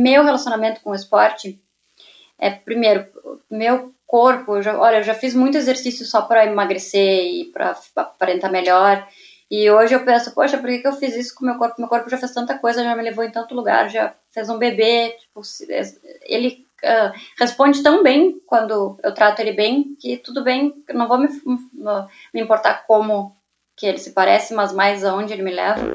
meu 0.00 0.22
relacionamento 0.24 0.80
com 0.80 0.90
o 0.90 0.94
esporte 0.94 1.60
é, 2.38 2.50
primeiro, 2.50 3.06
meu 3.50 3.92
corpo, 4.06 4.56
eu 4.56 4.62
já, 4.62 4.78
olha, 4.78 4.98
eu 4.98 5.02
já 5.02 5.14
fiz 5.14 5.34
muito 5.34 5.58
exercício 5.58 6.06
só 6.06 6.22
para 6.22 6.46
emagrecer 6.46 7.24
e 7.24 7.44
para 7.52 7.76
aparentar 7.96 8.50
melhor. 8.50 9.06
E 9.50 9.70
hoje 9.70 9.94
eu 9.94 10.04
penso, 10.04 10.34
poxa, 10.34 10.58
por 10.58 10.68
que, 10.68 10.78
que 10.78 10.86
eu 10.86 10.92
fiz 10.92 11.16
isso 11.16 11.34
com 11.34 11.44
meu 11.44 11.56
corpo? 11.56 11.76
Meu 11.78 11.88
corpo 11.88 12.08
já 12.08 12.16
fez 12.16 12.32
tanta 12.32 12.58
coisa, 12.58 12.84
já 12.84 12.94
me 12.94 13.02
levou 13.02 13.24
em 13.24 13.30
tanto 13.30 13.54
lugar, 13.54 13.88
já 13.88 14.14
fez 14.30 14.48
um 14.48 14.58
bebê. 14.58 15.16
Tipo, 15.18 15.40
ele 16.22 16.66
uh, 16.84 17.12
responde 17.38 17.82
tão 17.82 18.02
bem 18.02 18.40
quando 18.46 18.98
eu 19.02 19.12
trato 19.12 19.40
ele 19.40 19.52
bem 19.52 19.96
que 19.98 20.16
tudo 20.18 20.44
bem, 20.44 20.74
não 20.92 21.08
vou 21.08 21.18
me, 21.18 21.28
me 22.32 22.40
importar 22.40 22.86
como 22.86 23.36
que 23.76 23.86
ele 23.86 23.98
se 23.98 24.12
parece, 24.12 24.54
mas 24.54 24.72
mais 24.72 25.04
aonde 25.04 25.32
ele 25.32 25.42
me 25.42 25.52
leva. 25.52 25.94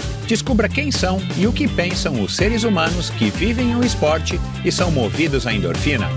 Descubra 0.27 0.69
quem 0.69 0.91
são 0.91 1.19
e 1.37 1.45
o 1.45 1.51
que 1.51 1.67
pensam 1.67 2.21
os 2.21 2.35
seres 2.35 2.63
humanos 2.63 3.09
que 3.09 3.29
vivem 3.29 3.75
o 3.75 3.83
esporte 3.83 4.39
e 4.63 4.71
são 4.71 4.91
movidos 4.91 5.45
à 5.45 5.53
endorfina. 5.53 6.07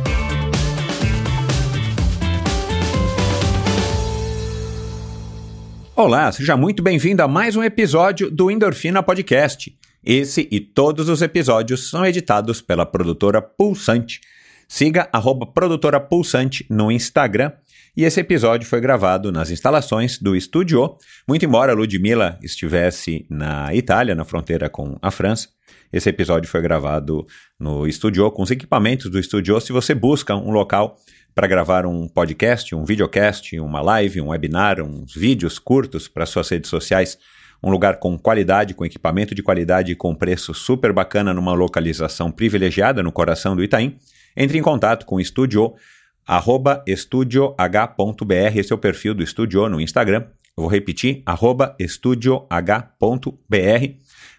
Olá, 5.97 6.31
seja 6.33 6.57
muito 6.57 6.83
bem-vindo 6.83 7.23
a 7.23 7.29
mais 7.29 7.55
um 7.55 7.63
episódio 7.63 8.31
do 8.31 8.51
Endorfina 8.51 9.03
Podcast. 9.03 9.77
Esse 10.05 10.47
e 10.51 10.61
todos 10.61 11.09
os 11.09 11.23
episódios 11.23 11.89
são 11.89 12.05
editados 12.05 12.61
pela 12.61 12.85
produtora 12.85 13.41
Pulsante. 13.41 14.21
Siga 14.69 15.09
arroba 15.13 15.47
produtora 15.47 16.01
Pulsante 16.01 16.67
no 16.69 16.91
Instagram. 16.91 17.53
E 17.97 18.05
esse 18.05 18.19
episódio 18.19 18.69
foi 18.69 18.81
gravado 18.81 19.31
nas 19.31 19.51
instalações 19.51 20.19
do 20.19 20.35
Estúdio. 20.35 20.99
Muito 21.29 21.45
embora 21.45 21.75
Ludmilla 21.75 22.39
estivesse 22.43 23.25
na 23.31 23.73
Itália, 23.73 24.17
na 24.17 24.25
fronteira 24.25 24.69
com 24.69 24.99
a 25.01 25.13
França, 25.13 25.49
esse 25.93 26.09
episódio 26.09 26.51
foi 26.51 26.61
gravado 26.61 27.25
no 27.57 27.87
Estúdio, 27.87 28.29
com 28.33 28.43
os 28.43 28.51
equipamentos 28.51 29.09
do 29.09 29.17
Estúdio. 29.17 29.61
Se 29.61 29.73
você 29.73 29.95
busca 29.95 30.35
um 30.35 30.51
local 30.51 30.99
para 31.33 31.47
gravar 31.47 31.87
um 31.87 32.09
podcast, 32.09 32.75
um 32.75 32.85
videocast, 32.85 33.57
uma 33.61 33.81
live, 33.81 34.21
um 34.21 34.31
webinar, 34.31 34.83
uns 34.83 35.15
vídeos 35.15 35.61
curtos 35.61 36.09
para 36.09 36.27
suas 36.27 36.49
redes 36.49 36.69
sociais, 36.69 37.17
um 37.63 37.71
lugar 37.71 38.01
com 38.01 38.19
qualidade, 38.19 38.75
com 38.75 38.85
equipamento 38.85 39.37
de 39.37 39.43
qualidade 39.43 39.93
e 39.93 39.95
com 39.95 40.17
preço 40.17 40.53
super 40.53 40.93
bacana 40.93 41.33
numa 41.33 41.53
localização 41.53 42.33
privilegiada 42.33 43.01
no 43.01 43.13
coração 43.13 43.55
do 43.55 43.63
Itaim, 43.63 43.97
entre 44.37 44.59
em 44.59 44.63
contato 44.63 45.07
com 45.07 45.15
o 45.15 45.21
Estúdio, 45.21 45.75
arroba 46.27 46.83
estudioh.br, 46.87 48.57
esse 48.57 48.73
é 48.73 48.75
o 48.75 48.79
perfil 48.79 49.15
do 49.15 49.23
Estúdio 49.23 49.69
no 49.69 49.81
Instagram. 49.81 50.25
Eu 50.57 50.63
vou 50.63 50.69
repetir, 50.69 51.23
arroba 51.27 51.75
estudioh.br. 51.79 52.47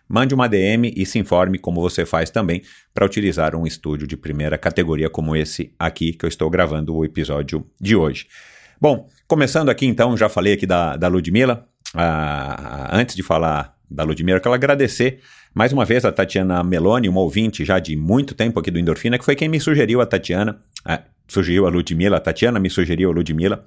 Mande 0.08 0.36
uma 0.36 0.48
DM 0.48 0.94
e 0.96 1.06
se 1.06 1.18
informe 1.18 1.58
como 1.58 1.82
você 1.82 2.06
faz 2.06 2.30
também 2.30 2.62
para 2.94 3.06
utilizar 3.06 3.56
um 3.56 3.66
estúdio 3.66 4.08
de 4.08 4.16
primeira 4.16 4.58
categoria 4.58 5.10
como 5.10 5.36
esse 5.36 5.74
aqui 5.80 6.14
que 6.14 6.26
eu 6.26 6.30
estou 6.30 6.50
gravando 6.50 6.96
o 6.96 7.04
episódio 7.04 7.66
de 7.82 7.96
hoje. 7.96 8.28
Bom, 8.80 9.08
começando 9.28 9.70
aqui 9.70 9.86
então, 9.86 10.16
já 10.16 10.30
falei 10.30 10.54
aqui 10.54 10.68
da, 10.68 10.96
da 10.96 11.08
Ludmilla, 11.08 11.68
ah, 11.94 12.90
antes 12.92 13.16
de 13.16 13.24
falar 13.24 13.76
da 13.90 14.04
Ludmilla, 14.04 14.38
eu 14.38 14.42
quero 14.42 14.54
agradecer 14.54 15.22
mais 15.54 15.72
uma 15.72 15.86
vez 15.86 16.06
a 16.06 16.12
Tatiana 16.12 16.64
Meloni, 16.64 17.10
uma 17.10 17.22
ouvinte 17.22 17.64
já 17.64 17.80
de 17.80 17.96
muito 17.96 18.36
tempo 18.36 18.60
aqui 18.60 18.70
do 18.70 18.78
Endorfina, 18.78 19.18
que 19.18 19.26
foi 19.26 19.36
quem 19.36 19.48
me 19.48 19.60
sugeriu 19.60 20.02
a 20.02 20.06
Tatiana, 20.06 20.60
ah, 20.84 21.02
sugeriu 21.28 21.66
a 21.66 21.70
Ludmilla, 21.70 22.18
a 22.18 22.20
Tatiana 22.20 22.60
me 22.60 22.70
sugeriu 22.70 23.10
a 23.10 23.14
Ludmilla. 23.14 23.64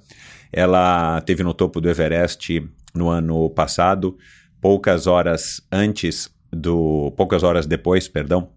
Ela 0.51 1.21
teve 1.21 1.43
no 1.43 1.53
topo 1.53 1.79
do 1.79 1.89
Everest 1.89 2.67
no 2.93 3.09
ano 3.09 3.49
passado, 3.49 4.17
poucas 4.61 5.07
horas 5.07 5.61
antes 5.71 6.29
do. 6.51 7.13
poucas 7.15 7.43
horas 7.43 7.65
depois, 7.65 8.07
perdão, 8.07 8.49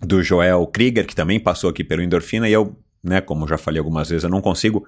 do 0.00 0.22
Joel 0.22 0.66
Krieger, 0.66 1.06
que 1.06 1.14
também 1.14 1.38
passou 1.38 1.68
aqui 1.70 1.84
pelo 1.84 2.02
Endorfina, 2.02 2.48
e 2.48 2.52
eu, 2.52 2.76
né, 3.02 3.20
como 3.20 3.46
já 3.46 3.58
falei 3.58 3.78
algumas 3.78 4.08
vezes, 4.08 4.24
eu 4.24 4.30
não 4.30 4.40
consigo 4.40 4.86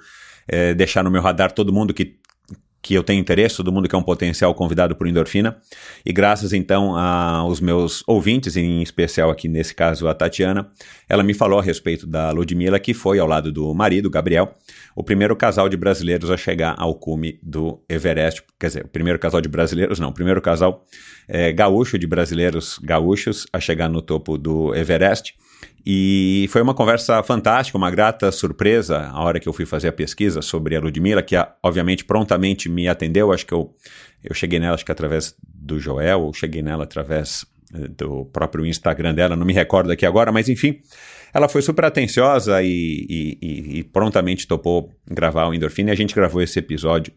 é, 0.48 0.72
deixar 0.74 1.04
no 1.04 1.10
meu 1.10 1.20
radar 1.20 1.52
todo 1.52 1.72
mundo 1.72 1.92
que 1.92 2.16
que 2.82 2.94
eu 2.94 3.02
tenho 3.02 3.20
interesse, 3.20 3.56
todo 3.56 3.70
mundo 3.70 3.88
que 3.88 3.94
é 3.94 3.98
um 3.98 4.02
potencial 4.02 4.54
convidado 4.54 4.96
por 4.96 5.06
endorfina. 5.06 5.56
E 6.04 6.12
graças 6.12 6.52
então 6.52 6.96
aos 6.96 7.60
meus 7.60 8.02
ouvintes, 8.06 8.56
em 8.56 8.82
especial 8.82 9.30
aqui 9.30 9.48
nesse 9.48 9.74
caso 9.74 10.08
a 10.08 10.14
Tatiana, 10.14 10.70
ela 11.08 11.22
me 11.22 11.34
falou 11.34 11.58
a 11.58 11.62
respeito 11.62 12.06
da 12.06 12.30
Ludmilla, 12.30 12.80
que 12.80 12.94
foi 12.94 13.18
ao 13.18 13.26
lado 13.26 13.52
do 13.52 13.74
marido, 13.74 14.08
Gabriel, 14.08 14.54
o 14.96 15.04
primeiro 15.04 15.36
casal 15.36 15.68
de 15.68 15.76
brasileiros 15.76 16.30
a 16.30 16.36
chegar 16.36 16.74
ao 16.78 16.94
cume 16.94 17.38
do 17.42 17.82
Everest. 17.88 18.42
Quer 18.58 18.66
dizer, 18.68 18.84
o 18.84 18.88
primeiro 18.88 19.18
casal 19.18 19.40
de 19.40 19.48
brasileiros, 19.48 19.98
não, 19.98 20.08
o 20.08 20.14
primeiro 20.14 20.40
casal 20.40 20.84
é, 21.28 21.52
gaúcho 21.52 21.98
de 21.98 22.06
brasileiros 22.06 22.78
gaúchos 22.82 23.46
a 23.52 23.60
chegar 23.60 23.88
no 23.88 24.00
topo 24.00 24.38
do 24.38 24.74
Everest. 24.74 25.34
E 25.84 26.46
foi 26.50 26.60
uma 26.60 26.74
conversa 26.74 27.22
fantástica, 27.22 27.78
uma 27.78 27.90
grata 27.90 28.30
surpresa 28.30 29.08
a 29.08 29.22
hora 29.22 29.40
que 29.40 29.48
eu 29.48 29.52
fui 29.52 29.64
fazer 29.64 29.88
a 29.88 29.92
pesquisa 29.92 30.42
sobre 30.42 30.76
a 30.76 30.80
Ludmilla, 30.80 31.22
que 31.22 31.34
obviamente 31.62 32.04
prontamente 32.04 32.68
me 32.68 32.86
atendeu. 32.86 33.32
Acho 33.32 33.46
que 33.46 33.54
eu, 33.54 33.72
eu 34.22 34.34
cheguei 34.34 34.58
nela, 34.58 34.74
acho 34.74 34.84
que 34.84 34.92
através 34.92 35.34
do 35.42 35.78
Joel, 35.78 36.20
ou 36.20 36.34
cheguei 36.34 36.62
nela 36.62 36.84
através 36.84 37.46
eh, 37.74 37.88
do 37.88 38.26
próprio 38.26 38.66
Instagram 38.66 39.14
dela, 39.14 39.36
não 39.36 39.46
me 39.46 39.52
recordo 39.52 39.90
aqui 39.90 40.04
agora, 40.04 40.30
mas 40.30 40.48
enfim, 40.48 40.80
ela 41.32 41.48
foi 41.48 41.62
super 41.62 41.84
atenciosa 41.84 42.62
e, 42.62 43.06
e, 43.08 43.38
e, 43.40 43.78
e 43.78 43.84
prontamente 43.84 44.46
topou 44.46 44.90
gravar 45.06 45.48
o 45.48 45.54
Endorfina. 45.54 45.90
E 45.90 45.92
a 45.92 45.96
gente 45.96 46.14
gravou 46.14 46.42
esse 46.42 46.58
episódio 46.58 47.12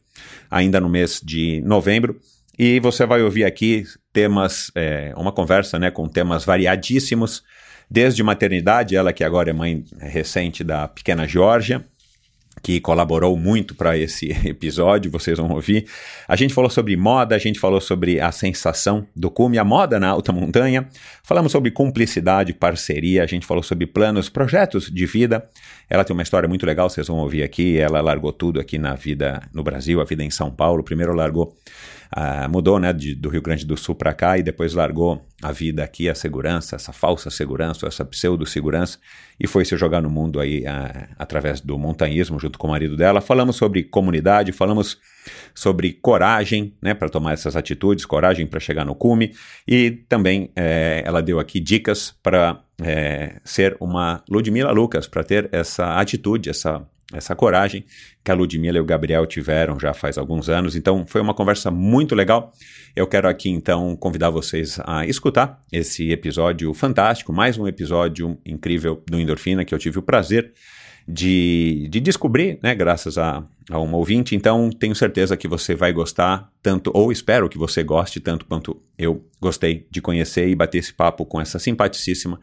ainda 0.49 0.79
no 0.79 0.89
mês 0.89 1.19
de 1.23 1.61
novembro. 1.61 2.19
E 2.57 2.79
você 2.79 3.05
vai 3.05 3.21
ouvir 3.21 3.45
aqui 3.45 3.83
temas, 4.11 4.71
é, 4.75 5.13
uma 5.17 5.31
conversa 5.31 5.79
né, 5.79 5.89
com 5.89 6.07
temas 6.07 6.45
variadíssimos 6.45 7.43
desde 7.89 8.23
maternidade, 8.23 8.95
ela 8.95 9.13
que 9.13 9.23
agora 9.23 9.49
é 9.49 9.53
mãe 9.53 9.83
recente 9.99 10.63
da 10.63 10.87
pequena 10.87 11.27
Georgia, 11.27 11.83
que 12.61 12.79
colaborou 12.79 13.35
muito 13.35 13.75
para 13.75 13.97
esse 13.97 14.31
episódio, 14.47 15.11
vocês 15.11 15.37
vão 15.37 15.49
ouvir. 15.49 15.85
A 16.27 16.35
gente 16.35 16.53
falou 16.53 16.69
sobre 16.69 16.95
moda, 16.95 17.35
a 17.35 17.39
gente 17.39 17.59
falou 17.59 17.81
sobre 17.81 18.21
a 18.21 18.31
sensação 18.31 19.07
do 19.15 19.29
cume, 19.29 19.57
a 19.57 19.63
moda 19.63 19.99
na 19.99 20.09
alta 20.09 20.31
montanha. 20.31 20.87
Falamos 21.23 21.51
sobre 21.51 21.71
cumplicidade, 21.71 22.53
parceria, 22.53 23.23
a 23.23 23.27
gente 23.27 23.45
falou 23.45 23.63
sobre 23.63 23.87
planos, 23.87 24.29
projetos 24.29 24.89
de 24.91 25.05
vida. 25.05 25.47
Ela 25.89 26.03
tem 26.03 26.15
uma 26.15 26.23
história 26.23 26.47
muito 26.47 26.65
legal, 26.65 26.89
vocês 26.89 27.07
vão 27.07 27.17
ouvir 27.17 27.43
aqui. 27.43 27.77
Ela 27.77 27.99
largou 27.99 28.31
tudo 28.31 28.59
aqui 28.59 28.77
na 28.77 28.95
vida 28.95 29.41
no 29.53 29.63
Brasil, 29.63 29.99
a 29.99 30.05
vida 30.05 30.23
em 30.23 30.31
São 30.31 30.51
Paulo. 30.51 30.83
Primeiro 30.83 31.13
largou 31.13 31.55
Uh, 32.15 32.47
mudou 32.47 32.79
né, 32.79 32.93
de, 32.93 33.15
do 33.15 33.27
Rio 33.27 33.41
Grande 33.41 33.65
do 33.65 33.75
Sul 33.75 33.95
para 33.95 34.13
cá 34.13 34.37
e 34.37 34.43
depois 34.43 34.75
largou 34.75 35.25
a 35.41 35.51
vida 35.51 35.83
aqui, 35.83 36.07
a 36.07 36.13
segurança, 36.13 36.75
essa 36.75 36.93
falsa 36.93 37.31
segurança, 37.31 37.87
essa 37.87 38.05
pseudo-segurança, 38.05 38.99
e 39.39 39.47
foi 39.47 39.65
se 39.65 39.75
jogar 39.75 39.99
no 39.99 40.11
mundo 40.11 40.39
aí 40.39 40.61
uh, 40.61 41.07
através 41.17 41.59
do 41.59 41.77
montanhismo 41.77 42.39
junto 42.39 42.59
com 42.59 42.67
o 42.67 42.69
marido 42.69 42.95
dela. 42.95 43.19
Falamos 43.19 43.55
sobre 43.55 43.83
comunidade, 43.83 44.51
falamos 44.51 44.99
sobre 45.55 45.93
coragem 45.93 46.75
né, 46.81 46.93
para 46.93 47.09
tomar 47.09 47.33
essas 47.33 47.55
atitudes, 47.55 48.05
coragem 48.05 48.45
para 48.45 48.59
chegar 48.59 48.85
no 48.85 48.95
cume, 48.95 49.33
e 49.67 49.91
também 49.91 50.51
eh, 50.55 51.01
ela 51.05 51.21
deu 51.21 51.39
aqui 51.39 51.59
dicas 51.59 52.13
para 52.21 52.61
eh, 52.81 53.39
ser 53.43 53.77
uma 53.79 54.23
Ludmila 54.29 54.71
Lucas, 54.71 55.07
para 55.07 55.23
ter 55.23 55.49
essa 55.51 55.95
atitude, 55.95 56.49
essa 56.49 56.85
essa 57.13 57.35
coragem 57.35 57.85
que 58.23 58.31
a 58.31 58.33
Ludmilla 58.33 58.77
e 58.77 58.81
o 58.81 58.85
Gabriel 58.85 59.25
tiveram 59.25 59.79
já 59.79 59.93
faz 59.93 60.17
alguns 60.17 60.49
anos. 60.49 60.75
Então, 60.75 61.05
foi 61.07 61.21
uma 61.21 61.33
conversa 61.33 61.69
muito 61.69 62.15
legal. 62.15 62.51
Eu 62.95 63.07
quero 63.07 63.27
aqui, 63.27 63.49
então, 63.49 63.95
convidar 63.95 64.29
vocês 64.29 64.79
a 64.85 65.05
escutar 65.05 65.61
esse 65.71 66.11
episódio 66.11 66.73
fantástico, 66.73 67.31
mais 67.31 67.57
um 67.57 67.67
episódio 67.67 68.37
incrível 68.45 69.01
do 69.09 69.19
Endorfina, 69.19 69.63
que 69.65 69.73
eu 69.73 69.79
tive 69.79 69.99
o 69.99 70.03
prazer 70.03 70.53
de, 71.07 71.87
de 71.89 71.99
descobrir, 71.99 72.59
né, 72.63 72.73
graças 72.73 73.17
a, 73.17 73.43
a 73.69 73.79
uma 73.79 73.97
ouvinte. 73.97 74.35
Então, 74.35 74.69
tenho 74.69 74.95
certeza 74.95 75.35
que 75.35 75.47
você 75.47 75.75
vai 75.75 75.91
gostar 75.91 76.49
tanto, 76.61 76.91
ou 76.93 77.11
espero 77.11 77.49
que 77.49 77.57
você 77.57 77.83
goste 77.83 78.19
tanto 78.19 78.45
quanto 78.45 78.81
eu 78.97 79.25
gostei 79.39 79.85
de 79.91 80.01
conhecer 80.01 80.47
e 80.47 80.55
bater 80.55 80.77
esse 80.77 80.93
papo 80.93 81.25
com 81.25 81.41
essa 81.41 81.59
simpaticíssima 81.59 82.39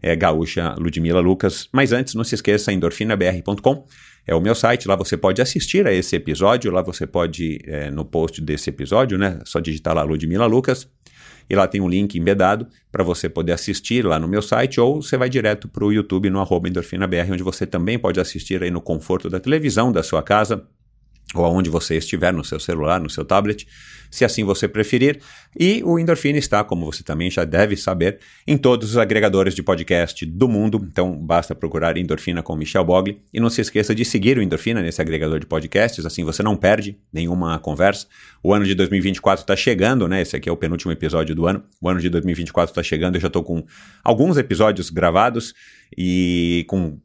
é, 0.00 0.14
gaúcha 0.14 0.74
Ludmila 0.78 1.20
Lucas. 1.20 1.68
Mas 1.72 1.92
antes, 1.92 2.14
não 2.14 2.24
se 2.24 2.34
esqueça, 2.34 2.72
endorfinabr.com 2.72 3.84
é 4.26 4.34
o 4.34 4.40
meu 4.40 4.54
site, 4.54 4.88
lá 4.88 4.96
você 4.96 5.16
pode 5.16 5.42
assistir 5.42 5.86
a 5.86 5.92
esse 5.92 6.16
episódio, 6.16 6.72
lá 6.72 6.82
você 6.82 7.06
pode, 7.06 7.60
é, 7.66 7.90
no 7.90 8.04
post 8.04 8.40
desse 8.40 8.70
episódio, 8.70 9.18
né, 9.18 9.38
só 9.44 9.60
digitar 9.60 9.94
lá 9.94 10.02
Ludmila 10.02 10.46
Lucas, 10.46 10.88
e 11.48 11.54
lá 11.54 11.66
tem 11.66 11.80
um 11.80 11.88
link 11.88 12.18
embedado 12.18 12.66
para 12.90 13.04
você 13.04 13.28
poder 13.28 13.52
assistir 13.52 14.04
lá 14.04 14.18
no 14.18 14.26
meu 14.26 14.40
site, 14.40 14.80
ou 14.80 15.02
você 15.02 15.16
vai 15.16 15.28
direto 15.28 15.68
para 15.68 15.84
o 15.84 15.92
YouTube 15.92 16.30
no 16.30 16.40
arroba 16.40 16.68
endorfinabr, 16.68 17.30
onde 17.30 17.42
você 17.42 17.66
também 17.66 17.98
pode 17.98 18.18
assistir 18.18 18.62
aí 18.62 18.70
no 18.70 18.80
conforto 18.80 19.28
da 19.28 19.38
televisão 19.38 19.92
da 19.92 20.02
sua 20.02 20.22
casa, 20.22 20.64
ou 21.34 21.44
aonde 21.44 21.70
você 21.70 21.96
estiver, 21.96 22.32
no 22.32 22.44
seu 22.44 22.60
celular, 22.60 23.00
no 23.00 23.10
seu 23.10 23.24
tablet, 23.24 23.66
se 24.14 24.24
assim 24.24 24.44
você 24.44 24.68
preferir. 24.68 25.20
E 25.58 25.82
o 25.84 25.98
Endorfina 25.98 26.38
está, 26.38 26.62
como 26.62 26.86
você 26.86 27.02
também 27.02 27.28
já 27.30 27.44
deve 27.44 27.76
saber, 27.76 28.20
em 28.46 28.56
todos 28.56 28.90
os 28.90 28.96
agregadores 28.96 29.54
de 29.54 29.62
podcast 29.62 30.24
do 30.24 30.48
mundo. 30.48 30.80
Então 30.88 31.16
basta 31.16 31.52
procurar 31.52 31.96
Endorfina 31.96 32.40
com 32.40 32.54
Michel 32.54 32.84
Bogli. 32.84 33.20
E 33.32 33.40
não 33.40 33.50
se 33.50 33.60
esqueça 33.60 33.92
de 33.92 34.04
seguir 34.04 34.38
o 34.38 34.42
Endorfina 34.42 34.80
nesse 34.80 35.02
agregador 35.02 35.40
de 35.40 35.46
podcasts, 35.46 36.06
assim 36.06 36.22
você 36.22 36.44
não 36.44 36.56
perde 36.56 36.96
nenhuma 37.12 37.58
conversa. 37.58 38.06
O 38.40 38.54
ano 38.54 38.64
de 38.64 38.74
2024 38.74 39.42
está 39.42 39.56
chegando, 39.56 40.06
né? 40.06 40.22
Esse 40.22 40.36
aqui 40.36 40.48
é 40.48 40.52
o 40.52 40.56
penúltimo 40.56 40.92
episódio 40.92 41.34
do 41.34 41.46
ano. 41.46 41.64
O 41.80 41.88
ano 41.88 42.00
de 42.00 42.08
2024 42.08 42.70
está 42.70 42.82
chegando, 42.84 43.16
eu 43.16 43.20
já 43.20 43.26
estou 43.26 43.42
com 43.42 43.64
alguns 44.04 44.36
episódios 44.36 44.90
gravados 44.90 45.54
e 45.96 46.64
com 46.68 46.98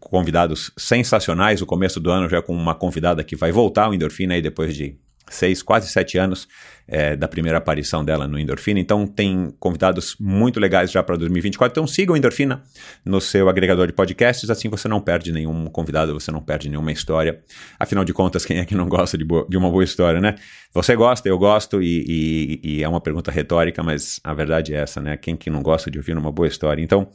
convidados 0.00 0.72
sensacionais. 0.76 1.60
O 1.60 1.66
começo 1.66 2.00
do 2.00 2.10
ano 2.10 2.28
já 2.28 2.40
com 2.40 2.54
uma 2.54 2.74
convidada 2.74 3.22
que 3.22 3.36
vai 3.36 3.52
voltar 3.52 3.84
ao 3.84 3.94
Endorfina 3.94 4.34
aí 4.34 4.42
depois 4.42 4.74
de 4.74 4.96
seis, 5.30 5.62
quase 5.62 5.88
sete 5.88 6.18
anos 6.18 6.46
é, 6.90 7.14
da 7.14 7.28
primeira 7.28 7.58
aparição 7.58 8.04
dela 8.04 8.26
no 8.26 8.38
Endorfina. 8.38 8.80
Então 8.80 9.06
tem 9.06 9.54
convidados 9.60 10.16
muito 10.18 10.58
legais 10.58 10.90
já 10.90 11.02
para 11.02 11.16
2024. 11.16 11.72
Então 11.72 11.86
siga 11.86 12.12
o 12.12 12.16
Endorfina 12.16 12.62
no 13.04 13.20
seu 13.20 13.48
agregador 13.48 13.86
de 13.86 13.92
podcasts, 13.92 14.50
assim 14.50 14.68
você 14.68 14.88
não 14.88 15.00
perde 15.00 15.30
nenhum 15.30 15.66
convidado, 15.66 16.12
você 16.12 16.32
não 16.32 16.42
perde 16.42 16.68
nenhuma 16.68 16.90
história. 16.90 17.40
Afinal 17.78 18.04
de 18.04 18.12
contas, 18.12 18.44
quem 18.44 18.58
é 18.58 18.64
que 18.64 18.74
não 18.74 18.88
gosta 18.88 19.16
de, 19.16 19.24
de 19.24 19.56
uma 19.56 19.70
boa 19.70 19.84
história, 19.84 20.20
né? 20.20 20.34
Você 20.74 20.94
gosta, 20.96 21.28
eu 21.28 21.38
gosto, 21.38 21.80
e, 21.80 22.04
e, 22.08 22.60
e, 22.62 22.82
é 22.82 22.88
uma 22.88 23.00
pergunta 23.00 23.30
retórica, 23.30 23.82
mas 23.82 24.20
a 24.22 24.34
verdade 24.34 24.74
é 24.74 24.78
essa, 24.78 25.00
né? 25.00 25.16
Quem 25.16 25.36
que 25.36 25.50
não 25.50 25.62
gosta 25.62 25.90
de 25.90 25.98
ouvir 25.98 26.16
uma 26.16 26.30
boa 26.30 26.46
história? 26.46 26.82
Então, 26.82 27.08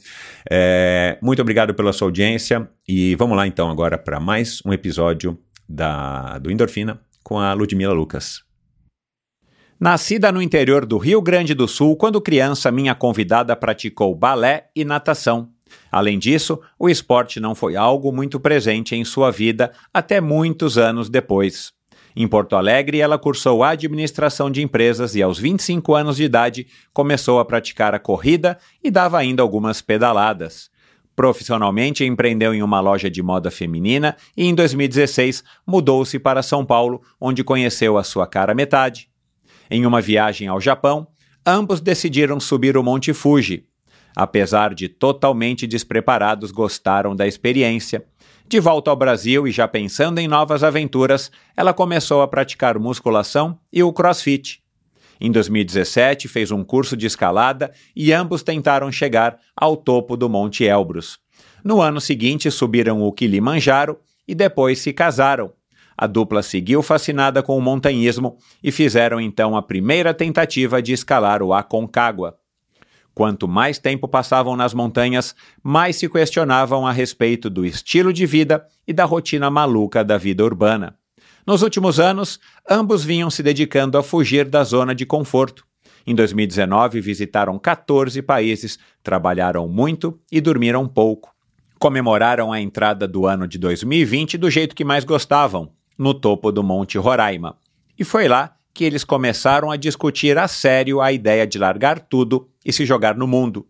é, 0.50 1.18
muito 1.22 1.42
obrigado 1.42 1.74
pela 1.74 1.92
sua 1.92 2.08
audiência 2.08 2.68
e 2.88 3.16
vamos 3.16 3.36
lá 3.36 3.46
então 3.46 3.70
agora 3.70 3.98
para 3.98 4.20
mais 4.20 4.62
um 4.66 4.74
episódio 4.74 5.38
da, 5.68 6.38
do 6.38 6.52
Endorfina 6.52 7.00
com 7.26 7.40
a 7.40 7.52
Ludmila 7.54 7.92
Lucas. 7.92 8.44
Nascida 9.80 10.32
no 10.32 10.44
interior 10.44 10.86
do 10.86 11.00
Rio 11.00 11.20
Grande 11.20 11.56
do 11.56 11.68
Sul, 11.68 11.98
quando 11.98 12.22
criança, 12.22 12.72
minha 12.72 12.94
convidada 12.94 13.56
praticou 13.56 14.14
balé 14.16 14.70
e 14.76 14.86
natação. 14.86 15.50
Além 15.92 16.20
disso, 16.20 16.62
o 16.78 16.88
esporte 16.88 17.40
não 17.40 17.56
foi 17.56 17.76
algo 17.76 18.12
muito 18.12 18.40
presente 18.40 18.96
em 18.96 19.04
sua 19.04 19.32
vida 19.32 19.74
até 19.92 20.22
muitos 20.22 20.78
anos 20.78 21.10
depois. 21.10 21.74
Em 22.16 22.28
Porto 22.28 22.56
Alegre, 22.56 23.00
ela 23.00 23.18
cursou 23.18 23.64
administração 23.64 24.50
de 24.50 24.62
empresas 24.62 25.16
e, 25.16 25.24
aos 25.24 25.40
25 25.40 25.96
anos 25.96 26.18
de 26.18 26.24
idade, 26.24 26.68
começou 26.94 27.40
a 27.40 27.46
praticar 27.46 27.96
a 27.96 28.00
corrida 28.00 28.58
e 28.84 28.92
dava 28.92 29.18
ainda 29.18 29.42
algumas 29.42 29.82
pedaladas. 29.82 30.70
Profissionalmente, 31.16 32.04
empreendeu 32.04 32.54
em 32.54 32.62
uma 32.62 32.82
loja 32.82 33.10
de 33.10 33.24
moda 33.24 33.50
feminina 33.50 34.18
e, 34.36 34.46
em 34.46 34.54
2016, 34.54 35.44
mudou-se 35.66 36.20
para 36.20 36.44
São 36.44 36.66
Paulo, 36.66 37.02
onde 37.20 37.44
conheceu 37.44 37.98
a 37.98 38.04
sua 38.04 38.28
cara 38.28 38.54
metade. 38.54 39.10
Em 39.72 39.86
uma 39.86 40.02
viagem 40.02 40.48
ao 40.48 40.60
Japão, 40.60 41.08
ambos 41.46 41.80
decidiram 41.80 42.40
subir 42.40 42.76
o 42.78 42.84
Monte 42.84 43.14
Fuji. 43.14 43.66
Apesar 44.16 44.74
de 44.74 44.90
totalmente 44.90 45.66
despreparados, 45.66 46.52
gostaram 46.52 47.16
da 47.16 47.26
experiência. 47.26 48.06
De 48.48 48.60
volta 48.60 48.92
ao 48.92 48.96
Brasil 48.96 49.48
e 49.48 49.52
já 49.52 49.68
pensando 49.68 50.20
em 50.20 50.28
novas 50.28 50.64
aventuras, 50.64 51.32
ela 51.56 51.74
começou 51.74 52.22
a 52.22 52.28
praticar 52.28 52.78
musculação 52.78 53.58
e 53.72 53.82
o 53.82 53.92
crossfit. 53.92 54.65
Em 55.20 55.32
2017, 55.32 56.28
fez 56.28 56.52
um 56.52 56.64
curso 56.64 56.98
de 56.98 57.06
escalada 57.06 57.72
e 57.96 58.12
ambos 58.12 58.44
tentaram 58.44 58.92
chegar 58.92 59.38
ao 59.56 59.78
topo 59.78 60.18
do 60.18 60.30
Monte 60.30 60.64
Elbrus. 60.64 61.20
No 61.64 61.82
ano 61.82 62.00
seguinte, 62.02 62.52
subiram 62.52 63.02
o 63.02 63.12
Kilimanjaro 63.12 63.98
e 64.28 64.36
depois 64.36 64.80
se 64.80 64.94
casaram. 64.94 65.52
A 65.98 66.08
dupla 66.08 66.44
seguiu 66.44 66.82
fascinada 66.82 67.42
com 67.42 67.58
o 67.58 67.62
montanhismo 67.62 68.38
e 68.62 68.72
fizeram 68.72 69.20
então 69.20 69.56
a 69.56 69.62
primeira 69.62 70.14
tentativa 70.14 70.82
de 70.82 70.92
escalar 70.92 71.42
o 71.42 71.54
Aconcagua. 71.54 72.38
Quanto 73.14 73.48
mais 73.48 73.80
tempo 73.80 74.10
passavam 74.10 74.58
nas 74.58 74.74
montanhas, 74.74 75.34
mais 75.64 75.96
se 75.96 76.10
questionavam 76.10 76.86
a 76.86 76.92
respeito 76.92 77.50
do 77.50 77.66
estilo 77.66 78.12
de 78.12 78.26
vida 78.26 78.68
e 78.86 78.92
da 78.92 79.06
rotina 79.06 79.50
maluca 79.50 80.04
da 80.04 80.18
vida 80.18 80.44
urbana. 80.44 80.98
Nos 81.46 81.62
últimos 81.62 82.00
anos, 82.00 82.40
ambos 82.68 83.06
vinham 83.06 83.30
se 83.30 83.44
dedicando 83.44 84.00
a 84.00 84.04
fugir 84.04 84.50
da 84.50 84.64
zona 84.64 84.96
de 84.96 85.06
conforto. 85.06 85.64
Em 86.08 86.16
2019, 86.16 87.00
visitaram 87.00 87.60
14 87.60 88.20
países, 88.24 88.80
trabalharam 89.04 89.68
muito 89.68 90.20
e 90.32 90.42
dormiram 90.42 90.88
pouco. 90.88 91.36
Comemoraram 91.78 92.52
a 92.52 92.60
entrada 92.60 93.08
do 93.08 93.28
ano 93.28 93.48
de 93.48 93.60
2020 93.60 94.40
do 94.40 94.50
jeito 94.50 94.76
que 94.76 94.84
mais 94.84 95.04
gostavam, 95.04 95.72
no 95.96 96.16
topo 96.16 96.52
do 96.52 96.64
Monte 96.64 96.98
Roraima. 96.98 97.58
E 97.98 98.04
foi 98.04 98.28
lá 98.28 98.56
que 98.74 98.84
eles 98.84 99.04
começaram 99.04 99.70
a 99.70 99.78
discutir 99.78 100.40
a 100.40 100.48
sério 100.48 101.00
a 101.00 101.12
ideia 101.12 101.46
de 101.46 101.60
largar 101.60 102.00
tudo 102.00 102.50
e 102.66 102.74
se 102.74 102.88
jogar 102.88 103.16
no 103.16 103.28
mundo. 103.28 103.68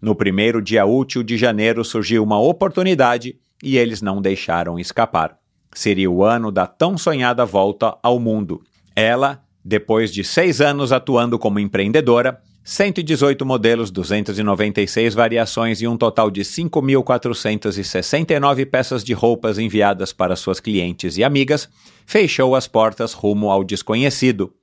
No 0.00 0.16
primeiro 0.16 0.60
dia 0.60 0.84
útil 0.84 1.22
de 1.22 1.36
janeiro 1.36 1.84
surgiu 1.84 2.24
uma 2.24 2.40
oportunidade 2.40 3.38
e 3.62 3.78
eles 3.78 4.02
não 4.02 4.20
deixaram 4.20 4.76
escapar. 4.76 5.41
Seria 5.74 6.10
o 6.10 6.22
ano 6.22 6.52
da 6.52 6.66
tão 6.66 6.98
sonhada 6.98 7.46
volta 7.46 7.96
ao 8.02 8.18
mundo. 8.18 8.62
Ela, 8.94 9.42
depois 9.64 10.12
de 10.12 10.22
seis 10.22 10.60
anos 10.60 10.92
atuando 10.92 11.38
como 11.38 11.58
empreendedora, 11.58 12.38
118 12.64 13.44
modelos, 13.44 13.90
296 13.90 15.14
variações 15.14 15.82
e 15.82 15.88
um 15.88 15.96
total 15.96 16.30
de 16.30 16.42
5.469 16.42 18.66
peças 18.66 19.02
de 19.02 19.12
roupas 19.12 19.58
enviadas 19.58 20.12
para 20.12 20.36
suas 20.36 20.60
clientes 20.60 21.16
e 21.16 21.24
amigas, 21.24 21.68
fechou 22.06 22.54
as 22.54 22.68
portas 22.68 23.14
rumo 23.14 23.50
ao 23.50 23.64
desconhecido. 23.64 24.54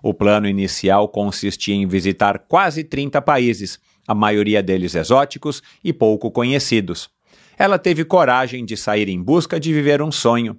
O 0.00 0.14
plano 0.14 0.46
inicial 0.46 1.08
consistia 1.08 1.74
em 1.74 1.88
visitar 1.88 2.44
quase 2.46 2.84
30 2.84 3.20
países, 3.22 3.80
a 4.06 4.14
maioria 4.14 4.62
deles 4.62 4.94
exóticos 4.94 5.60
e 5.82 5.92
pouco 5.92 6.30
conhecidos 6.30 7.10
ela 7.58 7.78
teve 7.78 8.04
coragem 8.04 8.64
de 8.64 8.76
sair 8.76 9.08
em 9.08 9.20
busca 9.20 9.58
de 9.58 9.72
viver 9.72 10.00
um 10.00 10.12
sonho. 10.12 10.56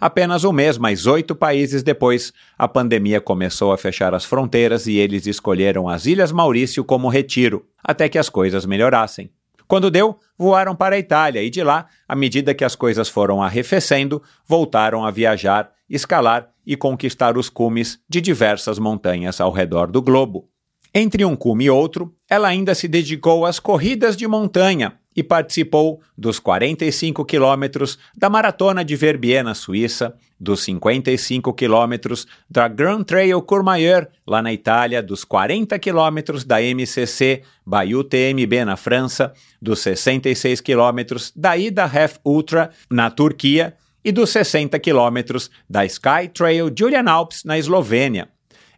Apenas 0.00 0.44
um 0.44 0.52
mês, 0.52 0.78
mais 0.78 1.06
oito 1.06 1.34
países 1.34 1.82
depois, 1.82 2.32
a 2.56 2.68
pandemia 2.68 3.20
começou 3.20 3.72
a 3.72 3.78
fechar 3.78 4.14
as 4.14 4.24
fronteiras 4.24 4.86
e 4.86 4.96
eles 4.96 5.26
escolheram 5.26 5.88
as 5.88 6.06
Ilhas 6.06 6.30
Maurício 6.30 6.84
como 6.84 7.08
retiro, 7.08 7.66
até 7.82 8.08
que 8.08 8.18
as 8.18 8.28
coisas 8.28 8.64
melhorassem. 8.64 9.30
Quando 9.66 9.90
deu, 9.90 10.16
voaram 10.36 10.76
para 10.76 10.94
a 10.94 10.98
Itália 10.98 11.42
e 11.42 11.50
de 11.50 11.62
lá, 11.64 11.86
à 12.06 12.14
medida 12.14 12.54
que 12.54 12.64
as 12.64 12.76
coisas 12.76 13.08
foram 13.08 13.42
arrefecendo, 13.42 14.22
voltaram 14.46 15.04
a 15.04 15.10
viajar, 15.10 15.72
escalar 15.90 16.48
e 16.64 16.76
conquistar 16.76 17.36
os 17.36 17.50
cumes 17.50 17.98
de 18.08 18.20
diversas 18.20 18.78
montanhas 18.78 19.40
ao 19.40 19.50
redor 19.50 19.90
do 19.90 20.00
globo. 20.00 20.48
Entre 20.94 21.24
um 21.24 21.36
cume 21.36 21.64
e 21.64 21.70
outro, 21.70 22.14
ela 22.30 22.48
ainda 22.48 22.74
se 22.74 22.88
dedicou 22.88 23.44
às 23.44 23.58
corridas 23.58 24.16
de 24.16 24.26
montanha, 24.26 24.98
e 25.18 25.22
participou 25.24 26.00
dos 26.16 26.38
45 26.38 27.24
quilômetros 27.24 27.98
da 28.16 28.30
Maratona 28.30 28.84
de 28.84 28.94
Verbier, 28.94 29.42
na 29.42 29.52
Suíça, 29.52 30.14
dos 30.38 30.62
55 30.62 31.52
quilômetros 31.54 32.24
da 32.48 32.68
Grand 32.68 33.02
Trail 33.02 33.42
Courmayeur, 33.42 34.06
lá 34.24 34.40
na 34.40 34.52
Itália, 34.52 35.02
dos 35.02 35.24
40 35.24 35.76
quilômetros 35.80 36.44
da 36.44 36.62
MCC 36.62 37.42
Bayou 37.66 38.04
TMB, 38.04 38.64
na 38.64 38.76
França, 38.76 39.32
dos 39.60 39.80
66 39.80 40.60
quilômetros 40.60 41.32
da 41.34 41.56
Ida 41.56 41.82
Half 41.82 42.18
Ultra, 42.24 42.70
na 42.88 43.10
Turquia, 43.10 43.74
e 44.04 44.12
dos 44.12 44.30
60 44.30 44.78
quilômetros 44.78 45.50
da 45.68 45.84
Sky 45.84 46.28
Trail 46.32 46.70
Julian 46.72 47.10
Alps, 47.10 47.42
na 47.42 47.58
Eslovênia. 47.58 48.28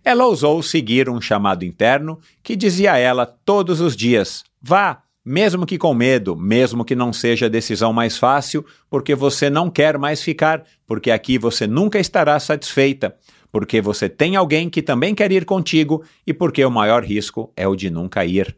Ela 0.02 0.24
ousou 0.24 0.62
seguir 0.62 1.10
um 1.10 1.20
chamado 1.20 1.66
interno 1.66 2.18
que 2.42 2.56
dizia 2.56 2.94
a 2.94 2.98
ela 2.98 3.26
todos 3.26 3.82
os 3.82 3.94
dias: 3.94 4.42
vá, 4.62 5.02
mesmo 5.30 5.64
que 5.64 5.78
com 5.78 5.94
medo, 5.94 6.36
mesmo 6.36 6.84
que 6.84 6.96
não 6.96 7.12
seja 7.12 7.46
a 7.46 7.48
decisão 7.48 7.92
mais 7.92 8.18
fácil, 8.18 8.66
porque 8.90 9.14
você 9.14 9.48
não 9.48 9.70
quer 9.70 9.96
mais 9.96 10.20
ficar, 10.20 10.64
porque 10.84 11.08
aqui 11.08 11.38
você 11.38 11.68
nunca 11.68 12.00
estará 12.00 12.40
satisfeita, 12.40 13.14
porque 13.52 13.80
você 13.80 14.08
tem 14.08 14.34
alguém 14.34 14.68
que 14.68 14.82
também 14.82 15.14
quer 15.14 15.30
ir 15.30 15.44
contigo 15.44 16.02
e 16.26 16.34
porque 16.34 16.64
o 16.64 16.70
maior 16.70 17.04
risco 17.04 17.52
é 17.56 17.68
o 17.68 17.76
de 17.76 17.90
nunca 17.90 18.24
ir. 18.24 18.56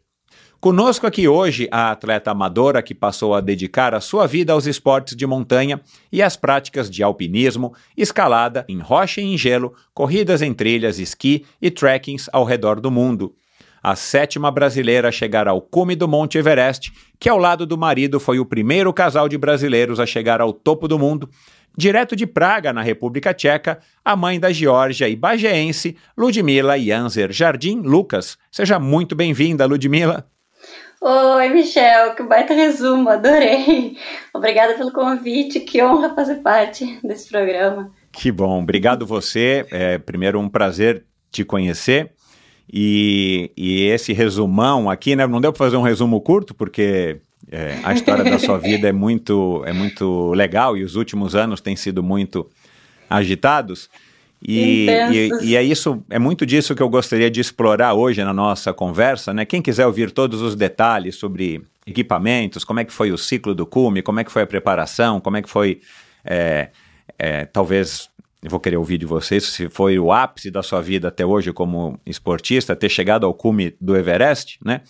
Conosco 0.58 1.06
aqui 1.06 1.28
hoje 1.28 1.68
a 1.70 1.90
atleta 1.90 2.30
amadora 2.30 2.82
que 2.82 2.94
passou 2.94 3.34
a 3.34 3.42
dedicar 3.42 3.94
a 3.94 4.00
sua 4.00 4.26
vida 4.26 4.54
aos 4.54 4.64
esportes 4.64 5.14
de 5.14 5.26
montanha 5.26 5.78
e 6.10 6.22
às 6.22 6.36
práticas 6.36 6.88
de 6.88 7.02
alpinismo, 7.02 7.74
escalada 7.94 8.64
em 8.66 8.78
rocha 8.78 9.20
e 9.20 9.24
em 9.24 9.36
gelo, 9.36 9.74
corridas 9.92 10.40
em 10.40 10.54
trilhas, 10.54 10.98
esqui 10.98 11.44
e 11.60 11.70
trekkings 11.70 12.30
ao 12.32 12.44
redor 12.44 12.80
do 12.80 12.90
mundo 12.90 13.34
a 13.82 13.96
sétima 13.96 14.50
brasileira 14.50 15.08
a 15.08 15.12
chegar 15.12 15.48
ao 15.48 15.60
cume 15.60 15.96
do 15.96 16.06
Monte 16.06 16.38
Everest, 16.38 16.92
que 17.18 17.28
ao 17.28 17.38
lado 17.38 17.66
do 17.66 17.76
marido 17.76 18.20
foi 18.20 18.38
o 18.38 18.46
primeiro 18.46 18.92
casal 18.92 19.28
de 19.28 19.36
brasileiros 19.36 19.98
a 19.98 20.06
chegar 20.06 20.40
ao 20.40 20.52
topo 20.52 20.86
do 20.86 20.98
mundo. 20.98 21.28
Direto 21.76 22.14
de 22.14 22.26
Praga, 22.26 22.72
na 22.72 22.82
República 22.82 23.32
Tcheca, 23.32 23.80
a 24.04 24.14
mãe 24.14 24.38
da 24.38 24.52
Geórgia 24.52 25.08
e 25.08 25.16
bageense, 25.16 25.96
Ludmila 26.16 26.78
Janzer 26.78 27.32
Jardim 27.32 27.80
Lucas. 27.80 28.36
Seja 28.50 28.78
muito 28.78 29.16
bem-vinda, 29.16 29.66
Ludmila. 29.66 30.26
Oi, 31.00 31.48
Michel, 31.48 32.14
que 32.14 32.22
baita 32.22 32.54
resumo, 32.54 33.08
adorei. 33.08 33.96
Obrigada 34.32 34.74
pelo 34.74 34.92
convite, 34.92 35.58
que 35.58 35.82
honra 35.82 36.14
fazer 36.14 36.36
parte 36.36 37.00
desse 37.02 37.28
programa. 37.28 37.90
Que 38.12 38.30
bom, 38.30 38.62
obrigado 38.62 39.04
você. 39.04 39.66
É, 39.72 39.98
primeiro, 39.98 40.38
um 40.38 40.48
prazer 40.48 41.04
te 41.30 41.42
conhecer. 41.42 42.12
E, 42.72 43.50
e 43.56 43.82
esse 43.82 44.12
resumão 44.12 44.88
aqui, 44.88 45.14
né? 45.14 45.26
Não 45.26 45.40
deu 45.40 45.52
para 45.52 45.66
fazer 45.66 45.76
um 45.76 45.82
resumo 45.82 46.20
curto, 46.20 46.54
porque 46.54 47.18
é, 47.50 47.78
a 47.84 47.92
história 47.92 48.24
da 48.24 48.38
sua 48.38 48.58
vida 48.58 48.88
é 48.88 48.92
muito, 48.92 49.62
é 49.66 49.72
muito 49.72 50.32
legal 50.32 50.76
e 50.76 50.82
os 50.82 50.96
últimos 50.96 51.34
anos 51.34 51.60
têm 51.60 51.76
sido 51.76 52.02
muito 52.02 52.48
agitados. 53.10 53.90
E, 54.44 54.86
e, 55.12 55.30
e, 55.42 55.56
é 55.56 55.62
isso, 55.62 56.02
é 56.10 56.18
muito 56.18 56.44
disso 56.44 56.74
que 56.74 56.82
eu 56.82 56.88
gostaria 56.88 57.30
de 57.30 57.40
explorar 57.40 57.94
hoje 57.94 58.24
na 58.24 58.32
nossa 58.32 58.72
conversa, 58.72 59.32
né? 59.32 59.44
Quem 59.44 59.62
quiser 59.62 59.86
ouvir 59.86 60.10
todos 60.10 60.40
os 60.40 60.56
detalhes 60.56 61.14
sobre 61.14 61.62
equipamentos, 61.86 62.64
como 62.64 62.80
é 62.80 62.84
que 62.84 62.92
foi 62.92 63.12
o 63.12 63.18
ciclo 63.18 63.54
do 63.54 63.64
cume, 63.64 64.02
como 64.02 64.18
é 64.18 64.24
que 64.24 64.32
foi 64.32 64.42
a 64.42 64.46
preparação, 64.46 65.20
como 65.20 65.36
é 65.36 65.42
que 65.42 65.48
foi, 65.48 65.80
é, 66.24 66.70
é, 67.18 67.44
talvez, 67.44 68.08
eu 68.42 68.50
vou 68.50 68.58
querer 68.58 68.76
ouvir 68.76 68.98
de 68.98 69.06
vocês, 69.06 69.44
se 69.44 69.68
foi 69.68 69.98
o 69.98 70.10
ápice 70.10 70.50
da 70.50 70.62
sua 70.62 70.80
vida 70.80 71.08
até 71.08 71.24
hoje 71.24 71.52
como 71.52 71.98
esportista, 72.04 72.74
ter 72.74 72.88
chegado 72.88 73.24
ao 73.24 73.32
cume 73.32 73.74
do 73.80 73.96
Everest, 73.96 74.58
né? 74.64 74.80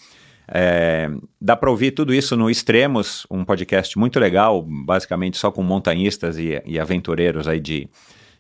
É, 0.48 1.08
dá 1.40 1.54
para 1.54 1.70
ouvir 1.70 1.92
tudo 1.92 2.12
isso 2.12 2.36
no 2.36 2.50
Extremos, 2.50 3.26
um 3.30 3.44
podcast 3.44 3.98
muito 3.98 4.18
legal, 4.18 4.62
basicamente 4.62 5.36
só 5.36 5.50
com 5.50 5.62
montanhistas 5.62 6.36
e, 6.38 6.60
e 6.66 6.78
aventureiros 6.78 7.46
aí 7.46 7.60
de, 7.60 7.88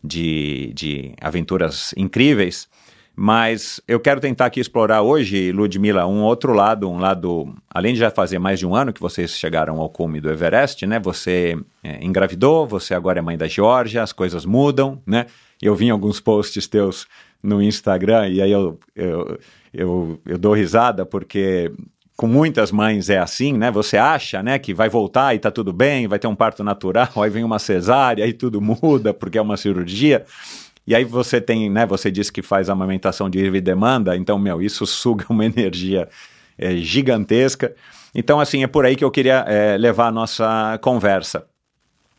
de, 0.02 0.72
de 0.74 1.14
aventuras 1.20 1.94
incríveis. 1.96 2.68
Mas 3.14 3.80
eu 3.86 4.00
quero 4.00 4.20
tentar 4.20 4.46
aqui 4.46 4.58
explorar 4.58 5.02
hoje, 5.02 5.52
Ludmila, 5.52 6.06
um 6.06 6.22
outro 6.22 6.54
lado, 6.54 6.88
um 6.88 6.98
lado, 6.98 7.54
além 7.70 7.92
de 7.92 8.00
já 8.00 8.10
fazer 8.10 8.38
mais 8.38 8.58
de 8.58 8.66
um 8.66 8.74
ano 8.74 8.92
que 8.92 9.00
vocês 9.00 9.38
chegaram 9.38 9.78
ao 9.78 9.90
cume 9.90 10.20
do 10.20 10.30
Everest, 10.30 10.86
né? 10.86 10.98
Você 11.00 11.56
é, 11.84 12.02
engravidou, 12.02 12.66
você 12.66 12.94
agora 12.94 13.18
é 13.18 13.22
mãe 13.22 13.36
da 13.36 13.46
Geórgia, 13.46 14.02
as 14.02 14.12
coisas 14.12 14.46
mudam, 14.46 15.00
né? 15.06 15.26
Eu 15.60 15.74
vi 15.74 15.90
alguns 15.90 16.20
posts 16.20 16.66
teus 16.66 17.06
no 17.42 17.62
Instagram 17.62 18.28
e 18.28 18.40
aí 18.40 18.50
eu, 18.50 18.78
eu, 18.96 19.38
eu, 19.74 20.20
eu 20.24 20.38
dou 20.38 20.54
risada 20.54 21.04
porque 21.04 21.70
com 22.16 22.26
muitas 22.26 22.70
mães 22.70 23.10
é 23.10 23.18
assim, 23.18 23.52
né? 23.52 23.70
Você 23.70 23.96
acha, 23.96 24.42
né, 24.42 24.58
que 24.58 24.72
vai 24.72 24.88
voltar 24.88 25.34
e 25.34 25.38
tá 25.38 25.50
tudo 25.50 25.72
bem, 25.72 26.06
vai 26.06 26.18
ter 26.18 26.28
um 26.28 26.34
parto 26.34 26.62
natural, 26.64 27.10
aí 27.20 27.30
vem 27.30 27.44
uma 27.44 27.58
cesárea, 27.58 28.24
aí 28.24 28.32
tudo 28.32 28.60
muda 28.60 29.12
porque 29.12 29.38
é 29.38 29.42
uma 29.42 29.56
cirurgia. 29.56 30.24
E 30.86 30.94
aí 30.94 31.04
você 31.04 31.40
tem, 31.40 31.70
né, 31.70 31.86
você 31.86 32.10
disse 32.10 32.32
que 32.32 32.42
faz 32.42 32.68
amamentação 32.68 33.30
de 33.30 33.40
livre 33.40 33.60
demanda, 33.60 34.16
então, 34.16 34.38
meu, 34.38 34.60
isso 34.60 34.86
suga 34.86 35.26
uma 35.30 35.44
energia 35.46 36.08
é, 36.58 36.76
gigantesca. 36.76 37.74
Então, 38.14 38.40
assim, 38.40 38.62
é 38.62 38.66
por 38.66 38.84
aí 38.84 38.96
que 38.96 39.04
eu 39.04 39.10
queria 39.10 39.44
é, 39.46 39.76
levar 39.76 40.08
a 40.08 40.12
nossa 40.12 40.78
conversa. 40.82 41.46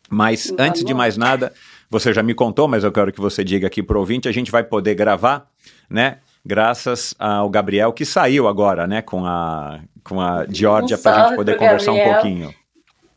Mas, 0.08 0.52
antes 0.58 0.84
de 0.84 0.94
mais 0.94 1.16
nada, 1.16 1.52
você 1.90 2.12
já 2.12 2.22
me 2.22 2.34
contou, 2.34 2.66
mas 2.66 2.84
eu 2.84 2.92
quero 2.92 3.12
que 3.12 3.20
você 3.20 3.44
diga 3.44 3.66
aqui 3.66 3.82
pro 3.82 3.98
ouvinte, 3.98 4.28
a 4.28 4.32
gente 4.32 4.50
vai 4.50 4.64
poder 4.64 4.94
gravar, 4.94 5.48
né, 5.88 6.18
graças 6.44 7.14
ao 7.18 7.48
Gabriel, 7.48 7.92
que 7.92 8.04
saiu 8.04 8.48
agora, 8.48 8.86
né, 8.86 9.02
com 9.02 9.24
a, 9.24 9.80
com 10.02 10.20
a 10.20 10.46
Georgia, 10.48 10.96
um 10.96 11.02
para 11.02 11.16
a 11.16 11.28
gente 11.28 11.36
poder 11.36 11.56
conversar 11.56 11.92
Gabriel. 11.92 12.10
um 12.10 12.14
pouquinho. 12.14 12.54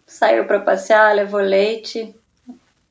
Saiu 0.05 0.45
para 0.45 0.59
passear, 0.59 1.13
levou 1.15 1.41
leite, 1.41 2.15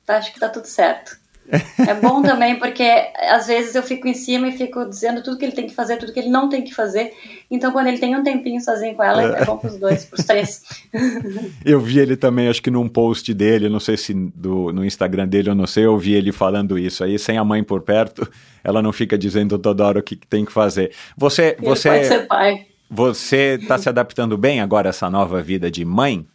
acho 0.07 0.33
que 0.33 0.39
tá 0.39 0.49
tudo 0.49 0.65
certo. 0.65 1.17
É 1.49 1.93
bom 1.93 2.21
também 2.21 2.57
porque 2.57 2.83
às 3.29 3.47
vezes 3.47 3.73
eu 3.75 3.83
fico 3.83 4.07
em 4.07 4.13
cima 4.13 4.49
e 4.49 4.51
fico 4.51 4.85
dizendo 4.85 5.23
tudo 5.23 5.37
que 5.37 5.45
ele 5.45 5.53
tem 5.53 5.67
que 5.67 5.73
fazer, 5.73 5.97
tudo 5.97 6.11
que 6.11 6.19
ele 6.19 6.29
não 6.29 6.49
tem 6.49 6.61
que 6.61 6.73
fazer. 6.73 7.13
Então 7.49 7.71
quando 7.71 7.87
ele 7.87 7.97
tem 7.97 8.15
um 8.15 8.23
tempinho 8.23 8.59
sozinho 8.61 8.95
com 8.95 9.03
ela, 9.03 9.37
é, 9.37 9.41
é 9.41 9.45
bom 9.45 9.57
pros 9.57 9.77
dois, 9.77 10.05
pros 10.05 10.25
três. 10.25 10.63
eu 11.63 11.79
vi 11.79 11.99
ele 11.99 12.17
também, 12.17 12.47
acho 12.49 12.61
que 12.61 12.71
num 12.71 12.87
post 12.87 13.33
dele, 13.33 13.69
não 13.69 13.79
sei 13.79 13.95
se 13.97 14.13
do, 14.13 14.71
no 14.73 14.83
Instagram 14.83 15.27
dele, 15.27 15.49
eu 15.49 15.55
não 15.55 15.67
sei, 15.67 15.85
eu 15.85 15.97
vi 15.97 16.13
ele 16.13 16.31
falando 16.31 16.77
isso 16.77 17.03
aí, 17.03 17.17
sem 17.17 17.37
a 17.37 17.43
mãe 17.43 17.63
por 17.63 17.81
perto, 17.81 18.29
ela 18.63 18.81
não 18.81 18.91
fica 18.91 19.17
dizendo 19.17 19.57
toda 19.57 19.85
hora 19.85 19.99
o 19.99 20.03
que 20.03 20.15
tem 20.15 20.43
que 20.43 20.51
fazer. 20.51 20.91
Você, 21.15 21.55
ele 21.57 21.67
você, 21.67 21.89
pode 21.89 22.05
ser 22.05 22.27
pai. 22.27 22.65
Você 22.89 23.57
está 23.61 23.77
se 23.77 23.89
adaptando 23.89 24.37
bem 24.37 24.61
agora 24.61 24.89
a 24.89 24.91
essa 24.91 25.09
nova 25.09 25.41
vida 25.41 25.69
de 25.69 25.83
mãe? 25.83 26.25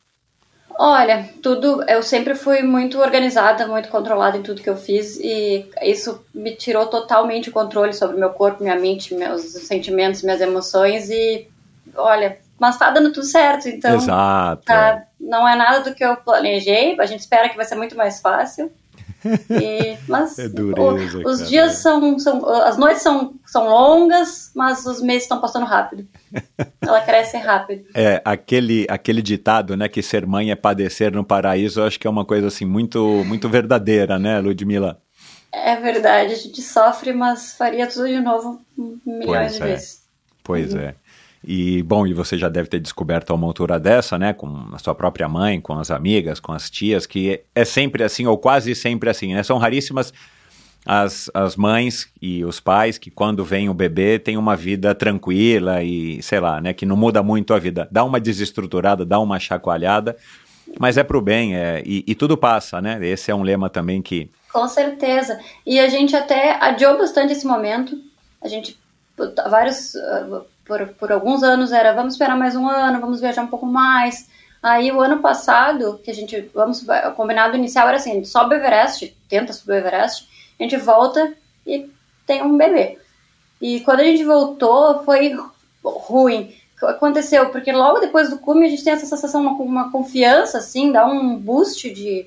Olha, 0.79 1.29
tudo. 1.43 1.83
Eu 1.88 2.02
sempre 2.02 2.35
fui 2.35 2.62
muito 2.62 2.99
organizada, 2.99 3.67
muito 3.67 3.88
controlada 3.88 4.37
em 4.37 4.43
tudo 4.43 4.62
que 4.62 4.71
eu 4.71 4.76
fiz 4.76 5.19
e 5.19 5.69
isso 5.83 6.25
me 6.35 6.55
tirou 6.55 6.87
totalmente 6.87 7.49
o 7.49 7.52
controle 7.52 7.93
sobre 7.93 8.17
meu 8.17 8.31
corpo, 8.31 8.62
minha 8.62 8.79
mente, 8.79 9.14
meus 9.14 9.43
sentimentos, 9.43 10.23
minhas 10.23 10.41
emoções 10.41 11.11
e 11.11 11.49
olha, 11.95 12.38
mas 12.59 12.79
tá 12.79 12.91
dando 12.91 13.12
tudo 13.12 13.26
certo, 13.26 13.69
então. 13.69 13.97
Exato. 13.97 14.64
Tá, 14.64 15.05
não 15.21 15.49
é 15.49 15.57
nada 15.57 15.81
do 15.81 15.95
que 15.95 16.05
eu 16.05 16.17
planejei. 16.17 16.97
A 17.00 17.07
gente 17.07 17.21
espera 17.21 17.49
que 17.49 17.57
vai 17.57 17.64
ser 17.64 17.75
muito 17.75 17.97
mais 17.97 18.21
fácil. 18.21 18.73
E, 19.50 19.97
mas 20.09 20.38
é 20.41 20.49
dureza, 20.49 21.19
o, 21.19 21.29
os 21.29 21.38
cara. 21.38 21.50
dias 21.50 21.73
são, 21.79 22.19
são. 22.19 22.49
As 22.49 22.76
noites 22.76 23.02
são, 23.02 23.35
são 23.47 23.69
longas, 23.69 24.50
mas 24.55 24.85
os 24.87 25.00
meses 25.00 25.23
estão 25.23 25.41
passando 25.41 25.67
rápido. 25.67 26.07
Ela 26.81 27.00
cresce 27.00 27.37
rápido. 27.37 27.85
É, 27.95 28.21
aquele, 28.25 28.87
aquele 28.88 29.23
ditado, 29.23 29.76
né, 29.76 29.88
que 29.88 30.02
ser 30.02 30.26
mãe 30.26 30.50
é 30.50 30.57
padecer 30.57 31.12
no 31.12 31.25
paraíso, 31.25 31.81
eu 31.81 31.85
acho 31.85 31.99
que 31.99 32.07
é 32.07 32.11
uma 32.11 32.25
coisa 32.25 32.49
assim 32.49 32.64
muito, 32.64 33.23
muito 33.25 33.49
verdadeira, 33.49 34.19
né, 34.19 34.41
Ludmila? 34.41 35.00
É 35.52 35.76
verdade, 35.76 36.33
a 36.33 36.37
gente 36.37 36.62
sofre, 36.62 37.12
mas 37.12 37.55
faria 37.55 37.87
tudo 37.87 38.09
de 38.09 38.21
novo 38.21 38.61
milhões 39.07 39.26
pois 39.26 39.52
de 39.52 39.62
é. 39.62 39.67
vezes. 39.67 40.02
Pois 40.43 40.75
uhum. 40.75 40.81
é. 40.81 40.95
E, 41.45 41.83
bom, 41.83 42.07
e 42.07 42.13
você 42.15 42.39
já 42.39 42.49
deve 42.49 42.69
ter 42.69 42.79
descoberto 42.79 43.31
a 43.31 43.35
uma 43.35 43.47
altura 43.47 43.79
dessa, 43.79 44.17
né, 44.17 44.33
com 44.33 44.69
a 44.73 44.79
sua 44.79 44.95
própria 44.95 45.29
mãe, 45.29 45.61
com 45.61 45.79
as 45.79 45.91
amigas, 45.91 46.39
com 46.39 46.53
as 46.53 46.71
tias, 46.71 47.05
que 47.05 47.41
é 47.55 47.65
sempre 47.65 48.05
assim, 48.05 48.27
ou 48.27 48.39
quase 48.39 48.75
sempre 48.75 49.11
assim, 49.11 49.35
né? 49.35 49.43
São 49.43 49.59
raríssimas 49.59 50.13
as, 50.87 51.31
as 51.35 51.57
mães 51.57 52.09
e 52.21 52.45
os 52.45 52.61
pais 52.61 52.97
que 52.97 53.11
quando 53.11 53.45
vem 53.45 53.69
o 53.69 53.75
bebê 53.75 54.19
tem 54.19 54.37
uma 54.37 54.55
vida 54.55 54.95
tranquila 54.95 55.83
e, 55.83 56.23
sei 56.23 56.39
lá, 56.39 56.61
né, 56.61 56.73
que 56.73 56.87
não 56.87 56.97
muda 56.97 57.23
muito 57.23 57.55
a 57.55 57.59
vida. 57.59 57.89
Dá 57.91 58.05
uma 58.05 58.21
desestruturada, 58.21 59.05
dá 59.05 59.19
uma 59.19 59.41
chacoalhada, 59.41 60.17
mas 60.79 60.97
é 60.97 61.03
pro 61.03 61.21
bem, 61.21 61.57
é, 61.57 61.83
e, 61.85 62.05
e 62.07 62.15
tudo 62.15 62.37
passa, 62.37 62.81
né? 62.81 62.99
Esse 63.05 63.31
é 63.33 63.35
um 63.35 63.43
lema 63.43 63.69
também 63.69 64.01
que... 64.01 64.31
Com 64.53 64.69
certeza. 64.69 65.41
E 65.67 65.81
a 65.81 65.89
gente 65.89 66.15
até 66.15 66.57
adiou 66.63 66.97
bastante 66.99 67.33
esse 67.33 67.47
momento. 67.47 67.99
A 68.41 68.49
gente, 68.49 68.79
vários 69.49 69.95
por, 70.73 70.88
por 70.95 71.12
alguns 71.12 71.43
anos 71.43 71.71
era 71.71 71.93
vamos 71.93 72.14
esperar 72.14 72.37
mais 72.37 72.57
um 72.57 72.67
ano, 72.67 73.00
vamos 73.00 73.21
viajar 73.21 73.43
um 73.43 73.49
pouco 73.49 73.67
mais. 73.67 74.31
Aí 74.62 74.91
o 74.91 75.00
ano 75.00 75.21
passado, 75.21 76.00
que 76.02 76.11
a 76.11 76.14
gente, 76.14 76.50
vamos, 76.55 76.83
o 76.83 77.12
combinado 77.12 77.57
inicial 77.57 77.88
era 77.88 77.99
assim, 77.99 78.12
a 78.12 78.14
gente 78.14 78.29
sobe 78.29 78.55
o 78.55 78.59
Everest, 78.59 79.14
tenta 79.29 79.52
subir 79.52 79.73
o 79.73 79.76
Everest, 79.76 80.26
a 80.59 80.62
gente 80.62 80.76
volta 80.79 81.35
e 81.67 81.91
tem 82.26 82.43
um 82.43 82.57
bebê. 82.57 82.99
E 83.61 83.81
quando 83.81 84.00
a 84.00 84.05
gente 84.05 84.25
voltou, 84.25 85.05
foi 85.05 85.37
ruim. 85.85 86.55
Aconteceu? 86.83 87.50
Porque 87.50 87.71
logo 87.71 88.00
depois 88.00 88.31
do 88.31 88.38
cume 88.38 88.67
a 88.67 88.71
gente 88.71 88.83
tem 88.83 88.95
essa 88.95 89.07
sensação, 89.07 89.43
uma, 89.43 89.52
uma 89.52 89.93
confiança, 89.93 90.59
assim, 90.59 90.91
dá 90.91 91.05
um 91.05 91.37
boost 91.37 91.91
de, 91.91 92.26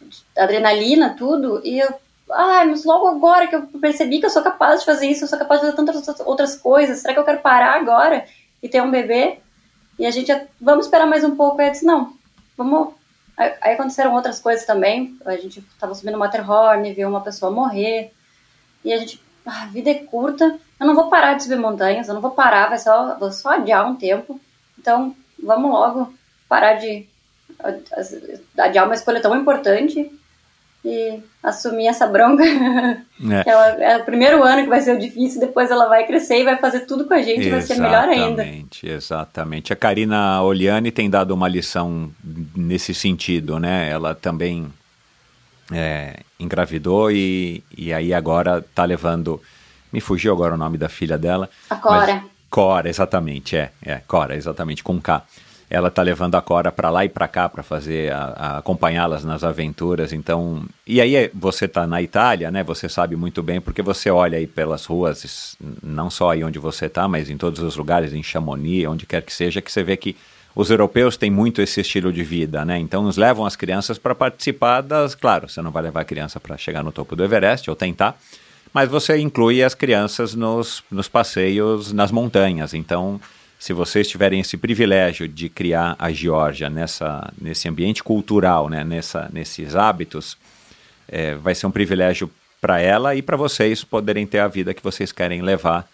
de 0.00 0.24
adrenalina, 0.36 1.14
tudo, 1.16 1.60
e 1.62 1.78
eu 1.78 1.94
ah, 2.30 2.64
mas 2.64 2.84
logo 2.84 3.06
agora 3.06 3.46
que 3.46 3.54
eu 3.54 3.62
percebi 3.80 4.18
que 4.18 4.26
eu 4.26 4.30
sou 4.30 4.42
capaz 4.42 4.80
de 4.80 4.86
fazer 4.86 5.06
isso, 5.06 5.24
eu 5.24 5.28
sou 5.28 5.38
capaz 5.38 5.60
de 5.60 5.66
fazer 5.66 5.76
tantas 5.76 6.20
outras 6.20 6.56
coisas, 6.56 6.98
será 6.98 7.14
que 7.14 7.20
eu 7.20 7.24
quero 7.24 7.40
parar 7.40 7.74
agora 7.74 8.26
e 8.62 8.68
ter 8.68 8.82
um 8.82 8.90
bebê? 8.90 9.38
E 9.98 10.04
a 10.04 10.10
gente, 10.10 10.30
vamos 10.60 10.86
esperar 10.86 11.06
mais 11.06 11.24
um 11.24 11.36
pouco. 11.36 11.60
Aí 11.60 11.68
eu 11.68 11.72
disse, 11.72 11.86
não, 11.86 12.12
vamos. 12.56 12.94
Aí 13.36 13.74
aconteceram 13.74 14.14
outras 14.14 14.40
coisas 14.40 14.66
também. 14.66 15.16
A 15.24 15.36
gente 15.36 15.60
estava 15.60 15.94
subindo 15.94 16.16
o 16.16 16.18
Matterhorn, 16.18 16.92
viu 16.92 17.08
uma 17.08 17.22
pessoa 17.22 17.50
morrer. 17.50 18.12
E 18.84 18.92
a 18.92 18.98
gente, 18.98 19.22
ah, 19.44 19.62
a 19.62 19.66
vida 19.66 19.90
é 19.90 19.94
curta, 19.94 20.58
eu 20.78 20.86
não 20.86 20.94
vou 20.94 21.08
parar 21.08 21.34
de 21.34 21.42
subir 21.42 21.56
montanhas, 21.56 22.08
eu 22.08 22.14
não 22.14 22.20
vou 22.20 22.30
parar, 22.30 22.68
vai 22.68 22.78
só, 22.78 23.16
vou 23.18 23.32
só 23.32 23.50
adiar 23.50 23.88
um 23.88 23.96
tempo. 23.96 24.40
Então, 24.78 25.14
vamos 25.42 25.70
logo 25.70 26.14
parar 26.48 26.74
de 26.74 27.06
adiar 28.58 28.84
uma 28.84 28.94
escolha 28.94 29.20
tão 29.20 29.34
importante 29.36 30.10
e 30.86 31.20
assumir 31.42 31.88
essa 31.88 32.06
bronca. 32.06 32.44
É. 32.44 33.42
Ela, 33.50 33.66
é 33.82 33.96
o 33.98 34.04
primeiro 34.04 34.42
ano 34.42 34.62
que 34.62 34.68
vai 34.68 34.80
ser 34.80 34.94
o 34.94 34.98
difícil, 34.98 35.40
depois 35.40 35.70
ela 35.70 35.88
vai 35.88 36.06
crescer 36.06 36.40
e 36.40 36.44
vai 36.44 36.56
fazer 36.58 36.80
tudo 36.80 37.06
com 37.06 37.14
a 37.14 37.22
gente, 37.22 37.48
vai 37.48 37.60
ser 37.60 37.76
melhor 37.76 38.08
ainda. 38.08 38.42
Exatamente, 38.42 38.88
exatamente. 38.88 39.72
A 39.72 39.76
Karina 39.76 40.42
Oliani 40.42 40.92
tem 40.92 41.10
dado 41.10 41.32
uma 41.32 41.48
lição 41.48 42.10
nesse 42.54 42.94
sentido, 42.94 43.58
né? 43.58 43.90
Ela 43.90 44.14
também 44.14 44.72
é, 45.72 46.20
engravidou 46.38 47.10
e, 47.10 47.64
e 47.76 47.92
aí 47.92 48.14
agora 48.14 48.64
tá 48.74 48.84
levando. 48.84 49.42
Me 49.92 50.00
fugiu 50.00 50.32
agora 50.32 50.54
o 50.54 50.58
nome 50.58 50.78
da 50.78 50.88
filha 50.88 51.18
dela. 51.18 51.50
A 51.68 51.76
Cora. 51.76 52.22
Cora, 52.48 52.88
exatamente, 52.88 53.56
é, 53.56 53.72
é, 53.82 54.00
Cora, 54.06 54.36
exatamente, 54.36 54.84
com 54.84 55.00
K. 55.00 55.24
Ela 55.68 55.90
tá 55.90 56.00
levando 56.02 56.36
a 56.36 56.42
Cora 56.42 56.70
para 56.70 56.90
lá 56.90 57.04
e 57.04 57.08
para 57.08 57.26
cá 57.26 57.48
para 57.48 57.62
fazer 57.62 58.12
acompanhá-las 58.12 59.24
nas 59.24 59.42
aventuras. 59.42 60.12
Então, 60.12 60.64
e 60.86 61.00
aí 61.00 61.30
você 61.34 61.66
tá 61.66 61.86
na 61.86 62.00
Itália, 62.00 62.50
né? 62.50 62.62
Você 62.62 62.88
sabe 62.88 63.16
muito 63.16 63.42
bem 63.42 63.60
porque 63.60 63.82
você 63.82 64.08
olha 64.08 64.38
aí 64.38 64.46
pelas 64.46 64.84
ruas, 64.84 65.56
não 65.82 66.08
só 66.08 66.30
aí 66.30 66.44
onde 66.44 66.58
você 66.58 66.88
tá, 66.88 67.08
mas 67.08 67.28
em 67.28 67.36
todos 67.36 67.60
os 67.60 67.76
lugares, 67.76 68.12
em 68.12 68.22
Chamonix, 68.22 68.88
onde 68.88 69.06
quer 69.06 69.22
que 69.22 69.34
seja, 69.34 69.60
que 69.60 69.72
você 69.72 69.82
vê 69.82 69.96
que 69.96 70.16
os 70.56 70.70
europeus 70.70 71.18
têm 71.18 71.30
muito 71.30 71.60
esse 71.60 71.82
estilo 71.82 72.10
de 72.10 72.22
vida, 72.22 72.64
né? 72.64 72.78
Então 72.78 73.02
nos 73.02 73.18
levam 73.18 73.44
as 73.44 73.54
crianças 73.54 73.98
para 73.98 74.14
participar 74.14 74.80
das. 74.80 75.14
Claro, 75.14 75.48
você 75.48 75.60
não 75.60 75.70
vai 75.70 75.82
levar 75.82 76.00
a 76.00 76.04
criança 76.04 76.40
para 76.40 76.56
chegar 76.56 76.82
no 76.82 76.90
topo 76.90 77.14
do 77.14 77.22
Everest 77.22 77.68
ou 77.68 77.76
tentar, 77.76 78.18
mas 78.72 78.88
você 78.88 79.18
inclui 79.18 79.62
as 79.62 79.74
crianças 79.74 80.34
nos, 80.34 80.82
nos 80.90 81.08
passeios 81.08 81.92
nas 81.92 82.10
montanhas. 82.10 82.72
Então, 82.72 83.20
se 83.58 83.72
vocês 83.72 84.08
tiverem 84.08 84.40
esse 84.40 84.56
privilégio 84.56 85.26
de 85.26 85.48
criar 85.48 85.96
a 85.98 86.10
Geórgia 86.10 86.68
nessa, 86.68 87.32
nesse 87.40 87.68
ambiente 87.68 88.02
cultural, 88.02 88.68
né, 88.68 88.84
nessa, 88.84 89.28
nesses 89.32 89.74
hábitos, 89.74 90.36
é, 91.08 91.34
vai 91.34 91.54
ser 91.54 91.66
um 91.66 91.70
privilégio 91.70 92.30
para 92.60 92.80
ela 92.80 93.14
e 93.14 93.22
para 93.22 93.36
vocês 93.36 93.84
poderem 93.84 94.26
ter 94.26 94.40
a 94.40 94.48
vida 94.48 94.74
que 94.74 94.82
vocês 94.82 95.12
querem 95.12 95.40
levar, 95.42 95.88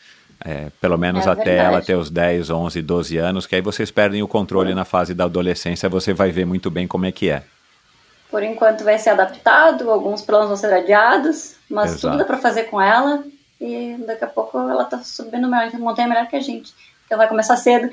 é, 0.44 0.68
pelo 0.80 0.96
menos 0.96 1.26
É 1.26 1.30
até 1.30 1.44
verdade. 1.44 1.68
ela 1.68 1.82
ter 1.82 1.94
os 1.94 2.10
10, 2.10 2.50
11, 2.50 2.82
12 2.82 3.16
anos, 3.18 3.46
que 3.46 3.54
aí 3.54 3.60
vocês 3.60 3.90
perdem 3.90 4.22
o 4.22 4.28
controle 4.28 4.74
na 4.74 4.84
fase 4.84 5.14
da 5.14 5.24
adolescência, 5.24 5.88
você 5.88 6.12
vai 6.12 6.30
ver 6.30 6.44
muito 6.44 6.70
bem 6.70 6.86
como 6.86 7.06
é 7.06 7.12
que 7.12 7.30
é. 7.30 7.42
Por 8.30 8.42
enquanto 8.42 8.82
vai 8.82 8.98
ser 8.98 9.10
adaptado, 9.10 9.90
alguns 9.90 10.22
planos 10.22 10.48
vão 10.48 10.56
ser 10.56 10.72
adiados, 10.72 11.56
mas 11.68 11.90
Exato. 11.90 12.00
tudo 12.00 12.18
dá 12.18 12.24
pra 12.24 12.38
fazer 12.38 12.64
com 12.64 12.80
ela. 12.80 13.22
E 13.60 13.94
daqui 14.06 14.24
a 14.24 14.28
pouco 14.28 14.58
ela 14.58 14.84
tá 14.84 14.98
subindo 15.04 15.46
uma 15.46 15.70
montanha 15.78 16.08
melhor 16.08 16.26
que 16.26 16.34
a 16.34 16.40
gente. 16.40 16.72
Ela 17.12 17.18
vai 17.18 17.28
começar 17.28 17.56
cedo. 17.58 17.90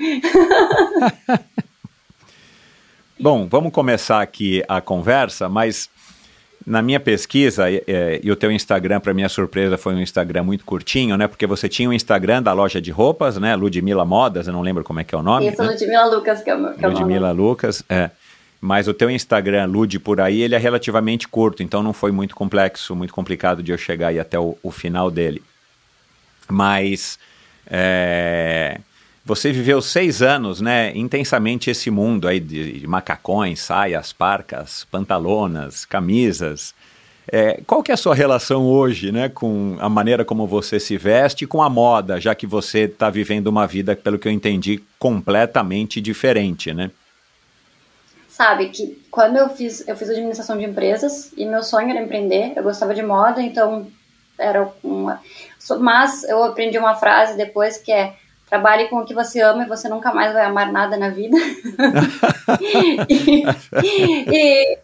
Bom, 3.20 3.46
vamos 3.46 3.70
começar 3.70 4.22
aqui 4.22 4.64
a 4.66 4.80
conversa, 4.80 5.46
mas 5.46 5.90
na 6.66 6.80
minha 6.80 6.98
pesquisa, 6.98 7.70
é, 7.70 7.84
é, 7.86 8.20
e 8.22 8.32
o 8.32 8.36
teu 8.36 8.50
Instagram, 8.50 8.98
para 8.98 9.12
minha 9.12 9.28
surpresa, 9.28 9.76
foi 9.76 9.94
um 9.94 10.00
Instagram 10.00 10.42
muito 10.44 10.64
curtinho, 10.64 11.18
né? 11.18 11.28
Porque 11.28 11.46
você 11.46 11.68
tinha 11.68 11.90
o 11.90 11.92
Instagram 11.92 12.42
da 12.42 12.54
loja 12.54 12.80
de 12.80 12.90
roupas, 12.90 13.36
né? 13.36 13.54
Ludmila 13.54 14.06
Modas, 14.06 14.46
eu 14.46 14.54
não 14.54 14.62
lembro 14.62 14.82
como 14.82 15.00
é 15.00 15.04
que 15.04 15.14
é 15.14 15.18
o 15.18 15.22
nome. 15.22 15.48
Isso, 15.48 15.62
né? 15.62 15.68
Ludmila 15.68 16.06
Lucas, 16.06 16.42
que 16.42 16.48
é 16.48 16.54
o 16.54 16.58
meu 16.58 16.72
que 16.72 16.82
é 16.82 16.88
o. 16.88 16.90
Ludmila 16.90 17.30
Lucas, 17.30 17.84
é. 17.90 18.08
Mas 18.58 18.88
o 18.88 18.94
teu 18.94 19.10
Instagram, 19.10 19.66
Lud 19.66 19.98
por 19.98 20.18
aí, 20.18 20.40
ele 20.40 20.54
é 20.54 20.58
relativamente 20.58 21.28
curto, 21.28 21.62
então 21.62 21.82
não 21.82 21.92
foi 21.92 22.10
muito 22.10 22.34
complexo, 22.34 22.96
muito 22.96 23.12
complicado 23.12 23.62
de 23.62 23.70
eu 23.70 23.76
chegar 23.76 24.08
aí 24.08 24.18
até 24.18 24.38
o, 24.38 24.56
o 24.62 24.70
final 24.70 25.10
dele. 25.10 25.42
Mas 26.48 27.18
é, 27.66 28.80
você 29.24 29.52
viveu 29.52 29.82
seis 29.82 30.22
anos, 30.22 30.60
né, 30.60 30.92
intensamente 30.96 31.70
esse 31.70 31.90
mundo 31.90 32.26
aí 32.26 32.40
de, 32.40 32.80
de 32.80 32.86
macacões, 32.86 33.60
saias, 33.60 34.12
parcas, 34.12 34.86
pantalonas, 34.90 35.84
camisas. 35.84 36.74
É, 37.30 37.60
qual 37.66 37.82
que 37.82 37.92
é 37.92 37.94
a 37.94 37.98
sua 37.98 38.14
relação 38.14 38.64
hoje, 38.66 39.12
né, 39.12 39.28
com 39.28 39.76
a 39.78 39.88
maneira 39.88 40.24
como 40.24 40.46
você 40.46 40.80
se 40.80 40.96
veste 40.96 41.44
e 41.44 41.46
com 41.46 41.62
a 41.62 41.70
moda, 41.70 42.20
já 42.20 42.34
que 42.34 42.46
você 42.46 42.80
está 42.80 43.10
vivendo 43.10 43.46
uma 43.46 43.66
vida, 43.66 43.94
pelo 43.94 44.18
que 44.18 44.26
eu 44.26 44.32
entendi, 44.32 44.82
completamente 44.98 46.00
diferente, 46.00 46.72
né? 46.74 46.90
Sabe 48.26 48.70
que 48.70 49.00
quando 49.10 49.36
eu 49.36 49.50
fiz, 49.50 49.86
eu 49.86 49.94
fiz 49.94 50.08
administração 50.08 50.56
de 50.56 50.64
empresas 50.64 51.30
e 51.36 51.44
meu 51.44 51.62
sonho 51.62 51.90
era 51.90 52.00
empreender. 52.00 52.54
Eu 52.56 52.62
gostava 52.62 52.94
de 52.94 53.02
moda, 53.02 53.42
então 53.42 53.86
era 54.38 54.66
uma. 54.82 55.20
Mas 55.78 56.24
eu 56.24 56.42
aprendi 56.42 56.78
uma 56.78 56.94
frase 56.94 57.36
depois 57.36 57.76
que 57.76 57.92
é 57.92 58.14
trabalhe 58.50 58.88
com 58.88 58.96
o 58.96 59.06
que 59.06 59.14
você 59.14 59.40
ama 59.40 59.62
e 59.62 59.68
você 59.68 59.88
nunca 59.88 60.12
mais 60.12 60.32
vai 60.32 60.44
amar 60.44 60.70
nada 60.72 60.96
na 60.96 61.08
vida. 61.08 61.36
e, 63.08 63.44
e 64.28 64.78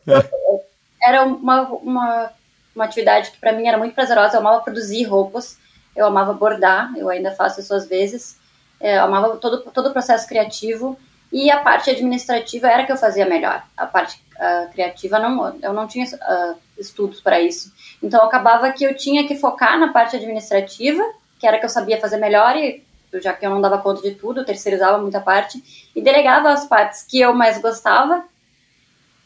era 1.02 1.24
uma, 1.24 1.62
uma, 1.62 2.30
uma 2.74 2.84
atividade 2.84 3.32
que 3.32 3.38
para 3.38 3.52
mim 3.52 3.66
era 3.66 3.76
muito 3.76 3.94
prazerosa. 3.94 4.36
Eu 4.36 4.40
amava 4.40 4.62
produzir 4.62 5.02
roupas, 5.02 5.58
eu 5.96 6.06
amava 6.06 6.32
bordar, 6.32 6.92
eu 6.96 7.08
ainda 7.08 7.32
faço 7.32 7.60
isso 7.60 7.74
às 7.74 7.88
vezes. 7.88 8.38
É, 8.80 8.98
Eu 8.98 9.04
amava 9.04 9.36
todo, 9.38 9.62
todo 9.70 9.88
o 9.88 9.92
processo 9.92 10.28
criativo 10.28 10.96
e 11.32 11.50
a 11.50 11.58
parte 11.60 11.90
administrativa 11.90 12.68
era 12.68 12.84
que 12.84 12.92
eu 12.92 12.96
fazia 12.96 13.26
melhor. 13.26 13.64
A 13.76 13.86
parte 13.86 14.22
ah, 14.38 14.68
criativa 14.72 15.18
não, 15.18 15.58
eu 15.60 15.72
não 15.72 15.88
tinha 15.88 16.06
ah, 16.22 16.54
estudos 16.78 17.20
para 17.20 17.40
isso. 17.40 17.72
Então 18.00 18.22
acabava 18.24 18.70
que 18.70 18.84
eu 18.84 18.94
tinha 18.94 19.26
que 19.26 19.34
focar 19.34 19.78
na 19.78 19.92
parte 19.92 20.14
administrativa, 20.14 21.02
que 21.40 21.46
era 21.46 21.58
que 21.58 21.64
eu 21.64 21.70
sabia 21.70 22.00
fazer 22.00 22.18
melhor 22.18 22.56
e 22.56 22.85
já 23.20 23.32
que 23.32 23.46
eu 23.46 23.50
não 23.50 23.60
dava 23.60 23.78
conta 23.78 24.02
de 24.02 24.14
tudo, 24.14 24.44
terceirizava 24.44 24.98
muita 24.98 25.20
parte 25.20 25.62
e 25.94 26.00
delegava 26.00 26.50
as 26.50 26.66
partes 26.66 27.02
que 27.02 27.20
eu 27.20 27.34
mais 27.34 27.58
gostava 27.58 28.24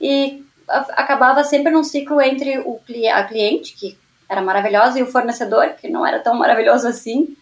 e 0.00 0.44
acabava 0.68 1.42
sempre 1.44 1.72
num 1.72 1.82
ciclo 1.82 2.20
entre 2.20 2.58
o 2.60 2.80
a 3.12 3.24
cliente, 3.24 3.74
que 3.74 3.98
era 4.28 4.40
maravilhosa, 4.40 4.98
e 4.98 5.02
o 5.02 5.06
fornecedor, 5.06 5.70
que 5.80 5.88
não 5.88 6.06
era 6.06 6.20
tão 6.20 6.34
maravilhoso 6.34 6.86
assim. 6.86 7.36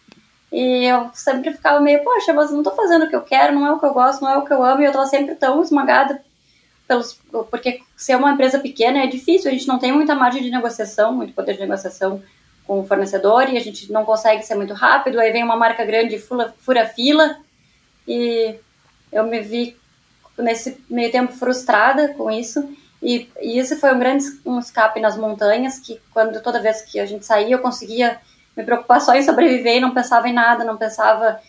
E 0.51 0.85
eu 0.85 1.11
sempre 1.13 1.53
ficava 1.53 1.79
meio, 1.79 2.03
poxa, 2.03 2.33
mas 2.33 2.49
não 2.51 2.63
tô 2.63 2.71
fazendo 2.71 3.05
o 3.05 3.09
que 3.09 3.15
eu 3.15 3.21
quero, 3.21 3.53
não 3.53 3.67
é 3.67 3.71
o 3.71 3.79
que 3.79 3.85
eu 3.85 3.93
gosto, 3.93 4.21
não 4.21 4.31
é 4.31 4.37
o 4.37 4.45
que 4.45 4.51
eu 4.51 4.63
amo, 4.63 4.81
e 4.81 4.85
eu 4.85 4.91
tava 4.91 5.05
sempre 5.05 5.35
tão 5.35 5.61
esmagada 5.61 6.19
pelos. 6.87 7.19
Porque 7.51 7.81
ser 7.95 8.15
uma 8.15 8.31
empresa 8.31 8.57
pequena 8.57 9.03
é 9.03 9.07
difícil, 9.07 9.49
a 9.49 9.53
gente 9.53 9.67
não 9.67 9.77
tem 9.77 9.91
muita 9.91 10.15
margem 10.15 10.41
de 10.41 10.49
negociação, 10.49 11.13
muito 11.13 11.33
poder 11.33 11.53
de 11.53 11.59
negociação 11.59 12.23
com 12.69 12.81
o 12.81 12.85
fornecedor, 12.85 13.49
e 13.49 13.57
a 13.57 13.59
gente 13.59 13.91
não 13.91 14.05
consegue 14.05 14.43
ser 14.43 14.53
muito 14.53 14.75
rápido, 14.75 15.19
aí 15.19 15.31
vem 15.31 15.43
uma 15.43 15.55
marca 15.55 15.83
grande 15.83 16.17
e 16.17 16.19
fura 16.19 16.85
fila, 16.85 17.37
e 18.07 18.55
eu 19.11 19.23
me 19.23 19.39
vi 19.39 19.75
nesse 20.37 20.79
meio 20.87 21.11
tempo 21.11 21.33
frustrada 21.33 22.09
com 22.13 22.29
isso. 22.29 22.71
E, 23.01 23.27
e 23.41 23.65
foi 23.75 23.91
um 23.91 23.97
grande 23.97 24.23
um 24.45 24.59
escape 24.59 24.99
nas 24.99 25.17
montanhas, 25.17 25.79
que 25.79 25.99
quando 26.13 26.39
toda 26.43 26.61
vez 26.61 26.83
que 26.83 26.99
a 26.99 27.07
gente 27.07 27.25
saía, 27.25 27.55
eu 27.55 27.59
conseguia 27.59 28.19
me 28.55 28.63
preocupar 28.63 29.01
só 29.01 29.15
em 29.15 29.23
sobreviver 29.23 29.77
e 29.77 29.79
não 29.79 29.91
pensava 29.91 30.29
em 30.29 30.33
nada, 30.33 30.63
não 30.63 30.77
pensava 30.77 31.39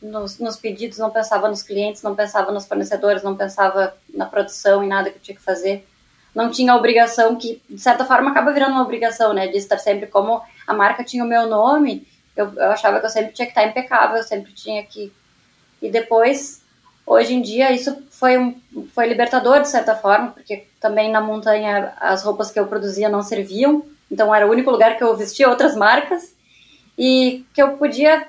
nos, 0.00 0.38
nos 0.38 0.56
pedidos, 0.56 0.96
não 0.96 1.10
pensava 1.10 1.46
nos 1.46 1.62
clientes, 1.62 2.02
não 2.02 2.14
pensava 2.14 2.50
nos 2.50 2.64
fornecedores, 2.64 3.22
não 3.22 3.36
pensava 3.36 3.94
na 4.14 4.24
produção 4.24 4.82
e 4.82 4.86
nada 4.86 5.10
que 5.10 5.18
eu 5.18 5.22
tinha 5.22 5.36
que 5.36 5.44
fazer. 5.44 5.86
Não 6.34 6.50
tinha 6.50 6.72
a 6.72 6.76
obrigação, 6.76 7.36
que 7.36 7.60
de 7.68 7.82
certa 7.82 8.06
forma 8.06 8.30
acaba 8.30 8.50
virando 8.50 8.72
uma 8.72 8.82
obrigação, 8.82 9.34
né? 9.34 9.46
De 9.48 9.58
estar 9.58 9.76
sempre, 9.76 10.06
como 10.06 10.40
a 10.70 10.74
marca 10.74 11.02
tinha 11.02 11.24
o 11.24 11.26
meu 11.26 11.48
nome, 11.48 12.06
eu, 12.36 12.52
eu 12.54 12.70
achava 12.70 13.00
que 13.00 13.06
eu 13.06 13.10
sempre 13.10 13.32
tinha 13.32 13.46
que 13.46 13.50
estar 13.50 13.66
impecável, 13.66 14.16
eu 14.16 14.22
sempre 14.22 14.52
tinha 14.52 14.82
que. 14.84 15.12
E 15.82 15.90
depois, 15.90 16.62
hoje 17.04 17.34
em 17.34 17.42
dia, 17.42 17.72
isso 17.72 18.04
foi, 18.10 18.38
um, 18.38 18.54
foi 18.94 19.08
libertador 19.08 19.60
de 19.60 19.68
certa 19.68 19.96
forma, 19.96 20.30
porque 20.30 20.68
também 20.78 21.10
na 21.10 21.20
montanha 21.20 21.92
as 22.00 22.22
roupas 22.22 22.50
que 22.52 22.60
eu 22.60 22.68
produzia 22.68 23.08
não 23.08 23.22
serviam, 23.22 23.84
então 24.10 24.32
era 24.32 24.46
o 24.46 24.50
único 24.50 24.70
lugar 24.70 24.96
que 24.96 25.02
eu 25.02 25.16
vestia 25.16 25.48
outras 25.48 25.74
marcas 25.74 26.34
e 26.96 27.44
que 27.52 27.60
eu 27.60 27.76
podia, 27.76 28.28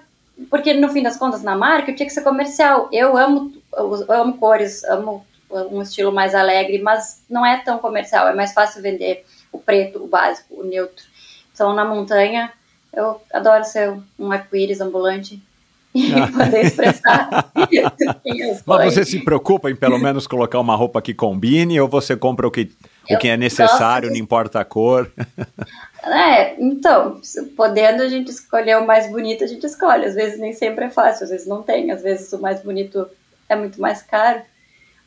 porque 0.50 0.74
no 0.74 0.90
fim 0.90 1.04
das 1.04 1.18
contas 1.18 1.44
na 1.44 1.56
marca 1.56 1.92
eu 1.92 1.96
tinha 1.96 2.08
que 2.08 2.14
ser 2.14 2.24
comercial. 2.24 2.90
Eu 2.92 3.16
amo, 3.16 3.54
eu 3.78 4.12
amo 4.12 4.38
cores, 4.38 4.84
amo 4.86 5.26
um 5.70 5.82
estilo 5.82 6.12
mais 6.12 6.34
alegre, 6.34 6.82
mas 6.82 7.24
não 7.30 7.46
é 7.46 7.58
tão 7.58 7.78
comercial, 7.78 8.28
é 8.28 8.34
mais 8.34 8.54
fácil 8.54 8.82
vender 8.82 9.26
o 9.52 9.60
preto, 9.60 10.04
o 10.04 10.08
básico, 10.08 10.56
o 10.56 10.64
neutro. 10.64 11.11
Então 11.54 11.74
na 11.74 11.86
montanha 11.86 12.52
eu 12.94 13.22
adoro 13.34 13.64
ser 13.64 13.94
um 14.20 14.32
arco-íris 14.32 14.82
ambulante 14.82 15.42
e 15.96 16.12
poder 16.32 16.66
expressar. 16.66 17.52
Mas 18.66 18.94
você 18.94 19.06
se 19.06 19.20
preocupa 19.24 19.70
em 19.70 19.76
pelo 19.76 20.00
menos 20.00 20.26
colocar 20.28 20.60
uma 20.60 20.76
roupa 20.76 21.02
que 21.02 21.14
combine 21.14 21.80
ou 21.80 21.88
você 21.88 22.16
compra 22.16 22.48
o 22.48 22.52
que, 22.52 22.72
o 23.10 23.18
que 23.18 23.28
é 23.28 23.36
necessário, 23.36 24.08
de- 24.10 24.16
não 24.16 24.24
importa 24.24 24.60
a 24.60 24.66
cor? 24.66 25.12
É, 26.04 26.60
então, 26.60 27.22
podendo 27.56 28.02
a 28.02 28.10
gente 28.10 28.32
escolher 28.32 28.76
o 28.80 28.88
mais 28.88 29.08
bonito, 29.12 29.44
a 29.44 29.48
gente 29.48 29.68
escolhe. 29.68 30.06
Às 30.06 30.16
vezes 30.16 30.40
nem 30.40 30.52
sempre 30.52 30.86
é 30.86 30.90
fácil, 30.90 31.26
às 31.26 31.30
vezes 31.30 31.46
não 31.46 31.62
tem, 31.62 31.92
às 31.92 32.02
vezes 32.02 32.34
o 32.34 32.42
mais 32.42 32.60
bonito 32.64 33.08
é 33.48 33.56
muito 33.56 33.80
mais 33.80 34.02
caro. 34.02 34.42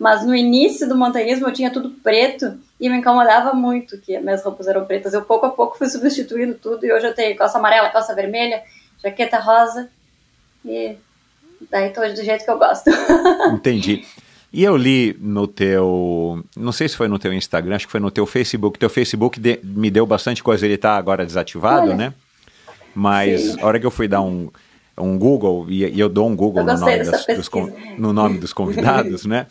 Mas 0.04 0.22
no 0.22 0.34
início 0.34 0.86
do 0.86 0.94
montanhismo 0.94 1.48
eu 1.48 1.52
tinha 1.54 1.70
tudo 1.70 1.88
preto 1.88 2.58
e 2.78 2.90
me 2.90 2.98
incomodava 2.98 3.54
muito 3.54 3.96
que 3.96 4.18
minhas 4.20 4.44
roupas 4.44 4.66
eram 4.68 4.84
pretas. 4.84 5.14
Eu 5.14 5.22
pouco 5.22 5.46
a 5.46 5.48
pouco 5.50 5.78
fui 5.78 5.88
substituindo 5.88 6.52
tudo 6.56 6.84
e 6.84 6.92
hoje 6.92 7.06
eu 7.06 7.14
tenho 7.14 7.34
calça 7.38 7.56
amarela, 7.56 7.88
calça 7.88 8.14
vermelha, 8.14 8.62
jaqueta 9.02 9.38
rosa 9.38 9.88
e 10.62 10.94
daí 11.70 11.88
tô 11.88 12.02
do 12.02 12.22
jeito 12.22 12.44
que 12.44 12.50
eu 12.50 12.58
gosto. 12.58 12.90
Entendi. 13.50 14.04
E 14.52 14.62
eu 14.62 14.76
li 14.76 15.16
no 15.18 15.46
teu, 15.46 16.44
não 16.54 16.70
sei 16.70 16.86
se 16.86 16.96
foi 16.98 17.08
no 17.08 17.18
teu 17.18 17.32
Instagram, 17.32 17.76
acho 17.76 17.86
que 17.86 17.90
foi 17.92 17.98
no 18.00 18.10
teu 18.10 18.26
Facebook. 18.26 18.78
Teu 18.78 18.90
Facebook 18.90 19.40
de- 19.40 19.58
me 19.64 19.90
deu 19.90 20.04
bastante 20.04 20.42
coisa, 20.42 20.66
ele 20.66 20.76
tá 20.76 20.98
agora 20.98 21.24
desativado, 21.24 21.86
Olha. 21.86 21.96
né? 21.96 22.14
Mas 22.94 23.40
Sim. 23.40 23.56
a 23.62 23.66
hora 23.66 23.80
que 23.80 23.86
eu 23.86 23.90
fui 23.90 24.06
dar 24.06 24.20
um, 24.20 24.50
um 24.98 25.18
Google, 25.18 25.64
e, 25.70 25.86
e 25.86 25.98
eu 25.98 26.10
dou 26.10 26.28
um 26.28 26.36
Google 26.36 26.62
no 26.62 26.76
nome, 26.78 26.98
das- 27.04 27.24
dos, 27.26 27.50
no 27.98 28.12
nome 28.12 28.36
dos 28.38 28.52
convidados, 28.52 29.24
né? 29.26 29.46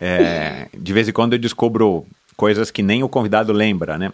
É, 0.00 0.68
de 0.72 0.92
vez 0.92 1.08
em 1.08 1.12
quando 1.12 1.34
eu 1.34 1.38
descubro 1.38 2.06
coisas 2.36 2.70
que 2.70 2.82
nem 2.82 3.02
o 3.02 3.08
convidado 3.08 3.52
lembra, 3.52 3.98
né? 3.98 4.12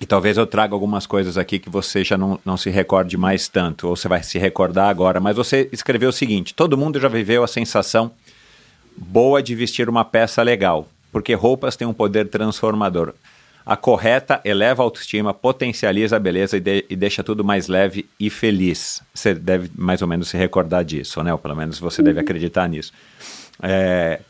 E 0.00 0.06
talvez 0.06 0.36
eu 0.36 0.46
traga 0.46 0.74
algumas 0.74 1.06
coisas 1.06 1.38
aqui 1.38 1.58
que 1.58 1.70
você 1.70 2.02
já 2.02 2.16
não, 2.18 2.40
não 2.44 2.56
se 2.56 2.70
recorde 2.70 3.16
mais 3.16 3.46
tanto, 3.46 3.88
ou 3.88 3.94
você 3.94 4.08
vai 4.08 4.22
se 4.22 4.38
recordar 4.38 4.88
agora. 4.88 5.20
Mas 5.20 5.36
você 5.36 5.68
escreveu 5.70 6.08
o 6.08 6.12
seguinte: 6.12 6.54
todo 6.54 6.76
mundo 6.76 6.98
já 6.98 7.08
viveu 7.08 7.44
a 7.44 7.46
sensação 7.46 8.10
boa 8.96 9.42
de 9.42 9.54
vestir 9.54 9.88
uma 9.88 10.04
peça 10.04 10.42
legal, 10.42 10.88
porque 11.12 11.34
roupas 11.34 11.76
têm 11.76 11.86
um 11.86 11.92
poder 11.92 12.28
transformador. 12.28 13.14
A 13.64 13.76
correta 13.76 14.40
eleva 14.44 14.82
a 14.82 14.84
autoestima, 14.84 15.32
potencializa 15.32 16.16
a 16.16 16.18
beleza 16.18 16.56
e, 16.56 16.60
de, 16.60 16.84
e, 16.90 16.96
deixa 16.96 17.22
tudo 17.22 17.44
mais 17.44 17.68
leve 17.68 18.04
e 18.18 18.28
feliz. 18.28 19.00
Você 19.14 19.34
deve 19.34 19.70
mais 19.76 20.02
ou 20.02 20.08
menos 20.08 20.30
se 20.30 20.36
recordar 20.36 20.84
disso, 20.84 21.22
né? 21.22 21.32
Ou 21.32 21.38
pelo 21.38 21.54
menos 21.54 21.78
você 21.78 22.02
deve 22.02 22.18
acreditar 22.18 22.68
nisso. 22.68 22.92
É, 23.62 24.20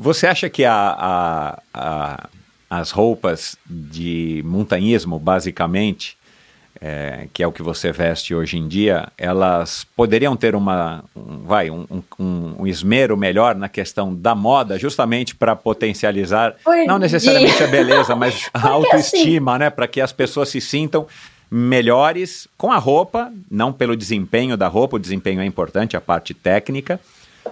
você 0.00 0.26
acha 0.26 0.48
que 0.48 0.64
a, 0.64 0.72
a, 0.74 1.62
a 1.72 2.28
as 2.70 2.92
roupas 2.92 3.56
de 3.68 4.42
montanhismo, 4.46 5.18
basicamente, 5.18 6.16
é, 6.80 7.26
que 7.32 7.42
é 7.42 7.46
o 7.46 7.50
que 7.50 7.64
você 7.64 7.90
veste 7.90 8.32
hoje 8.32 8.56
em 8.56 8.68
dia, 8.68 9.08
elas 9.18 9.84
poderiam 9.96 10.36
ter 10.36 10.54
uma, 10.54 11.04
um, 11.14 11.38
vai, 11.38 11.68
um, 11.68 11.84
um, 12.18 12.54
um, 12.60 12.66
esmero 12.68 13.16
melhor 13.16 13.56
na 13.56 13.68
questão 13.68 14.14
da 14.14 14.36
moda, 14.36 14.78
justamente 14.78 15.34
para 15.34 15.56
potencializar, 15.56 16.54
Por 16.64 16.76
não 16.86 16.96
necessariamente 16.96 17.56
dia. 17.56 17.66
a 17.66 17.70
beleza, 17.70 18.14
mas 18.14 18.48
a 18.54 18.68
autoestima, 18.68 19.52
assim... 19.52 19.64
né? 19.64 19.70
Para 19.70 19.88
que 19.88 20.00
as 20.00 20.12
pessoas 20.12 20.48
se 20.48 20.60
sintam 20.60 21.08
melhores 21.50 22.46
com 22.56 22.70
a 22.70 22.78
roupa, 22.78 23.32
não 23.50 23.72
pelo 23.72 23.96
desempenho 23.96 24.56
da 24.56 24.68
roupa, 24.68 24.94
o 24.94 25.00
desempenho 25.00 25.40
é 25.40 25.44
importante, 25.44 25.96
a 25.96 26.00
parte 26.00 26.32
técnica, 26.32 27.00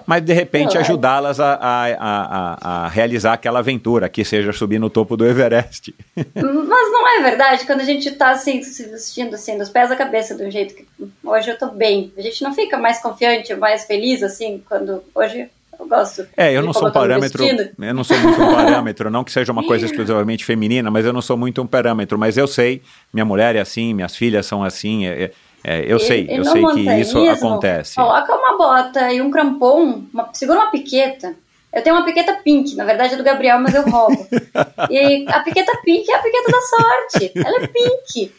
mas 0.06 0.22
de 0.22 0.32
repente 0.32 0.76
é. 0.76 0.80
ajudá-las 0.80 1.38
a, 1.40 1.54
a, 1.54 1.86
a, 1.98 2.84
a, 2.84 2.88
realizar 2.88 3.34
aquela 3.34 3.58
aventura, 3.58 4.08
que 4.08 4.24
seja 4.24 4.52
subir 4.52 4.78
no 4.78 4.88
topo 4.88 5.16
do 5.16 5.26
Everest. 5.26 5.94
Mas 6.16 6.92
não 6.92 7.08
é 7.08 7.22
verdade, 7.22 7.66
quando 7.66 7.80
a 7.80 7.84
gente 7.84 8.08
está 8.08 8.30
assim, 8.30 8.62
se 8.62 8.84
vestindo 8.84 9.34
assim, 9.34 9.58
dos 9.58 9.68
pés 9.68 9.90
à 9.90 9.96
cabeça, 9.96 10.34
do 10.34 10.50
jeito 10.50 10.74
que 10.74 10.86
hoje 11.22 11.50
eu 11.50 11.54
estou 11.54 11.70
bem, 11.70 12.12
a 12.16 12.22
gente 12.22 12.42
não 12.42 12.54
fica 12.54 12.78
mais 12.78 13.00
confiante, 13.00 13.54
mais 13.54 13.84
feliz 13.84 14.22
assim, 14.22 14.62
quando 14.68 15.02
hoje 15.14 15.48
eu 15.78 15.86
gosto. 15.86 16.26
É, 16.36 16.52
eu 16.52 16.62
não 16.62 16.72
sou 16.72 16.88
um 16.88 16.92
parâmetro, 16.92 17.44
eu 17.44 17.94
não 17.94 18.02
sou 18.02 18.18
muito 18.18 18.42
um 18.42 18.54
parâmetro, 18.54 19.10
não 19.10 19.22
que 19.22 19.30
seja 19.30 19.52
uma 19.52 19.64
coisa 19.64 19.86
exclusivamente 19.86 20.44
feminina, 20.44 20.90
mas 20.90 21.06
eu 21.06 21.12
não 21.12 21.22
sou 21.22 21.36
muito 21.36 21.62
um 21.62 21.66
parâmetro, 21.66 22.18
mas 22.18 22.36
eu 22.36 22.46
sei, 22.46 22.82
minha 23.12 23.24
mulher 23.24 23.54
é 23.54 23.60
assim, 23.60 23.94
minhas 23.94 24.16
filhas 24.16 24.46
são 24.46 24.64
assim, 24.64 25.06
é, 25.06 25.24
é 25.24 25.30
é, 25.64 25.90
eu 25.90 25.96
e, 25.96 26.00
sei, 26.00 26.26
eu 26.28 26.44
sei 26.44 26.64
que 26.66 26.80
isso 27.00 27.28
acontece. 27.28 27.94
Coloca 27.96 28.34
uma 28.34 28.56
bota 28.56 29.12
e 29.12 29.20
um 29.20 29.30
crampon, 29.30 30.04
uma, 30.12 30.30
segura 30.32 30.60
uma 30.60 30.70
piqueta. 30.70 31.34
Eu 31.72 31.82
tenho 31.82 31.96
uma 31.96 32.04
piqueta 32.04 32.34
pink, 32.42 32.74
na 32.76 32.84
verdade 32.84 33.14
é 33.14 33.16
do 33.16 33.22
Gabriel, 33.22 33.58
mas 33.60 33.74
eu 33.74 33.82
roubo. 33.82 34.26
e 34.90 35.26
a 35.28 35.40
piqueta 35.40 35.72
pink 35.84 36.10
é 36.10 36.14
a 36.14 36.22
piqueta 36.22 36.50
da 36.50 36.60
sorte. 36.60 37.32
Ela 37.36 37.64
é 37.64 37.66
pink. 37.66 38.32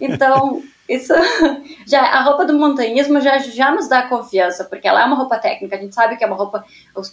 Então, 0.00 0.62
isso 0.88 1.14
já 1.86 2.02
a 2.02 2.22
roupa 2.22 2.44
do 2.44 2.54
montanhismo 2.54 3.20
já, 3.20 3.38
já 3.38 3.70
nos 3.70 3.88
dá 3.88 4.02
confiança, 4.02 4.64
porque 4.64 4.88
ela 4.88 5.02
é 5.02 5.04
uma 5.04 5.16
roupa 5.16 5.38
técnica. 5.38 5.76
A 5.76 5.78
gente 5.78 5.94
sabe 5.94 6.16
que 6.16 6.24
é 6.24 6.26
uma 6.26 6.36
roupa 6.36 6.64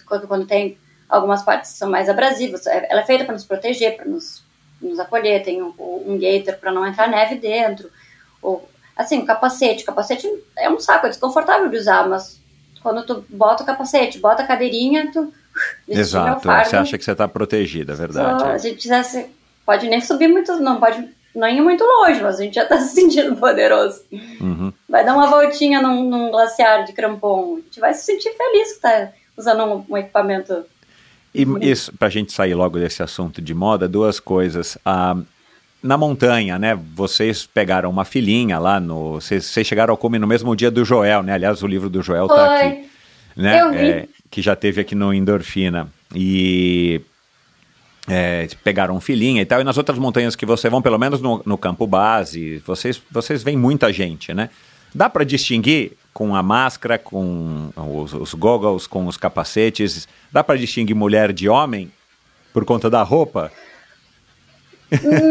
quando, 0.06 0.28
quando 0.28 0.48
tem 0.48 0.78
algumas 1.08 1.44
partes 1.44 1.74
que 1.74 1.78
são 1.78 1.90
mais 1.90 2.10
abrasivas. 2.10 2.66
É, 2.66 2.88
ela 2.90 3.02
é 3.02 3.06
feita 3.06 3.26
para 3.26 3.34
nos 3.34 3.46
proteger, 3.46 3.96
para 3.96 4.06
nos, 4.06 4.44
nos 4.82 5.00
acolher. 5.00 5.44
Tem 5.44 5.62
um, 5.62 5.74
um 5.78 6.18
gaiter 6.18 6.58
para 6.58 6.72
não 6.72 6.88
entrar 6.88 7.08
neve 7.08 7.36
dentro. 7.36 7.90
Ou 8.42 8.68
Assim, 8.96 9.20
o 9.20 9.26
capacete. 9.26 9.84
O 9.84 9.86
capacete 9.86 10.28
é 10.58 10.70
um 10.70 10.80
saco, 10.80 11.06
é 11.06 11.10
desconfortável 11.10 11.70
de 11.70 11.78
usar, 11.78 12.08
mas 12.08 12.40
quando 12.82 13.06
tu 13.06 13.26
bota 13.30 13.64
o 13.64 13.66
capacete, 13.66 14.20
bota 14.20 14.44
a 14.44 14.48
cadeirinha, 14.48 15.12
tu. 15.12 15.34
Exato, 15.88 16.48
você 16.48 16.76
acha 16.76 16.98
que 16.98 17.04
você 17.04 17.12
está 17.12 17.28
protegida, 17.28 17.94
é 17.94 17.96
verdade. 17.96 18.42
Só, 18.42 18.48
a 18.48 18.58
gente 18.58 18.76
quisesse. 18.76 19.28
Pode 19.66 19.90
nem 19.90 20.00
subir 20.00 20.28
muito, 20.28 20.56
não 20.60 20.80
pode 20.80 21.10
não 21.36 21.48
ir 21.50 21.62
muito 21.62 21.84
longe, 21.84 22.22
mas 22.22 22.40
a 22.40 22.44
gente 22.44 22.56
já 22.56 22.64
está 22.64 22.78
se 22.80 22.96
sentindo 22.96 23.36
poderoso. 23.36 24.02
Uhum. 24.12 24.72
Vai 24.88 25.04
dar 25.04 25.14
uma 25.14 25.28
voltinha 25.28 25.82
num, 25.82 26.10
num, 26.10 26.32
glaciar 26.32 26.86
de 26.86 26.94
crampon, 26.94 27.58
a 27.58 27.62
gente 27.62 27.80
vai 27.80 27.94
se 27.94 28.06
sentir 28.06 28.32
feliz 28.32 28.70
que 28.70 28.76
está 28.76 29.10
usando 29.36 29.64
um, 29.64 29.86
um, 29.90 29.98
equipamento. 29.98 30.66
E 31.34 31.46
isso, 31.62 31.92
para 31.98 32.08
a 32.08 32.12
gente 32.12 32.32
sair 32.32 32.54
logo 32.54 32.80
desse 32.80 33.04
assunto 33.04 33.42
de 33.42 33.54
moda, 33.54 33.90
duas 33.90 34.20
coisas. 34.20 34.78
Ah, 34.86 35.18
na 35.86 35.98
montanha, 35.98 36.58
né? 36.58 36.78
Vocês 36.96 37.46
pegaram 37.46 37.90
uma 37.90 38.04
filhinha 38.04 38.58
lá 38.58 38.80
no. 38.80 39.14
Vocês, 39.14 39.46
vocês 39.46 39.68
chegaram 39.68 39.92
ao 39.92 39.98
cume 39.98 40.18
no 40.18 40.26
mesmo 40.26 40.56
dia 40.56 40.72
do 40.72 40.84
Joel, 40.84 41.22
né? 41.22 41.34
Aliás, 41.34 41.62
o 41.62 41.68
livro 41.68 41.90
do 41.90 42.02
Joel 42.02 42.28
tá 42.28 42.36
tá 42.36 42.60
aqui. 42.60 42.90
Né? 43.36 43.62
Eu 43.62 43.72
vi. 43.72 43.78
É, 43.78 44.08
que 44.32 44.42
já 44.42 44.56
teve 44.56 44.82
aqui 44.82 44.96
no 44.96 45.14
Endorfina. 45.14 45.88
E. 46.14 47.02
É, 48.08 48.48
pegaram 48.64 49.00
filhinha 49.00 49.42
e 49.42 49.46
tal, 49.46 49.62
e 49.62 49.64
nas 49.64 49.80
outras 49.80 49.98
montanhas 49.98 50.36
que 50.36 50.46
vocês 50.46 50.70
vão, 50.70 50.80
pelo 50.80 50.98
menos 50.98 51.22
no, 51.22 51.42
no 51.44 51.58
campo 51.58 51.88
base, 51.88 52.62
vocês, 52.66 53.02
vocês 53.10 53.42
veem 53.42 53.58
muita 53.58 53.92
gente, 53.92 54.32
né? 54.32 54.52
Dá 54.94 55.10
para 55.10 55.24
distinguir 55.24 55.94
com 56.14 56.36
a 56.36 56.44
máscara, 56.44 57.00
com 57.00 57.72
os, 57.76 58.14
os 58.14 58.34
goggles, 58.36 58.86
com 58.86 59.08
os 59.08 59.18
capacetes, 59.18 60.08
dá 60.32 60.44
para 60.44 60.56
distinguir 60.56 60.96
mulher 60.96 61.34
de 61.34 61.50
homem 61.50 61.92
por 62.54 62.64
conta 62.64 62.92
da 62.92 63.02
roupa? 63.02 63.52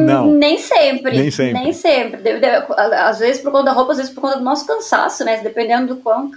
Não. 0.02 0.32
Nem 0.32 0.58
sempre. 0.58 1.16
Nem 1.16 1.30
sempre. 1.30 1.62
Nem 1.62 1.72
sempre. 1.72 2.20
Às 2.98 3.18
vezes 3.18 3.40
por 3.40 3.52
conta 3.52 3.66
da 3.66 3.72
roupa, 3.72 3.92
às 3.92 3.98
vezes 3.98 4.12
por 4.12 4.20
conta 4.20 4.38
do 4.38 4.44
nosso 4.44 4.66
cansaço, 4.66 5.24
né? 5.24 5.40
Dependendo 5.42 5.94
do 5.94 6.00
quão 6.00 6.30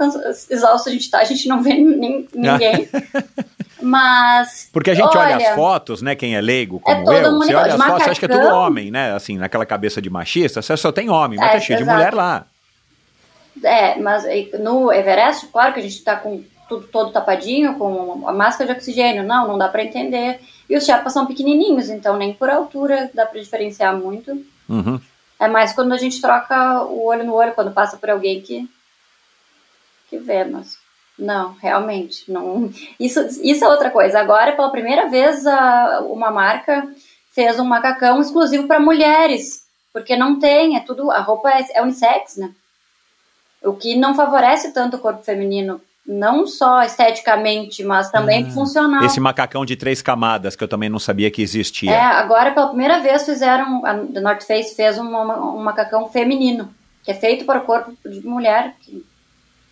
exausto 0.50 0.90
a 0.90 0.92
gente 0.92 1.10
tá, 1.10 1.20
a 1.20 1.24
gente 1.24 1.48
não 1.48 1.62
vê 1.62 1.74
nem, 1.74 2.28
ninguém. 2.34 2.88
Mas. 3.82 4.70
Porque 4.72 4.92
a 4.92 4.94
gente 4.94 5.16
olha, 5.18 5.36
olha, 5.36 5.50
as 5.50 5.56
fotos, 5.56 6.02
né? 6.02 6.16
Quem 6.16 6.36
é 6.36 6.42
leigo, 6.42 6.78
é 6.78 6.96
como 6.96 7.12
é 7.12 7.26
eu, 7.26 7.38
você 7.38 7.54
olha 7.54 7.74
as 7.74 7.82
fotos, 7.82 8.04
você 8.04 8.10
acha 8.10 8.20
que 8.20 8.26
é 8.26 8.30
tudo 8.30 8.48
homem, 8.48 8.92
né? 8.92 9.14
Assim, 9.14 9.38
naquela 9.38 9.66
cabeça 9.66 10.02
de 10.02 10.10
machista, 10.10 10.62
você 10.62 10.76
só 10.76 10.92
tem 10.92 11.10
homem, 11.10 11.38
mas 11.40 11.50
é, 11.50 11.54
tá 11.54 11.60
cheio 11.60 11.80
exato. 11.80 11.92
de 11.92 11.96
mulher 11.96 12.14
lá. 12.14 12.46
É, 13.64 14.00
mas 14.00 14.24
no 14.60 14.92
Everest, 14.92 15.48
claro 15.48 15.74
que 15.74 15.80
a 15.80 15.84
gente 15.84 16.04
tá 16.04 16.16
com 16.16 16.44
tudo 16.68 16.88
todo 16.88 17.12
tapadinho, 17.12 17.76
com 17.76 18.28
a 18.28 18.34
máscara 18.34 18.72
de 18.72 18.78
oxigênio. 18.78 19.24
Não, 19.24 19.48
não 19.48 19.58
dá 19.58 19.68
para 19.68 19.84
entender. 19.84 20.40
E 20.70 20.76
os 20.76 20.86
chapas 20.86 21.14
são 21.14 21.26
pequenininhos, 21.26 21.90
então 21.90 22.18
nem 22.18 22.34
por 22.34 22.50
altura 22.50 23.10
dá 23.14 23.26
para 23.26 23.40
diferenciar 23.40 23.96
muito. 23.96 24.32
Uhum. 24.68 25.00
É 25.40 25.48
mais 25.48 25.74
quando 25.74 25.94
a 25.94 25.98
gente 25.98 26.20
troca 26.20 26.84
o 26.84 27.06
olho 27.06 27.24
no 27.24 27.34
olho, 27.34 27.54
quando 27.54 27.72
passa 27.72 27.96
por 27.98 28.10
alguém 28.10 28.42
que, 28.42 28.70
que 30.10 30.18
vê, 30.18 30.44
mas 30.44 30.78
não, 31.18 31.54
realmente, 31.54 32.32
não. 32.32 32.72
Isso, 33.00 33.20
isso 33.42 33.64
é 33.64 33.68
outra 33.68 33.90
coisa. 33.90 34.20
Agora, 34.20 34.56
pela 34.56 34.72
primeira 34.72 35.10
vez, 35.10 35.46
a, 35.48 36.02
uma 36.02 36.30
marca 36.30 36.88
fez 37.32 37.60
um 37.60 37.66
macacão 37.66 38.22
exclusivo 38.22 38.68
para 38.68 38.80
mulheres, 38.80 39.66
porque 39.94 40.16
não 40.16 40.40
tem, 40.40 40.76
é 40.76 40.80
tudo, 40.80 41.12
a 41.12 41.20
roupa 41.20 41.50
é, 41.52 41.66
é 41.74 41.82
unissex, 41.82 42.38
né? 42.38 42.52
O 43.64 43.74
que 43.74 43.96
não 43.96 44.16
favorece 44.16 44.72
tanto 44.72 44.98
o 44.98 45.00
corpo 45.00 45.24
feminino 45.24 45.82
não 46.08 46.48
só 46.48 46.84
esteticamente, 46.84 47.84
mas 47.84 48.10
também 48.10 48.46
ah, 48.48 48.52
funcional. 48.52 49.04
Esse 49.04 49.20
macacão 49.20 49.66
de 49.66 49.76
três 49.76 50.02
camadas 50.02 50.56
que 50.56 50.64
eu 50.64 50.68
também 50.68 50.88
não 50.88 51.00
sabia 51.00 51.30
que 51.30 51.42
existia. 51.42 51.92
É, 51.92 52.00
agora 52.00 52.52
pela 52.52 52.70
primeira 52.70 53.02
vez 53.02 53.26
fizeram, 53.26 53.86
a 53.86 53.94
North 53.94 54.44
Face 54.44 54.74
fez 54.74 54.98
um, 54.98 55.06
um 55.06 55.62
macacão 55.62 56.08
feminino, 56.10 56.70
que 57.04 57.12
é 57.12 57.14
feito 57.14 57.44
para 57.44 57.60
o 57.60 57.64
corpo 57.64 57.92
de 58.06 58.26
mulher. 58.26 58.74
Que, 58.80 59.06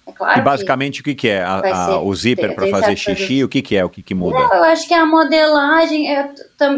é 0.07 0.11
claro. 0.11 0.39
E 0.39 0.43
basicamente 0.43 1.01
que 1.01 1.11
o 1.11 1.15
que, 1.15 1.21
que 1.21 1.29
é? 1.29 1.41
A, 1.41 1.61
a, 1.61 2.01
o 2.01 2.13
zíper 2.13 2.53
para 2.53 2.67
fazer 2.67 2.97
xixi, 2.97 3.43
o 3.43 3.47
que, 3.47 3.61
que 3.61 3.75
é? 3.77 3.85
O 3.85 3.89
que, 3.89 4.03
que 4.03 4.13
muda? 4.13 4.37
eu 4.37 4.63
acho 4.65 4.87
que 4.87 4.93
é 4.93 4.99
a 4.99 5.05
modelagem. 5.05 6.07
Eu, 6.07 6.29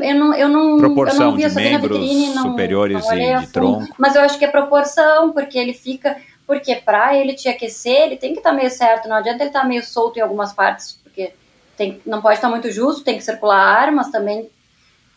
eu, 0.03 0.15
não, 0.15 0.33
eu 0.35 0.47
não, 0.47 0.77
proporção 0.77 1.25
eu 1.25 1.31
não 1.31 1.35
vi 1.35 1.49
de 1.49 1.55
membros 1.55 1.99
vitrine, 1.99 2.35
não, 2.35 2.43
superiores 2.43 3.03
não 3.03 3.17
e 3.17 3.39
de 3.39 3.47
tronco. 3.47 3.95
Mas 3.97 4.15
eu 4.15 4.21
acho 4.21 4.37
que 4.37 4.45
é 4.45 4.47
proporção, 4.47 5.33
porque 5.33 5.57
ele 5.57 5.73
fica 5.73 6.15
porque 6.47 6.75
para 6.77 7.13
ele 7.15 7.33
te 7.33 7.49
aquecer, 7.49 8.03
ele 8.03 8.15
tem 8.15 8.31
que 8.31 8.39
estar 8.39 8.51
tá 8.51 8.55
meio 8.55 8.71
certo, 8.71 9.09
não 9.09 9.17
adianta 9.17 9.43
ele 9.43 9.49
estar 9.49 9.61
tá 9.61 9.67
meio 9.67 9.85
solto 9.85 10.17
em 10.17 10.21
algumas 10.21 10.53
partes, 10.53 10.97
porque 11.03 11.33
tem, 11.75 12.01
não 12.05 12.21
pode 12.21 12.35
estar 12.35 12.47
tá 12.47 12.51
muito 12.51 12.71
justo, 12.71 13.03
tem 13.03 13.17
que 13.17 13.23
circular 13.23 13.59
ar, 13.59 13.91
mas 13.91 14.09
também. 14.09 14.49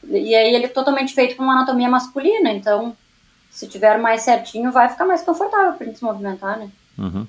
E 0.04 0.34
aí 0.34 0.52
ele 0.52 0.64
é 0.64 0.68
totalmente 0.68 1.14
feito 1.14 1.36
com 1.36 1.44
uma 1.44 1.52
anatomia 1.52 1.88
masculina, 1.88 2.50
então 2.50 2.96
se 3.48 3.68
tiver 3.68 3.96
mais 3.98 4.22
certinho, 4.22 4.72
vai 4.72 4.88
ficar 4.88 5.06
mais 5.06 5.22
confortável 5.22 5.74
para 5.74 5.86
ele 5.86 5.96
se 5.96 6.02
movimentar, 6.02 6.58
né? 6.58 6.68
Uhum. 6.98 7.26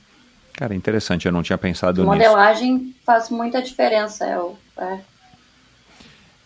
Cara, 0.53 0.73
interessante, 0.73 1.25
eu 1.25 1.31
não 1.31 1.43
tinha 1.43 1.57
pensado 1.57 2.01
nisso. 2.01 2.11
Modelagem 2.11 2.95
faz 3.05 3.29
muita 3.29 3.61
diferença. 3.61 4.25
É, 4.25 4.37
o, 4.37 4.55
é. 4.77 4.99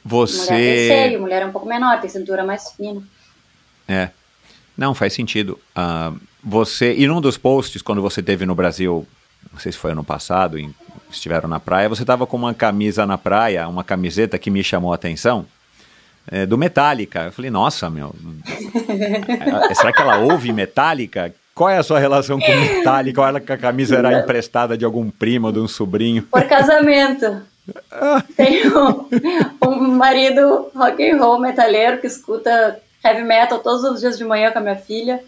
Você. 0.04 0.52
Mulher 0.52 0.65
tem 0.65 0.88
seio, 0.88 1.22
mulher 1.22 1.41
é 1.41 1.46
um 1.46 1.52
pouco 1.52 1.68
menor, 1.68 2.00
tem 2.00 2.10
cintura 2.10 2.44
mais 2.44 2.72
fina. 2.72 3.02
É. 3.88 4.10
Não, 4.78 4.94
faz 4.94 5.13
sentido. 5.13 5.60
Uh, 5.76 6.20
você, 6.45 6.93
e 6.93 7.08
num 7.08 7.19
dos 7.19 7.38
posts, 7.38 7.81
quando 7.81 8.03
você 8.03 8.21
teve 8.21 8.45
no 8.45 8.53
Brasil, 8.53 9.08
não 9.51 9.60
sei 9.60 9.71
se 9.71 9.77
foi 9.77 9.91
ano 9.91 10.03
passado, 10.03 10.60
em, 10.60 10.73
estiveram 11.10 11.49
na 11.49 11.60
praia, 11.60 11.89
você 11.89 12.03
estava 12.03 12.27
com 12.27 12.38
uma 12.38 12.53
camisa 12.53 13.03
na 13.05 13.17
praia, 13.17 13.67
uma 13.67 13.84
camiseta 13.84 14.38
que 14.38 14.51
me 14.51 14.63
chamou 14.63 14.91
a 14.91 14.95
atenção, 14.95 15.47
é, 16.31 16.45
do 16.45 16.58
Metallica. 16.58 17.23
Eu 17.23 17.31
falei, 17.31 17.49
nossa, 17.49 17.89
meu, 17.89 18.13
é, 19.69 19.73
será 19.73 19.91
que 19.91 20.01
ela 20.01 20.19
ouve 20.19 20.53
Metallica? 20.53 21.34
Qual 21.55 21.69
é 21.69 21.77
a 21.77 21.84
sua 21.84 21.99
relação 21.99 22.39
com 22.39 22.55
Metallica? 22.55 23.21
Ela 23.21 23.39
que 23.39 23.51
a 23.51 23.58
camisa 23.58 23.97
era 23.97 24.19
emprestada 24.19 24.77
de 24.77 24.86
algum 24.86 25.10
primo, 25.10 25.51
de 25.51 25.60
um 25.60 25.67
sobrinho? 25.67 26.23
Por 26.23 26.43
casamento. 26.43 27.41
Tenho 28.38 29.10
um 29.65 29.95
marido 29.95 30.69
rock 30.75 31.10
and 31.10 31.17
roll 31.17 31.39
metalheiro 31.39 31.99
que 31.99 32.05
escuta 32.05 32.79
heavy 33.03 33.23
metal 33.23 33.58
todos 33.58 33.84
os 33.84 34.01
dias 34.01 34.17
de 34.17 34.23
manhã 34.23 34.51
com 34.51 34.60
a 34.60 34.62
minha 34.62 34.75
filha 34.75 35.23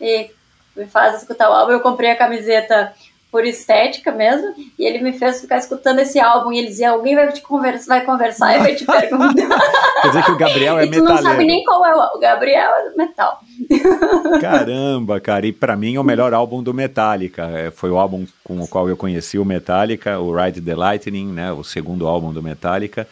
e 0.00 0.30
me 0.76 0.86
faz 0.86 1.16
escutar 1.16 1.48
o 1.48 1.52
álbum. 1.52 1.72
Eu 1.72 1.80
comprei 1.80 2.10
a 2.10 2.16
camiseta 2.16 2.92
por 3.30 3.44
estética 3.44 4.12
mesmo, 4.12 4.54
e 4.78 4.86
ele 4.86 5.00
me 5.00 5.12
fez 5.12 5.40
ficar 5.40 5.58
escutando 5.58 5.98
esse 5.98 6.18
álbum, 6.18 6.52
e 6.52 6.58
ele 6.58 6.68
dizia, 6.68 6.90
alguém 6.90 7.14
vai 7.14 7.30
te 7.30 7.42
conversa, 7.42 7.86
vai 7.86 8.02
conversar 8.02 8.56
e 8.56 8.60
vai 8.60 8.74
te 8.74 8.86
perguntar. 8.86 9.60
Quer 10.00 10.08
dizer 10.08 10.24
que 10.24 10.30
o 10.30 10.38
Gabriel 10.38 10.78
é 10.78 10.86
tu 10.86 10.90
metaleiro. 10.90 11.22
não 11.22 11.30
sabe 11.32 11.44
nem 11.44 11.64
qual 11.64 11.84
é 11.84 11.94
o, 11.94 12.16
o 12.16 12.18
Gabriel 12.18 12.70
é 12.70 12.96
metal. 12.96 13.40
Caramba, 14.40 15.20
cara, 15.20 15.46
e 15.46 15.52
pra 15.52 15.76
mim 15.76 15.96
é 15.96 16.00
o 16.00 16.04
melhor 16.04 16.32
álbum 16.32 16.62
do 16.62 16.72
Metallica. 16.72 17.42
É, 17.52 17.70
Foi 17.70 17.90
o 17.90 17.98
álbum 17.98 18.26
com 18.44 18.60
o 18.60 18.68
qual 18.68 18.88
eu 18.88 18.96
conheci 18.96 19.38
o 19.38 19.44
Metallica, 19.44 20.18
o 20.18 20.34
Ride 20.34 20.60
the 20.60 20.74
Lightning, 20.74 21.26
né? 21.26 21.52
O 21.52 21.64
segundo 21.64 22.06
álbum 22.06 22.32
do 22.32 22.42
Metallica. 22.42 23.06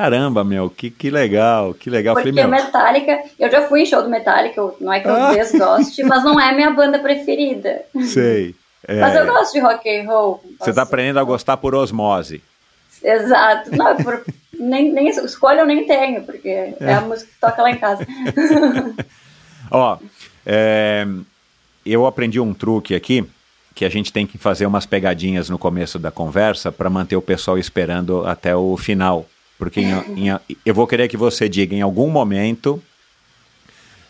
Caramba, 0.00 0.42
meu, 0.42 0.70
que, 0.70 0.90
que 0.90 1.10
legal, 1.10 1.74
que 1.74 1.90
legal. 1.90 2.14
Porque 2.14 2.30
Falei, 2.30 2.42
meu, 2.42 2.50
Metallica, 2.50 3.20
eu 3.38 3.50
já 3.50 3.68
fui 3.68 3.82
em 3.82 3.86
show 3.86 4.02
do 4.02 4.08
Metallica, 4.08 4.62
não 4.80 4.90
é 4.90 4.98
que 5.00 5.06
eu 5.06 5.14
Ah. 5.14 5.34
desgoste, 5.34 6.02
mas 6.04 6.24
não 6.24 6.40
é 6.40 6.54
minha 6.54 6.70
banda 6.70 6.98
preferida. 6.98 7.82
sei. 8.06 8.54
É, 8.88 8.98
Mas 8.98 9.14
eu 9.14 9.26
gosto 9.26 9.52
de 9.52 9.60
rock 9.60 9.86
and 9.94 10.04
roll. 10.10 10.40
você 10.42 10.56
tá 10.58 10.66
Nossa. 10.68 10.82
aprendendo 10.82 11.20
a 11.20 11.22
gostar 11.22 11.58
por 11.58 11.74
osmose. 11.74 12.42
Exato. 13.04 13.76
Não, 13.76 13.94
por- 13.96 14.24
nem, 14.58 14.90
nem 14.90 15.08
escolha 15.08 15.60
eu 15.60 15.66
nem 15.66 15.86
tenho, 15.86 16.22
porque 16.22 16.48
é. 16.48 16.94
a 16.94 17.02
música 17.02 17.30
que 17.30 17.38
toca 17.38 17.60
lá 17.60 17.70
em 17.70 17.76
casa. 17.76 18.06
Ó, 19.70 19.98
é, 20.46 21.06
eu 21.84 22.06
aprendi 22.06 22.40
um 22.40 22.54
truque 22.54 22.94
aqui 22.94 23.22
que 23.74 23.84
a 23.84 23.88
gente 23.90 24.10
tem 24.12 24.26
que 24.26 24.38
fazer 24.38 24.64
umas 24.64 24.86
pegadinhas 24.86 25.50
no 25.50 25.58
começo 25.58 25.98
da 25.98 26.10
conversa 26.10 26.72
para 26.72 26.88
manter 26.88 27.16
o 27.16 27.22
pessoal 27.22 27.58
esperando 27.58 28.26
até 28.26 28.56
o 28.56 28.76
final. 28.78 29.26
Porque 29.60 29.80
em- 29.80 30.28
em- 30.28 30.40
eu 30.66 30.74
vou 30.74 30.86
querer 30.88 31.06
que 31.06 31.16
você 31.16 31.48
diga 31.48 31.74
em 31.76 31.82
algum 31.82 32.10
momento 32.10 32.82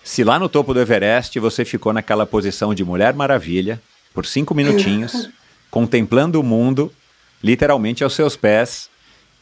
se 0.02 0.24
lá 0.24 0.38
no 0.38 0.48
topo 0.48 0.72
do 0.72 0.80
Everest 0.80 1.38
você 1.38 1.64
ficou 1.64 1.92
naquela 1.92 2.24
posição 2.24 2.72
de 2.74 2.82
Mulher 2.84 3.12
Maravilha 3.12 3.80
por 4.14 4.24
cinco 4.24 4.54
minutinhos, 4.54 5.28
contemplando 5.70 6.40
o 6.40 6.42
mundo, 6.42 6.90
literalmente 7.44 8.02
aos 8.02 8.14
seus 8.14 8.34
pés, 8.36 8.88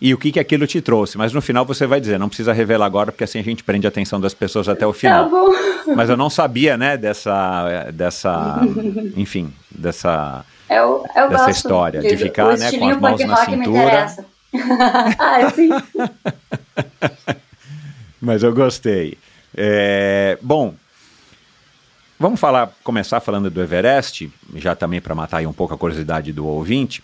e 0.01 0.15
o 0.15 0.19
que, 0.19 0.31
que 0.33 0.39
aquilo 0.41 0.67
te 0.67 0.81
trouxe. 0.81 1.17
Mas 1.19 1.33
no 1.33 1.41
final 1.43 1.65
você 1.65 1.87
vai 1.87 2.01
dizer, 2.01 2.19
não 2.19 2.29
precisa 2.29 2.53
revelar 2.53 2.87
agora, 2.87 3.11
porque 3.13 3.25
assim 3.25 3.39
a 3.39 3.43
gente 3.43 3.63
prende 3.65 3.87
a 3.87 3.89
atenção 3.89 4.21
das 4.21 4.33
pessoas 4.35 4.69
até 4.69 4.87
o 4.87 4.93
Tá 4.93 4.99
final. 4.99 5.29
bom. 5.31 5.49
Mas 5.97 6.09
eu 6.11 6.17
não 6.17 6.29
sabia, 6.31 6.77
né, 6.77 6.97
dessa, 6.97 7.91
dessa, 7.93 8.61
enfim, 9.17 9.53
dessa, 9.71 10.45
Eu, 10.71 11.05
eu 11.17 11.29
Dessa 11.31 11.47
gosto 11.47 11.51
história, 11.57 12.01
de 12.01 12.11
do- 12.15 12.17
ficar, 12.19 12.57
né, 12.59 12.71
com 12.73 12.89
as 12.89 13.01
mãos 13.01 13.21
na 13.25 13.37
cintura. 13.45 14.17
ah, 15.19 15.51
sim. 15.55 15.71
Mas 18.21 18.43
eu 18.43 18.53
gostei. 18.53 19.17
É, 19.57 20.39
bom, 20.43 20.75
vamos 22.19 22.39
falar, 22.41 22.73
começar 22.83 23.21
falando 23.21 23.51
do 23.51 23.63
Everest, 23.63 24.31
já 24.57 24.75
também 24.75 25.01
para 25.01 25.15
matar 25.15 25.39
aí 25.39 25.47
um 25.47 25.53
pouco 25.53 25.75
a 25.75 25.79
curiosidade 25.79 26.33
do 26.33 26.47
ouvinte. 26.47 27.03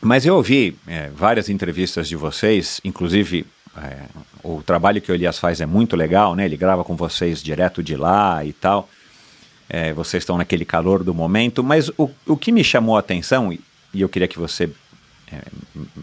Mas 0.00 0.26
eu 0.26 0.36
ouvi 0.36 0.76
é, 0.86 1.08
várias 1.14 1.48
entrevistas 1.48 2.08
de 2.08 2.16
vocês, 2.16 2.80
inclusive 2.84 3.46
é, 3.76 4.04
o 4.42 4.62
trabalho 4.62 5.00
que 5.00 5.10
o 5.10 5.14
Elias 5.14 5.38
faz 5.38 5.60
é 5.60 5.66
muito 5.66 5.96
legal, 5.96 6.34
né? 6.34 6.44
Ele 6.44 6.56
grava 6.56 6.84
com 6.84 6.94
vocês 6.94 7.42
direto 7.42 7.82
de 7.82 7.96
lá 7.96 8.44
e 8.44 8.52
tal. 8.52 8.88
É, 9.68 9.92
vocês 9.92 10.22
estão 10.22 10.36
naquele 10.36 10.64
calor 10.64 11.02
do 11.02 11.14
momento, 11.14 11.64
mas 11.64 11.88
o, 11.96 12.10
o 12.26 12.36
que 12.36 12.52
me 12.52 12.62
chamou 12.62 12.96
a 12.96 13.00
atenção, 13.00 13.52
e 13.52 14.00
eu 14.00 14.08
queria 14.08 14.28
que 14.28 14.38
você 14.38 14.70
é, 15.32 15.40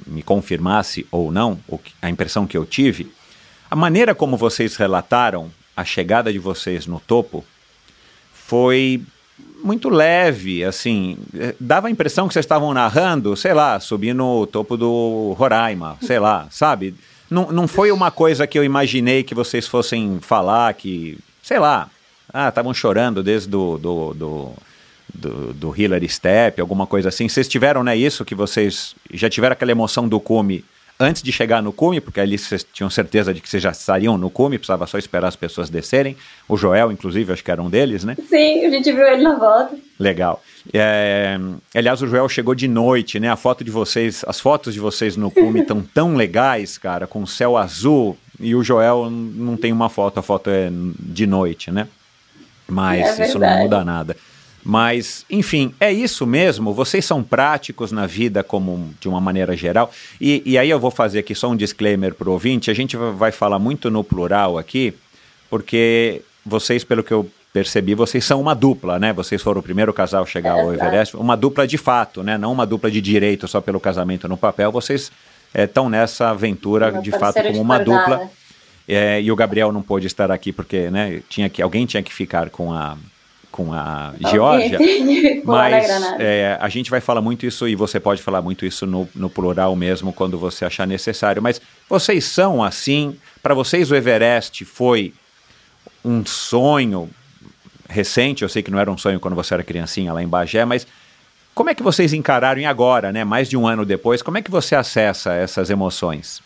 me 0.08 0.22
confirmasse 0.22 1.06
ou 1.12 1.32
não, 1.32 1.60
a 2.02 2.10
impressão 2.10 2.46
que 2.48 2.58
eu 2.58 2.66
tive, 2.66 3.12
a 3.70 3.76
maneira 3.76 4.14
como 4.14 4.38
vocês 4.38 4.76
relataram 4.76 5.52
a 5.76 5.86
chegada 5.86 6.32
de 6.32 6.40
vocês 6.40 6.86
no 6.86 7.00
topo 7.00 7.46
foi 8.34 9.02
muito 9.64 9.90
leve, 9.90 10.64
assim, 10.64 11.18
eh, 11.34 11.56
dava 11.60 11.88
a 11.88 11.92
impressão 11.92 12.28
que 12.28 12.34
vocês 12.34 12.44
estavam 12.44 12.74
narrando, 12.74 13.36
sei 13.36 13.54
lá, 13.54 13.80
subindo 13.80 14.26
o 14.26 14.48
topo 14.48 14.76
do 14.76 15.34
Roraima, 15.38 15.98
sei 16.02 16.20
lá, 16.20 16.48
sabe? 16.52 16.96
Não, 17.30 17.52
não 17.52 17.68
foi 17.68 17.92
uma 17.92 18.12
coisa 18.12 18.46
que 18.46 18.60
eu 18.60 18.64
imaginei 18.64 19.24
que 19.24 19.34
vocês 19.34 19.68
fossem 19.68 20.20
falar 20.20 20.74
que, 20.74 21.18
sei 21.42 21.60
lá, 21.60 21.90
ah, 22.34 22.50
estavam 22.50 22.74
chorando 22.74 23.24
desde 23.24 23.48
do, 23.48 23.78
do, 23.78 24.14
do, 24.14 24.54
do, 25.14 25.54
do 25.54 25.74
Hillary 25.76 26.10
Step, 26.10 26.60
alguma 26.60 26.86
coisa 26.88 27.10
assim. 27.10 27.28
Vocês 27.28 27.48
tiveram, 27.48 27.84
né, 27.84 27.96
isso, 27.96 28.26
que 28.26 28.36
vocês 28.36 28.96
já 29.14 29.30
tiveram 29.30 29.54
aquela 29.54 29.72
emoção 29.72 30.08
do 30.08 30.20
cume 30.20 30.64
antes 31.02 31.24
de 31.24 31.32
chegar 31.32 31.64
no 31.64 31.74
cume, 31.74 32.00
porque 32.00 32.20
ali 32.20 32.38
vocês 32.38 32.66
tinham 32.72 32.90
certeza 32.90 33.34
de 33.34 33.42
que 33.42 33.50
vocês 33.50 33.62
já 33.62 33.72
estariam 33.72 34.18
no 34.18 34.30
cume, 34.30 34.58
precisava 34.58 34.86
só 34.86 34.98
esperar 34.98 35.28
as 35.28 35.36
pessoas 35.36 35.70
descerem. 35.70 36.16
O 36.48 36.56
Joel, 36.56 36.92
inclusive, 36.92 37.34
acho 37.34 37.44
que 37.44 37.50
era 37.50 37.62
um 37.62 37.70
deles, 37.70 38.04
né? 38.04 38.16
Sim, 38.30 38.66
a 38.66 38.70
gente 38.70 38.92
viu 38.92 39.06
ele 39.08 39.24
na 39.24 39.36
volta. 39.36 39.76
Legal. 40.00 40.42
É, 40.72 41.40
aliás, 41.74 42.02
o 42.04 42.08
Joel 42.08 42.30
chegou 42.30 42.54
de 42.54 42.68
noite, 42.68 43.20
né? 43.20 43.30
A 43.30 43.36
foto 43.36 43.64
de 43.64 43.72
vocês, 43.72 44.24
as 44.28 44.40
fotos 44.40 44.74
de 44.74 44.80
vocês 44.80 45.18
no 45.18 45.32
cume 45.32 45.62
estão 45.62 45.82
tão 45.82 46.16
legais, 46.16 46.78
cara, 46.78 47.08
com 47.08 47.24
o 47.24 47.28
céu 47.28 47.58
azul. 47.58 48.16
E 48.40 48.54
o 48.54 48.64
Joel 48.64 49.10
não 49.10 49.58
tem 49.58 49.72
uma 49.72 49.90
foto, 49.90 50.20
a 50.20 50.24
foto 50.24 50.50
é 50.50 50.70
de 50.72 51.26
noite, 51.26 51.72
né? 51.72 51.88
Mas 52.68 53.20
É 53.20 53.28
isso 53.28 53.40
não 53.40 53.58
muda 53.58 53.84
nada. 53.84 54.16
Mas, 54.64 55.26
enfim, 55.30 55.74
é 55.80 55.92
isso 55.92 56.26
mesmo. 56.28 56.74
Vocês 56.74 57.04
são 57.04 57.24
práticos 57.24 57.92
na 57.92 58.06
vida 58.06 58.44
como 58.44 58.94
de 59.00 59.10
uma 59.10 59.20
maneira 59.20 59.56
geral. 59.58 59.92
E, 60.20 60.42
e 60.46 60.58
aí 60.58 60.70
eu 60.70 60.80
vou 60.80 60.92
fazer 60.92 61.20
aqui 61.20 61.34
só 61.34 61.50
um 61.50 61.56
disclaimer 61.56 62.14
para 62.14 62.30
o 62.30 62.34
ouvinte. 62.34 62.70
A 62.70 62.74
gente 62.74 62.96
va- 62.96 63.12
vai 63.12 63.32
falar 63.32 63.58
muito 63.58 63.90
no 63.90 64.04
plural 64.04 64.58
aqui, 64.58 64.94
porque 65.50 66.22
vocês, 66.46 66.84
pelo 66.84 67.04
que 67.04 67.12
eu 67.14 67.30
percebi, 67.52 67.96
vocês 67.96 68.24
são 68.24 68.40
uma 68.40 68.54
dupla, 68.54 68.98
né? 68.98 69.12
Vocês 69.12 69.42
foram 69.42 69.60
o 69.60 69.64
primeiro 69.64 69.92
casal 69.92 70.24
a 70.24 70.26
chegar 70.26 70.54
ao. 70.54 70.74
Everest. 70.74 71.18
Uma 71.18 71.36
dupla 71.36 71.68
de 71.68 71.78
fato, 71.78 72.24
né? 72.24 72.38
Não 72.38 72.52
uma 72.52 72.66
dupla 72.66 72.90
de 72.90 73.02
direito 73.02 73.48
só 73.48 73.60
pelo 73.60 73.80
casamento 73.80 74.28
no 74.28 74.38
papel. 74.38 74.72
Vocês 74.72 75.12
estão 75.54 75.90
nessa 75.90 76.30
aventura 76.30 76.92
Meu 76.92 77.02
de 77.02 77.12
fato 77.12 77.42
como 77.44 77.60
uma 77.62 77.78
dupla. 77.80 78.30
É, 78.88 79.22
e 79.22 79.32
o 79.32 79.36
Gabriel 79.36 79.72
não 79.72 79.82
pôde 79.82 80.08
estar 80.08 80.32
aqui 80.32 80.52
porque, 80.52 80.90
né, 80.90 81.22
tinha 81.30 81.50
que 81.50 81.62
alguém 81.62 81.86
tinha 81.86 82.02
que 82.02 82.14
ficar 82.14 82.50
com 82.50 82.74
a 82.74 82.98
com 83.52 83.74
a 83.74 84.14
Geórgia. 84.30 84.80
Mas 85.44 85.90
é, 86.20 86.58
a 86.60 86.70
gente 86.70 86.90
vai 86.90 87.02
falar 87.02 87.22
muito 87.22 87.46
isso 87.46 87.68
e 87.68 87.76
você 87.76 88.00
pode 88.00 88.22
falar 88.22 88.42
muito 88.42 88.66
isso 88.66 88.86
no, 88.86 89.08
no 89.14 89.30
plural 89.30 89.76
mesmo 89.76 90.14
quando 90.14 90.38
você 90.38 90.66
achar 90.66 90.88
necessário. 90.88 91.42
Mas 91.42 91.62
vocês 91.90 92.24
são 92.24 92.64
assim, 92.64 93.18
para 93.44 93.54
vocês 93.54 93.92
o 93.92 93.96
Everest 93.96 94.64
foi 94.66 95.14
um 96.04 96.26
sonho 96.26 97.10
recente. 97.90 98.44
Eu 98.44 98.50
sei 98.50 98.64
que 98.64 98.72
não 98.72 98.80
era 98.80 98.90
um 98.90 98.98
sonho 98.98 99.20
quando 99.20 99.36
você 99.36 99.54
era 99.54 99.64
criancinha 99.64 100.14
lá 100.14 100.24
em 100.24 100.28
Bagé, 100.28 100.64
mas 100.64 100.88
como 101.54 101.70
é 101.70 101.76
que 101.76 101.84
vocês 101.84 102.14
encararam 102.14 102.62
e 102.62 102.66
agora, 102.66 103.12
né? 103.12 103.24
Mais 103.24 103.50
de 103.50 103.58
um 103.58 103.68
ano 103.68 103.86
depois, 103.86 104.22
como 104.22 104.38
é 104.38 104.42
que 104.42 104.50
você 104.50 104.76
acessa 104.76 105.34
essas 105.34 105.70
emoções? 105.70 106.42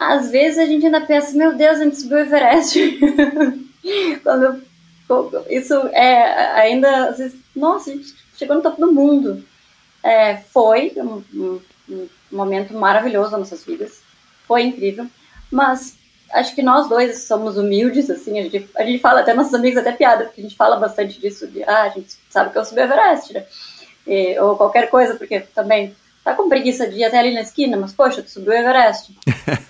Às 0.00 0.30
vezes 0.30 0.58
a 0.58 0.66
gente 0.66 0.84
ainda 0.84 1.00
pensa, 1.02 1.36
meu 1.36 1.54
Deus, 1.54 1.78
a 1.78 1.84
gente 1.84 1.96
subiu 1.96 2.18
o 2.18 2.20
Everest. 2.20 2.98
Quando 4.22 4.62
isso 5.48 5.74
é 5.92 6.52
ainda, 6.60 7.08
às 7.10 7.18
vezes, 7.18 7.38
nossa, 7.54 7.90
a 7.90 7.94
gente 7.94 8.14
chegou 8.36 8.56
no 8.56 8.62
topo 8.62 8.80
do 8.80 8.92
mundo. 8.92 9.44
É, 10.02 10.36
foi 10.36 10.92
um, 10.96 11.22
um- 11.34 11.60
um 11.90 12.08
momento 12.32 12.74
maravilhoso 12.74 13.30
das 13.30 13.40
nossas 13.40 13.64
vidas. 13.64 14.00
Foi 14.46 14.62
incrível. 14.62 15.06
Mas 15.50 15.96
acho 16.32 16.54
que 16.54 16.62
nós 16.62 16.88
dois 16.88 17.24
somos 17.24 17.56
humildes, 17.56 18.10
assim, 18.10 18.38
a 18.38 18.42
gente, 18.42 18.68
a 18.76 18.84
gente 18.84 19.00
fala, 19.00 19.20
até 19.20 19.32
nossos 19.32 19.54
amigos, 19.54 19.78
até 19.78 19.92
piada, 19.92 20.24
porque 20.24 20.40
a 20.40 20.44
gente 20.44 20.56
fala 20.56 20.76
bastante 20.76 21.20
disso, 21.20 21.46
de, 21.46 21.62
ah, 21.64 21.82
a 21.84 21.88
gente 21.90 22.14
sabe 22.28 22.50
que 22.50 22.58
eu 22.58 22.64
subi 22.64 22.80
o 22.80 22.84
Everest, 22.84 23.32
né? 23.32 23.44
E- 24.06 24.38
ou 24.40 24.56
qualquer 24.56 24.88
coisa, 24.90 25.14
porque 25.14 25.40
também 25.54 25.94
tá 26.24 26.34
com 26.34 26.48
preguiça 26.48 26.88
de 26.88 26.96
ir 26.98 27.04
até 27.04 27.18
ali 27.20 27.32
na 27.32 27.42
esquina, 27.42 27.76
mas 27.76 27.92
poxa, 27.92 28.22
tu 28.22 28.30
subiu 28.30 28.52
o 28.52 28.56
Everest. 28.56 29.16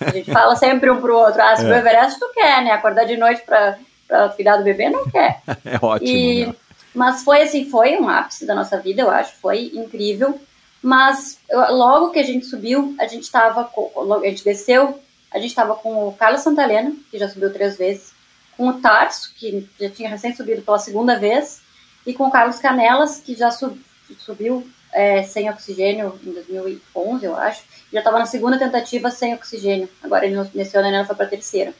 A 0.01 0.09
gente 0.11 0.31
fala 0.31 0.55
sempre 0.55 0.89
um 0.89 0.99
pro 0.99 1.15
outro, 1.15 1.41
ah, 1.41 1.55
subiu 1.55 1.73
o 1.73 1.75
É. 1.77 1.79
Everest 1.79 2.19
tu 2.19 2.31
quer, 2.33 2.63
né? 2.63 2.71
Acordar 2.71 3.05
de 3.05 3.17
noite 3.17 3.43
pra, 3.45 3.77
pra 4.07 4.29
cuidar 4.29 4.57
do 4.57 4.63
bebê 4.63 4.89
não 4.89 5.09
quer. 5.09 5.41
É 5.65 5.77
ótimo. 5.81 6.09
E, 6.09 6.45
né? 6.47 6.55
mas 6.93 7.23
foi 7.23 7.41
assim, 7.41 7.69
foi 7.69 7.97
um 7.99 8.07
ápice 8.09 8.45
da 8.45 8.55
nossa 8.55 8.79
vida, 8.79 9.01
eu 9.01 9.09
acho, 9.09 9.33
foi 9.41 9.71
incrível. 9.73 10.39
Mas 10.81 11.39
eu- 11.49 11.73
logo 11.75 12.11
que 12.11 12.19
a 12.19 12.23
gente 12.23 12.45
subiu, 12.45 12.95
a 12.99 13.07
gente 13.07 13.29
tava 13.31 13.63
com, 13.65 13.91
logo 13.95 14.23
a 14.25 14.29
gente 14.29 14.43
desceu, 14.43 14.99
a 15.31 15.39
gente 15.39 15.53
tava 15.53 15.75
com 15.75 16.07
o 16.07 16.13
Carlos 16.13 16.41
Santalena, 16.41 16.93
que 17.11 17.17
já 17.17 17.27
subiu 17.27 17.51
três 17.51 17.77
vezes, 17.77 18.13
com 18.55 18.67
o 18.69 18.73
Tarso, 18.81 19.33
que 19.35 19.67
já 19.79 19.89
tinha 19.89 20.09
recém 20.09 20.35
subido 20.35 20.61
pela 20.61 20.79
segunda 20.79 21.17
vez, 21.19 21.61
e 22.05 22.13
com 22.13 22.25
o 22.27 22.31
Carlos 22.31 22.57
Canelas, 22.59 23.19
que 23.19 23.35
já 23.35 23.51
sub- 23.51 23.79
subiu 24.19 24.65
é, 24.93 25.21
sem 25.23 25.49
oxigênio 25.49 26.17
em 26.25 26.31
2011, 26.31 27.25
eu 27.25 27.35
acho. 27.35 27.63
Já 27.91 27.99
estava 27.99 28.17
na 28.19 28.25
segunda 28.25 28.57
tentativa 28.57 29.11
sem 29.11 29.33
oxigênio. 29.33 29.89
Agora 30.01 30.25
ele 30.25 30.35
nesse 30.53 30.75
ano 30.77 30.87
ele 30.87 31.05
foi 31.05 31.15
para 31.15 31.25
a 31.25 31.29
terceira. 31.29 31.73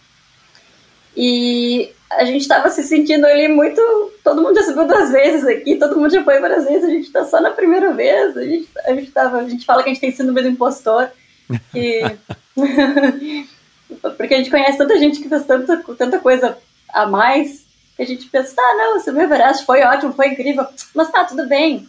E 1.20 1.92
a 2.12 2.24
gente 2.26 2.44
estava 2.44 2.70
se 2.70 2.84
sentindo 2.84 3.26
ali 3.26 3.48
muito. 3.48 3.82
Todo 4.24 4.40
mundo 4.40 4.54
já 4.54 4.64
subiu 4.64 4.86
duas 4.86 5.12
vezes 5.12 5.48
aqui, 5.48 5.76
todo 5.76 6.00
mundo 6.00 6.12
já 6.12 6.24
foi 6.24 6.40
várias 6.40 6.66
vezes, 6.66 6.84
a 6.84 6.92
gente 6.92 7.08
está 7.08 7.26
só 7.26 7.42
na 7.42 7.50
primeira 7.50 7.92
vez. 7.92 8.38
A 8.38 8.44
gente, 8.44 8.70
a, 8.86 8.94
gente 8.94 9.12
tava, 9.12 9.40
a 9.40 9.50
gente 9.50 9.66
fala 9.66 9.82
que 9.82 9.90
a 9.90 9.94
gente 9.94 10.02
tem 10.02 10.12
síndrome 10.12 10.44
do 10.44 10.50
impostor. 10.50 11.10
Que... 11.72 12.02
Porque 14.16 14.34
a 14.36 14.38
gente 14.38 14.52
conhece 14.52 14.78
tanta 14.78 15.00
gente 15.00 15.20
que 15.20 15.28
fez 15.28 15.44
tanta, 15.46 15.78
tanta 15.98 16.20
coisa 16.20 16.56
a 16.90 17.08
mais, 17.08 17.66
que 17.96 18.04
a 18.04 18.06
gente 18.06 18.28
pensa, 18.28 18.56
tá, 18.56 18.76
não, 18.78 19.00
subir 19.00 19.20
o 19.20 19.22
Everest 19.24 19.66
foi 19.66 19.82
ótimo, 19.82 20.14
foi 20.14 20.28
incrível, 20.28 20.68
mas 20.94 21.10
tá, 21.10 21.24
tudo 21.24 21.48
bem. 21.48 21.88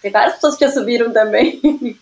Tem 0.00 0.12
várias 0.12 0.34
pessoas 0.34 0.56
que 0.56 0.64
já 0.64 0.70
subiram 0.70 1.10
também. 1.10 1.60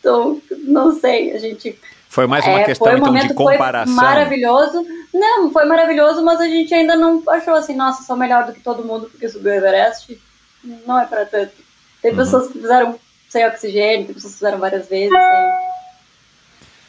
então, 0.00 0.40
não 0.64 0.98
sei, 0.98 1.32
a 1.32 1.38
gente... 1.38 1.78
Foi 2.08 2.26
mais 2.26 2.44
uma 2.46 2.60
é, 2.60 2.64
questão, 2.64 2.92
um 2.92 2.96
então, 2.96 3.14
de 3.14 3.34
comparação. 3.34 3.94
Foi 3.94 4.04
maravilhoso. 4.04 4.86
Não, 5.14 5.52
foi 5.52 5.64
maravilhoso, 5.64 6.24
mas 6.24 6.40
a 6.40 6.48
gente 6.48 6.74
ainda 6.74 6.96
não 6.96 7.22
achou 7.28 7.54
assim, 7.54 7.76
nossa, 7.76 8.02
sou 8.02 8.16
melhor 8.16 8.46
do 8.46 8.52
que 8.52 8.60
todo 8.60 8.84
mundo 8.84 9.08
porque 9.08 9.28
subiu 9.28 9.52
o 9.52 9.54
Everest. 9.54 10.20
Não 10.84 10.98
é 10.98 11.06
para 11.06 11.24
tanto. 11.24 11.52
Tem 12.02 12.10
uhum. 12.10 12.16
pessoas 12.16 12.48
que 12.48 12.58
fizeram 12.58 12.98
sem 13.28 13.46
oxigênio, 13.46 14.06
tem 14.06 14.14
pessoas 14.14 14.32
que 14.32 14.38
fizeram 14.40 14.58
várias 14.58 14.88
vezes. 14.88 15.16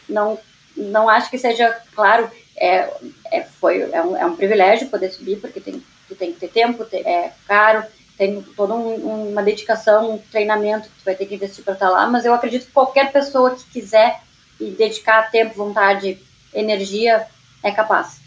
Não, 0.10 0.40
não 0.76 1.08
acho 1.08 1.30
que 1.30 1.38
seja, 1.38 1.80
claro, 1.94 2.30
é, 2.58 2.90
é, 3.32 3.44
foi, 3.44 3.82
é, 3.92 4.02
um, 4.02 4.18
é 4.18 4.26
um 4.26 4.36
privilégio 4.36 4.90
poder 4.90 5.12
subir, 5.12 5.40
porque 5.40 5.62
tem, 5.62 5.84
tem 6.18 6.34
que 6.34 6.40
ter 6.40 6.48
tempo, 6.48 6.84
é 6.94 7.32
caro, 7.48 7.84
tem 8.18 8.42
toda 8.56 8.74
um, 8.74 9.30
uma 9.30 9.44
dedicação, 9.44 10.16
um 10.16 10.18
treinamento 10.18 10.90
que 10.90 11.00
tu 11.00 11.06
vai 11.06 11.14
ter 11.14 11.28
que 11.28 11.36
investir 11.36 11.64
para 11.64 11.74
estar 11.74 11.90
lá, 11.90 12.08
mas 12.08 12.26
eu 12.26 12.34
acredito 12.34 12.66
que 12.66 12.72
qualquer 12.72 13.12
pessoa 13.12 13.56
que 13.56 13.66
quiser 13.66 14.20
e 14.60 14.72
dedicar 14.72 15.30
tempo, 15.30 15.54
vontade, 15.54 16.18
energia, 16.54 17.28
é 17.66 17.72
capaz. 17.72 18.22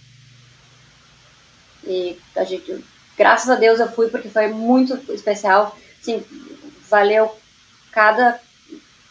E 1.84 2.18
a 2.36 2.42
gente, 2.42 2.84
graças 3.16 3.48
a 3.48 3.54
Deus 3.54 3.78
eu 3.78 3.90
fui 3.90 4.08
porque 4.08 4.28
foi 4.28 4.48
muito 4.48 4.94
especial, 5.12 5.78
sim, 6.02 6.24
valeu 6.90 7.34
cada 7.92 8.40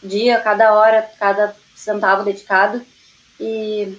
dia, 0.02 0.38
cada 0.40 0.74
hora, 0.74 1.10
cada 1.18 1.56
centavo 1.74 2.24
dedicado 2.24 2.84
e 3.40 3.98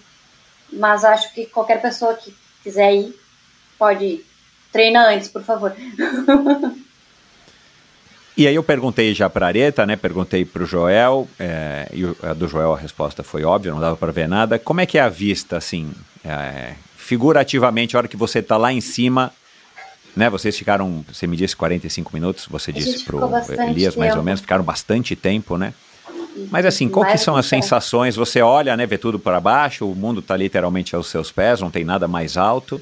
mas 0.71 1.03
acho 1.03 1.33
que 1.33 1.47
qualquer 1.47 1.81
pessoa 1.81 2.13
que 2.13 2.33
quiser 2.61 2.93
ir 2.93 3.19
pode 3.77 4.05
ir. 4.05 4.25
Treina 4.71 5.07
antes, 5.07 5.27
por 5.27 5.41
favor. 5.43 5.75
E 8.39 8.47
aí 8.47 8.55
eu 8.55 8.63
perguntei 8.63 9.13
já 9.13 9.29
para 9.29 9.47
a 9.47 9.49
Areta, 9.49 9.85
né? 9.85 9.97
Perguntei 9.97 10.45
para 10.45 10.63
o 10.63 10.65
Joel, 10.65 11.27
é, 11.37 11.89
e 11.91 12.05
a 12.25 12.33
do 12.33 12.47
Joel 12.47 12.73
a 12.73 12.77
resposta 12.77 13.21
foi 13.21 13.43
óbvia, 13.43 13.73
não 13.73 13.81
dava 13.81 13.97
para 13.97 14.13
ver 14.13 14.29
nada. 14.29 14.57
Como 14.57 14.79
é 14.79 14.85
que 14.85 14.97
é 14.97 15.01
a 15.01 15.09
vista, 15.09 15.57
assim, 15.57 15.91
é, 16.23 16.71
figurativamente, 16.95 17.97
a 17.97 17.99
hora 17.99 18.07
que 18.07 18.15
você 18.15 18.39
está 18.39 18.55
lá 18.55 18.71
em 18.71 18.79
cima, 18.79 19.33
né? 20.15 20.29
Vocês 20.29 20.57
ficaram, 20.57 21.03
você 21.05 21.27
me 21.27 21.35
disse 21.35 21.53
45 21.53 22.11
minutos, 22.13 22.47
você 22.49 22.71
disse 22.71 23.03
para 23.03 23.17
o 23.17 23.69
Elias 23.71 23.97
mais 23.97 24.15
ou 24.15 24.23
menos, 24.23 24.39
ficaram 24.39 24.63
bastante 24.63 25.17
tempo, 25.17 25.57
né? 25.57 25.73
Mas 26.49 26.65
assim, 26.65 26.87
qual 26.87 27.05
que 27.05 27.17
são 27.17 27.35
as 27.35 27.45
sensações? 27.45 28.15
Você 28.15 28.41
olha, 28.41 28.77
né, 28.77 28.85
vê 28.85 28.97
tudo 28.97 29.19
para 29.19 29.41
baixo, 29.41 29.85
o 29.85 29.93
mundo 29.93 30.21
está 30.21 30.37
literalmente 30.37 30.95
aos 30.95 31.07
seus 31.07 31.29
pés, 31.29 31.59
não 31.59 31.69
tem 31.69 31.83
nada 31.83 32.07
mais 32.07 32.37
alto. 32.37 32.81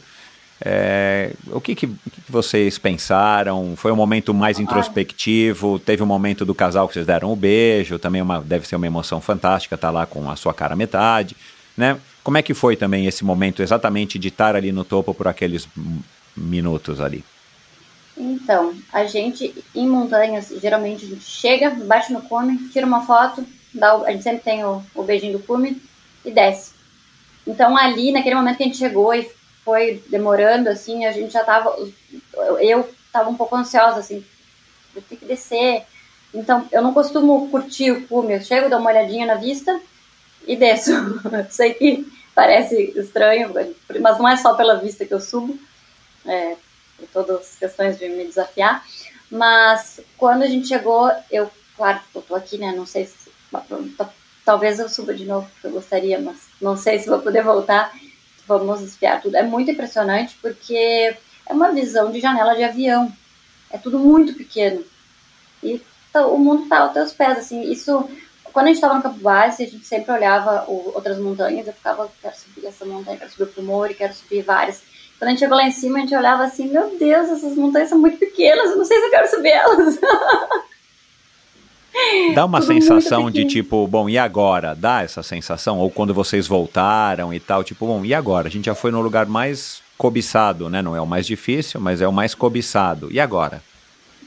É, 0.60 1.34
o 1.52 1.62
que, 1.62 1.76
que, 1.76 1.88
que, 1.88 2.32
vocês 2.32 2.78
pensaram? 2.78 3.76
Foi 3.76 3.91
um 3.91 3.96
momento 3.96 4.34
mais 4.34 4.60
introspectivo? 4.60 5.78
Teve 5.78 6.02
um 6.02 6.08
momento 6.08 6.43
do 6.43 6.56
casal 6.56 6.88
que 6.88 6.96
vocês 6.96 7.06
deram 7.06 7.32
um 7.32 7.36
beijo, 7.36 8.00
também 8.00 8.22
uma, 8.22 8.41
deve 8.41 8.67
ser 8.67 8.76
uma 8.76 8.88
emoção 8.88 9.22
fantástica 9.22 9.76
estar 9.76 9.89
tá 9.89 9.91
lá 9.91 10.06
com 10.06 10.30
a 10.30 10.36
sua 10.36 10.54
cara 10.54 10.76
metade, 10.76 11.36
né? 11.76 11.98
Como 12.24 12.38
é 12.38 12.41
que 12.41 12.54
foi 12.54 12.76
também 12.76 13.06
esse 13.06 13.24
momento 13.24 13.62
exatamente 13.62 14.17
de 14.17 14.28
estar 14.30 14.56
ali 14.56 14.72
no 14.72 14.84
topo 14.84 15.13
por 15.13 15.28
aqueles 15.28 15.67
minutos 16.36 17.00
ali? 17.00 17.24
Então, 18.17 18.74
a 18.91 19.06
gente 19.06 19.54
em 19.76 19.88
montanhas, 19.88 20.52
geralmente 20.60 21.06
a 21.06 21.10
gente 21.10 21.24
chega, 21.24 21.70
bate 21.70 22.12
no 22.12 22.22
cume, 22.24 22.58
tira 22.70 22.86
uma 22.86 23.06
foto, 23.06 23.46
dá 23.72 23.96
o, 23.96 24.06
a 24.06 24.12
gente 24.12 24.24
sempre 24.24 24.41
tem 24.41 24.65
o, 24.65 24.84
o 24.96 25.04
beijinho 25.04 25.38
do 25.38 25.43
cume 25.46 25.80
e 26.26 26.32
desce. 26.32 26.72
Então 27.46 27.78
ali, 27.78 28.12
naquele 28.12 28.36
momento 28.36 28.58
que 28.58 28.63
a 28.63 28.65
gente 28.65 28.78
chegou 28.78 29.13
e 29.13 29.30
foi 29.67 30.01
demorando, 30.08 30.69
assim, 30.69 31.06
a 31.06 31.12
gente 31.12 31.34
já 31.34 31.43
tava. 31.43 31.77
Eu 32.62 32.89
tava 33.12 33.30
um 33.30 33.36
pouco 33.36 33.53
ansiosa, 33.53 33.99
assim, 33.99 34.23
eu 34.95 35.01
tenho 35.01 35.19
que 35.19 35.27
descer. 35.27 35.84
Então, 36.34 36.65
eu 36.71 36.82
não 36.82 36.93
costumo 36.93 37.49
curtir 37.49 37.91
o 37.91 38.08
cume, 38.08 38.36
eu 38.36 38.41
chego, 38.41 38.69
dou 38.69 38.80
uma 38.80 38.89
olhadinha 38.89 39.25
na 39.25 39.36
vista 39.36 39.77
e 40.47 40.56
desço. 40.56 40.93
Sei 41.51 41.73
que 41.73 42.08
parece 42.34 42.93
estranho, 42.97 43.53
mas 43.99 44.17
não 44.17 44.30
é 44.30 44.38
só 44.38 44.53
pela 44.53 44.75
vista 44.75 45.06
que 45.06 45.13
eu 45.13 45.19
subo, 45.19 45.60
é, 46.25 46.56
por 46.97 47.08
todas 47.10 47.41
as 47.41 47.56
questões 47.58 47.99
de 47.99 48.08
me 48.08 48.23
desafiar. 48.23 48.86
Mas 49.30 49.99
quando 50.17 50.43
a 50.43 50.47
gente 50.47 50.69
chegou, 50.69 51.12
eu, 51.30 51.51
claro, 51.75 51.99
eu 52.15 52.21
tô 52.21 52.36
aqui, 52.36 52.58
né? 52.58 52.71
Não 52.73 52.86
sei 52.86 53.06
se. 53.06 53.27
Talvez 54.45 54.80
eu 54.80 54.88
suba 54.88 55.13
de 55.13 55.25
novo, 55.25 55.49
porque 55.51 55.67
eu 55.67 55.71
gostaria, 55.71 56.21
mas 56.21 56.38
não 56.62 56.77
sei 56.77 56.99
se 56.99 57.10
vou 57.10 57.19
poder 57.19 57.43
voltar 57.43 57.91
vamos 58.48 58.82
espiar 58.82 59.22
tudo. 59.22 59.36
É 59.36 59.44
muito 59.44 59.70
impressionante 59.70 60.38
porque 60.42 61.16
é 61.46 61.54
uma 61.54 61.72
visão 61.72 62.12
de 62.12 62.20
janela 62.20 62.56
de 62.56 62.64
avião. 62.64 63.12
É 63.70 63.78
tudo 63.78 64.00
muito 64.00 64.34
pequeno. 64.34 64.84
E 65.62 65.82
então, 66.10 66.34
o 66.34 66.40
mundo 66.40 66.64
está 66.64 66.80
aos 66.80 66.94
teus 66.94 67.14
pés, 67.14 67.38
assim. 67.38 67.72
Isso, 67.72 68.10
quando 68.52 68.66
a 68.66 68.70
gente 68.70 68.78
estava 68.78 68.96
no 68.96 69.04
campo 69.04 69.20
base, 69.20 69.64
a 69.64 69.68
gente 69.68 69.86
sempre 69.86 70.12
olhava 70.12 70.66
o, 70.68 70.94
outras 70.96 71.20
montanhas. 71.20 71.68
Eu 71.68 71.74
ficava, 71.74 72.10
quero 72.22 72.36
subir 72.36 72.66
essa 72.66 72.86
montanha, 72.86 73.18
quero 73.18 73.30
subir 73.30 73.44
o 73.44 73.48
Primor, 73.48 73.94
quero 73.94 74.14
subir 74.16 74.42
várias. 74.42 74.82
Quando 75.20 75.28
a 75.28 75.32
gente 75.32 75.40
chegou 75.40 75.58
lá 75.58 75.64
em 75.66 75.72
cima, 75.72 75.98
a 75.98 76.02
gente 76.02 76.16
olhava 76.16 76.44
assim, 76.44 76.68
meu 76.70 76.98
Deus, 76.98 77.30
essas 77.30 77.56
montanhas 77.56 77.90
são 77.90 78.00
muito 78.00 78.18
pequenas, 78.18 78.72
eu 78.72 78.78
não 78.78 78.86
sei 78.86 79.00
se 79.00 79.06
eu 79.06 79.10
quero 79.12 79.30
subir 79.30 79.50
elas. 79.50 80.00
Dá 82.34 82.45
uma 82.45 82.62
sensação 82.62 83.32
de 83.32 83.45
tipo, 83.45 83.88
bom, 83.88 84.08
e 84.08 84.17
agora? 84.17 84.76
Dá 84.76 85.02
essa 85.02 85.23
sensação? 85.23 85.80
Ou 85.80 85.89
quando 85.89 86.13
vocês 86.13 86.47
voltaram 86.47 87.34
e 87.34 87.39
tal, 87.39 87.63
tipo, 87.63 87.86
bom, 87.86 88.04
e 88.06 88.13
agora? 88.13 88.47
A 88.47 88.52
gente 88.52 88.65
já 88.65 88.76
foi 88.76 88.91
no 88.91 89.02
lugar 89.02 89.26
mais 89.26 89.82
cobiçado, 89.97 90.69
né? 90.69 90.82
Não 90.82 90.95
é 90.95 91.02
o 91.02 91.08
mais 91.08 91.26
difícil, 91.26 91.82
mas 91.82 92.02
é 92.02 92.08
o 92.08 92.13
mais 92.13 92.36
cobiçado. 92.36 93.12
E 93.12 93.19
agora? 93.19 93.63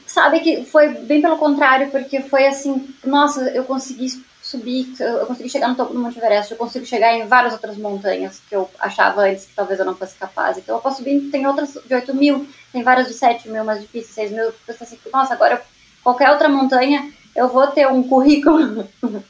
Sabe 0.05 0.41
que 0.41 0.65
foi 0.65 0.89
bem 0.89 1.21
pelo 1.21 1.37
contrário, 1.37 1.89
porque 1.89 2.21
foi 2.21 2.45
assim, 2.45 2.89
nossa, 3.05 3.49
eu 3.51 3.63
consegui 3.63 4.07
subir, 4.41 4.93
eu 4.99 5.25
consegui 5.25 5.47
chegar 5.47 5.69
no 5.69 5.75
topo 5.75 5.93
do 5.93 5.99
Monte 5.99 6.17
Everest, 6.17 6.51
eu 6.51 6.57
consigo 6.57 6.85
chegar 6.85 7.13
em 7.13 7.25
várias 7.25 7.53
outras 7.53 7.77
montanhas 7.77 8.41
que 8.49 8.53
eu 8.53 8.69
achava 8.79 9.21
antes 9.21 9.45
que 9.45 9.55
talvez 9.55 9.79
eu 9.79 9.85
não 9.85 9.95
fosse 9.95 10.15
capaz. 10.15 10.57
Então 10.57 10.75
eu 10.75 10.81
posso 10.81 10.97
subir, 10.97 11.29
tem 11.31 11.47
outras 11.47 11.77
de 11.85 11.93
8 11.93 12.13
mil, 12.13 12.45
tem 12.73 12.83
várias 12.83 13.07
de 13.07 13.13
7 13.13 13.47
mil 13.47 13.63
mais 13.63 13.79
difíceis, 13.79 14.29
6 14.29 14.31
mil. 14.31 14.43
Eu 14.43 14.53
assim, 14.67 14.97
nossa, 15.13 15.33
agora 15.33 15.61
qualquer 16.03 16.29
outra 16.31 16.49
montanha 16.49 17.09
eu 17.35 17.47
vou 17.47 17.67
ter 17.67 17.87
um 17.87 18.03
currículo 18.03 18.87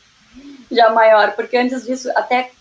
já 0.72 0.90
maior, 0.90 1.34
porque 1.34 1.58
antes 1.58 1.86
disso, 1.86 2.10
até 2.16 2.52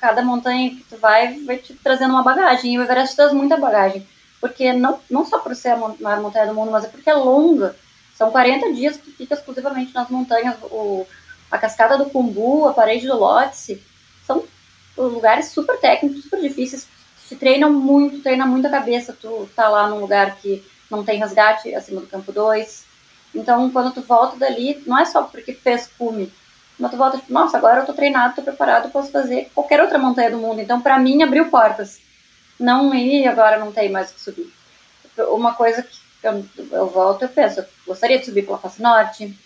cada 0.00 0.22
montanha 0.22 0.70
que 0.70 0.84
tu 0.84 0.96
vai, 0.96 1.40
vai 1.40 1.58
te 1.58 1.74
trazendo 1.74 2.12
uma 2.12 2.22
bagagem, 2.22 2.74
e 2.74 2.78
o 2.78 2.82
Everest 2.82 3.16
traz 3.16 3.32
muita 3.32 3.56
bagagem, 3.56 4.06
porque 4.40 4.72
não, 4.72 5.00
não 5.10 5.24
só 5.24 5.38
por 5.38 5.54
ser 5.54 5.70
a 5.70 5.76
maior 5.76 6.20
montanha 6.20 6.46
do 6.46 6.54
mundo, 6.54 6.70
mas 6.70 6.84
é 6.84 6.88
porque 6.88 7.10
é 7.10 7.14
longa, 7.14 7.76
são 8.14 8.30
40 8.30 8.72
dias 8.72 8.96
que 8.96 9.10
tu 9.10 9.16
fica 9.16 9.34
exclusivamente 9.34 9.94
nas 9.94 10.08
montanhas, 10.08 10.56
o, 10.62 11.06
a 11.50 11.58
cascada 11.58 11.98
do 11.98 12.06
Kumbu, 12.06 12.68
a 12.68 12.72
parede 12.72 13.06
do 13.06 13.16
Lhotse, 13.16 13.82
são 14.26 14.44
lugares 14.96 15.48
super 15.48 15.78
técnicos, 15.78 16.22
super 16.22 16.40
difíceis, 16.40 16.86
te 17.28 17.36
treinam 17.36 17.72
muito, 17.72 18.22
treina 18.22 18.46
muito 18.46 18.66
a 18.66 18.70
cabeça, 18.70 19.16
tu 19.18 19.48
tá 19.56 19.68
lá 19.68 19.88
num 19.88 20.00
lugar 20.00 20.36
que 20.36 20.62
não 20.90 21.02
tem 21.02 21.18
resgate 21.18 21.74
acima 21.74 22.02
do 22.02 22.06
campo 22.06 22.30
2, 22.30 22.84
então, 23.34 23.70
quando 23.70 23.92
tu 23.92 24.02
volta 24.02 24.36
dali, 24.36 24.82
não 24.86 24.98
é 24.98 25.04
só 25.04 25.22
porque 25.22 25.52
fez 25.52 25.88
cume, 25.98 26.32
mas 26.78 26.90
tu 26.90 26.96
volta 26.96 27.18
tipo, 27.18 27.32
nossa, 27.32 27.56
agora 27.56 27.80
eu 27.80 27.86
tô 27.86 27.92
treinado, 27.92 28.34
tô 28.34 28.42
preparado, 28.42 28.90
posso 28.90 29.10
fazer 29.10 29.50
qualquer 29.54 29.80
outra 29.80 29.98
montanha 29.98 30.30
do 30.30 30.38
mundo. 30.38 30.60
Então, 30.60 30.80
para 30.80 30.98
mim, 30.98 31.22
abriu 31.22 31.48
portas. 31.48 32.00
Não 32.58 32.94
ir 32.94 33.26
agora 33.26 33.58
não 33.58 33.72
tem 33.72 33.90
mais 33.90 34.10
o 34.10 34.14
que 34.14 34.20
subir. 34.20 34.52
Uma 35.30 35.54
coisa 35.54 35.82
que 35.82 35.98
eu, 36.22 36.44
eu 36.70 36.86
volto, 36.88 37.22
eu 37.22 37.28
penso, 37.28 37.60
eu 37.60 37.66
gostaria 37.86 38.18
de 38.18 38.24
subir 38.24 38.44
pela 38.44 38.58
Face 38.58 38.80
Norte, 38.80 39.36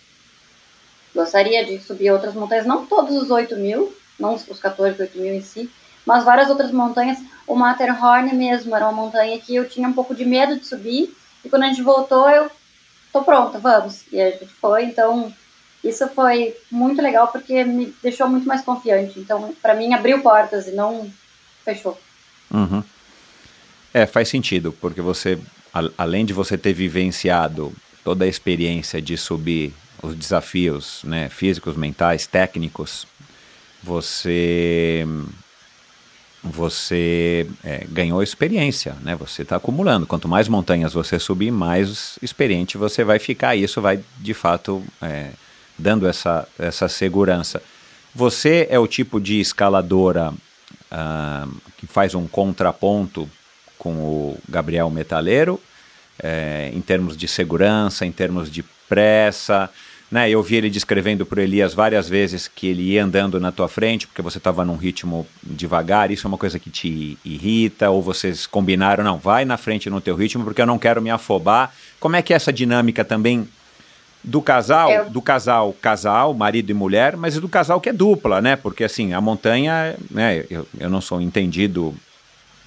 gostaria 1.13 1.65
de 1.65 1.79
subir 1.79 2.11
outras 2.11 2.33
montanhas, 2.33 2.65
não 2.65 2.85
todos 2.85 3.15
os 3.15 3.31
8 3.31 3.55
mil, 3.55 3.95
não 4.19 4.35
os 4.35 4.59
14, 4.59 5.01
8 5.01 5.17
mil 5.17 5.33
em 5.33 5.41
si, 5.41 5.69
mas 6.05 6.23
várias 6.23 6.49
outras 6.49 6.71
montanhas. 6.71 7.17
O 7.45 7.55
Matterhorn 7.55 8.33
mesmo 8.33 8.75
era 8.75 8.85
uma 8.85 9.03
montanha 9.03 9.39
que 9.39 9.55
eu 9.55 9.67
tinha 9.67 9.87
um 9.87 9.93
pouco 9.93 10.13
de 10.13 10.23
medo 10.23 10.57
de 10.57 10.65
subir, 10.65 11.15
e 11.43 11.49
quando 11.49 11.63
a 11.63 11.67
gente 11.67 11.81
voltou, 11.81 12.29
eu 12.29 12.49
tô 13.17 13.23
pronta, 13.23 13.59
vamos. 13.59 14.03
E 14.11 14.21
a 14.21 14.31
gente 14.31 14.47
foi, 14.47 14.85
então 14.85 15.33
isso 15.83 16.07
foi 16.09 16.55
muito 16.71 17.01
legal 17.01 17.27
porque 17.29 17.63
me 17.63 17.93
deixou 18.01 18.27
muito 18.27 18.47
mais 18.47 18.61
confiante. 18.61 19.19
Então, 19.19 19.53
para 19.61 19.73
mim, 19.73 19.93
abriu 19.93 20.21
portas 20.21 20.67
e 20.67 20.71
não 20.71 21.09
fechou. 21.63 21.99
Uhum. 22.51 22.83
É, 23.93 24.05
faz 24.05 24.29
sentido, 24.29 24.71
porque 24.79 25.01
você, 25.01 25.39
a, 25.73 25.81
além 25.97 26.25
de 26.25 26.33
você 26.33 26.57
ter 26.57 26.73
vivenciado 26.73 27.73
toda 28.03 28.25
a 28.25 28.27
experiência 28.27 29.01
de 29.01 29.17
subir 29.17 29.73
os 30.01 30.15
desafios 30.15 31.01
né, 31.03 31.29
físicos, 31.29 31.75
mentais, 31.75 32.27
técnicos, 32.27 33.07
você 33.83 35.05
você 36.47 37.47
é, 37.63 37.85
ganhou 37.89 38.23
experiência, 38.23 38.95
né? 39.01 39.15
Você 39.15 39.41
está 39.41 39.57
acumulando. 39.57 40.05
Quanto 40.05 40.27
mais 40.27 40.47
montanhas 40.47 40.93
você 40.93 41.19
subir, 41.19 41.51
mais 41.51 42.17
experiente 42.21 42.77
você 42.77 43.03
vai 43.03 43.19
ficar. 43.19 43.55
Isso 43.55 43.81
vai, 43.81 43.99
de 44.19 44.33
fato, 44.33 44.83
é, 45.01 45.31
dando 45.77 46.07
essa, 46.07 46.47
essa 46.57 46.87
segurança. 46.87 47.61
Você 48.13 48.67
é 48.69 48.79
o 48.79 48.87
tipo 48.87 49.19
de 49.19 49.39
escaladora 49.39 50.31
uh, 50.31 51.61
que 51.77 51.85
faz 51.85 52.15
um 52.15 52.27
contraponto 52.27 53.29
com 53.77 53.93
o 53.93 54.37
Gabriel 54.49 54.89
Metaleiro, 54.89 55.61
é, 56.21 56.71
em 56.73 56.81
termos 56.81 57.15
de 57.15 57.27
segurança, 57.27 58.05
em 58.05 58.11
termos 58.11 58.49
de 58.49 58.63
pressa. 58.89 59.69
Né? 60.09 60.29
Eu 60.29 60.41
vi 60.41 60.55
ele 60.55 60.69
descrevendo 60.69 61.25
para 61.25 61.43
Elias 61.43 61.73
várias 61.73 62.07
vezes 62.07 62.47
que 62.47 62.67
ele 62.67 62.83
ia 62.83 63.03
andando 63.03 63.39
na 63.39 63.51
tua 63.51 63.67
frente, 63.67 64.07
porque 64.07 64.21
você 64.21 64.37
estava 64.37 64.63
num 64.63 64.77
ritmo 64.77 65.27
devagar. 65.43 66.11
Isso 66.11 66.25
é 66.25 66.29
uma 66.29 66.37
coisa 66.37 66.57
que 66.57 66.69
te 66.69 67.17
irrita, 67.25 67.89
ou 67.89 68.01
vocês 68.01 68.47
combinaram, 68.47 69.03
não, 69.03 69.17
vai 69.17 69.43
na 69.43 69.57
frente 69.57 69.89
no 69.89 69.99
teu 69.99 70.15
ritmo, 70.15 70.43
porque 70.43 70.61
eu 70.61 70.65
não 70.65 70.79
quero 70.79 71.01
me 71.01 71.09
afobar. 71.09 71.73
Como 71.99 72.15
é 72.15 72.21
que 72.21 72.33
é 72.33 72.35
essa 72.35 72.53
dinâmica 72.53 73.03
também 73.03 73.47
do 74.23 74.41
casal, 74.41 74.91
eu... 74.91 75.09
do 75.09 75.21
casal, 75.21 75.73
casal, 75.81 76.33
marido 76.33 76.69
e 76.69 76.73
mulher, 76.73 77.15
mas 77.15 77.35
do 77.35 77.47
casal 77.47 77.79
que 77.79 77.89
é 77.89 77.93
dupla, 77.93 78.41
né? 78.41 78.55
Porque 78.55 78.83
assim, 78.83 79.13
a 79.13 79.21
montanha, 79.21 79.95
né? 80.09 80.45
Eu, 80.49 80.67
eu 80.79 80.89
não 80.89 81.01
sou 81.01 81.21
entendido 81.21 81.93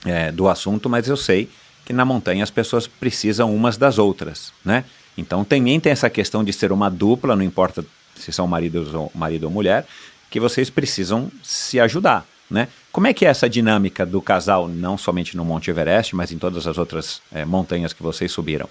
é, 0.04 0.30
do 0.30 0.48
assunto, 0.48 0.88
mas 0.88 1.08
eu 1.08 1.16
sei 1.16 1.48
que 1.84 1.92
na 1.92 2.04
montanha 2.04 2.44
as 2.44 2.50
pessoas 2.50 2.86
precisam 2.86 3.54
umas 3.54 3.76
das 3.76 3.98
outras, 3.98 4.52
né? 4.64 4.84
Então 5.20 5.44
também 5.44 5.78
tem 5.78 5.92
essa 5.92 6.10
questão 6.10 6.42
de 6.42 6.52
ser 6.52 6.72
uma 6.72 6.90
dupla, 6.90 7.36
não 7.36 7.44
importa 7.44 7.84
se 8.16 8.32
são 8.32 8.46
maridos 8.46 8.92
ou, 8.94 9.10
marido 9.14 9.44
ou 9.44 9.50
mulher, 9.50 9.86
que 10.30 10.40
vocês 10.40 10.70
precisam 10.70 11.30
se 11.42 11.80
ajudar, 11.80 12.26
né? 12.50 12.68
Como 12.92 13.06
é 13.06 13.14
que 13.14 13.24
é 13.24 13.28
essa 13.28 13.48
dinâmica 13.48 14.04
do 14.04 14.20
casal, 14.20 14.66
não 14.66 14.98
somente 14.98 15.36
no 15.36 15.44
Monte 15.44 15.70
Everest, 15.70 16.14
mas 16.14 16.32
em 16.32 16.38
todas 16.38 16.66
as 16.66 16.78
outras 16.78 17.22
é, 17.32 17.44
montanhas 17.44 17.92
que 17.92 18.02
vocês 18.02 18.30
subiram? 18.32 18.68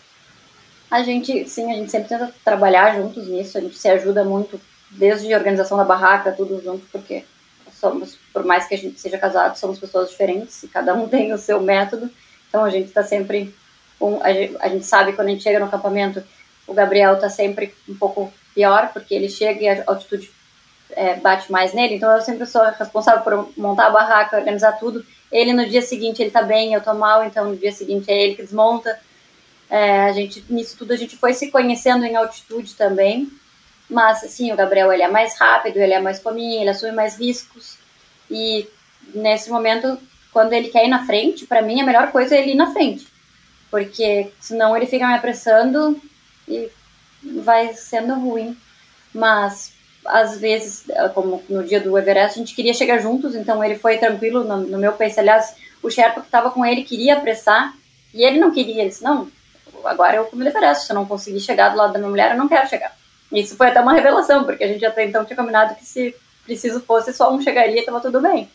A 0.91 1.03
gente, 1.03 1.47
sim, 1.47 1.71
a 1.71 1.75
gente 1.75 1.91
sempre 1.91 2.09
tenta 2.09 2.33
trabalhar 2.43 2.95
juntos 2.95 3.27
nisso, 3.27 3.57
a 3.57 3.61
gente 3.61 3.77
se 3.77 3.87
ajuda 3.87 4.23
muito, 4.23 4.59
desde 4.89 5.31
a 5.33 5.37
organização 5.37 5.77
da 5.77 5.83
barraca, 5.83 6.31
tudo 6.31 6.61
junto, 6.63 6.85
porque 6.91 7.23
somos, 7.79 8.17
por 8.33 8.43
mais 8.43 8.67
que 8.67 8.73
a 8.73 8.77
gente 8.77 8.99
seja 8.99 9.17
casado, 9.17 9.55
somos 9.55 9.77
pessoas 9.77 10.09
diferentes 10.09 10.63
e 10.63 10.67
cada 10.67 10.93
um 10.95 11.07
tem 11.09 11.31
o 11.31 11.37
seu 11.37 11.61
método, 11.61 12.09
então 12.47 12.63
a 12.63 12.69
gente 12.69 12.87
está 12.87 13.03
sempre, 13.03 13.53
um, 14.01 14.21
a, 14.23 14.33
gente, 14.33 14.57
a, 14.59 14.67
gente, 14.67 14.85
sabe 14.85 15.13
quando 15.13 15.27
a 15.27 15.31
gente 15.31 15.43
chega 15.43 15.59
no 15.59 15.65
acampamento, 15.65 16.23
o 16.69 16.73
Gabriel 16.73 17.15
está 17.15 17.29
sempre 17.29 17.73
um 17.87 17.95
pouco 17.95 18.31
pior, 18.53 18.91
porque 18.93 19.13
ele 19.13 19.27
chega 19.27 19.61
e 19.61 19.69
a 19.69 19.83
altitude 19.87 20.31
é, 20.91 21.15
bate 21.15 21.51
mais 21.51 21.73
nele, 21.73 21.95
então 21.95 22.11
eu 22.11 22.21
sempre 22.21 22.45
sou 22.45 22.63
responsável 22.63 23.21
por 23.21 23.49
montar 23.57 23.87
a 23.87 23.91
barraca, 23.91 24.37
organizar 24.37 24.73
tudo. 24.73 25.05
Ele 25.31 25.53
no 25.53 25.67
dia 25.67 25.81
seguinte 25.81 26.21
ele 26.21 26.29
está 26.29 26.41
bem, 26.41 26.73
eu 26.73 26.79
estou 26.79 26.95
mal, 26.95 27.23
então 27.23 27.49
no 27.49 27.57
dia 27.57 27.71
seguinte 27.71 28.09
é 28.09 28.23
ele 28.23 28.35
que 28.35 28.43
desmonta. 28.43 28.99
É, 29.69 30.01
a 30.01 30.11
gente, 30.11 30.43
nisso 30.49 30.75
tudo 30.77 30.93
a 30.93 30.95
gente 30.95 31.15
foi 31.17 31.33
se 31.33 31.51
conhecendo 31.51 32.05
em 32.05 32.15
altitude 32.15 32.73
também. 32.75 33.29
Mas, 33.89 34.23
assim, 34.23 34.51
o 34.51 34.55
Gabriel, 34.55 34.93
ele 34.93 35.01
é 35.01 35.07
mais 35.07 35.37
rápido, 35.39 35.77
ele 35.77 35.93
é 35.93 35.99
mais 35.99 36.19
fominho, 36.19 36.61
ele 36.61 36.69
assume 36.69 36.91
mais 36.91 37.19
riscos. 37.19 37.77
E, 38.29 38.67
nesse 39.15 39.49
momento, 39.49 39.97
quando 40.31 40.53
ele 40.53 40.69
quer 40.69 40.85
ir 40.85 40.89
na 40.89 41.05
frente, 41.05 41.47
para 41.47 41.63
mim, 41.63 41.81
a 41.81 41.85
melhor 41.85 42.11
coisa 42.11 42.35
é 42.35 42.39
ele 42.39 42.51
ir 42.51 42.55
na 42.55 42.71
frente. 42.71 43.07
Porque, 43.71 44.31
senão, 44.39 44.77
ele 44.77 44.85
fica 44.85 45.07
me 45.07 45.15
apressando 45.15 45.99
e 46.49 46.69
vai 47.41 47.73
sendo 47.73 48.15
ruim. 48.15 48.57
Mas, 49.13 49.73
às 50.05 50.37
vezes, 50.37 50.85
como 51.13 51.43
no 51.49 51.63
dia 51.63 51.79
do 51.79 51.97
Everest, 51.97 52.39
a 52.39 52.43
gente 52.43 52.55
queria 52.55 52.73
chegar 52.73 52.97
juntos, 52.99 53.35
então 53.35 53.63
ele 53.63 53.75
foi 53.75 53.97
tranquilo 53.97 54.43
no, 54.43 54.57
no 54.57 54.77
meu 54.77 54.93
pace. 54.93 55.19
Aliás, 55.19 55.55
o 55.81 55.89
Sherpa 55.89 56.21
que 56.21 56.27
estava 56.27 56.51
com 56.51 56.65
ele 56.65 56.83
queria 56.83 57.17
apressar, 57.17 57.73
e 58.13 58.23
ele 58.23 58.39
não 58.39 58.51
queria. 58.51 58.81
Ele 58.81 58.89
disse, 58.89 59.03
não, 59.03 59.29
agora 59.85 60.17
eu 60.17 60.29
me 60.33 60.47
Everest. 60.47 60.85
Se 60.85 60.91
eu 60.91 60.95
não 60.95 61.05
conseguir 61.05 61.39
chegar 61.39 61.69
do 61.69 61.77
lado 61.77 61.93
da 61.93 61.99
minha 61.99 62.09
mulher, 62.09 62.31
eu 62.31 62.37
não 62.37 62.47
quero 62.47 62.67
chegar. 62.67 62.97
Isso 63.31 63.55
foi 63.55 63.67
até 63.67 63.79
uma 63.79 63.93
revelação, 63.93 64.43
porque 64.43 64.63
a 64.63 64.67
gente 64.67 64.83
até 64.83 65.05
então 65.05 65.23
tinha 65.23 65.37
combinado 65.37 65.75
que 65.75 65.85
se 65.85 66.15
preciso 66.43 66.81
fosse, 66.81 67.13
só 67.13 67.31
um 67.31 67.39
chegaria 67.41 67.75
e 67.75 67.79
estava 67.79 68.01
tudo 68.01 68.19
bem. 68.19 68.49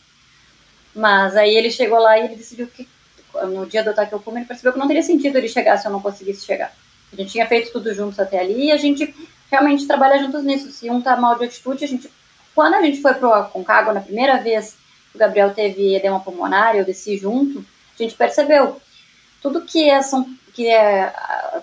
Mas 0.93 1.35
aí 1.35 1.55
ele 1.55 1.71
chegou 1.71 1.97
lá 1.97 2.17
e 2.17 2.25
ele 2.25 2.35
decidiu 2.35 2.67
que, 2.67 2.87
no 3.33 3.65
dia 3.65 3.83
do 3.83 3.91
ataque 3.91 4.13
ao 4.13 4.19
cume, 4.19 4.39
ele 4.39 4.45
percebeu 4.45 4.73
que 4.73 4.79
não 4.79 4.87
teria 4.87 5.03
sentido 5.03 5.37
ele 5.37 5.47
chegar 5.47 5.77
se 5.77 5.87
eu 5.87 5.91
não 5.91 6.01
conseguisse 6.01 6.45
chegar. 6.45 6.73
A 7.11 7.15
gente 7.15 7.31
tinha 7.31 7.47
feito 7.47 7.71
tudo 7.71 7.93
juntos 7.93 8.19
até 8.19 8.39
ali 8.39 8.65
e 8.65 8.71
a 8.71 8.77
gente 8.77 9.13
realmente 9.49 9.87
trabalha 9.87 10.19
juntos 10.19 10.43
nisso. 10.43 10.71
Se 10.71 10.89
um 10.89 11.01
tá 11.01 11.15
mal 11.15 11.37
de 11.37 11.45
atitude, 11.45 11.83
a 11.83 11.87
gente. 11.87 12.09
Quando 12.53 12.75
a 12.75 12.81
gente 12.81 13.01
foi 13.01 13.13
pro 13.13 13.33
Aconcagua 13.33 13.93
na 13.93 14.01
primeira 14.01 14.37
vez, 14.37 14.77
o 15.13 15.17
Gabriel 15.17 15.53
teve 15.53 15.95
edema 15.95 16.19
pulmonar, 16.19 16.75
eu 16.75 16.85
desci 16.85 17.17
junto, 17.17 17.65
a 17.97 18.03
gente 18.03 18.15
percebeu. 18.15 18.79
Tudo 19.41 19.61
que 19.61 19.89
é, 19.89 20.01
são 20.01 20.25
que 20.53 20.67
é 20.67 21.13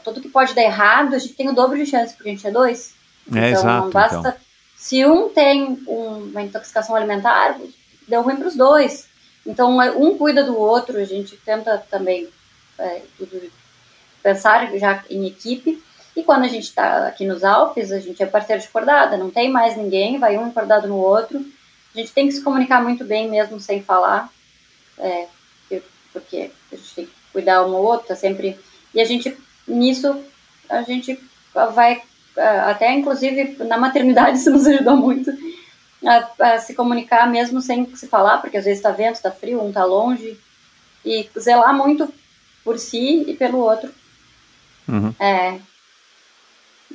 tudo 0.05 0.21
que 0.21 0.29
pode 0.29 0.55
dar 0.55 0.63
errado, 0.63 1.15
a 1.15 1.19
gente 1.19 1.35
tem 1.35 1.49
o 1.49 1.55
dobro 1.55 1.77
de 1.77 1.87
chance, 1.87 2.15
porque 2.15 2.29
a 2.29 2.33
gente 2.33 2.47
é 2.47 2.51
dois. 2.51 2.95
É, 3.33 3.51
então, 3.51 3.61
exato, 3.61 3.85
não 3.85 3.91
basta. 3.91 4.19
Então. 4.19 4.35
Se 4.77 5.07
um 5.07 5.29
tem 5.29 5.83
um, 5.87 6.31
uma 6.31 6.43
intoxicação 6.43 6.95
alimentar, 6.95 7.59
deu 8.07 8.23
ruim 8.23 8.37
para 8.37 8.49
os 8.49 8.57
dois. 8.57 9.09
Então, 9.47 9.81
é, 9.81 9.91
um 9.93 10.19
cuida 10.19 10.45
do 10.45 10.59
outro, 10.59 10.99
a 10.99 11.05
gente 11.05 11.37
tenta 11.37 11.79
também 11.91 12.29
é, 12.79 13.03
pensar 14.23 14.77
já 14.79 15.05
em 15.11 15.27
equipe. 15.27 15.83
E 16.15 16.23
quando 16.23 16.45
a 16.45 16.49
gente 16.49 16.65
está 16.65 17.07
aqui 17.07 17.25
nos 17.25 17.43
Alpes, 17.43 17.91
a 17.91 17.99
gente 17.99 18.23
é 18.23 18.27
parceiro 18.27 18.61
de 18.61 18.69
cordada, 18.69 19.17
não 19.17 19.31
tem 19.31 19.51
mais 19.51 19.77
ninguém, 19.77 20.19
vai 20.19 20.37
um 20.37 20.49
encordado 20.49 20.87
no 20.87 20.97
outro. 20.97 21.45
A 21.95 21.99
gente 21.99 22.13
tem 22.13 22.27
que 22.27 22.33
se 22.33 22.43
comunicar 22.43 22.83
muito 22.83 23.05
bem 23.05 23.29
mesmo 23.31 23.59
sem 23.59 23.83
falar, 23.83 24.31
é, 24.99 25.27
porque 26.13 26.51
a 26.71 26.77
gente 26.77 26.95
tem 26.95 27.07
que 27.07 27.13
cuidar 27.33 27.65
um 27.67 27.75
ou 27.75 27.85
outro, 27.85 28.15
sempre 28.15 28.59
e 28.95 29.01
a 29.01 29.05
gente, 29.05 29.37
nisso, 29.67 30.23
a 30.69 30.83
gente 30.83 31.19
vai, 31.75 32.03
até 32.67 32.93
inclusive 32.93 33.57
na 33.65 33.79
maternidade 33.79 34.37
isso 34.39 34.51
nos 34.51 34.67
ajudou 34.67 34.97
muito, 34.97 35.31
a, 36.05 36.55
a 36.55 36.59
se 36.59 36.75
comunicar 36.75 37.29
mesmo 37.31 37.61
sem 37.61 37.95
se 37.97 38.07
falar, 38.07 38.39
porque 38.39 38.57
às 38.57 38.65
vezes 38.65 38.79
está 38.79 38.91
vento, 38.91 39.17
está 39.17 39.31
frio, 39.31 39.63
um 39.63 39.69
está 39.69 39.85
longe, 39.85 40.39
e 41.05 41.29
zelar 41.39 41.75
muito 41.75 42.13
por 42.65 42.79
si 42.79 43.25
e 43.27 43.35
pelo 43.35 43.59
outro. 43.59 43.93
Uhum. 44.89 45.15
É, 45.19 45.59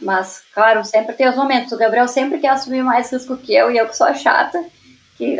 mas, 0.01 0.43
claro, 0.53 0.83
sempre 0.85 1.15
tem 1.15 1.27
os 1.27 1.35
momentos. 1.35 1.71
O 1.71 1.77
Gabriel 1.77 2.07
sempre 2.07 2.39
quer 2.39 2.49
assumir 2.49 2.83
mais 2.83 3.11
risco 3.11 3.37
que 3.37 3.53
eu, 3.53 3.71
e 3.71 3.77
eu 3.77 3.87
que 3.87 3.97
sou 3.97 4.13
chata. 4.13 4.63
Que 5.17 5.39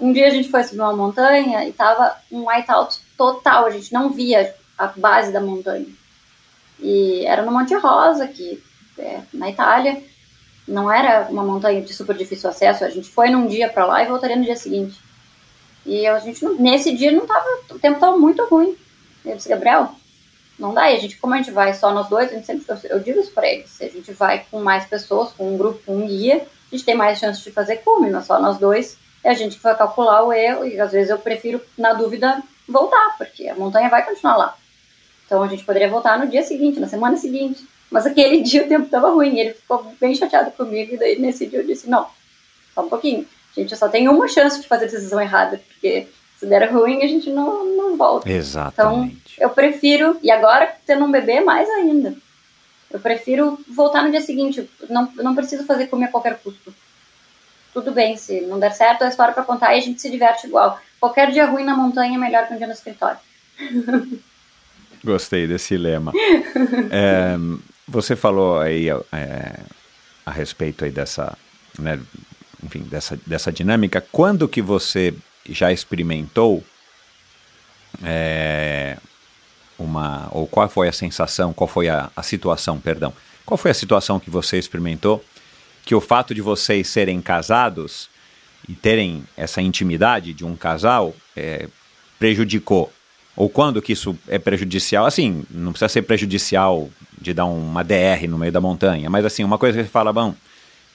um 0.00 0.12
dia 0.12 0.26
a 0.26 0.30
gente 0.30 0.50
foi 0.50 0.64
subir 0.64 0.80
uma 0.80 0.96
montanha 0.96 1.64
e 1.66 1.72
tava 1.72 2.16
um 2.30 2.48
whiteout 2.48 2.98
total, 3.16 3.66
a 3.66 3.70
gente 3.70 3.92
não 3.92 4.10
via 4.10 4.54
a 4.76 4.86
base 4.88 5.32
da 5.32 5.40
montanha. 5.40 5.86
E 6.80 7.24
era 7.26 7.42
no 7.42 7.52
Monte 7.52 7.74
Rosa, 7.74 8.26
que 8.26 8.62
é, 8.98 9.20
na 9.32 9.50
Itália. 9.50 10.02
Não 10.66 10.90
era 10.90 11.28
uma 11.28 11.44
montanha 11.44 11.80
de 11.80 11.92
super 11.92 12.16
difícil 12.16 12.48
acesso. 12.48 12.84
A 12.84 12.90
gente 12.90 13.10
foi 13.10 13.30
num 13.30 13.46
dia 13.46 13.68
para 13.68 13.84
lá 13.84 14.02
e 14.02 14.06
voltaria 14.06 14.36
no 14.36 14.44
dia 14.44 14.56
seguinte. 14.56 14.98
E 15.84 16.06
a 16.06 16.18
gente, 16.18 16.44
nesse 16.60 16.96
dia, 16.96 17.12
não 17.12 17.26
tava. 17.26 17.46
O 17.70 17.78
tempo 17.78 18.00
tava 18.00 18.16
muito 18.16 18.44
ruim. 18.46 18.76
Eu 19.24 19.36
disse, 19.36 19.48
Gabriel, 19.48 19.92
não 20.58 20.74
dá. 20.74 20.90
E 20.90 20.96
a 20.96 21.00
gente, 21.00 21.16
como 21.16 21.34
a 21.34 21.36
gente 21.36 21.50
vai 21.50 21.74
só 21.74 21.92
nós 21.92 22.08
dois, 22.08 22.30
a 22.30 22.34
gente 22.34 22.46
sempre, 22.46 22.64
eu 22.84 23.00
digo 23.00 23.20
isso 23.20 23.32
pra 23.32 23.48
eles. 23.48 23.70
Se 23.70 23.84
a 23.84 23.88
gente 23.88 24.12
vai 24.12 24.44
com 24.50 24.60
mais 24.60 24.84
pessoas, 24.86 25.32
com 25.32 25.54
um 25.54 25.58
grupo, 25.58 25.80
com 25.84 25.96
um 25.96 26.06
guia, 26.06 26.46
a 26.70 26.74
gente 26.74 26.84
tem 26.84 26.94
mais 26.94 27.18
chance 27.18 27.42
de 27.42 27.50
fazer 27.50 27.82
mas 28.10 28.26
só 28.26 28.40
nós 28.40 28.58
dois 28.58 28.96
é 29.24 29.30
a 29.30 29.34
gente 29.34 29.56
que 29.56 29.62
vai 29.62 29.76
calcular 29.76 30.24
o 30.24 30.32
erro. 30.32 30.64
E 30.64 30.80
às 30.80 30.92
vezes 30.92 31.10
eu 31.10 31.18
prefiro, 31.18 31.60
na 31.76 31.92
dúvida, 31.92 32.42
voltar, 32.68 33.16
porque 33.18 33.48
a 33.48 33.54
montanha 33.54 33.88
vai 33.88 34.04
continuar 34.04 34.36
lá. 34.36 34.56
Então 35.26 35.42
a 35.42 35.48
gente 35.48 35.64
poderia 35.64 35.88
voltar 35.88 36.18
no 36.18 36.28
dia 36.28 36.42
seguinte, 36.42 36.80
na 36.80 36.88
semana 36.88 37.16
seguinte. 37.16 37.66
Mas 37.90 38.06
aquele 38.06 38.40
dia 38.42 38.64
o 38.64 38.68
tempo 38.68 38.86
estava 38.86 39.10
ruim, 39.10 39.38
ele 39.38 39.54
ficou 39.54 39.94
bem 40.00 40.14
chateado 40.14 40.50
comigo, 40.52 40.94
e 40.94 40.98
daí 40.98 41.18
nesse 41.18 41.46
dia 41.46 41.60
eu 41.60 41.66
disse: 41.66 41.88
não, 41.88 42.06
só 42.74 42.84
um 42.84 42.88
pouquinho. 42.88 43.26
A 43.56 43.60
gente 43.60 43.76
só 43.76 43.88
tem 43.88 44.08
uma 44.08 44.26
chance 44.28 44.60
de 44.60 44.66
fazer 44.66 44.86
decisão 44.86 45.20
errada, 45.20 45.60
porque 45.68 46.08
se 46.42 46.46
der 46.48 46.72
ruim 46.72 47.04
a 47.04 47.06
gente 47.06 47.30
não, 47.30 47.64
não 47.64 47.96
volta. 47.96 48.28
Exatamente. 48.28 49.34
Então 49.34 49.46
eu 49.46 49.50
prefiro, 49.50 50.18
e 50.20 50.28
agora 50.28 50.74
tendo 50.84 51.04
um 51.04 51.10
bebê, 51.10 51.40
mais 51.40 51.70
ainda. 51.70 52.16
Eu 52.90 52.98
prefiro 52.98 53.60
voltar 53.72 54.02
no 54.02 54.10
dia 54.10 54.20
seguinte, 54.20 54.68
não, 54.90 55.08
não 55.14 55.36
preciso 55.36 55.64
fazer 55.64 55.86
comer 55.86 56.06
a 56.06 56.10
qualquer 56.10 56.36
custo. 56.38 56.74
Tudo 57.72 57.92
bem, 57.92 58.16
se 58.16 58.40
não 58.40 58.58
der 58.58 58.72
certo, 58.72 59.04
é 59.04 59.08
história 59.08 59.32
para 59.32 59.44
contar 59.44 59.72
e 59.72 59.78
a 59.78 59.80
gente 59.80 60.02
se 60.02 60.10
diverte 60.10 60.48
igual. 60.48 60.80
Qualquer 60.98 61.30
dia 61.30 61.46
ruim 61.46 61.62
na 61.62 61.76
montanha 61.76 62.16
é 62.16 62.18
melhor 62.18 62.48
que 62.48 62.54
um 62.54 62.58
dia 62.58 62.66
no 62.66 62.72
escritório. 62.72 63.18
Gostei 65.04 65.46
desse 65.46 65.76
lema. 65.76 66.12
é, 66.90 67.36
você 67.86 68.16
falou 68.16 68.58
aí 68.58 68.88
é, 68.90 69.60
a 70.26 70.30
respeito 70.32 70.84
aí 70.84 70.90
dessa, 70.90 71.38
né, 71.78 72.00
enfim, 72.64 72.80
dessa, 72.80 73.16
dessa 73.24 73.52
dinâmica. 73.52 74.04
Quando 74.10 74.48
que 74.48 74.60
você 74.60 75.14
já 75.48 75.72
experimentou 75.72 76.64
é, 78.02 78.96
uma, 79.78 80.28
ou 80.30 80.46
qual 80.46 80.68
foi 80.68 80.88
a 80.88 80.92
sensação, 80.92 81.52
qual 81.52 81.68
foi 81.68 81.88
a, 81.88 82.10
a 82.14 82.22
situação, 82.22 82.78
perdão, 82.80 83.12
qual 83.44 83.58
foi 83.58 83.70
a 83.70 83.74
situação 83.74 84.20
que 84.20 84.30
você 84.30 84.58
experimentou 84.58 85.24
que 85.84 85.94
o 85.94 86.00
fato 86.00 86.34
de 86.34 86.40
vocês 86.40 86.88
serem 86.88 87.20
casados 87.20 88.08
e 88.68 88.74
terem 88.74 89.24
essa 89.36 89.60
intimidade 89.60 90.32
de 90.32 90.44
um 90.44 90.54
casal 90.54 91.14
é, 91.36 91.68
prejudicou 92.18 92.92
ou 93.34 93.48
quando 93.48 93.80
que 93.80 93.92
isso 93.92 94.16
é 94.28 94.38
prejudicial? 94.38 95.06
Assim, 95.06 95.44
não 95.50 95.72
precisa 95.72 95.88
ser 95.88 96.02
prejudicial 96.02 96.90
de 97.20 97.32
dar 97.32 97.46
uma 97.46 97.82
DR 97.82 98.28
no 98.28 98.38
meio 98.38 98.52
da 98.52 98.60
montanha, 98.60 99.08
mas 99.08 99.24
assim, 99.24 99.42
uma 99.42 99.58
coisa 99.58 99.78
que 99.78 99.84
você 99.84 99.90
fala, 99.90 100.12
bom, 100.12 100.34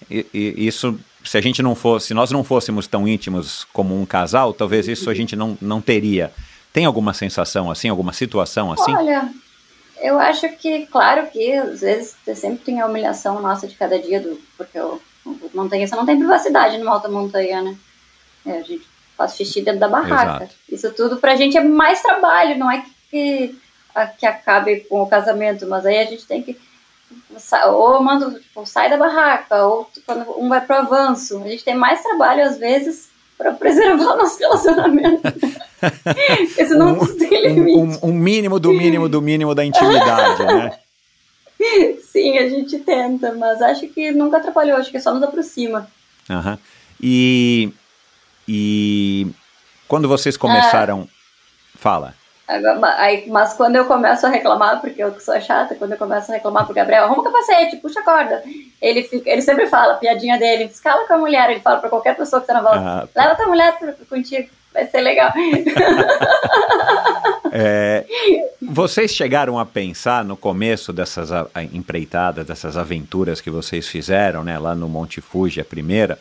isso, 0.10 1.00
se 1.24 1.38
a 1.38 1.42
gente 1.42 1.62
não 1.62 1.76
fosse, 1.76 2.08
se 2.08 2.14
nós 2.14 2.32
não 2.32 2.44
fôssemos 2.44 2.88
tão 2.88 3.08
íntimos 3.08 3.66
como 3.74 4.00
um 4.00 4.06
casal, 4.06 4.54
talvez 4.54 4.88
isso 4.88 5.10
a 5.10 5.14
gente 5.14 5.36
não, 5.36 5.58
não 5.62 5.82
teria. 5.82 6.32
Tem 6.72 6.86
alguma 6.86 7.14
sensação 7.14 7.70
assim, 7.72 7.90
alguma 7.90 8.14
situação 8.14 8.72
assim? 8.72 8.94
Olha, 8.96 9.30
eu 10.02 10.20
acho 10.20 10.48
que, 10.58 10.86
claro 10.88 11.28
que 11.28 11.52
às 11.54 11.82
vezes 11.82 12.16
sempre 12.36 12.64
tem 12.64 12.80
a 12.80 12.86
humilhação 12.86 13.42
nossa 13.42 13.68
de 13.68 13.76
cada 13.76 13.98
dia, 14.00 14.20
do, 14.20 14.40
porque 14.58 14.80
o, 14.80 15.02
montanhista 15.54 15.96
não 15.96 16.06
tem 16.06 16.18
privacidade 16.18 16.78
numa 16.78 16.92
alta 16.94 17.10
montanha, 17.10 17.62
né? 17.62 17.76
É, 18.46 18.52
a 18.60 18.62
gente 18.62 18.88
faz 19.18 19.36
xixi 19.36 19.62
dentro 19.62 19.80
da 19.80 19.90
barraca. 19.90 20.44
Exato. 20.44 20.56
Isso 20.70 20.92
tudo 20.94 21.18
pra 21.18 21.36
gente 21.36 21.58
é 21.58 21.64
mais 21.64 22.02
trabalho, 22.02 22.58
não 22.58 22.70
é 22.72 22.82
que, 22.82 22.92
que, 23.10 23.60
a- 23.96 24.06
que 24.08 24.26
acabe 24.26 24.82
com 24.82 25.02
o 25.02 25.08
casamento, 25.08 25.68
mas 25.68 25.86
aí 25.86 25.98
a 25.98 26.06
gente 26.06 26.26
tem 26.26 26.42
que. 26.44 26.56
Ou 27.68 28.02
manda, 28.04 28.32
tipo, 28.40 28.66
sai 28.66 28.90
da 28.90 28.98
barraca, 28.98 29.64
ou 29.66 29.90
quando 30.06 30.26
um 30.40 30.50
vai 30.50 30.62
pro 30.62 30.76
avanço. 30.78 31.42
A 31.44 31.48
gente 31.48 31.64
tem 31.64 31.76
mais 31.76 32.02
trabalho, 32.02 32.44
às 32.44 32.58
vezes, 32.58 33.10
pra 33.38 33.54
preservar 33.54 34.14
o 34.14 34.18
nosso 34.18 34.40
relacionamento. 34.40 35.22
Porque 35.22 36.66
senão 36.66 36.94
Um- 36.94 36.96
não 36.98 37.18
tem 37.18 37.48
limite. 37.54 37.78
Um, 38.04 38.10
um 38.10 38.14
mínimo 38.14 38.60
do 38.60 38.74
mínimo 38.74 39.08
do 39.08 39.22
mínimo 39.22 39.54
da 39.56 39.64
intimidade, 39.64 40.44
né? 40.46 40.78
Sim, 42.04 42.38
a 42.38 42.48
gente 42.50 42.80
tenta, 42.80 43.34
mas 43.34 43.62
acho 43.62 43.88
que 43.88 44.12
nunca 44.12 44.38
atrapalhou, 44.38 44.78
acho 44.78 44.92
que 44.92 45.00
só 45.00 45.14
nos 45.14 45.24
aproxima. 45.24 45.88
Aham. 46.30 46.58
E, 47.02 47.72
e 48.48 49.28
quando 49.88 50.08
vocês 50.08 50.36
começaram. 50.38 51.08
Fala. 51.76 52.16
Aí, 52.48 53.30
mas 53.30 53.54
quando 53.54 53.76
eu 53.76 53.86
começo 53.86 54.26
a 54.26 54.30
reclamar, 54.30 54.80
porque 54.80 55.04
eu 55.04 55.20
sou 55.20 55.40
chata, 55.42 55.76
quando 55.76 55.92
eu 55.92 55.98
começo 55.98 56.32
a 56.32 56.36
reclamar 56.36 56.66
pro 56.66 56.74
Gabriel, 56.74 57.04
arruma 57.04 57.22
o 57.22 57.24
capacete, 57.24 57.76
puxa 57.78 58.00
a 58.00 58.04
corda. 58.04 58.42
Ele, 58.82 59.04
fica, 59.04 59.30
ele 59.30 59.42
sempre 59.42 59.68
fala, 59.68 59.96
piadinha 59.96 60.40
dele, 60.40 60.64
escala 60.64 61.06
com 61.06 61.14
a 61.14 61.18
mulher, 61.18 61.50
ele 61.50 61.60
fala 61.60 61.78
pra 61.78 61.90
qualquer 61.90 62.16
pessoa 62.16 62.40
que 62.40 62.48
tá 62.48 62.54
na 62.54 62.62
volta, 62.62 62.80
Ah, 62.80 63.08
leva 63.16 63.36
tua 63.36 63.48
mulher 63.48 63.78
contigo, 64.10 64.50
vai 64.74 64.88
ser 64.88 65.02
legal. 65.02 65.32
É, 67.50 68.06
vocês 68.62 69.12
chegaram 69.12 69.58
a 69.58 69.66
pensar 69.66 70.24
no 70.24 70.36
começo 70.36 70.92
dessas 70.92 71.30
empreitadas, 71.72 72.46
dessas 72.46 72.78
aventuras 72.78 73.42
que 73.42 73.50
vocês 73.50 73.88
fizeram, 73.88 74.44
né, 74.44 74.60
lá 74.60 74.76
no 74.76 74.88
Monte 74.88 75.22
Fuji, 75.22 75.62
a 75.62 75.66
primeira, 75.66 76.20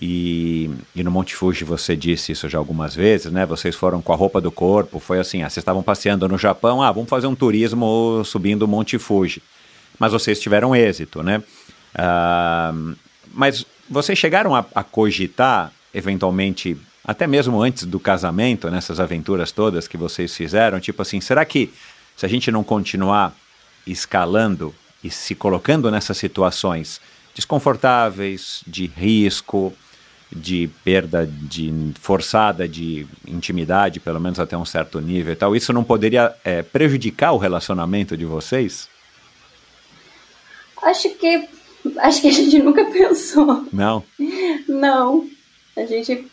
e, 0.00 0.70
e 0.94 1.02
no 1.02 1.10
Monte 1.10 1.34
Fuji 1.34 1.64
você 1.64 1.96
disse 1.96 2.32
isso 2.32 2.48
já 2.48 2.58
algumas 2.58 2.94
vezes, 2.94 3.32
né, 3.32 3.44
vocês 3.44 3.74
foram 3.74 4.00
com 4.00 4.12
a 4.12 4.16
roupa 4.16 4.40
do 4.40 4.50
corpo, 4.50 5.00
foi 5.00 5.18
assim, 5.18 5.42
ah, 5.42 5.50
vocês 5.50 5.62
estavam 5.62 5.82
passeando 5.82 6.28
no 6.28 6.38
Japão, 6.38 6.82
ah, 6.82 6.92
vamos 6.92 7.08
fazer 7.08 7.26
um 7.26 7.34
turismo 7.34 8.22
subindo 8.24 8.62
o 8.62 8.68
Monte 8.68 8.98
Fuji, 8.98 9.42
mas 9.98 10.12
vocês 10.12 10.40
tiveram 10.40 10.74
êxito, 10.74 11.22
né, 11.22 11.42
Ah, 11.94 12.72
mas 13.32 13.66
vocês 13.90 14.18
chegaram 14.18 14.54
a, 14.54 14.64
a 14.74 14.84
cogitar, 14.84 15.72
eventualmente, 15.92 16.76
até 17.04 17.26
mesmo 17.26 17.60
antes 17.60 17.84
do 17.84 17.98
casamento, 17.98 18.70
nessas 18.70 19.00
aventuras 19.00 19.50
todas 19.50 19.88
que 19.88 19.96
vocês 19.96 20.34
fizeram, 20.36 20.78
tipo 20.78 21.02
assim, 21.02 21.20
será 21.20 21.44
que 21.44 21.72
se 22.16 22.26
a 22.26 22.28
gente 22.28 22.50
não 22.50 22.62
continuar 22.62 23.34
escalando 23.86 24.74
e 25.02 25.10
se 25.10 25.34
colocando 25.34 25.90
nessas 25.90 26.18
situações 26.18 27.00
desconfortáveis, 27.34 28.62
de 28.66 28.86
risco, 28.86 29.72
de 30.30 30.68
perda 30.84 31.26
de 31.26 31.92
forçada 32.00 32.68
de 32.68 33.06
intimidade, 33.26 33.98
pelo 34.00 34.20
menos 34.20 34.38
até 34.38 34.56
um 34.56 34.64
certo 34.64 35.00
nível 35.00 35.32
e 35.32 35.36
tal, 35.36 35.56
isso 35.56 35.72
não 35.72 35.82
poderia 35.82 36.34
é, 36.44 36.62
prejudicar 36.62 37.32
o 37.32 37.38
relacionamento 37.38 38.16
de 38.16 38.24
vocês? 38.24 38.88
acho 40.82 41.10
que 41.16 41.48
acho 41.98 42.20
que 42.20 42.28
a 42.28 42.32
gente 42.32 42.58
nunca 42.60 42.84
pensou. 42.90 43.66
Não? 43.72 44.02
Não. 44.68 45.28
A 45.76 45.84
gente, 45.86 46.26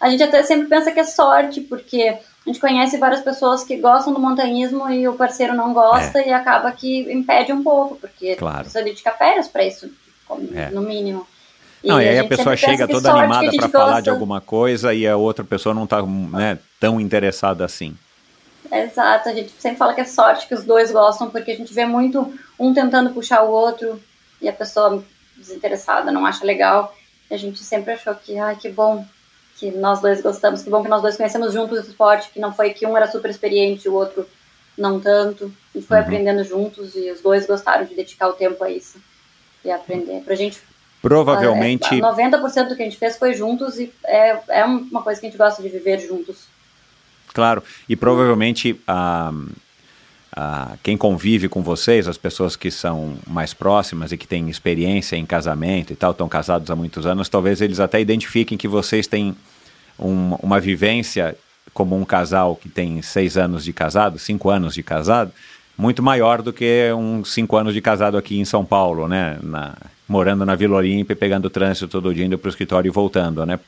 a 0.00 0.10
gente 0.10 0.22
até 0.22 0.42
sempre 0.42 0.68
pensa 0.68 0.90
que 0.90 1.00
é 1.00 1.04
sorte, 1.04 1.60
porque 1.60 2.02
a 2.08 2.48
gente 2.48 2.58
conhece 2.60 2.98
várias 2.98 3.20
pessoas 3.20 3.62
que 3.62 3.76
gostam 3.76 4.12
do 4.12 4.20
montanhismo 4.20 4.88
e 4.90 5.06
o 5.06 5.14
parceiro 5.14 5.54
não 5.54 5.72
gosta 5.72 6.20
e 6.26 6.32
acaba 6.32 6.72
que 6.72 7.10
impede 7.12 7.52
um 7.52 7.62
pouco, 7.62 7.96
porque 7.96 8.28
É. 8.28 8.36
Claro. 8.36 8.60
precisa 8.60 8.82
dedicar 8.82 9.12
férias 9.12 9.48
para 9.48 9.64
isso, 9.64 9.90
É. 10.54 10.70
no 10.70 10.82
mínimo. 10.82 11.26
Não, 11.82 12.00
e, 12.00 12.08
aí 12.08 12.18
a 12.18 12.22
gente 12.22 12.28
pessoa 12.28 12.56
chega 12.56 12.86
toda 12.86 13.10
animada 13.10 13.50
a 13.50 13.54
para 13.54 13.68
falar 13.68 14.00
de 14.00 14.10
alguma 14.10 14.40
coisa 14.40 14.92
e 14.92 15.06
a 15.06 15.16
outra 15.16 15.44
pessoa 15.44 15.74
não 15.74 15.84
está 15.84 16.02
né, 16.02 16.58
tão 16.78 17.00
interessada 17.00 17.64
assim. 17.64 17.96
Exato, 18.70 19.28
a 19.28 19.32
gente 19.32 19.52
sempre 19.58 19.78
fala 19.78 19.94
que 19.94 20.00
é 20.00 20.04
sorte 20.04 20.46
que 20.46 20.54
os 20.54 20.62
dois 20.62 20.92
gostam, 20.92 21.30
porque 21.30 21.50
a 21.50 21.56
gente 21.56 21.72
vê 21.72 21.86
muito 21.86 22.32
um 22.58 22.72
tentando 22.72 23.10
puxar 23.10 23.42
o 23.42 23.50
outro 23.50 24.00
e 24.40 24.48
a 24.48 24.52
pessoa 24.52 25.02
desinteressada 25.36 26.12
não 26.12 26.26
acha 26.26 26.44
legal. 26.44 26.94
E 27.30 27.34
a 27.34 27.38
gente 27.38 27.58
sempre 27.60 27.94
achou 27.94 28.14
que, 28.14 28.38
ai, 28.38 28.56
que 28.56 28.68
bom 28.68 29.04
que 29.56 29.70
nós 29.70 30.00
dois 30.00 30.22
gostamos, 30.22 30.62
que 30.62 30.70
bom 30.70 30.82
que 30.82 30.88
nós 30.88 31.02
dois 31.02 31.16
conhecemos 31.16 31.52
juntos 31.52 31.78
esse 31.78 31.90
esporte, 31.90 32.30
que 32.30 32.40
não 32.40 32.52
foi 32.52 32.70
que 32.70 32.86
um 32.86 32.96
era 32.96 33.10
super 33.10 33.30
experiente 33.30 33.86
e 33.86 33.90
o 33.90 33.94
outro 33.94 34.26
não 34.76 35.00
tanto. 35.00 35.52
A 35.74 35.78
gente 35.78 35.86
foi 35.86 35.98
Uhum. 35.98 36.02
aprendendo 36.04 36.44
juntos 36.44 36.94
e 36.94 37.10
os 37.10 37.20
dois 37.20 37.46
gostaram 37.46 37.84
de 37.84 37.94
dedicar 37.94 38.28
o 38.28 38.32
tempo 38.34 38.62
a 38.62 38.70
isso 38.70 38.98
e 39.64 39.70
aprender. 39.70 40.22
Pra 40.22 40.34
gente, 40.34 40.60
Provavelmente, 41.02 41.94
é, 41.94 42.00
90% 42.00 42.68
do 42.68 42.76
que 42.76 42.82
a 42.82 42.84
gente 42.84 42.96
fez 42.96 43.16
foi 43.16 43.34
juntos 43.34 43.78
e 43.78 43.92
é, 44.04 44.38
é 44.48 44.64
uma 44.64 45.02
coisa 45.02 45.20
que 45.20 45.26
a 45.26 45.30
gente 45.30 45.38
gosta 45.38 45.62
de 45.62 45.68
viver 45.68 45.98
juntos. 45.98 46.44
claro, 47.32 47.62
e 47.88 47.96
provavelmente 47.96 48.78
a, 48.86 49.32
a- 50.34 50.72
quem 50.82 50.96
convive 50.96 51.48
com 51.48 51.62
vocês, 51.62 52.06
as 52.08 52.16
pessoas 52.18 52.56
que 52.56 52.70
são 52.70 53.14
mais 53.26 53.54
próximas 53.54 54.12
e 54.12 54.16
que 54.16 54.26
têm 54.26 54.48
experiência 54.50 55.16
em 55.16 55.24
casamento 55.26 55.92
e 55.92 55.96
tal, 55.96 56.10
estão 56.12 56.28
casados 56.28 56.70
há 56.70 56.76
muitos 56.76 57.06
anos, 57.06 57.28
talvez 57.28 57.60
eles 57.60 57.80
até 57.80 58.00
identifiquem 58.00 58.58
que 58.58 58.68
vocês 58.68 59.06
têm 59.06 59.34
um- 59.98 60.34
uma 60.42 60.60
vivência 60.60 61.36
como 61.72 61.96
um 61.96 62.04
casal 62.04 62.56
que 62.56 62.68
tem 62.68 63.00
seis 63.00 63.36
anos 63.36 63.64
de 63.64 63.72
casado, 63.72 64.18
cinco 64.18 64.50
anos 64.50 64.74
de 64.74 64.82
casado, 64.82 65.30
muito 65.78 66.02
maior 66.02 66.42
do 66.42 66.52
que 66.52 66.92
uns 66.92 67.32
cinco 67.32 67.56
anos 67.56 67.72
de 67.72 67.80
casado 67.80 68.18
aqui 68.18 68.38
em 68.38 68.44
São 68.44 68.64
Paulo, 68.64 69.06
né? 69.08 69.38
Na- 69.42 69.74
morando 70.10 70.44
na 70.44 70.54
Vila 70.54 70.76
Olímpia, 70.76 71.14
pegando 71.14 71.48
trânsito 71.48 71.88
todo 71.88 72.12
dia, 72.12 72.26
indo 72.26 72.36
para 72.36 72.48
o 72.48 72.50
escritório 72.50 72.88
e 72.88 72.92
voltando, 72.92 73.46
né? 73.46 73.58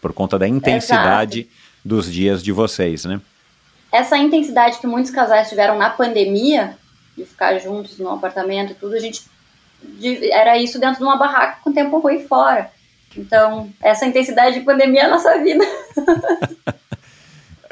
Por 0.00 0.12
conta 0.12 0.38
da 0.38 0.48
intensidade 0.48 1.46
dos 1.84 2.10
dias 2.10 2.42
de 2.42 2.50
vocês, 2.50 3.04
né? 3.04 3.20
essa 3.92 4.16
intensidade 4.16 4.78
que 4.78 4.86
muitos 4.86 5.10
casais 5.10 5.48
tiveram 5.48 5.76
na 5.76 5.90
pandemia, 5.90 6.76
de 7.16 7.24
ficar 7.24 7.58
juntos 7.58 7.98
no 7.98 8.08
apartamento 8.08 8.72
e 8.72 8.74
tudo, 8.74 8.94
a 8.94 9.00
gente 9.00 9.22
era 10.30 10.56
isso 10.58 10.78
dentro 10.78 10.98
de 10.98 11.02
uma 11.02 11.16
barraca 11.16 11.58
com 11.62 11.72
tempo 11.72 11.98
ruim 11.98 12.26
fora. 12.26 12.70
Então, 13.16 13.68
essa 13.82 14.06
intensidade 14.06 14.58
de 14.58 14.64
pandemia 14.64 15.02
é 15.02 15.04
a 15.06 15.10
nossa 15.10 15.36
vida. 15.38 15.64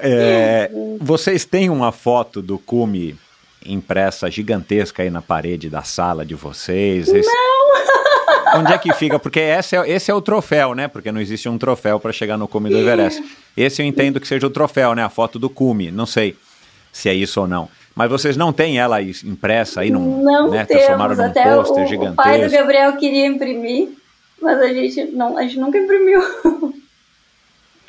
É, 0.01 0.71
vocês 1.01 1.45
têm 1.45 1.69
uma 1.69 1.91
foto 1.91 2.41
do 2.41 2.57
cume 2.57 3.19
impressa 3.67 4.31
gigantesca 4.31 5.03
aí 5.03 5.11
na 5.11 5.21
parede 5.21 5.69
da 5.69 5.83
sala 5.83 6.25
de 6.25 6.37
vocês? 6.37 7.09
Não! 7.09 7.58
Onde 8.57 8.73
é 8.73 8.79
que 8.79 8.93
fica? 8.93 9.19
Porque 9.19 9.41
esse 9.41 9.77
é, 9.77 9.91
esse 9.91 10.11
é 10.11 10.15
o 10.15 10.21
troféu, 10.21 10.75
né? 10.75 10.89
Porque 10.89 11.11
não 11.13 11.21
existe 11.21 11.49
um 11.49 11.59
troféu 11.59 11.99
para 12.01 12.13
chegar 12.13 12.37
no 12.37 12.49
cume 12.49 12.71
do 12.71 12.79
Everest. 12.79 13.23
Esse 13.57 13.83
eu 13.83 13.87
entendo 13.87 14.21
que 14.21 14.29
seja 14.29 14.47
o 14.47 14.51
troféu, 14.51 14.95
né? 14.95 15.03
A 15.03 15.09
foto 15.09 15.39
do 15.39 15.51
cume. 15.51 15.91
Não 15.91 16.07
sei 16.07 16.37
se 16.93 17.09
é 17.09 17.15
isso 17.15 17.41
ou 17.41 17.47
não. 17.47 17.69
Mas 17.95 18.11
vocês 18.11 18.37
não 18.37 18.53
têm 18.53 18.79
ela 18.79 19.03
impressa 19.03 19.81
aí 19.81 19.91
num, 19.91 20.23
não 20.23 20.51
né? 20.51 20.65
Transformaram 20.65 21.17
temos. 21.17 21.35
num 21.35 21.41
Até 21.41 21.55
pôster 21.55 21.99
o, 21.99 22.13
o 22.13 22.15
pai 22.15 22.33
do 22.33 22.39
gigantesco. 22.39 22.59
Gabriel 22.59 22.97
queria 22.97 23.27
imprimir, 23.27 23.89
mas 24.41 24.61
a 24.61 24.69
gente, 24.69 25.05
não, 25.07 25.37
a 25.37 25.43
gente 25.43 25.59
nunca 25.59 25.79
imprimiu. 25.79 26.21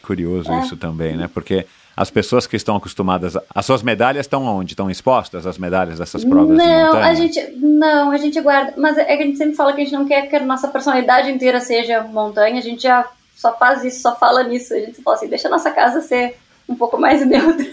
Curioso 0.01 0.51
É. 0.51 0.61
isso 0.61 0.75
também, 0.75 1.15
né? 1.15 1.29
Porque 1.31 1.67
as 2.01 2.09
pessoas 2.09 2.47
que 2.47 2.55
estão 2.55 2.77
acostumadas. 2.77 3.35
As 3.53 3.65
suas 3.65 3.83
medalhas 3.83 4.25
estão 4.25 4.43
onde? 4.45 4.71
Estão 4.73 4.89
expostas 4.89 5.45
as 5.45 5.57
medalhas 5.57 5.99
dessas 5.99 6.23
provas 6.23 6.57
de 6.57 6.63
Não, 6.65 6.85
montanha? 6.85 7.05
a 7.07 7.13
gente 7.13 7.51
não, 7.57 8.11
a 8.11 8.17
gente 8.17 8.39
guarda, 8.39 8.73
mas 8.77 8.97
é 8.97 9.03
que 9.17 9.23
a 9.23 9.25
gente 9.25 9.37
sempre 9.37 9.55
fala 9.55 9.73
que 9.73 9.81
a 9.81 9.83
gente 9.83 9.93
não 9.93 10.05
quer 10.07 10.27
que 10.27 10.35
a 10.35 10.39
nossa 10.39 10.67
personalidade 10.69 11.29
inteira 11.29 11.59
seja 11.59 12.01
montanha, 12.03 12.57
a 12.57 12.61
gente 12.63 12.83
já 12.83 13.05
só 13.35 13.53
faz 13.57 13.83
isso, 13.83 14.01
só 14.01 14.15
fala 14.15 14.43
nisso, 14.43 14.73
a 14.73 14.79
gente 14.79 15.01
fala 15.01 15.17
assim, 15.17 15.27
deixa 15.27 15.47
a 15.47 15.51
nossa 15.51 15.71
casa 15.71 15.99
ser 16.01 16.37
um 16.69 16.75
pouco 16.75 16.97
mais 16.97 17.23
neutra, 17.27 17.65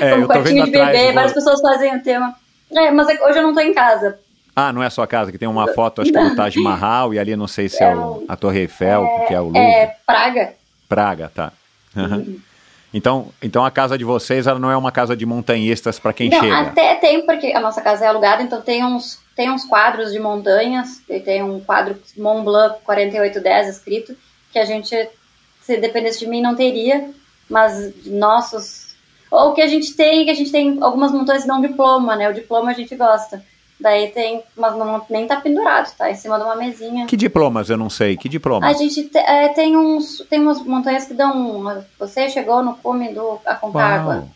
é, 0.00 0.10
como 0.12 0.26
quartinho 0.26 0.64
de 0.64 0.70
atrás. 0.76 0.92
bebê, 0.92 1.08
vo- 1.08 1.14
várias 1.14 1.32
pessoas 1.32 1.60
fazem 1.60 1.94
o 1.96 2.02
tema. 2.02 2.34
É, 2.72 2.90
mas 2.90 3.08
é 3.08 3.22
hoje 3.24 3.38
eu 3.38 3.42
não 3.42 3.54
tô 3.54 3.60
em 3.60 3.72
casa. 3.72 4.18
Ah, 4.54 4.72
não 4.72 4.82
é 4.82 4.86
a 4.86 4.90
sua 4.90 5.06
casa, 5.06 5.30
que 5.30 5.38
tem 5.38 5.46
uma 5.46 5.68
foto, 5.68 6.00
acho 6.02 6.10
que 6.10 6.18
é 6.18 6.24
do 6.28 6.34
Taj 6.34 6.58
Mahal, 6.60 7.12
e 7.14 7.18
ali 7.18 7.36
não 7.36 7.46
sei 7.46 7.68
se 7.68 7.82
é, 7.84 7.86
É 7.90 7.94
o- 7.94 8.24
a 8.26 8.34
Torre 8.36 8.60
Eiffel, 8.60 9.06
que 9.28 9.34
é 9.34 9.40
o 9.40 9.44
Louvre. 9.44 9.60
É 9.60 9.94
Praga. 10.06 10.54
Praga, 10.88 11.30
tá. 11.32 11.52
Aham. 11.96 12.24
Então, 12.94 13.28
então 13.42 13.64
a 13.64 13.70
casa 13.70 13.98
de 13.98 14.04
vocês 14.04 14.46
ela 14.46 14.58
não 14.58 14.70
é 14.70 14.76
uma 14.76 14.92
casa 14.92 15.16
de 15.16 15.26
montanhistas 15.26 15.98
para 15.98 16.12
quem 16.12 16.30
não, 16.30 16.40
chega. 16.40 16.58
até 16.58 16.94
tem, 16.94 17.26
porque 17.26 17.48
a 17.48 17.60
nossa 17.60 17.82
casa 17.82 18.04
é 18.04 18.08
alugada, 18.08 18.42
então 18.42 18.60
tem 18.60 18.84
uns, 18.84 19.20
tem 19.34 19.50
uns 19.50 19.64
quadros 19.64 20.12
de 20.12 20.18
montanhas, 20.18 21.02
e 21.08 21.20
tem 21.20 21.42
um 21.42 21.60
quadro 21.60 21.96
Mont 22.16 22.44
Blanc 22.44 22.80
4810 22.84 23.68
escrito, 23.68 24.16
que 24.52 24.58
a 24.58 24.64
gente, 24.64 25.08
se 25.60 25.76
dependesse 25.76 26.20
de 26.20 26.26
mim, 26.26 26.40
não 26.40 26.54
teria, 26.54 27.10
mas 27.48 27.92
nossos. 28.06 28.94
Ou 29.30 29.52
que 29.52 29.60
a 29.60 29.66
gente 29.66 29.94
tem, 29.94 30.24
que 30.24 30.30
a 30.30 30.34
gente 30.34 30.52
tem 30.52 30.78
algumas 30.80 31.12
montanhas 31.12 31.42
que 31.42 31.48
dão 31.48 31.60
diploma, 31.60 32.16
né? 32.16 32.28
O 32.28 32.34
diploma 32.34 32.70
a 32.70 32.74
gente 32.74 32.94
gosta. 32.94 33.44
Daí 33.78 34.08
tem, 34.08 34.42
mas 34.56 34.74
não, 34.74 35.04
nem 35.10 35.26
tá 35.26 35.36
pendurado, 35.36 35.94
tá 35.96 36.10
em 36.10 36.14
cima 36.14 36.38
de 36.38 36.44
uma 36.44 36.56
mesinha. 36.56 37.06
Que 37.06 37.16
diplomas? 37.16 37.68
Eu 37.68 37.76
não 37.76 37.90
sei. 37.90 38.16
Que 38.16 38.28
diplomas? 38.28 38.74
A 38.74 38.78
gente 38.78 39.04
te, 39.04 39.18
é, 39.18 39.48
tem 39.50 39.76
uns, 39.76 40.24
tem 40.30 40.40
umas 40.40 40.62
montanhas 40.62 41.04
que 41.04 41.12
dão. 41.12 41.56
Uma, 41.58 41.86
você 41.98 42.30
chegou 42.30 42.62
no 42.62 42.74
cume 42.76 43.12
do 43.12 43.38
Aconcagua. 43.44 44.14
Uau. 44.14 44.28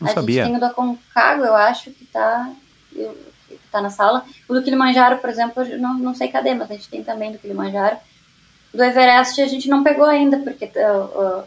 Não 0.00 0.10
a 0.10 0.12
sabia. 0.12 0.42
gente 0.44 0.52
tem 0.52 0.56
o 0.56 0.60
do 0.60 0.66
Aconcagua, 0.66 1.46
eu 1.46 1.54
acho 1.54 1.90
que 1.92 2.04
tá, 2.06 2.50
eu- 2.94 3.16
que 3.48 3.58
tá 3.70 3.80
na 3.80 3.90
sala. 3.90 4.24
O 4.48 4.54
do 4.54 4.62
Kilimanjaro, 4.62 5.18
por 5.18 5.30
exemplo, 5.30 5.62
eu 5.62 5.78
não, 5.78 5.94
não 5.94 6.14
sei 6.14 6.26
cadê, 6.26 6.52
mas 6.54 6.68
a 6.70 6.74
gente 6.74 6.88
tem 6.88 7.04
também 7.04 7.30
do 7.30 7.38
Kilimanjaro. 7.38 7.96
Do 8.74 8.82
Everest 8.82 9.40
a 9.40 9.46
gente 9.46 9.68
não 9.68 9.82
pegou 9.82 10.04
ainda, 10.04 10.38
porque 10.38 10.66
uh, 10.66 11.40
uh, 11.40 11.44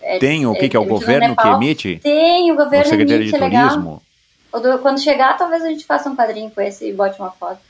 é, 0.00 0.18
Tem 0.18 0.46
o 0.46 0.54
que, 0.54 0.68
que 0.68 0.76
é 0.76 0.80
o 0.80 0.82
emitido 0.84 0.94
no 0.94 1.00
governo 1.00 1.36
que 1.36 1.48
emite? 1.48 2.00
Tem, 2.02 2.50
o 2.50 2.54
O 2.54 2.56
governo 2.56 2.86
Secretaria 2.86 3.16
emite, 3.22 3.30
de 3.30 3.42
é 3.42 3.48
legal. 3.48 4.02
Quando 4.52 5.02
chegar, 5.02 5.36
talvez 5.36 5.64
a 5.64 5.68
gente 5.68 5.84
faça 5.84 6.08
um 6.08 6.14
quadrinho 6.14 6.50
com 6.50 6.60
esse 6.60 6.88
e 6.88 6.92
bote 6.92 7.18
uma 7.18 7.30
foto. 7.30 7.60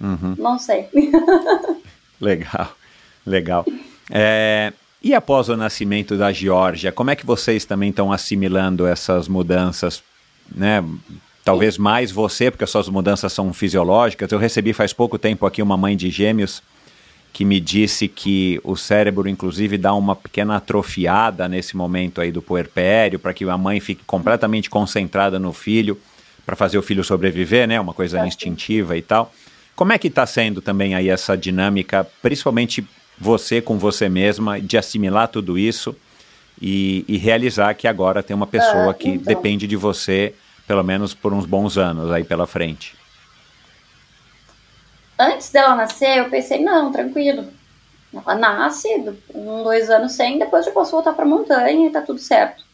Uhum. 0.00 0.34
Não 0.38 0.58
sei. 0.58 0.88
Legal, 2.20 2.72
legal. 3.24 3.64
É, 4.10 4.72
e 5.00 5.14
após 5.14 5.48
o 5.48 5.56
nascimento 5.56 6.16
da 6.16 6.32
Geórgia, 6.32 6.90
como 6.90 7.10
é 7.10 7.16
que 7.16 7.24
vocês 7.24 7.64
também 7.64 7.90
estão 7.90 8.10
assimilando 8.10 8.86
essas 8.86 9.28
mudanças, 9.28 10.02
né? 10.52 10.84
Talvez 11.44 11.78
mais 11.78 12.10
você, 12.10 12.50
porque 12.50 12.64
as 12.64 12.70
suas 12.70 12.88
mudanças 12.88 13.32
são 13.32 13.52
fisiológicas. 13.52 14.30
Eu 14.32 14.38
recebi 14.38 14.72
faz 14.72 14.92
pouco 14.92 15.16
tempo 15.16 15.46
aqui 15.46 15.62
uma 15.62 15.76
mãe 15.76 15.96
de 15.96 16.10
gêmeos 16.10 16.60
que 17.32 17.44
me 17.44 17.60
disse 17.60 18.08
que 18.08 18.60
o 18.64 18.76
cérebro, 18.76 19.28
inclusive, 19.28 19.78
dá 19.78 19.94
uma 19.94 20.16
pequena 20.16 20.56
atrofiada 20.56 21.48
nesse 21.48 21.76
momento 21.76 22.20
aí 22.20 22.32
do 22.32 22.42
puerpério, 22.42 23.18
para 23.18 23.32
que 23.32 23.44
a 23.44 23.56
mãe 23.56 23.80
fique 23.80 24.02
completamente 24.04 24.68
concentrada 24.68 25.38
no 25.38 25.52
filho, 25.52 25.98
para 26.48 26.56
fazer 26.56 26.78
o 26.78 26.82
filho 26.82 27.04
sobreviver, 27.04 27.68
né? 27.68 27.78
Uma 27.78 27.92
coisa 27.92 28.26
instintiva 28.26 28.96
e 28.96 29.02
tal. 29.02 29.30
Como 29.76 29.92
é 29.92 29.98
que 29.98 30.08
está 30.08 30.24
sendo 30.24 30.62
também 30.62 30.94
aí 30.94 31.10
essa 31.10 31.36
dinâmica, 31.36 32.08
principalmente 32.22 32.88
você 33.18 33.60
com 33.60 33.76
você 33.76 34.08
mesma, 34.08 34.58
de 34.58 34.78
assimilar 34.78 35.28
tudo 35.28 35.58
isso 35.58 35.94
e, 36.58 37.04
e 37.06 37.18
realizar 37.18 37.74
que 37.74 37.86
agora 37.86 38.22
tem 38.22 38.34
uma 38.34 38.46
pessoa 38.46 38.92
Ah, 38.92 38.94
que 38.94 39.10
então. 39.10 39.26
depende 39.26 39.66
de 39.66 39.76
você, 39.76 40.34
pelo 40.66 40.82
menos 40.82 41.12
por 41.12 41.34
uns 41.34 41.44
bons 41.44 41.76
anos 41.76 42.10
aí 42.10 42.24
pela 42.24 42.46
frente? 42.46 42.96
Antes 45.18 45.50
dela 45.50 45.76
nascer, 45.76 46.16
eu 46.16 46.30
pensei, 46.30 46.64
não, 46.64 46.90
tranquilo. 46.90 47.44
Ela 48.14 48.36
nasce, 48.36 48.88
um, 49.34 49.62
dois 49.64 49.90
anos 49.90 50.12
sem, 50.12 50.38
depois 50.38 50.66
eu 50.66 50.72
posso 50.72 50.92
voltar 50.92 51.12
pra 51.12 51.26
montanha 51.26 51.88
e 51.88 51.90
tá 51.90 52.00
tudo 52.00 52.18
certo. 52.18 52.64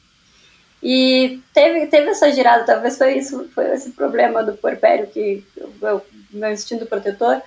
E 0.87 1.41
teve, 1.55 1.87
teve 1.87 2.11
essa 2.11 2.31
girada, 2.31 2.67
talvez 2.67 2.99
foi 2.99 3.17
isso, 3.17 3.49
foi 3.55 3.73
esse 3.73 3.93
problema 3.93 4.45
do 4.45 4.53
puerpério, 4.53 5.07
que 5.07 5.43
o 5.57 6.03
meu 6.31 6.53
instinto 6.53 6.85
protetor. 6.85 7.41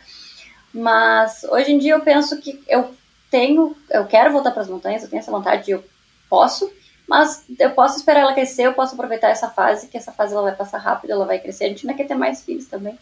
Mas 0.74 1.44
hoje 1.44 1.72
em 1.72 1.78
dia 1.78 1.94
eu 1.94 2.02
penso 2.02 2.42
que 2.42 2.64
eu 2.68 2.96
tenho, 3.30 3.78
eu 3.92 4.08
quero 4.08 4.32
voltar 4.32 4.50
para 4.50 4.64
as 4.64 4.68
montanhas, 4.68 5.04
eu 5.04 5.10
tenho 5.10 5.20
essa 5.20 5.30
vontade, 5.30 5.70
eu 5.70 5.84
posso, 6.28 6.68
mas 7.08 7.46
eu 7.60 7.70
posso 7.72 7.98
esperar 7.98 8.22
ela 8.22 8.34
crescer, 8.34 8.64
eu 8.64 8.74
posso 8.74 8.96
aproveitar 8.96 9.30
essa 9.30 9.50
fase, 9.50 9.88
que 9.88 9.98
essa 9.98 10.12
fase 10.12 10.34
ela 10.34 10.42
vai 10.42 10.56
passar 10.56 10.80
rápido, 10.80 11.12
ela 11.12 11.26
vai 11.26 11.38
crescer. 11.38 11.66
A 11.66 11.70
gente 11.70 11.88
ainda 11.88 11.96
quer 11.96 12.08
ter 12.08 12.16
mais 12.16 12.44
filhos 12.44 12.66
também. 12.66 12.98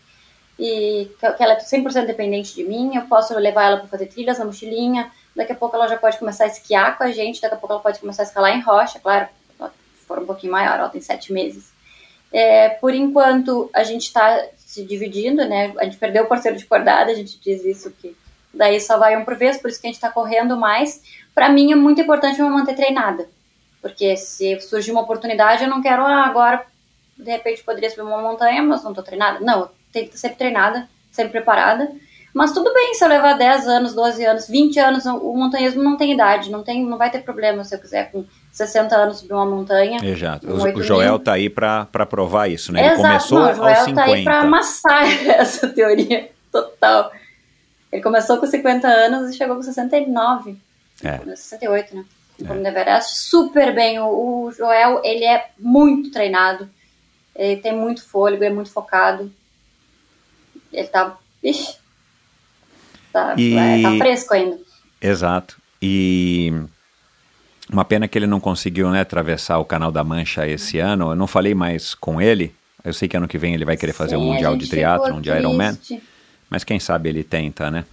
E 0.59 1.09
que 1.17 1.43
ela 1.43 1.53
é 1.53 1.57
100% 1.59 2.05
dependente 2.05 2.53
de 2.53 2.65
mim, 2.65 2.93
eu 2.93 3.03
posso 3.03 3.33
levar 3.39 3.63
ela 3.63 3.77
para 3.77 3.87
fazer 3.87 4.07
trilhas 4.07 4.37
na 4.37 4.43
mochilinha, 4.43 5.09
daqui 5.33 5.53
a 5.53 5.55
pouco 5.55 5.77
ela 5.77 5.87
já 5.87 5.95
pode 5.95 6.17
começar 6.17 6.43
a 6.43 6.47
esquiar 6.47 6.97
com 6.97 7.05
a 7.05 7.11
gente, 7.11 7.41
daqui 7.41 7.55
a 7.55 7.57
pouco 7.57 7.73
ela 7.73 7.81
pode 7.81 7.99
começar 7.99 8.23
a 8.23 8.25
escalar 8.25 8.53
em 8.53 8.61
rocha, 8.61 8.99
claro, 8.99 9.29
for 10.05 10.19
um 10.19 10.25
pouquinho 10.25 10.51
maior, 10.51 10.79
ela 10.79 10.89
tem 10.89 11.01
sete 11.01 11.33
meses. 11.33 11.71
É, 12.31 12.69
por 12.69 12.93
enquanto, 12.93 13.69
a 13.73 13.83
gente 13.83 14.03
está 14.03 14.45
se 14.57 14.83
dividindo, 14.83 15.47
né? 15.47 15.73
A 15.77 15.85
gente 15.85 15.97
perdeu 15.97 16.23
o 16.23 16.27
parceiro 16.27 16.57
de 16.57 16.65
cordada, 16.65 17.11
a 17.11 17.15
gente 17.15 17.39
diz 17.39 17.63
isso 17.63 17.91
que 17.91 18.15
daí 18.53 18.79
só 18.79 18.97
vai 18.97 19.15
um 19.15 19.23
por 19.23 19.35
vez, 19.35 19.57
por 19.57 19.69
isso 19.69 19.79
que 19.79 19.87
a 19.87 19.89
gente 19.89 19.95
está 19.95 20.11
correndo 20.11 20.57
mais. 20.57 21.01
Para 21.33 21.49
mim 21.49 21.71
é 21.71 21.75
muito 21.75 22.01
importante 22.01 22.41
me 22.41 22.49
manter 22.49 22.75
treinada, 22.75 23.27
porque 23.81 24.17
se 24.17 24.59
surgir 24.61 24.91
uma 24.91 25.01
oportunidade, 25.01 25.63
eu 25.63 25.69
não 25.69 25.81
quero 25.81 26.05
ah, 26.05 26.25
agora, 26.25 26.65
de 27.17 27.31
repente 27.31 27.63
poderia 27.63 27.89
subir 27.89 28.01
uma 28.01 28.21
montanha, 28.21 28.61
mas 28.63 28.83
não 28.83 28.91
estou 28.91 29.03
treinada. 29.03 29.39
Não, 29.39 29.69
tenho 29.91 30.07
que 30.07 30.15
estar 30.15 30.27
sempre 30.27 30.37
treinada, 30.37 30.89
sempre 31.11 31.31
preparada. 31.33 31.91
Mas 32.33 32.51
tudo 32.51 32.73
bem 32.73 32.93
se 32.93 33.03
eu 33.03 33.07
levar 33.07 33.33
10 33.33 33.67
anos, 33.67 33.93
12 33.93 34.25
anos, 34.25 34.47
20 34.49 34.77
anos, 34.77 35.05
o 35.05 35.33
montanhismo 35.33 35.81
não 35.81 35.95
tem 35.95 36.11
idade, 36.11 36.51
não, 36.51 36.63
tem, 36.63 36.85
não 36.85 36.97
vai 36.97 37.09
ter 37.09 37.23
problema 37.23 37.63
se 37.63 37.73
eu 37.73 37.79
quiser 37.79 38.11
com 38.11 38.25
60 38.55 38.95
anos 38.95 39.17
subir 39.19 39.33
uma 39.33 39.45
montanha. 39.45 39.99
Exato. 40.01 40.47
O, 40.47 40.77
o 40.77 40.81
Joel 40.81 41.19
tá 41.19 41.33
aí 41.33 41.49
para 41.49 41.85
provar 42.09 42.47
isso, 42.47 42.71
né? 42.71 42.79
Ele 42.79 42.93
Exato, 42.93 43.07
começou 43.07 43.39
não, 43.39 43.45
o 43.45 43.49
aos 43.49 43.57
Joel 43.57 43.85
50. 43.85 43.95
tá 43.95 44.13
aí 44.13 44.23
pra 44.23 44.39
amassar 44.39 45.03
essa 45.27 45.67
teoria 45.67 46.31
total. 46.49 47.11
Ele 47.91 48.01
começou 48.01 48.37
com 48.37 48.47
50 48.47 48.87
anos 48.87 49.29
e 49.29 49.37
chegou 49.37 49.57
com 49.57 49.61
69. 49.61 50.57
É. 51.03 51.17
68, 51.35 51.97
né? 51.97 52.05
No 52.39 52.65
é. 52.65 52.69
Everest, 52.69 53.17
super 53.17 53.75
bem. 53.75 53.99
O, 53.99 54.45
o 54.45 54.51
Joel, 54.53 55.01
ele 55.03 55.25
é 55.25 55.49
muito 55.59 56.09
treinado. 56.11 56.69
Ele 57.35 57.57
tem 57.57 57.75
muito 57.75 58.07
fôlego, 58.07 58.45
é 58.45 58.49
muito 58.49 58.71
focado. 58.71 59.29
Ele 60.71 60.87
tá. 60.87 61.17
Ixi, 61.43 61.75
tá, 63.11 63.35
E- 63.37 63.57
é, 63.57 63.81
tá 63.81 63.97
fresco 63.97 64.33
ainda. 64.33 64.57
Exato. 65.01 65.57
E 65.81 66.53
uma 67.71 67.83
pena 67.85 68.07
que 68.07 68.17
ele 68.17 68.27
não 68.27 68.39
conseguiu 68.39 68.89
né, 68.89 69.01
atravessar 69.01 69.57
o 69.59 69.65
Canal 69.65 69.91
da 69.91 70.03
Mancha 70.03 70.47
esse 70.47 70.77
ano. 70.79 71.11
Eu 71.11 71.15
não 71.15 71.27
falei 71.27 71.53
mais 71.55 71.95
com 71.95 72.21
ele. 72.21 72.53
Eu 72.83 72.93
sei 72.93 73.07
que 73.07 73.17
ano 73.17 73.27
que 73.27 73.37
vem 73.37 73.53
ele 73.53 73.65
vai 73.65 73.75
querer 73.75 73.93
fazer 73.93 74.15
um 74.15 74.21
Sim, 74.21 74.29
a 74.29 74.33
Mundial 74.33 74.55
de 74.57 74.67
Triatlon, 74.69 75.19
de 75.19 75.29
Ironman. 75.29 75.77
Mas 76.49 76.63
quem 76.63 76.79
sabe 76.79 77.09
ele 77.09 77.23
tenta, 77.23 77.71
né? 77.71 77.83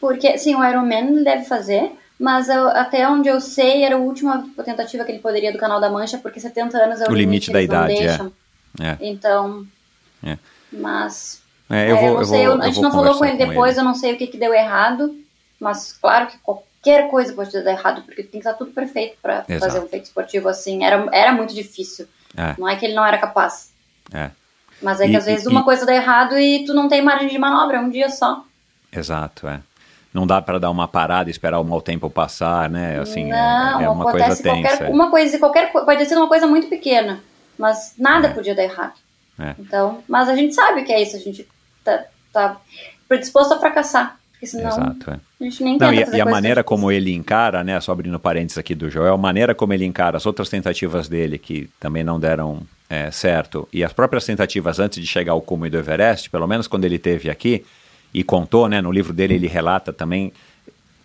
Porque, 0.00 0.36
sim, 0.36 0.54
o 0.54 0.64
Ironman 0.64 1.08
ele 1.14 1.24
deve 1.24 1.44
fazer, 1.44 1.92
mas 2.18 2.48
eu- 2.48 2.68
até 2.68 3.08
onde 3.08 3.28
eu 3.28 3.40
sei, 3.40 3.84
era 3.84 3.94
a 3.94 3.98
última 3.98 4.44
tentativa 4.64 5.04
que 5.04 5.12
ele 5.12 5.20
poderia 5.20 5.52
do 5.52 5.58
Canal 5.58 5.80
da 5.80 5.88
Mancha, 5.88 6.18
porque 6.18 6.40
70 6.40 6.76
anos 6.76 7.00
é 7.00 7.06
o, 7.06 7.12
O 7.12 7.14
limite 7.14 7.52
da 7.52 7.60
eles 7.62 7.70
não 7.70 7.88
idade, 7.88 8.32
é. 8.80 8.86
É. 8.90 8.98
Então, 9.00 9.64
É. 10.22 10.36
mas... 10.72 11.40
É, 11.70 11.90
eu 11.90 11.96
é, 11.96 12.00
vou, 12.00 12.10
não 12.14 12.18
eu 12.20 12.24
sei, 12.26 12.46
vou, 12.46 12.56
eu- 12.56 12.62
a 12.62 12.66
gente 12.66 12.80
não 12.82 12.90
falou 12.92 13.16
com 13.16 13.24
ele 13.24 13.38
depois, 13.38 13.78
eu 13.78 13.84
não 13.84 13.94
sei 13.94 14.12
o 14.12 14.18
que, 14.18 14.26
que 14.26 14.36
deu 14.36 14.52
errado, 14.52 15.16
mas 15.58 15.92
claro 15.94 16.26
que 16.26 16.36
qualquer 16.84 17.08
coisa 17.08 17.32
pode 17.32 17.50
dar 17.62 17.72
errado, 17.72 18.02
porque 18.02 18.22
tem 18.22 18.32
que 18.32 18.36
estar 18.38 18.52
tudo 18.54 18.70
perfeito 18.72 19.16
para 19.22 19.44
fazer 19.58 19.80
um 19.80 19.88
feito 19.88 20.04
esportivo 20.04 20.48
assim. 20.48 20.84
Era, 20.84 21.08
era 21.12 21.32
muito 21.32 21.54
difícil. 21.54 22.06
É. 22.36 22.54
Não 22.58 22.68
é 22.68 22.76
que 22.76 22.84
ele 22.84 22.94
não 22.94 23.04
era 23.06 23.16
capaz. 23.16 23.72
É, 24.12 24.30
Mas 24.82 25.00
é 25.00 25.06
E- 25.06 25.10
que 25.10 25.16
às 25.16 25.24
vezes 25.24 25.46
e- 25.46 25.48
uma 25.48 25.60
e- 25.62 25.64
coisa 25.64 25.86
dá 25.86 25.94
errado 25.94 26.38
e 26.38 26.64
tu 26.66 26.74
não 26.74 26.88
tem 26.88 27.00
margem 27.00 27.28
de 27.28 27.38
manobra, 27.38 27.78
é 27.78 27.80
um 27.80 27.88
dia 27.88 28.10
só. 28.10 28.44
exato, 28.92 29.48
é. 29.48 29.60
Não 30.12 30.26
dá 30.26 30.40
para 30.40 30.60
dar 30.60 30.70
uma 30.70 30.86
parada 30.86 31.28
e 31.28 31.32
esperar 31.32 31.58
o 31.58 31.64
mau 31.64 31.80
tempo 31.80 32.08
passar, 32.08 32.68
né? 32.70 33.00
Assim, 33.00 33.32
é- 33.32 33.34
não, 33.34 33.80
é, 33.80 33.88
uma 33.88 34.04
coisa 34.04 34.26
tensa. 34.28 34.42
qualquer 34.42 34.82
é. 34.82 34.88
uma 34.88 35.10
coisa, 35.10 35.38
qualquer 35.38 35.72
pode 35.72 36.06
ser 36.06 36.16
uma 36.16 36.28
coisa 36.28 36.46
muito 36.46 36.68
pequena, 36.68 37.20
mas 37.58 37.94
nada 37.98 38.28
podia 38.30 38.54
dar 38.54 38.62
errado. 38.62 38.94
É. 39.40 39.54
Então, 39.58 40.04
mas 40.06 40.28
a 40.28 40.36
gente 40.36 40.54
sabe 40.54 40.84
que 40.84 40.92
é 40.92 41.02
isso, 41.02 41.16
a 41.16 41.18
gente 41.18 41.48
tá, 41.82 42.04
tá 42.32 42.56
predisposto 43.08 43.54
a 43.54 43.58
fracassar, 43.58 44.20
porque 44.44 44.46
senão 44.46 44.68
Exato, 44.68 45.10
é. 45.10 45.14
a 45.40 45.44
gente 45.44 45.64
nem 45.64 45.78
Não, 45.78 45.92
e, 45.92 46.04
e 46.16 46.20
a 46.20 46.24
maneira 46.24 46.62
tão 46.62 46.68
como 46.68 46.92
ele 46.92 47.12
encara, 47.12 47.64
né, 47.64 47.80
só 47.80 47.92
abrindo 47.92 48.18
parênteses 48.18 48.58
aqui 48.58 48.74
do 48.74 48.90
Joel, 48.90 49.14
a 49.14 49.18
maneira 49.18 49.54
como 49.54 49.72
ele 49.72 49.84
encara 49.84 50.16
as 50.16 50.26
outras 50.26 50.48
tentativas 50.48 51.08
dele, 51.08 51.38
que 51.38 51.68
também 51.80 52.04
não 52.04 52.20
deram 52.20 52.62
é, 52.88 53.10
certo, 53.10 53.68
e 53.72 53.82
as 53.82 53.92
próprias 53.92 54.24
tentativas 54.24 54.78
antes 54.78 55.00
de 55.00 55.06
chegar 55.06 55.32
ao 55.32 55.40
cume 55.40 55.70
do 55.70 55.78
Everest, 55.78 56.30
pelo 56.30 56.46
menos 56.46 56.68
quando 56.68 56.84
ele 56.84 56.98
teve 56.98 57.30
aqui, 57.30 57.64
e 58.12 58.22
contou, 58.22 58.68
né, 58.68 58.80
no 58.80 58.92
livro 58.92 59.12
dele 59.12 59.34
ele 59.34 59.46
relata 59.48 59.92
também 59.92 60.32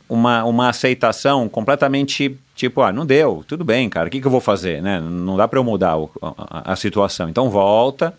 uma, 0.07 0.43
uma 0.43 0.69
aceitação 0.69 1.47
completamente 1.47 2.37
tipo, 2.55 2.81
ah, 2.81 2.91
não 2.91 3.05
deu, 3.05 3.43
tudo 3.47 3.63
bem, 3.63 3.89
cara, 3.89 4.07
o 4.07 4.11
que, 4.11 4.19
que 4.19 4.27
eu 4.27 4.31
vou 4.31 4.41
fazer, 4.41 4.81
né? 4.81 4.99
Não 4.99 5.37
dá 5.37 5.47
para 5.47 5.59
eu 5.59 5.63
mudar 5.63 5.97
o- 5.97 6.11
a, 6.21 6.73
a 6.73 6.75
situação. 6.75 7.29
Então 7.29 7.49
volta. 7.49 8.13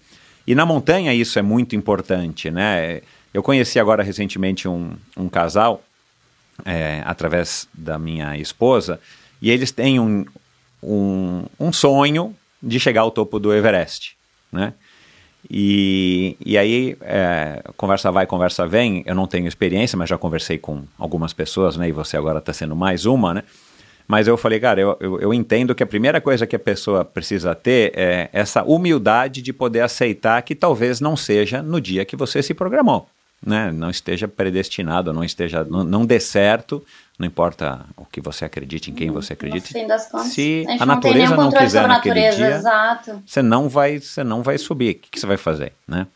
E 0.46 0.54
na 0.54 0.64
montanha 0.64 1.12
isso 1.12 1.38
é 1.38 1.42
muito 1.42 1.76
importante, 1.76 2.50
né? 2.50 3.02
Eu 3.32 3.42
conheci 3.42 3.78
agora 3.78 4.02
recentemente 4.02 4.66
um, 4.66 4.92
um 5.16 5.28
casal, 5.28 5.82
é, 6.64 7.02
através 7.04 7.68
da 7.72 7.98
minha 7.98 8.36
esposa, 8.36 9.00
e 9.40 9.50
eles 9.50 9.70
têm 9.70 10.00
um, 10.00 10.24
um, 10.82 11.44
um 11.58 11.72
sonho 11.72 12.34
de 12.62 12.78
chegar 12.78 13.02
ao 13.02 13.10
topo 13.10 13.38
do 13.38 13.54
Everest, 13.54 14.16
né? 14.52 14.74
E, 15.48 16.36
e 16.44 16.58
aí, 16.58 16.96
é, 17.00 17.62
conversa 17.76 18.12
vai, 18.12 18.26
conversa 18.26 18.66
vem. 18.66 19.02
Eu 19.06 19.14
não 19.14 19.26
tenho 19.26 19.46
experiência, 19.46 19.96
mas 19.96 20.10
já 20.10 20.18
conversei 20.18 20.58
com 20.58 20.82
algumas 20.98 21.32
pessoas, 21.32 21.76
né? 21.76 21.88
E 21.88 21.92
você 21.92 22.16
agora 22.16 22.40
está 22.40 22.52
sendo 22.52 22.76
mais 22.76 23.06
uma, 23.06 23.32
né? 23.32 23.42
Mas 24.06 24.26
eu 24.26 24.36
falei, 24.36 24.58
cara, 24.58 24.80
eu, 24.80 24.96
eu, 25.00 25.20
eu 25.20 25.32
entendo 25.32 25.74
que 25.74 25.82
a 25.82 25.86
primeira 25.86 26.20
coisa 26.20 26.46
que 26.46 26.56
a 26.56 26.58
pessoa 26.58 27.04
precisa 27.04 27.54
ter 27.54 27.92
é 27.94 28.28
essa 28.32 28.62
humildade 28.64 29.40
de 29.40 29.52
poder 29.52 29.80
aceitar 29.80 30.42
que 30.42 30.54
talvez 30.54 31.00
não 31.00 31.16
seja 31.16 31.62
no 31.62 31.80
dia 31.80 32.04
que 32.04 32.16
você 32.16 32.42
se 32.42 32.52
programou, 32.52 33.08
né? 33.44 33.70
Não 33.72 33.90
esteja 33.90 34.28
predestinado, 34.28 35.12
não 35.12 35.24
esteja, 35.24 35.64
não, 35.64 35.82
não 35.84 36.04
dê 36.06 36.20
certo, 36.20 36.84
não 37.18 37.26
importa 37.26 37.84
o 37.96 38.04
que 38.04 38.20
você 38.20 38.44
acredite, 38.44 38.90
em 38.90 38.94
quem 38.94 39.10
você 39.10 39.32
No 39.32 39.36
acredite. 39.36 39.72
fim 39.72 39.86
das 39.86 40.10
contas, 40.10 40.28
Se 40.32 40.64
a 40.66 40.70
gente 40.72 40.82
a 40.82 40.86
não 40.86 41.00
tem 41.00 41.10
natureza 41.12 41.36
não 41.36 41.44
controle 41.44 41.64
quiser 41.66 41.86
naquele 41.88 42.14
natureza, 42.14 42.36
dia, 42.46 42.56
exato. 42.56 43.22
você 43.26 43.42
não 43.42 43.68
vai, 43.68 43.98
você 43.98 44.24
não 44.24 44.42
vai 44.42 44.58
subir. 44.58 44.90
O 44.92 44.98
que, 44.98 45.10
que 45.10 45.20
você 45.20 45.26
vai 45.26 45.36
fazer, 45.36 45.72
né? 45.86 46.06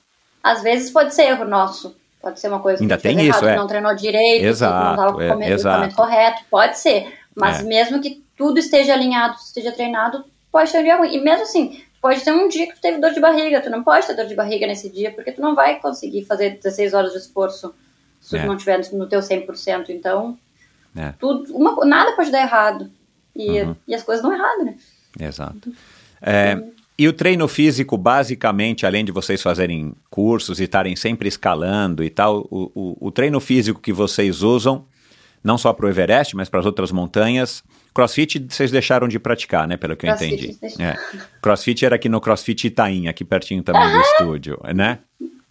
às 0.42 0.62
vezes 0.62 0.90
pode 0.90 1.14
ser 1.14 1.22
erro 1.22 1.44
nosso. 1.46 1.96
Pode 2.20 2.38
ser 2.40 2.48
uma 2.48 2.58
coisa 2.60 2.82
Ainda 2.82 2.96
que 2.96 3.02
tem 3.02 3.18
isso, 3.20 3.38
errado, 3.38 3.48
é. 3.48 3.56
não 3.56 3.66
treinou 3.66 3.94
direito, 3.94 4.44
Exato, 4.46 4.84
não 4.84 4.90
estava 4.94 5.08
é, 5.08 5.12
com 5.12 5.16
o 5.18 5.20
equipamento 5.22 5.52
exato. 5.52 5.94
correto. 5.96 6.42
Pode 6.50 6.78
ser. 6.78 7.12
Mas 7.34 7.60
É. 7.60 7.62
mesmo 7.64 8.00
que 8.00 8.22
tudo 8.36 8.58
esteja 8.58 8.94
alinhado, 8.94 9.36
esteja 9.36 9.72
treinado, 9.72 10.24
pode 10.50 10.72
ter 10.72 10.78
um 10.78 10.82
dia 10.84 10.96
ruim. 10.96 11.14
E 11.14 11.20
mesmo 11.20 11.42
assim, 11.42 11.82
pode 12.04 12.22
ter 12.22 12.32
um 12.32 12.48
dia 12.48 12.66
que 12.66 12.74
tu 12.74 12.82
teve 12.82 12.98
dor 12.98 13.12
de 13.14 13.20
barriga. 13.20 13.62
Tu 13.62 13.70
não 13.70 13.82
pode 13.82 14.06
ter 14.06 14.14
dor 14.14 14.26
de 14.26 14.34
barriga 14.34 14.66
nesse 14.66 14.90
dia, 14.90 15.10
porque 15.10 15.32
tu 15.32 15.40
não 15.40 15.54
vai 15.54 15.80
conseguir 15.80 16.26
fazer 16.26 16.58
16 16.62 16.92
horas 16.92 17.12
de 17.12 17.18
esforço 17.18 17.74
se 18.20 18.36
É. 18.36 18.42
tu 18.42 18.46
não 18.46 18.56
estiver 18.56 18.78
no 18.92 19.06
teu 19.08 19.22
100%. 19.22 19.88
Então, 19.88 20.36
É. 20.94 21.14
tudo, 21.18 21.56
uma, 21.56 21.82
nada 21.86 22.12
pode 22.12 22.30
dar 22.30 22.42
errado. 22.42 22.90
E, 23.34 23.62
Uhum. 23.62 23.74
e 23.88 23.94
as 23.94 24.02
coisas 24.02 24.22
dão 24.22 24.34
errado, 24.34 24.64
né? 24.66 24.76
Exato. 25.18 25.72
É, 26.20 26.62
e 26.98 27.08
o 27.08 27.12
treino 27.14 27.48
físico, 27.48 27.96
basicamente, 27.96 28.84
além 28.84 29.02
de 29.02 29.10
vocês 29.10 29.40
fazerem 29.40 29.94
cursos 30.10 30.60
e 30.60 30.64
estarem 30.64 30.94
sempre 30.96 31.26
escalando 31.26 32.04
e 32.04 32.10
tal, 32.10 32.46
o, 32.50 32.70
o, 32.74 33.06
o 33.08 33.10
treino 33.10 33.40
físico 33.40 33.80
que 33.80 33.94
vocês 33.94 34.42
usam, 34.42 34.84
não 35.44 35.58
só 35.58 35.72
para 35.72 35.84
o 35.86 35.88
Everest, 35.88 36.34
mas 36.34 36.48
para 36.48 36.58
as 36.60 36.66
outras 36.66 36.90
montanhas, 36.90 37.62
crossfit 37.94 38.44
vocês 38.48 38.70
deixaram 38.70 39.06
de 39.06 39.18
praticar, 39.18 39.68
né? 39.68 39.76
Pelo 39.76 39.94
que 39.94 40.06
eu 40.06 40.10
Crossfit, 40.10 40.34
entendi. 40.34 40.58
deixa- 40.60 40.82
É. 40.82 40.96
Crossfit 41.42 41.84
era 41.84 41.94
aqui 41.96 42.08
no 42.08 42.20
CrossFit 42.20 42.66
Itaim, 42.66 43.06
aqui 43.08 43.24
pertinho 43.24 43.62
também 43.62 43.88
do 43.92 44.00
estúdio, 44.00 44.58
né? 44.74 44.98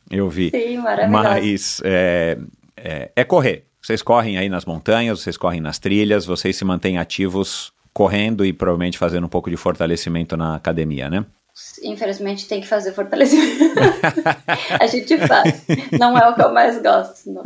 Eu 0.10 0.28
vi. 0.30 0.50
Sim, 0.50 0.78
maravilhoso. 0.80 1.12
Mas 1.12 1.82
é, 1.86 2.38
é, 2.76 3.12
é 3.16 3.24
correr. 3.24 3.66
Vocês 3.82 4.02
correm 4.02 4.38
aí 4.38 4.50
nas 4.50 4.66
montanhas, 4.66 5.22
vocês 5.22 5.38
correm 5.38 5.62
nas 5.62 5.78
trilhas, 5.78 6.26
vocês 6.26 6.56
se 6.56 6.64
mantêm 6.66 6.98
ativos 6.98 7.72
correndo 7.94 8.44
e 8.46 8.52
provavelmente 8.52 8.98
fazendo 8.98 9.26
um 9.26 9.30
pouco 9.30 9.50
de 9.50 9.58
fortalecimento 9.58 10.36
na 10.36 10.56
academia, 10.56 11.10
né? 11.10 11.26
Infelizmente 11.84 12.48
tem 12.48 12.62
que 12.62 12.68
fazer 12.68 12.94
fortalecimento. 12.94 13.76
a 14.80 14.88
gente 14.88 15.18
faz. 15.28 15.64
Não 16.00 16.18
é 16.18 16.28
o 16.28 16.34
que 16.34 16.42
eu 16.42 16.52
mais 16.52 16.82
gosto. 16.82 17.32
Não. 17.32 17.44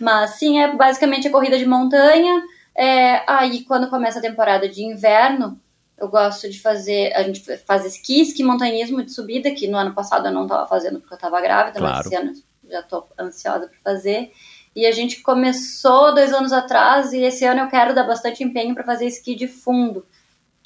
Mas 0.00 0.30
sim, 0.38 0.60
é 0.60 0.74
basicamente 0.74 1.26
a 1.26 1.30
corrida 1.30 1.58
de 1.58 1.66
montanha. 1.66 2.40
É, 2.76 3.22
aí 3.26 3.64
quando 3.64 3.90
começa 3.90 4.20
a 4.20 4.22
temporada 4.22 4.68
de 4.68 4.84
inverno, 4.84 5.60
eu 5.98 6.08
gosto 6.08 6.48
de 6.48 6.60
fazer. 6.60 7.12
A 7.14 7.24
gente 7.24 7.42
faz 7.66 7.84
esqui, 7.84 8.20
esqui 8.20 8.44
montanhismo 8.44 9.02
de 9.02 9.12
subida, 9.12 9.50
que 9.50 9.66
no 9.66 9.76
ano 9.76 9.92
passado 9.92 10.26
eu 10.26 10.32
não 10.32 10.44
estava 10.44 10.66
fazendo 10.68 11.00
porque 11.00 11.14
eu 11.14 11.16
estava 11.16 11.40
grávida, 11.40 11.80
Claro. 11.80 11.96
mas 11.96 12.06
esse 12.06 12.14
ano 12.14 12.32
já 12.70 12.80
estou 12.80 13.08
ansiosa 13.18 13.66
para 13.66 13.92
fazer. 13.92 14.30
E 14.76 14.86
a 14.86 14.92
gente 14.92 15.20
começou 15.22 16.14
dois 16.14 16.32
anos 16.32 16.52
atrás 16.52 17.12
e 17.12 17.22
esse 17.22 17.44
ano 17.44 17.62
eu 17.62 17.68
quero 17.68 17.92
dar 17.92 18.04
bastante 18.04 18.44
empenho 18.44 18.74
para 18.74 18.84
fazer 18.84 19.06
esqui 19.06 19.34
de 19.34 19.48
fundo 19.48 20.06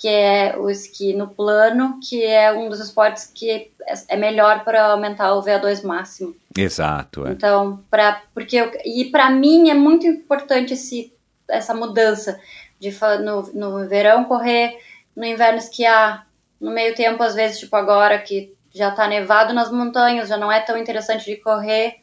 que 0.02 0.08
é 0.08 0.58
o 0.58 0.68
esqui 0.68 1.14
no 1.14 1.28
plano, 1.28 2.00
que 2.02 2.24
é 2.24 2.52
um 2.52 2.68
dos 2.68 2.80
esportes 2.80 3.30
que 3.32 3.48
é- 3.86 3.94
é 4.08 4.16
melhor 4.16 4.64
para 4.64 4.86
aumentar 4.86 5.32
o 5.32 5.40
VO2 5.40 5.84
máximo. 5.84 6.34
Exato. 6.58 7.24
É. 7.24 7.30
Então, 7.30 7.84
para 7.88 8.20
porque 8.34 8.56
eu, 8.56 8.72
e 8.84 9.04
para 9.12 9.30
mim 9.30 9.70
é 9.70 9.74
muito 9.74 10.04
importante 10.04 10.72
esse, 10.72 11.14
essa 11.48 11.72
mudança 11.72 12.40
de 12.80 12.92
no, 13.22 13.42
no 13.54 13.88
verão 13.88 14.24
correr, 14.24 14.76
no 15.14 15.24
inverno 15.24 15.58
esquiar, 15.58 16.26
no 16.60 16.72
meio 16.72 16.96
tempo 16.96 17.22
às 17.22 17.36
vezes 17.36 17.60
tipo 17.60 17.76
agora 17.76 18.18
que 18.18 18.52
já 18.74 18.90
tá 18.90 19.06
nevado 19.06 19.54
nas 19.54 19.70
montanhas, 19.70 20.28
já 20.28 20.36
não 20.36 20.50
é 20.50 20.58
tão 20.58 20.76
interessante 20.76 21.24
de 21.26 21.36
correr. 21.36 22.00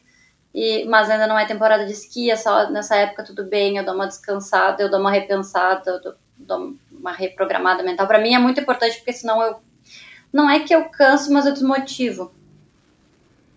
E, 0.54 0.86
mas 0.86 1.10
ainda 1.10 1.26
não 1.26 1.38
é 1.38 1.44
temporada 1.44 1.84
de 1.84 1.92
esqui, 1.92 2.30
é 2.30 2.36
só 2.36 2.70
nessa 2.70 2.96
época 2.96 3.24
tudo 3.24 3.44
bem, 3.44 3.76
eu 3.76 3.84
dou 3.84 3.94
uma 3.94 4.06
descansada, 4.06 4.82
eu 4.82 4.90
dou 4.90 4.98
uma 4.98 5.10
repensada, 5.10 5.90
eu 5.90 6.00
dou, 6.00 6.14
dou 6.38 6.74
uma 7.00 7.12
reprogramada 7.12 7.82
mental. 7.82 8.06
Para 8.06 8.20
mim 8.20 8.34
é 8.34 8.38
muito 8.38 8.60
importante 8.60 8.96
porque 8.98 9.12
senão 9.12 9.42
eu 9.42 9.60
não 10.32 10.48
é 10.48 10.60
que 10.60 10.74
eu 10.74 10.88
canso, 10.90 11.32
mas 11.32 11.46
eu 11.46 11.52
desmotivo. 11.52 12.32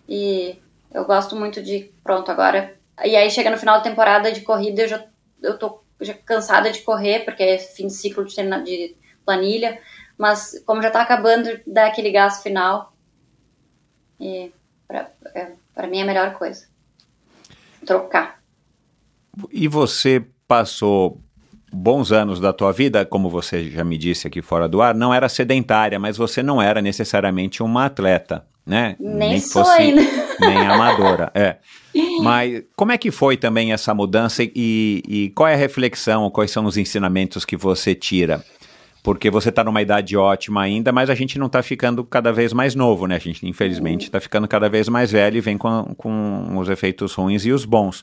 E 0.08 0.58
eu 0.92 1.04
gosto 1.04 1.36
muito 1.36 1.62
de 1.62 1.92
pronto 2.02 2.30
agora. 2.30 2.76
E 3.04 3.14
aí 3.14 3.30
chega 3.30 3.50
no 3.50 3.58
final 3.58 3.78
da 3.78 3.84
temporada 3.84 4.32
de 4.32 4.40
corrida, 4.40 4.82
eu 4.82 4.88
já 4.88 5.06
eu 5.42 5.58
tô 5.58 5.84
já 6.00 6.14
cansada 6.14 6.70
de 6.72 6.80
correr 6.80 7.24
porque 7.24 7.42
é 7.42 7.58
fim 7.58 7.86
de 7.86 7.92
ciclo 7.92 8.24
de, 8.24 8.34
de 8.34 8.96
planilha, 9.24 9.80
mas 10.18 10.62
como 10.66 10.82
já 10.82 10.90
tá 10.90 11.02
acabando, 11.02 11.60
dá 11.66 11.86
aquele 11.86 12.10
gás 12.10 12.42
final. 12.42 12.92
E 14.18 14.52
pra, 14.86 15.10
é, 15.34 15.52
pra 15.74 15.86
mim 15.86 15.98
é 15.98 16.02
a 16.02 16.06
melhor 16.06 16.34
coisa. 16.34 16.66
Trocar. 17.84 18.42
E 19.50 19.68
você 19.68 20.24
passou 20.46 21.20
bons 21.74 22.12
anos 22.12 22.38
da 22.38 22.52
tua 22.52 22.72
vida, 22.72 23.04
como 23.04 23.28
você 23.28 23.68
já 23.70 23.82
me 23.82 23.98
disse 23.98 24.26
aqui 24.26 24.40
fora 24.40 24.68
do 24.68 24.80
ar, 24.80 24.94
não 24.94 25.12
era 25.12 25.28
sedentária, 25.28 25.98
mas 25.98 26.16
você 26.16 26.42
não 26.42 26.62
era 26.62 26.80
necessariamente 26.80 27.62
uma 27.62 27.86
atleta, 27.86 28.44
né? 28.64 28.96
Nem, 28.98 29.34
que 29.34 29.40
sou 29.40 29.66
ainda. 29.66 30.00
nem 30.40 30.58
amadora, 30.58 31.30
é. 31.34 31.56
Mas 32.22 32.64
como 32.74 32.90
é 32.90 32.98
que 32.98 33.10
foi 33.12 33.36
também 33.36 33.72
essa 33.72 33.94
mudança 33.94 34.42
e, 34.42 35.02
e 35.06 35.32
qual 35.34 35.48
é 35.48 35.54
a 35.54 35.56
reflexão, 35.56 36.28
quais 36.28 36.50
são 36.50 36.64
os 36.64 36.76
ensinamentos 36.76 37.44
que 37.44 37.56
você 37.56 37.94
tira? 37.94 38.44
Porque 39.00 39.30
você 39.30 39.50
está 39.50 39.62
numa 39.62 39.82
idade 39.82 40.16
ótima 40.16 40.62
ainda, 40.62 40.90
mas 40.90 41.10
a 41.10 41.14
gente 41.14 41.38
não 41.38 41.46
está 41.46 41.62
ficando 41.62 42.02
cada 42.02 42.32
vez 42.32 42.52
mais 42.52 42.74
novo, 42.74 43.06
né? 43.06 43.16
A 43.16 43.18
gente, 43.18 43.46
infelizmente, 43.46 44.06
está 44.06 44.18
ficando 44.18 44.48
cada 44.48 44.68
vez 44.68 44.88
mais 44.88 45.12
velho 45.12 45.36
e 45.36 45.40
vem 45.40 45.58
com, 45.58 45.94
com 45.96 46.56
os 46.56 46.68
efeitos 46.68 47.12
ruins 47.14 47.44
e 47.44 47.52
os 47.52 47.64
bons. 47.64 48.02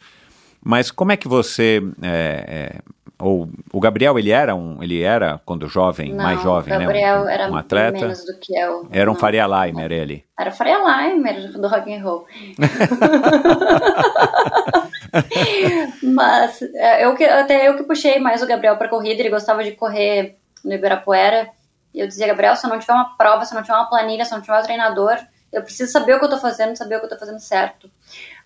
Mas 0.63 0.91
como 0.91 1.11
é 1.11 1.17
que 1.17 1.27
você. 1.27 1.81
é, 2.01 2.45
é, 2.47 2.81
ou 3.21 3.49
o 3.71 3.79
Gabriel, 3.79 4.17
ele 4.17 4.31
era 4.31 4.55
um. 4.55 4.81
Ele 4.81 5.01
era, 5.01 5.39
quando 5.45 5.67
jovem, 5.67 6.13
Não, 6.13 6.23
mais 6.23 6.41
jovem, 6.41 6.77
Gabriel 6.77 7.19
né? 7.19 7.25
Um, 7.25 7.29
era 7.29 7.51
um 7.51 7.55
atleta. 7.55 7.99
menos 7.99 8.25
do 8.25 8.37
que 8.39 8.57
eu. 8.57 8.87
Era 8.91 9.09
um 9.09 9.13
Não. 9.13 9.19
Faria 9.19 9.47
Limer, 9.47 9.91
ele. 9.91 10.25
Era 10.37 10.51
Faria 10.51 10.77
Limer 10.77 11.51
do 11.53 11.67
rock 11.67 11.93
and 11.93 12.03
roll. 12.03 12.25
Mas 16.03 16.61
é, 16.61 17.05
eu 17.05 17.15
que, 17.15 17.23
até 17.23 17.67
eu 17.67 17.77
que 17.77 17.83
puxei 17.83 18.19
mais 18.19 18.41
o 18.41 18.47
Gabriel 18.47 18.77
para 18.77 18.89
corrida, 18.89 19.21
ele 19.21 19.29
gostava 19.29 19.63
de 19.63 19.71
correr 19.71 20.37
no 20.63 20.73
Ibirapuera. 20.73 21.49
E 21.93 21.99
eu 21.99 22.07
dizia, 22.07 22.27
Gabriel, 22.27 22.55
se 22.55 22.65
eu 22.65 22.69
não 22.69 22.79
tiver 22.79 22.93
uma 22.93 23.17
prova, 23.17 23.45
se 23.45 23.53
eu 23.53 23.57
não 23.57 23.63
tiver 23.63 23.75
uma 23.75 23.89
planilha, 23.89 24.25
se 24.25 24.33
eu 24.33 24.37
não 24.37 24.43
tiver 24.43 24.59
um 24.59 24.63
treinador, 24.63 25.17
eu 25.51 25.61
preciso 25.61 25.91
saber 25.91 26.15
o 26.15 26.19
que 26.19 26.25
eu 26.25 26.29
tô 26.29 26.37
fazendo, 26.37 26.77
saber 26.77 26.95
o 26.95 26.99
que 26.99 27.05
eu 27.05 27.09
tô 27.09 27.17
fazendo 27.17 27.39
certo. 27.39 27.91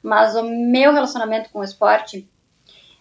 Mas 0.02 0.36
o 0.36 0.44
meu 0.44 0.92
relacionamento 0.92 1.50
com 1.52 1.60
o 1.60 1.64
esporte 1.64 2.28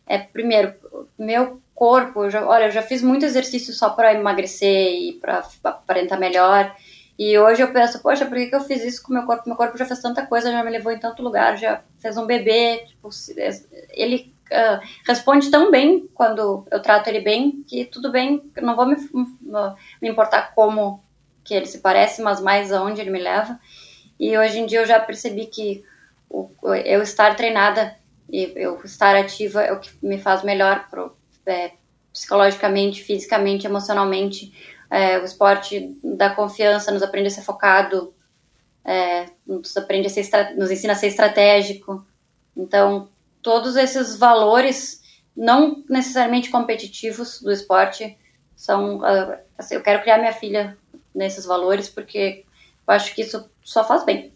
é, 0.07 0.19
primeiro, 0.19 0.75
meu 1.19 1.61
corpo, 1.75 2.25
eu 2.25 2.31
já, 2.31 2.47
olha, 2.47 2.67
eu 2.67 2.71
já 2.71 2.83
fiz 2.83 3.03
muito 3.03 3.25
exercício 3.25 3.73
só 3.75 3.91
para 3.91 4.15
emagrecer 4.15 4.93
e 4.93 5.13
para 5.15 5.43
aparentar 5.65 6.19
melhor. 6.19 6.75
E 7.19 7.39
hoje 7.39 7.63
eu 7.63 7.73
penso, 7.73 8.03
poxa, 8.03 8.27
por 8.27 8.35
que, 8.37 8.47
que 8.47 8.55
eu 8.57 8.61
fiz 8.61 8.83
isso 8.85 9.03
com 9.03 9.13
meu 9.13 9.25
corpo? 9.25 9.45
Meu 9.47 9.57
corpo 9.57 9.79
já 9.79 9.85
fez 9.87 10.01
tanta 10.01 10.27
coisa, 10.27 10.51
já 10.51 10.65
me 10.65 10.71
levou 10.71 10.91
em 10.93 10.99
tanto 10.99 11.23
lugar, 11.23 11.57
já 11.57 11.83
fez 12.01 12.17
um 12.17 12.27
bebê. 12.27 12.85
Tipo, 12.89 13.11
se- 13.13 13.35
ele 13.91 14.35
ah, 14.53 14.81
responde 15.07 15.51
tão 15.51 15.71
bem 15.71 16.09
quando 16.15 16.67
eu 16.71 16.83
trato 16.83 17.09
ele 17.09 17.21
bem, 17.21 17.63
que 17.69 17.85
tudo 17.85 18.11
bem, 18.11 18.43
não 18.61 18.75
vou 18.77 18.87
me, 18.87 18.97
me 20.03 20.09
importar 20.09 20.55
como 20.55 21.03
que 21.45 21.55
ele 21.55 21.67
se 21.67 21.79
parece, 21.79 22.23
mas 22.23 22.41
mais 22.41 22.73
aonde 22.73 23.01
ele 23.01 23.11
me 23.11 23.21
leva. 23.21 23.59
E 24.19 24.37
hoje 24.37 24.59
em 24.61 24.67
dia 24.67 24.81
eu 24.81 24.87
já 24.87 24.99
percebi 25.01 25.47
que 25.47 25.85
o, 26.29 26.51
eu 26.85 27.03
estar 27.03 27.37
treinada 27.37 27.97
e 28.31 28.53
eu 28.57 28.81
estar 28.85 29.15
ativa 29.17 29.63
é 29.63 29.73
o 29.73 29.81
que 29.81 29.91
me 30.03 30.19
faz 30.19 30.43
melhor 30.43 30.89
pro, 30.91 31.17
é, 31.47 31.73
psicologicamente, 32.13 33.03
fisicamente, 33.03 33.67
emocionalmente. 33.67 34.53
É, 34.91 35.19
o 35.19 35.25
esporte 35.25 35.97
dá 36.03 36.31
confiança, 36.31 36.93
nos 36.93 37.03
aprende 37.03 37.29
a 37.29 37.31
ser 37.31 37.43
focado, 37.43 38.15
é, 38.85 39.27
nos, 39.47 39.77
aprende 39.77 40.07
a 40.07 40.11
ser 40.11 40.55
nos 40.57 40.71
ensina 40.71 40.93
a 40.93 40.97
ser 40.97 41.09
estratégico. 41.09 42.07
Então, 42.57 43.09
todos 43.43 43.77
esses 43.77 44.17
valores, 44.17 45.03
não 45.37 45.83
necessariamente 45.89 46.51
competitivos 46.51 47.41
do 47.41 47.51
esporte, 47.51 48.17
são. 48.55 49.05
ah, 49.05 49.41
assim, 49.59 49.75
eu 49.75 49.83
quero 49.83 50.03
criar 50.03 50.19
minha 50.19 50.33
filha 50.33 50.79
nesses 51.15 51.45
valores 51.45 51.89
porque 51.89 52.45
eu 52.87 52.95
acho 52.95 53.15
que 53.15 53.23
isso 53.23 53.51
só 53.63 53.85
faz 53.85 54.05
bem. 54.05 54.33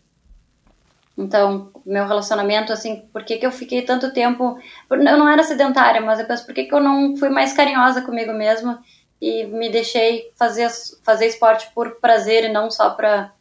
Então, 1.19 1.73
meu 1.85 2.07
relacionamento, 2.07 2.73
assim, 2.73 3.03
por 3.12 3.25
que, 3.25 3.39
que 3.39 3.45
eu 3.45 3.51
fiquei 3.51 3.83
tanto 3.83 4.12
tempo. 4.12 4.57
Eu 4.89 5.03
não 5.19 5.29
era 5.29 5.43
sedentária, 5.43 6.01
mas 6.01 6.21
eu 6.21 6.27
penso, 6.27 6.47
por 6.47 6.55
que, 6.55 6.64
que 6.64 6.73
eu 6.73 6.79
não 6.81 7.16
fui 7.16 7.29
mais 7.29 7.53
carinhosa 7.53 8.03
comigo 8.03 8.33
mesma 8.33 8.81
e 9.21 9.45
me 9.47 9.69
deixei 9.69 10.31
fazer, 10.37 10.71
fazer 11.03 11.27
esporte 11.27 11.69
por 11.75 11.97
prazer 11.97 12.45
e 12.45 12.53
não 12.53 12.71
só 12.71 12.91
para 12.91 13.33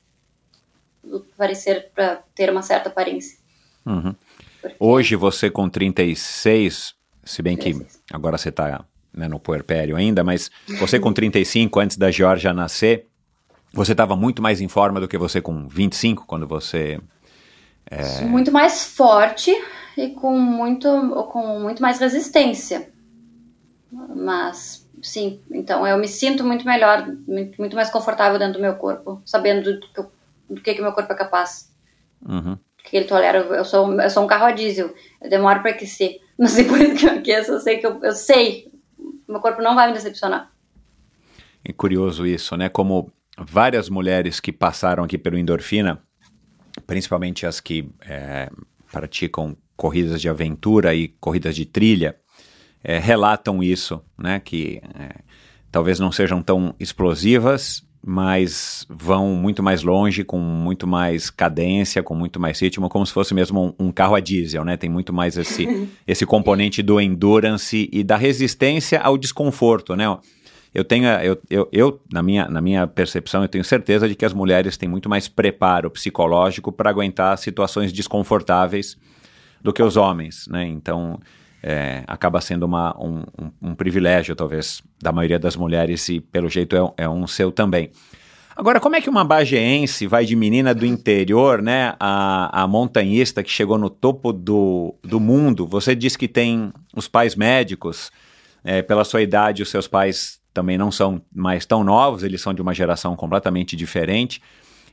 parecer, 1.38 1.92
para 1.94 2.22
ter 2.34 2.50
uma 2.50 2.64
certa 2.64 2.90
aparência. 2.90 3.38
Uhum. 3.86 4.16
Porque- 4.60 4.76
Hoje 4.80 5.16
você 5.16 5.50
com 5.52 5.70
36, 5.70 6.96
se 7.24 7.42
bem 7.44 7.56
que 7.56 7.74
36. 7.74 8.02
agora 8.12 8.40
você 8.40 8.50
está 8.50 8.84
no 9.14 9.40
puerpério 9.40 9.96
ainda, 9.96 10.24
mas 10.24 10.50
você 10.80 11.00
com 11.00 11.14
35, 11.14 11.80
antes 11.80 11.96
da 11.96 12.10
Georgia 12.12 12.54
nascer, 12.54 13.06
você 13.72 13.92
estava 13.92 14.16
muito 14.16 14.42
mais 14.42 14.62
em 14.62 14.68
forma 14.68 15.00
do 15.00 15.08
que 15.08 15.18
você 15.18 15.40
com 15.42 15.68
25, 15.68 16.26
quando 16.26 16.48
você... 16.48 17.00
Muito 18.26 18.52
mais 18.52 18.84
forte 18.84 19.52
e 19.98 20.10
com 20.10 20.38
muito, 20.38 20.88
com 21.32 21.60
muito 21.60 21.82
mais 21.82 22.00
resistência. 22.00 22.90
Mas, 23.92 24.88
sim, 25.02 25.40
então 25.52 25.86
eu 25.88 25.98
me 25.98 26.08
sinto 26.08 26.44
muito 26.44 26.66
melhor, 26.66 27.08
muito, 27.28 27.58
muito 27.60 27.76
mais 27.76 27.90
confortável 27.90 28.38
dentro 28.38 28.56
do 28.56 28.62
meu 28.62 28.76
corpo, 28.76 29.22
sabendo 29.26 29.80
do 29.80 29.88
que, 29.88 30.00
eu- 30.00 30.12
do 30.50 30.62
que, 30.62 30.74
que 30.74 30.82
meu 30.82 30.92
corpo 30.92 31.12
é 31.12 31.16
capaz. 31.16 31.72
Uhum. 32.28 32.58
Que 32.84 32.98
ele 32.98 33.06
tolera. 33.06 33.40
Eu 33.40 33.66
sou, 33.66 34.00
eu 34.00 34.10
sou 34.10 34.24
um 34.24 34.28
carro 34.28 34.46
a 34.46 34.52
diesel, 34.52 34.94
eu 35.22 35.30
demoro 35.30 35.62
para 35.62 35.72
aquecer. 35.72 36.20
Não 36.38 36.48
sei 36.48 36.66
por 36.66 36.80
isso 36.80 36.96
que 36.96 37.06
eu 37.06 37.12
aqueço, 37.14 37.52
eu 37.54 37.60
sei 37.60 37.78
que 37.78 37.88
eu, 37.88 38.00
eu 38.04 38.12
sei, 38.12 38.72
meu 39.28 39.40
corpo 39.40 39.60
não 39.62 39.74
vai 39.74 39.88
me 39.88 39.94
decepcionar. 39.94 40.52
É 41.66 41.74
curioso 41.74 42.28
isso, 42.28 42.56
né? 42.56 42.70
Como 42.70 43.12
várias 43.38 43.90
mulheres 43.90 44.40
que 44.40 44.52
passaram 44.52 45.04
aqui 45.04 45.18
pelo 45.18 45.36
endorfina, 45.38 46.00
principalmente 46.88 47.46
as 47.46 47.60
que 47.60 47.90
é, 48.08 48.50
praticam 48.92 49.56
corridas 49.76 50.20
de 50.20 50.30
aventura 50.30 50.96
e 50.96 51.10
corridas 51.20 51.56
de 51.56 51.66
trilha, 51.66 52.16
é, 52.84 52.98
relatam 52.98 53.62
isso, 53.62 54.02
né? 54.18 54.40
Que 54.40 54.82
é, 54.98 55.16
talvez 55.72 56.00
não 56.00 56.12
sejam 56.12 56.42
tão 56.42 56.74
explosivas, 56.80 57.86
mas 58.04 58.86
vão 58.90 59.36
muito 59.36 59.62
mais 59.62 59.84
longe, 59.84 60.24
com 60.24 60.40
muito 60.40 60.88
mais 60.88 61.30
cadência, 61.30 62.02
com 62.02 62.16
muito 62.16 62.40
mais 62.40 62.60
ritmo, 62.60 62.88
como 62.88 63.06
se 63.06 63.12
fosse 63.12 63.34
mesmo 63.34 63.76
um, 63.80 63.88
um 63.88 63.92
carro 63.92 64.16
a 64.16 64.20
diesel, 64.22 64.64
né? 64.64 64.78
Tem 64.78 64.90
muito 64.90 65.12
mais 65.12 65.38
esse, 65.38 65.68
esse 66.08 66.26
componente 66.26 66.82
do 66.82 67.02
endurance 67.02 67.90
e 67.92 68.04
da 68.04 68.16
resistência 68.16 69.02
ao 69.02 69.18
desconforto, 69.18 69.96
né? 69.96 70.06
Eu 70.78 70.84
tenho, 70.84 71.08
eu, 71.08 71.42
eu, 71.50 71.68
eu, 71.72 72.02
na, 72.14 72.22
minha, 72.22 72.48
na 72.48 72.62
minha 72.62 72.86
percepção, 72.86 73.42
eu 73.42 73.48
tenho 73.48 73.64
certeza 73.64 74.08
de 74.08 74.14
que 74.14 74.24
as 74.24 74.32
mulheres 74.32 74.78
têm 74.78 74.88
muito 74.88 75.10
mais 75.10 75.28
preparo 75.28 75.90
psicológico 75.90 76.72
para 76.72 76.88
aguentar 76.88 77.36
situações 77.40 77.92
desconfortáveis 77.92 78.96
do 79.60 79.74
que 79.74 79.82
os 79.82 79.98
homens, 79.98 80.46
né? 80.48 80.68
Então, 80.68 81.20
é, 81.64 82.04
acaba 82.06 82.40
sendo 82.42 82.68
uma, 82.68 82.96
um, 83.04 83.24
um, 83.42 83.70
um, 83.70 83.74
privilégio, 83.74 84.36
talvez, 84.36 84.84
da 85.02 85.12
maioria 85.12 85.40
das 85.40 85.56
mulheres 85.56 86.08
e, 86.10 86.20
pelo 86.20 86.48
jeito, 86.48 86.76
é, 86.76 87.06
é, 87.06 87.10
um 87.10 87.26
seu 87.26 87.52
também. 87.52 87.90
Agora, 88.56 88.80
como 88.80 88.96
é 88.96 89.02
que 89.02 89.10
uma 89.10 89.24
bageense 89.24 90.06
vai 90.06 90.26
de 90.26 90.36
menina 90.36 90.76
do 90.76 90.86
interior, 90.86 91.60
né, 91.60 91.96
a, 92.00 92.62
a 92.62 92.68
montanhista 92.68 93.42
que 93.42 93.50
chegou 93.50 93.80
no 93.80 93.90
topo 93.90 94.32
do, 94.32 94.94
do 95.04 95.20
mundo? 95.20 95.66
Você 95.66 95.96
diz 95.96 96.16
que 96.16 96.28
tem 96.28 96.72
os 96.96 97.08
pais 97.08 97.36
médicos, 97.36 98.12
é, 98.64 98.84
pela 98.84 99.04
sua 99.04 99.24
idade, 99.24 99.64
os 99.64 99.70
seus 99.70 99.88
pais 99.88 100.38
também 100.58 100.76
não 100.76 100.92
são 100.92 101.22
mais 101.32 101.68
tão 101.68 101.84
novos, 101.84 102.24
eles 102.24 102.42
são 102.42 102.52
de 102.52 102.64
uma 102.64 102.74
geração 102.74 103.16
completamente 103.16 103.76
diferente. 103.76 104.42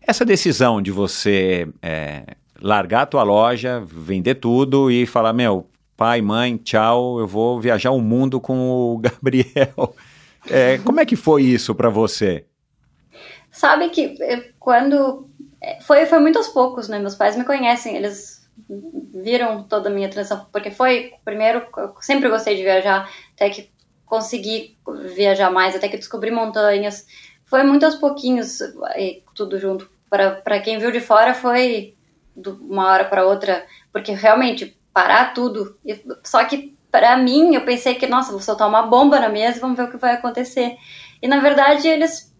Essa 0.06 0.22
decisão 0.22 0.82
de 0.82 0.90
você 0.90 1.66
é, 1.80 2.36
largar 2.60 3.00
a 3.00 3.06
tua 3.06 3.22
loja, 3.22 3.82
vender 3.86 4.34
tudo 4.34 4.90
e 4.90 5.06
falar, 5.06 5.32
meu, 5.32 5.66
pai, 5.96 6.20
mãe, 6.20 6.58
tchau, 6.58 7.18
eu 7.18 7.26
vou 7.26 7.58
viajar 7.58 7.92
o 7.92 8.00
mundo 8.02 8.38
com 8.42 8.58
o 8.58 8.98
Gabriel. 9.00 9.96
É, 10.50 10.76
como 10.84 11.00
é 11.00 11.06
que 11.06 11.16
foi 11.16 11.44
isso 11.44 11.74
para 11.74 11.88
você? 11.88 12.44
Sabe 13.50 13.88
que 13.88 14.14
eh, 14.20 14.50
quando 14.60 15.26
eh, 15.62 15.78
foi 15.80 16.04
foi 16.04 16.18
muito 16.18 16.36
aos 16.36 16.48
poucos, 16.48 16.90
né? 16.90 16.98
Meus 16.98 17.14
pais 17.14 17.38
me 17.38 17.44
conhecem, 17.44 17.96
eles 17.96 18.46
viram 19.14 19.62
toda 19.62 19.88
a 19.88 19.92
minha 19.92 20.10
transição, 20.10 20.46
porque 20.52 20.70
foi 20.70 21.12
primeiro 21.24 21.62
eu 21.78 21.94
sempre 22.02 22.28
gostei 22.28 22.56
de 22.56 22.62
viajar, 22.62 23.08
até 23.34 23.48
que 23.48 23.70
consegui 24.06 24.76
viajar 25.14 25.50
mais, 25.50 25.74
até 25.74 25.88
que 25.88 25.96
descobri 25.96 26.30
montanhas. 26.30 27.06
Foi 27.44 27.62
muito 27.62 27.84
aos 27.84 27.94
pouquinhos 27.94 28.58
tudo 29.34 29.58
junto. 29.58 29.90
Para 30.08 30.60
quem 30.60 30.78
viu 30.78 30.92
de 30.92 31.00
fora 31.00 31.34
foi 31.34 31.94
de 32.36 32.48
uma 32.48 32.88
hora 32.88 33.04
para 33.04 33.26
outra, 33.26 33.66
porque 33.92 34.12
realmente 34.12 34.76
parar 34.92 35.34
tudo. 35.34 35.78
Só 36.22 36.44
que 36.44 36.74
para 36.90 37.16
mim, 37.16 37.56
eu 37.56 37.64
pensei 37.64 37.96
que, 37.96 38.06
nossa, 38.06 38.30
vou 38.30 38.40
soltar 38.40 38.68
uma 38.68 38.82
bomba 38.82 39.18
na 39.18 39.28
mesa 39.28 39.56
e 39.56 39.60
vamos 39.60 39.76
ver 39.76 39.82
o 39.84 39.90
que 39.90 39.96
vai 39.96 40.14
acontecer. 40.14 40.76
E 41.20 41.26
na 41.26 41.40
verdade, 41.40 41.88
eles 41.88 42.32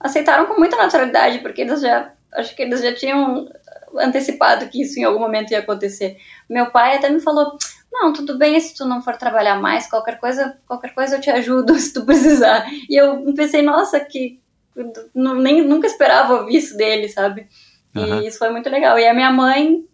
aceitaram 0.00 0.46
com 0.46 0.58
muita 0.58 0.76
naturalidade, 0.76 1.38
porque 1.38 1.60
eles 1.60 1.80
já, 1.80 2.12
acho 2.32 2.56
que 2.56 2.62
eles 2.62 2.82
já 2.82 2.92
tinham 2.92 3.48
antecipado 3.98 4.68
que 4.68 4.82
isso 4.82 4.98
em 4.98 5.04
algum 5.04 5.20
momento 5.20 5.52
ia 5.52 5.60
acontecer. 5.60 6.16
Meu 6.48 6.72
pai 6.72 6.96
até 6.96 7.08
me 7.08 7.20
falou: 7.20 7.56
"Não, 7.92 8.12
tudo 8.12 8.38
bem 8.38 8.58
se 8.60 8.74
tu 8.74 8.84
não 8.84 9.02
for 9.02 9.16
trabalhar 9.16 9.60
mais, 9.60 9.88
qualquer 9.88 10.18
coisa, 10.18 10.58
qualquer 10.66 10.94
coisa 10.94 11.16
eu 11.16 11.20
te 11.20 11.30
ajudo 11.30 11.74
se 11.78 11.92
tu 11.92 12.04
precisar". 12.04 12.66
E 12.88 12.96
eu 12.96 13.32
pensei: 13.34 13.62
"Nossa, 13.62 14.00
que 14.00 14.40
nem 15.14 15.64
nunca 15.66 15.86
esperava 15.86 16.34
ouvir 16.34 16.56
isso 16.56 16.76
dele, 16.76 17.08
sabe?" 17.08 17.48
Uhum. 17.94 18.22
E 18.22 18.28
isso 18.28 18.38
foi 18.38 18.50
muito 18.50 18.70
legal. 18.70 18.98
E 18.98 19.06
a 19.06 19.14
minha 19.14 19.32
mãe 19.32 19.84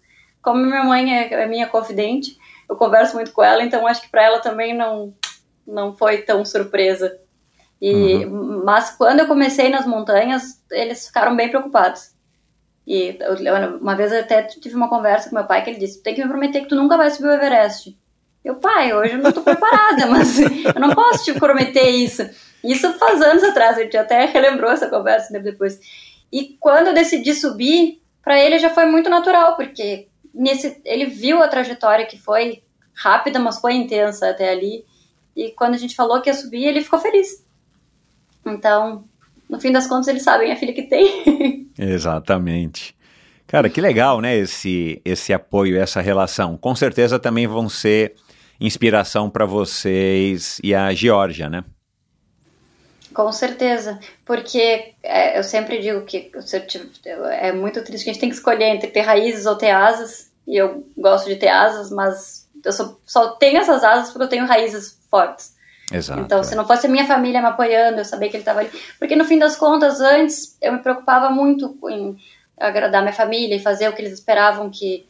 como 0.47 0.65
minha 0.65 0.85
mãe 0.85 1.13
é, 1.13 1.35
é 1.43 1.47
minha 1.49 1.67
confidente, 1.67 2.39
eu 2.71 2.77
converso 2.77 3.17
muito 3.17 3.33
com 3.33 3.43
ela, 3.43 3.65
então 3.65 3.85
acho 3.85 4.03
que 4.03 4.09
para 4.09 4.23
ela 4.23 4.39
também 4.39 4.73
não, 4.73 5.13
não 5.67 5.97
foi 5.97 6.19
tão 6.19 6.45
surpresa. 6.45 7.19
E, 7.83 8.25
uhum. 8.25 8.63
Mas 8.65 8.91
quando 8.91 9.19
eu 9.19 9.27
comecei 9.27 9.69
nas 9.71 9.85
montanhas, 9.85 10.63
eles 10.71 11.09
ficaram 11.09 11.35
bem 11.35 11.49
preocupados. 11.49 12.13
E 12.87 13.19
eu, 13.21 13.79
uma 13.81 13.97
vez 13.97 14.13
eu 14.13 14.21
até 14.21 14.43
tive 14.45 14.77
uma 14.77 14.89
conversa 14.89 15.29
com 15.29 15.35
meu 15.35 15.45
pai 15.45 15.65
que 15.65 15.71
ele 15.71 15.79
disse: 15.79 16.03
tem 16.03 16.15
que 16.15 16.23
me 16.23 16.29
prometer 16.29 16.61
que 16.61 16.69
tu 16.69 16.77
nunca 16.77 16.97
vai 16.97 17.11
subir 17.11 17.29
o 17.29 17.33
Everest. 17.33 17.99
Eu, 18.45 18.55
pai, 18.57 18.95
hoje 18.95 19.15
eu 19.15 19.19
não 19.19 19.33
tô 19.33 19.43
preparada, 19.43 20.07
mas 20.09 20.39
eu 20.39 20.81
não 20.81 20.95
posso 20.95 21.25
te 21.25 21.33
prometer 21.33 21.89
isso. 21.89 22.23
Isso 22.63 22.93
faz 22.95 23.21
anos 23.21 23.43
atrás, 23.43 23.77
a 23.77 23.83
gente 23.83 23.97
até 23.97 24.25
relembrou 24.27 24.71
essa 24.71 24.89
conversa 24.89 25.37
depois. 25.41 25.81
E 26.33 26.57
quando 26.61 26.89
eu 26.89 26.95
decidi 26.95 27.35
subir, 27.35 28.01
para 28.23 28.39
ele 28.39 28.59
já 28.59 28.71
foi 28.71 28.87
muito 28.87 29.11
natural, 29.11 29.57
porque 29.57 30.09
nesse, 30.33 30.81
ele 30.85 31.07
viu 31.07 31.43
a 31.43 31.49
trajetória 31.49 32.07
que 32.07 32.19
foi 32.19 32.63
rápida, 32.95 33.39
mas 33.39 33.59
foi 33.59 33.75
intensa 33.75 34.31
até 34.31 34.51
ali. 34.51 34.85
E 35.35 35.51
quando 35.51 35.75
a 35.75 35.79
gente 35.79 35.97
falou 35.97 36.21
que 36.21 36.31
ia 36.31 36.35
subir, 36.35 36.65
ele 36.65 36.83
ficou 36.83 36.99
feliz. 36.99 37.45
Então, 38.45 39.05
no 39.49 39.61
fim 39.61 39.73
das 39.73 39.87
contas, 39.87 40.09
eles 40.09 40.23
sabem 40.23 40.53
a 40.53 40.57
filha 40.57 40.73
que 40.73 40.83
tem. 40.83 41.71
Exatamente. 41.79 42.97
Cara, 43.47 43.71
que 43.71 43.81
legal, 43.81 44.21
né? 44.21 44.37
Esse, 44.37 45.01
esse 45.05 45.33
apoio, 45.33 45.79
essa 45.79 46.01
relação. 46.01 46.57
Com 46.57 46.75
certeza 46.75 47.19
também 47.19 47.47
vão 47.47 47.69
ser 47.69 48.15
inspiração 48.61 49.31
para 49.31 49.47
vocês 49.47 50.59
e 50.65 50.75
a 50.75 50.93
Geórgia, 50.93 51.49
né? 51.49 51.65
Com 53.15 53.33
certeza, 53.33 53.99
porque 54.27 54.93
é, 55.03 55.39
eu 55.39 55.43
sempre 55.43 55.79
digo 55.81 56.03
que 56.03 56.31
é 57.41 57.51
muito 57.51 57.83
triste 57.83 58.05
que 58.05 58.11
a 58.11 58.13
gente 58.13 58.21
tem 58.21 58.29
que 58.29 58.35
escolher 58.35 58.67
entre 58.67 58.91
ter 58.91 59.01
raízes 59.01 59.47
ou 59.47 59.57
ter 59.57 59.71
asas, 59.71 60.31
e 60.47 60.55
eu 60.55 60.87
gosto 60.95 61.27
de 61.27 61.37
ter 61.37 61.49
asas, 61.49 61.91
mas 61.91 62.47
eu 62.63 62.73
só, 62.73 62.99
só 63.07 63.29
tenho 63.37 63.57
essas 63.59 63.83
asas 63.83 64.11
porque 64.11 64.25
eu 64.25 64.29
tenho 64.29 64.45
raízes 64.45 64.99
fortes. 65.11 65.56
Exato, 65.93 66.21
então, 66.23 66.41
é. 66.41 66.43
se 66.43 66.55
não 66.57 66.67
fosse 66.67 66.87
a 66.87 66.91
minha 66.91 67.07
família 67.07 67.41
me 67.41 67.47
apoiando, 67.47 67.99
eu 67.99 68.05
sabia 68.05 68.29
que 68.29 68.37
ele 68.37 68.43
estava 68.43 68.61
ali. 68.61 68.71
Porque 68.99 69.15
no 69.15 69.25
fim 69.25 69.39
das 69.39 69.57
contas, 69.57 70.01
antes 70.01 70.57
eu 70.61 70.73
me 70.73 70.79
preocupava 70.81 71.31
muito 71.31 71.79
em 71.89 72.19
agradar 72.59 73.03
minha 73.03 73.15
família 73.15 73.55
e 73.55 73.63
fazer 73.63 73.89
o 73.89 73.93
que 73.93 74.03
eles 74.03 74.15
esperavam 74.15 74.69
que, 74.71 75.07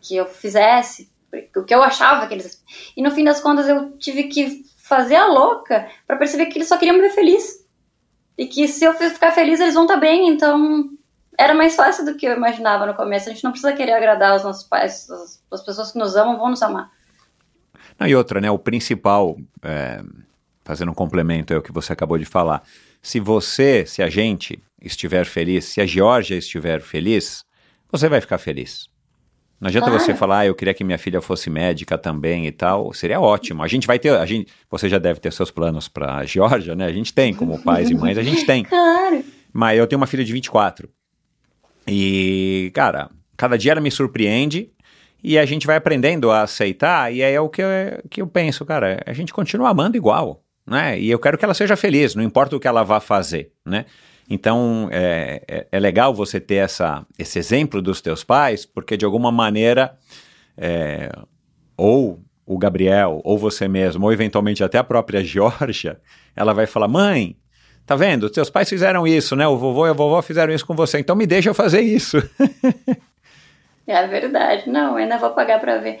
que 0.00 0.16
eu 0.16 0.26
fizesse, 0.26 1.08
o 1.54 1.62
que 1.62 1.74
eu 1.74 1.82
achava 1.82 2.26
que 2.26 2.34
eles. 2.34 2.62
E 2.96 3.02
no 3.02 3.10
fim 3.10 3.22
das 3.22 3.40
contas, 3.40 3.68
eu 3.68 3.92
tive 3.92 4.24
que 4.24 4.64
fazer 4.78 5.16
a 5.16 5.26
louca 5.26 5.88
para 6.06 6.16
perceber 6.16 6.46
que 6.46 6.58
eles 6.58 6.68
só 6.68 6.76
queriam 6.76 6.96
me 6.96 7.02
ver 7.02 7.10
feliz. 7.10 7.64
E 8.36 8.46
que 8.46 8.66
se 8.66 8.84
eu 8.84 8.94
ficar 8.94 9.32
feliz, 9.32 9.60
eles 9.60 9.74
vão 9.74 9.82
estar 9.84 9.94
tá 9.94 10.00
bem. 10.00 10.28
Então, 10.28 10.88
era 11.36 11.54
mais 11.54 11.76
fácil 11.76 12.04
do 12.04 12.16
que 12.16 12.26
eu 12.26 12.36
imaginava 12.36 12.86
no 12.86 12.94
começo. 12.94 13.28
A 13.28 13.32
gente 13.32 13.44
não 13.44 13.50
precisa 13.50 13.72
querer 13.72 13.92
agradar 13.92 14.36
os 14.36 14.44
nossos 14.44 14.64
pais. 14.64 15.08
As 15.52 15.62
pessoas 15.62 15.92
que 15.92 15.98
nos 15.98 16.16
amam 16.16 16.38
vão 16.38 16.50
nos 16.50 16.62
amar. 16.62 16.90
Não, 17.98 18.06
e 18.06 18.14
outra, 18.14 18.40
né? 18.40 18.50
O 18.50 18.58
principal, 18.58 19.36
é, 19.62 20.02
fazendo 20.64 20.90
um 20.90 20.94
complemento 20.94 21.54
ao 21.54 21.62
que 21.62 21.72
você 21.72 21.92
acabou 21.92 22.18
de 22.18 22.24
falar. 22.24 22.62
Se 23.02 23.18
você, 23.18 23.84
se 23.86 24.02
a 24.02 24.08
gente 24.08 24.58
estiver 24.80 25.24
feliz, 25.24 25.64
se 25.64 25.80
a 25.80 25.86
Georgia 25.86 26.36
estiver 26.36 26.80
feliz, 26.80 27.44
você 27.90 28.08
vai 28.08 28.20
ficar 28.20 28.38
feliz. 28.38 28.88
Não 29.60 29.68
adianta 29.68 29.88
claro. 29.88 30.00
você 30.00 30.14
falar, 30.14 30.40
ah, 30.40 30.46
eu 30.46 30.54
queria 30.54 30.72
que 30.72 30.84
minha 30.84 30.98
filha 30.98 31.20
fosse 31.20 31.50
médica 31.50 31.98
também 31.98 32.46
e 32.46 32.52
tal. 32.52 32.92
Seria 32.92 33.20
ótimo. 33.20 33.62
A 33.62 33.66
gente 33.66 33.88
vai 33.88 33.98
ter, 33.98 34.10
a 34.10 34.24
gente, 34.24 34.52
você 34.70 34.88
já 34.88 34.98
deve 34.98 35.18
ter 35.18 35.32
seus 35.32 35.50
planos 35.50 35.88
para 35.88 36.18
a 36.18 36.24
Georgia, 36.24 36.76
né? 36.76 36.86
A 36.86 36.92
gente 36.92 37.12
tem, 37.12 37.34
como 37.34 37.60
pais 37.60 37.90
e 37.90 37.94
mães, 37.94 38.16
a 38.16 38.22
gente 38.22 38.46
tem. 38.46 38.62
Claro. 38.62 39.24
Mas 39.52 39.76
eu 39.76 39.86
tenho 39.86 40.00
uma 40.00 40.06
filha 40.06 40.24
de 40.24 40.32
24. 40.32 40.88
E, 41.88 42.70
cara, 42.72 43.10
cada 43.36 43.58
dia 43.58 43.72
ela 43.72 43.80
me 43.80 43.90
surpreende 43.90 44.70
e 45.22 45.38
a 45.38 45.44
gente 45.44 45.66
vai 45.66 45.76
aprendendo 45.76 46.30
a 46.30 46.42
aceitar. 46.42 47.12
E 47.12 47.22
é 47.22 47.40
o 47.40 47.48
que 47.48 47.62
eu, 47.62 47.68
que 48.10 48.22
eu 48.22 48.26
penso, 48.26 48.64
cara. 48.64 49.02
A 49.06 49.12
gente 49.12 49.32
continua 49.32 49.70
amando 49.70 49.96
igual, 49.96 50.42
né? 50.66 50.98
E 50.98 51.10
eu 51.10 51.18
quero 51.18 51.36
que 51.36 51.44
ela 51.44 51.54
seja 51.54 51.76
feliz, 51.76 52.14
não 52.14 52.22
importa 52.22 52.56
o 52.56 52.60
que 52.60 52.68
ela 52.68 52.82
vá 52.82 53.00
fazer, 53.00 53.52
né? 53.66 53.84
Então, 54.30 54.88
é, 54.92 55.42
é, 55.48 55.66
é, 55.72 55.80
legal 55.80 56.12
você 56.12 56.38
ter 56.38 56.56
essa, 56.56 57.06
esse 57.18 57.38
exemplo 57.38 57.80
dos 57.80 58.02
teus 58.02 58.22
pais, 58.22 58.66
porque 58.66 58.94
de 58.94 59.06
alguma 59.06 59.32
maneira, 59.32 59.96
é, 60.56 61.10
ou 61.74 62.22
o 62.44 62.58
Gabriel, 62.58 63.22
ou 63.24 63.38
você 63.38 63.66
mesmo, 63.66 64.04
ou 64.04 64.12
eventualmente 64.12 64.62
até 64.62 64.76
a 64.76 64.84
própria 64.84 65.22
Georgia, 65.24 65.98
ela 66.36 66.52
vai 66.52 66.66
falar: 66.66 66.88
mãe, 66.88 67.36
tá 67.86 67.96
vendo? 67.96 68.28
Teus 68.28 68.50
pais 68.50 68.68
fizeram 68.68 69.06
isso, 69.06 69.34
né? 69.34 69.48
O 69.48 69.56
vovô 69.56 69.86
e 69.86 69.90
a 69.90 69.94
vovó 69.94 70.20
fizeram 70.20 70.52
isso 70.52 70.66
com 70.66 70.74
você, 70.74 70.98
então 70.98 71.16
me 71.16 71.26
deixa 71.26 71.48
eu 71.48 71.54
fazer 71.54 71.80
isso. 71.80 72.18
é 73.90 74.06
verdade. 74.06 74.68
Não, 74.68 74.96
ainda 74.96 75.18
vou 75.18 75.30
pagar 75.30 75.60
para 75.60 75.78
ver. 75.78 76.00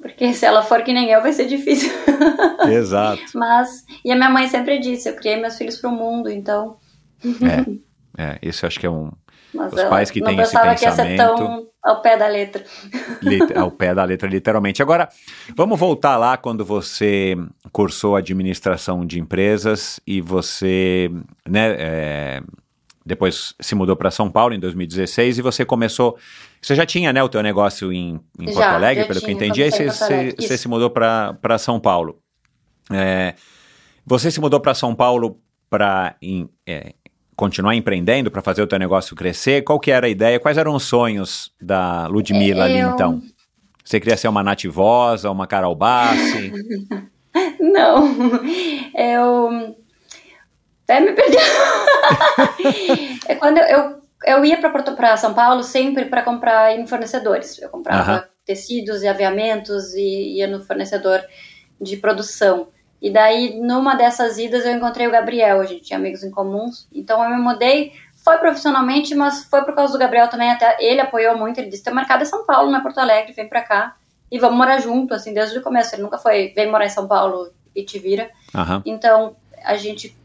Porque 0.00 0.32
se 0.34 0.44
ela 0.44 0.62
for 0.62 0.82
que 0.82 0.92
nem 0.92 1.10
eu, 1.10 1.22
vai 1.22 1.32
ser 1.32 1.46
difícil. 1.46 1.90
Exato. 2.70 3.22
Mas, 3.34 3.84
e 4.04 4.12
a 4.12 4.14
minha 4.16 4.28
mãe 4.28 4.46
sempre 4.46 4.78
disse: 4.78 5.08
eu 5.08 5.16
criei 5.16 5.36
meus 5.36 5.56
filhos 5.56 5.76
para 5.78 5.90
o 5.90 5.92
mundo, 5.92 6.28
então 6.30 6.76
é, 7.24 8.22
é, 8.32 8.38
isso 8.42 8.66
acho 8.66 8.78
que 8.78 8.86
é 8.86 8.90
um. 8.90 9.10
Mas 9.54 9.72
Os 9.72 9.84
pais 9.84 10.10
que 10.10 10.20
têm 10.20 10.38
esse 10.38 10.52
pensava 10.52 10.74
que 10.74 10.84
ia 10.84 10.92
ser 10.92 11.02
pensamento- 11.02 11.36
tão 11.36 11.66
ao 11.86 12.02
pé 12.02 12.16
da 12.16 12.26
letra. 12.26 12.64
Ao 13.54 13.70
pé 13.70 13.94
da 13.94 14.02
letra, 14.02 14.28
literalmente. 14.28 14.82
Agora, 14.82 15.08
vamos 15.54 15.78
voltar 15.78 16.16
lá 16.16 16.36
quando 16.36 16.64
você 16.64 17.36
cursou 17.70 18.16
administração 18.16 19.06
de 19.06 19.20
empresas 19.20 20.00
e 20.04 20.20
você, 20.20 21.08
né, 21.48 21.76
é, 21.78 22.42
depois 23.04 23.54
se 23.60 23.74
mudou 23.76 23.94
para 23.94 24.10
São 24.10 24.28
Paulo 24.28 24.52
em 24.52 24.58
2016 24.58 25.38
e 25.38 25.42
você 25.42 25.64
começou. 25.64 26.18
Você 26.60 26.74
já 26.74 26.84
tinha, 26.86 27.12
né, 27.12 27.22
o 27.22 27.28
teu 27.28 27.42
negócio 27.42 27.92
em, 27.92 28.20
em 28.38 28.48
Já, 28.48 28.54
Porto 28.54 28.74
Alegre, 28.74 29.04
pelo 29.04 29.20
que 29.20 29.26
eu 29.26 29.36
tinha, 29.36 29.48
entendi, 29.48 29.62
aí 29.62 29.70
você, 29.70 30.56
se 30.58 30.68
mudou 30.68 30.90
para 30.90 31.58
São 31.58 31.78
Paulo. 31.78 32.20
É, 32.90 33.34
você 34.04 34.30
se 34.30 34.40
mudou 34.40 34.60
para 34.60 34.74
São 34.74 34.94
Paulo 34.94 35.40
para 35.68 36.16
continuar 37.36 37.74
empreendendo, 37.74 38.30
para 38.30 38.40
fazer 38.42 38.62
o 38.62 38.66
teu 38.66 38.78
negócio 38.78 39.14
crescer? 39.14 39.62
Qual 39.62 39.78
que 39.78 39.90
era 39.90 40.06
a 40.06 40.10
ideia? 40.10 40.40
Quais 40.40 40.56
eram 40.56 40.74
os 40.74 40.84
sonhos 40.84 41.52
da 41.60 42.06
Ludmilla 42.06 42.64
ali, 42.64 42.78
Eu- 42.80 42.90
então? 42.90 43.22
Você 43.84 44.00
queria 44.00 44.16
ser 44.16 44.26
uma 44.26 44.42
nativosa, 44.42 45.30
uma 45.30 45.46
Carol 45.46 45.74
Bassi? 45.76 46.52
Não, 47.60 48.16
eu. 48.96 49.76
Até 50.84 51.00
me 51.00 51.12
perdi. 51.12 51.36
é 53.28 53.34
quando 53.36 53.58
eu, 53.58 54.00
eu, 54.24 54.44
ia 54.44 54.58
para 54.58 55.16
São 55.16 55.34
Paulo 55.34 55.62
sempre 55.62 56.06
para 56.06 56.22
comprar 56.22 56.76
em 56.76 56.86
fornecedores. 56.86 57.60
Eu 57.60 57.68
comprava 57.68 58.28
tecidos 58.44 59.02
e 59.02 59.08
aviamentos 59.08 59.92
e 59.94 60.38
ia 60.38 60.46
no 60.46 60.62
fornecedor 60.62 61.22
de 61.80 61.96
produção. 61.96 62.68
E 63.00 63.10
daí, 63.10 63.60
numa 63.60 63.94
dessas 63.94 64.38
idas, 64.38 64.64
eu 64.64 64.72
encontrei 64.72 65.06
o 65.06 65.10
Gabriel. 65.10 65.60
A 65.60 65.66
gente 65.66 65.82
tinha 65.82 65.98
amigos 65.98 66.22
em 66.22 66.30
comuns. 66.30 66.88
Então, 66.92 67.22
eu 67.22 67.30
me 67.30 67.42
mudei. 67.42 67.92
Foi 68.24 68.38
profissionalmente, 68.38 69.14
mas 69.14 69.44
foi 69.44 69.62
por 69.62 69.74
causa 69.74 69.92
do 69.92 69.98
Gabriel 69.98 70.28
também. 70.28 70.50
Até 70.50 70.76
ele 70.80 71.00
apoiou 71.00 71.36
muito. 71.36 71.58
Ele 71.58 71.68
disse: 71.68 71.84
Teu 71.84 71.94
mercado 71.94 72.22
é 72.22 72.24
São 72.24 72.44
Paulo, 72.46 72.70
não 72.70 72.78
é 72.78 72.82
Porto 72.82 72.98
Alegre. 72.98 73.32
Vem 73.32 73.48
pra 73.48 73.62
cá 73.62 73.96
e 74.30 74.38
vamos 74.38 74.56
morar 74.56 74.78
junto, 74.78 75.14
assim, 75.14 75.32
desde 75.34 75.58
o 75.58 75.62
começo. 75.62 75.94
Ele 75.94 76.02
nunca 76.02 76.18
foi: 76.18 76.52
Vem 76.54 76.70
morar 76.70 76.86
em 76.86 76.90
São 76.90 77.06
Paulo 77.06 77.52
e 77.74 77.84
te 77.84 77.98
vira. 77.98 78.30
Então, 78.84 79.36
a 79.62 79.76
gente, 79.76 80.16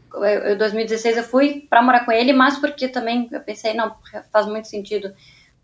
em 0.52 0.56
2016 0.56 1.16
eu 1.16 1.24
fui 1.24 1.66
para 1.68 1.82
morar 1.82 2.04
com 2.04 2.12
ele, 2.12 2.32
mas 2.32 2.58
porque 2.58 2.88
também 2.88 3.28
eu 3.32 3.40
pensei, 3.40 3.74
não, 3.74 3.94
faz 4.32 4.46
muito 4.46 4.68
sentido, 4.68 5.14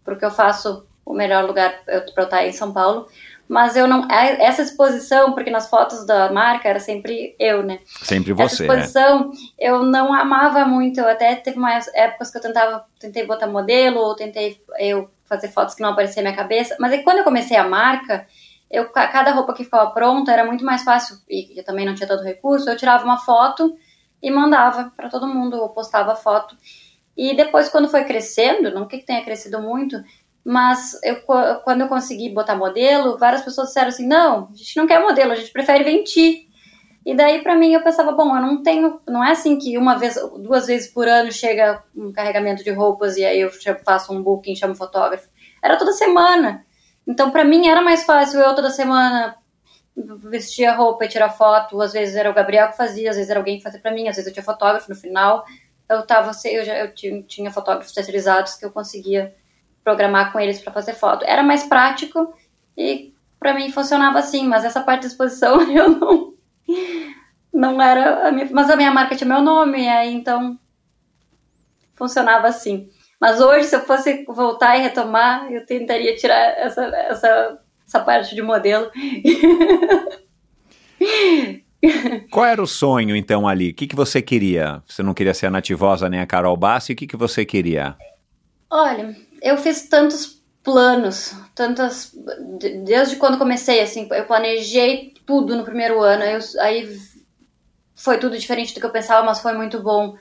porque 0.05 0.25
eu 0.25 0.31
faço 0.31 0.87
o 1.05 1.13
melhor 1.15 1.45
lugar 1.45 1.83
para 1.85 2.05
eu 2.17 2.25
estar 2.25 2.47
em 2.47 2.53
São 2.53 2.73
Paulo. 2.73 3.07
Mas 3.49 3.77
eu 3.77 3.87
não, 3.89 4.07
é- 4.11 4.45
essa 4.45 4.61
exposição, 4.61 5.33
porque 5.33 5.51
nas 5.51 5.71
fotos 5.71 6.05
da 6.05 6.31
marca 6.31 6.69
era 6.69 6.79
sempre 6.79 7.35
eu, 7.39 7.63
né? 7.63 7.79
Sempre 8.03 8.33
Essa 8.33 8.43
você, 8.43 8.67
né? 8.67 8.75
exposição 8.75 9.31
eu 9.59 9.83
não 9.83 10.13
amava 10.13 10.67
muito. 10.67 11.01
Eu 11.01 11.09
até 11.09 11.35
teve 11.35 11.57
umas 11.59 11.89
épocas 11.95 12.31
que 12.31 12.37
eu 12.37 12.43
tentava, 12.43 12.85
tentei 13.01 13.25
botar 13.27 13.47
modelo, 13.47 14.01
ou 14.01 14.15
tentei 14.15 14.61
eu 14.79 15.11
fazer 15.25 15.49
fotos 15.49 15.75
que 15.75 15.83
não 15.83 15.91
aparecia 15.93 16.23
minha 16.23 16.37
cabeça. 16.37 16.77
Mas 16.79 16.93
aí 16.93 17.03
quando 17.03 17.19
eu 17.19 17.25
comecei 17.25 17.57
a 17.57 17.65
marca, 17.67 18.27
eu 18.71 18.91
ca- 18.91 19.09
cada 19.09 19.31
roupa 19.31 19.55
que 19.55 19.65
ficava 19.65 19.91
pronta 19.93 20.31
era 20.31 20.45
muito 20.45 20.63
mais 20.63 20.83
fácil 20.83 21.17
e 21.27 21.59
eu 21.59 21.65
também 21.65 21.87
não 21.87 21.95
tinha 21.95 22.07
tanto 22.07 22.23
recurso. 22.25 22.69
Eu 22.69 22.77
tirava 22.77 23.03
uma 23.03 23.17
foto 23.17 23.75
e 24.23 24.31
mandava 24.31 24.93
para 24.97 25.09
todo 25.09 25.27
mundo, 25.27 25.57
ou 25.57 25.69
postava 25.69 26.15
foto. 26.17 26.57
E 27.17 27.35
depois 27.35 27.69
quando 27.69 27.89
foi 27.89 28.05
crescendo, 28.05 28.71
não 28.71 28.87
que 28.87 28.99
tenha 28.99 29.25
crescido 29.25 29.61
muito, 29.61 29.97
mas 30.45 30.99
eu, 31.03 31.21
quando 31.65 31.83
eu 31.83 31.89
consegui 31.89 32.31
botar 32.31 32.57
modelo, 32.57 33.19
várias 33.19 33.43
pessoas 33.43 33.69
disseram 33.69 33.89
assim: 33.89 34.07
não, 34.07 34.49
a 34.53 34.57
gente 34.57 34.77
não 34.77 34.87
quer 34.87 35.01
modelo, 35.01 35.33
a 35.33 35.37
gente 35.37 35.53
prefere 35.53 35.85
ventir. 35.85 36.49
E 37.05 37.15
daí, 37.15 37.43
pra 37.43 37.55
mim, 37.55 37.73
eu 37.73 37.83
pensava, 37.83 38.13
bom, 38.13 38.37
eu 38.37 38.43
não 38.43 38.63
tenho. 38.63 39.01
Não 39.09 39.25
é 39.25 39.33
assim 39.33 39.59
que 39.59 39.79
uma 39.79 39.97
vez, 39.99 40.15
duas 40.39 40.67
vezes 40.67 40.93
por 40.93 41.09
ano 41.09 41.33
chega 41.33 41.83
um 41.97 42.13
carregamento 42.13 42.63
de 42.63 42.71
roupas 42.71 43.17
e 43.17 43.25
aí 43.25 43.41
eu 43.41 43.51
faço 43.85 44.13
um 44.13 44.23
booking, 44.23 44.55
chamo 44.55 44.75
fotógrafo. 44.75 45.29
Era 45.63 45.77
toda 45.77 45.93
semana. 45.93 46.65
Então, 47.07 47.31
pra 47.31 47.45
mim, 47.45 47.67
era 47.67 47.81
mais 47.81 48.05
fácil 48.05 48.41
eu 48.41 48.55
toda 48.55 48.71
semana 48.71 49.37
vestir 50.31 50.65
a 50.67 50.75
roupa 50.75 51.05
e 51.05 51.09
tirar 51.09 51.31
foto. 51.31 51.81
Às 51.81 51.93
vezes 51.93 52.17
era 52.17 52.31
o 52.31 52.35
Gabriel 52.35 52.69
que 52.69 52.77
fazia, 52.77 53.11
às 53.11 53.17
vezes 53.17 53.31
era 53.31 53.41
alguém 53.41 53.59
que 53.59 53.63
fazia 53.63 53.81
pra 53.81 53.93
mim, 53.93 54.09
às 54.09 54.17
vezes 54.17 54.27
eu 54.27 54.33
tinha 54.33 54.45
fotógrafo 54.45 54.89
no 54.89 54.97
final. 54.97 55.45
Eu 55.89 56.07
tava, 56.07 56.31
eu 56.45 56.65
já 56.65 56.77
eu 56.79 56.95
tinha, 56.95 57.23
tinha 57.23 57.51
fotógrafos 57.51 57.93
terceirizados 57.93 58.55
que 58.55 58.65
eu 58.65 58.71
conseguia 58.71 59.35
programar 59.83 60.33
com 60.33 60.39
eles 60.39 60.61
pra 60.61 60.73
fazer 60.73 60.95
foto. 60.95 61.25
Era 61.25 61.43
mais 61.43 61.65
prático 61.65 62.35
e 62.77 63.15
pra 63.39 63.55
mim 63.55 63.71
funcionava 63.71 64.19
assim, 64.19 64.47
mas 64.47 64.65
essa 64.65 64.81
parte 64.83 65.03
da 65.03 65.09
exposição 65.09 65.61
eu 65.71 65.89
não 65.91 66.35
não 67.53 67.81
era 67.81 68.29
a 68.29 68.33
minha, 68.33 68.49
mas 68.53 68.71
a 68.71 68.77
minha 68.77 68.91
marca 68.91 69.17
tinha 69.17 69.27
meu 69.27 69.43
nome, 69.43 69.89
aí 69.89 70.15
então 70.15 70.59
funcionava 71.95 72.47
assim. 72.47 72.89
Mas 73.21 73.41
hoje, 73.41 73.67
se 73.67 73.75
eu 73.75 73.81
fosse 73.81 74.25
voltar 74.29 74.77
e 74.77 74.83
retomar, 74.83 75.51
eu 75.51 75.67
tentaria 75.67 76.15
tirar 76.15 76.37
essa, 76.37 76.85
essa, 76.85 77.61
essa 77.89 78.01
parte 78.01 78.35
de 78.35 78.43
modelo. 78.43 78.91
Qual 82.31 82.45
era 82.45 82.63
o 82.63 82.67
sonho, 82.67 83.17
então, 83.17 83.49
ali? 83.49 83.71
O 83.71 83.75
que, 83.75 83.87
que 83.87 83.97
você 83.97 84.21
queria? 84.21 84.83
Você 84.87 85.03
não 85.03 85.15
queria 85.15 85.33
ser 85.33 85.47
a 85.47 85.51
nativosa 85.51 86.09
nem 86.09 86.21
a 86.21 86.27
Carol 86.27 86.57
Bassi? 86.57 86.93
O 86.93 86.97
que, 86.97 87.07
que 87.07 87.17
você 87.17 87.45
queria? 87.45 87.97
Olha, 88.71 89.17
eu 89.41 89.57
fiz 89.57 89.89
tantos 89.89 90.43
planos, 90.63 91.35
tantas. 91.55 92.13
de- 92.59 92.79
Desde 92.85 93.17
quando 93.17 93.39
comecei, 93.39 93.81
assim, 93.81 94.07
eu 94.11 94.25
planejei 94.27 95.15
tudo 95.25 95.57
no 95.57 95.65
primeiro 95.65 96.03
ano, 96.03 96.23
aí, 96.25 96.35
eu- 96.35 96.61
aí 96.61 96.99
foi 97.95 98.19
tudo 98.19 98.39
diferente 98.39 98.75
do 98.75 98.81
que 98.81 98.87
eu 98.87 98.91
pensava, 98.93 99.25
mas 99.25 99.41
foi 99.41 99.55
muito 99.55 99.83
bom. 99.83 100.17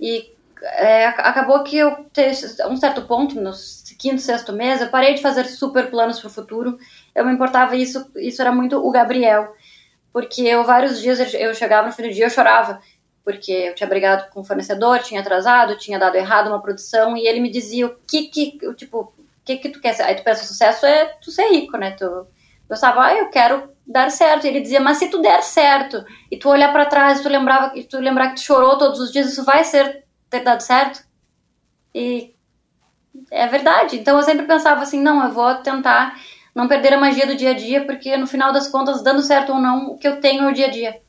E 0.00 0.32
é, 0.62 1.06
ac- 1.06 1.20
acabou 1.20 1.62
que 1.62 1.76
eu, 1.76 1.88
a 1.90 2.68
um 2.68 2.76
certo 2.76 3.02
ponto, 3.02 3.40
no 3.40 3.52
quinto, 3.98 4.20
sexto 4.20 4.52
mês, 4.52 4.80
eu 4.80 4.88
parei 4.88 5.14
de 5.14 5.22
fazer 5.22 5.44
super 5.44 5.90
planos 5.90 6.18
para 6.18 6.28
o 6.28 6.32
futuro. 6.32 6.78
Eu 7.14 7.24
me 7.24 7.32
importava, 7.32 7.76
isso, 7.76 8.10
isso 8.16 8.40
era 8.42 8.52
muito 8.52 8.76
o 8.76 8.90
Gabriel. 8.90 9.54
Porque 10.12 10.42
eu, 10.42 10.64
vários 10.64 11.00
dias, 11.00 11.34
eu- 11.34 11.54
chegava 11.54 11.86
no 11.86 11.92
fim 11.92 12.02
do 12.02 12.10
dia, 12.10 12.26
eu 12.26 12.30
chorava 12.30 12.80
porque 13.24 13.50
eu 13.50 13.74
tinha 13.74 13.88
brigado 13.88 14.28
com 14.30 14.40
o 14.40 14.44
fornecedor, 14.44 14.98
tinha 14.98 15.20
atrasado, 15.20 15.78
tinha 15.78 15.98
dado 15.98 16.14
errado 16.16 16.48
uma 16.48 16.60
produção, 16.60 17.16
e 17.16 17.26
ele 17.26 17.40
me 17.40 17.50
dizia 17.50 17.86
o 17.86 17.96
que 18.06 18.24
que, 18.24 18.58
tipo, 18.74 19.00
o 19.00 19.14
que 19.44 19.56
que 19.56 19.70
tu 19.70 19.80
quer 19.80 19.94
ser? 19.94 20.02
Aí 20.02 20.14
tu 20.14 20.22
pensa, 20.22 20.44
sucesso 20.44 20.84
é 20.84 21.06
tu 21.22 21.30
ser 21.30 21.48
rico, 21.48 21.76
né? 21.78 21.92
Tu, 21.92 22.04
eu 22.04 22.26
pensava, 22.68 23.02
ah, 23.06 23.14
eu 23.14 23.30
quero 23.30 23.70
dar 23.86 24.10
certo. 24.10 24.44
E 24.44 24.48
ele 24.48 24.60
dizia, 24.60 24.78
mas 24.80 24.98
se 24.98 25.08
tu 25.08 25.22
der 25.22 25.42
certo, 25.42 26.04
e 26.30 26.36
tu 26.36 26.50
olhar 26.50 26.70
pra 26.70 26.84
trás, 26.84 27.22
tu 27.22 27.28
lembrava, 27.30 27.72
e 27.74 27.82
tu 27.84 27.98
lembrar 27.98 28.28
que 28.28 28.34
tu 28.34 28.40
chorou 28.42 28.76
todos 28.76 29.00
os 29.00 29.10
dias, 29.10 29.32
isso 29.32 29.42
vai 29.42 29.64
ser 29.64 30.04
ter 30.28 30.40
dado 30.40 30.60
certo? 30.60 31.02
E 31.94 32.34
é 33.30 33.46
verdade. 33.46 33.96
Então 33.98 34.16
eu 34.18 34.22
sempre 34.22 34.46
pensava 34.46 34.82
assim, 34.82 35.00
não, 35.00 35.24
eu 35.24 35.32
vou 35.32 35.54
tentar 35.56 36.14
não 36.54 36.68
perder 36.68 36.92
a 36.92 37.00
magia 37.00 37.26
do 37.26 37.34
dia 37.34 37.50
a 37.50 37.54
dia, 37.54 37.84
porque 37.84 38.16
no 38.16 38.26
final 38.26 38.52
das 38.52 38.68
contas, 38.68 39.02
dando 39.02 39.22
certo 39.22 39.52
ou 39.52 39.58
não, 39.58 39.90
o 39.90 39.98
que 39.98 40.06
eu 40.06 40.20
tenho 40.20 40.44
é 40.44 40.50
o 40.50 40.54
dia 40.54 40.66
a 40.66 40.70
dia. 40.70 41.00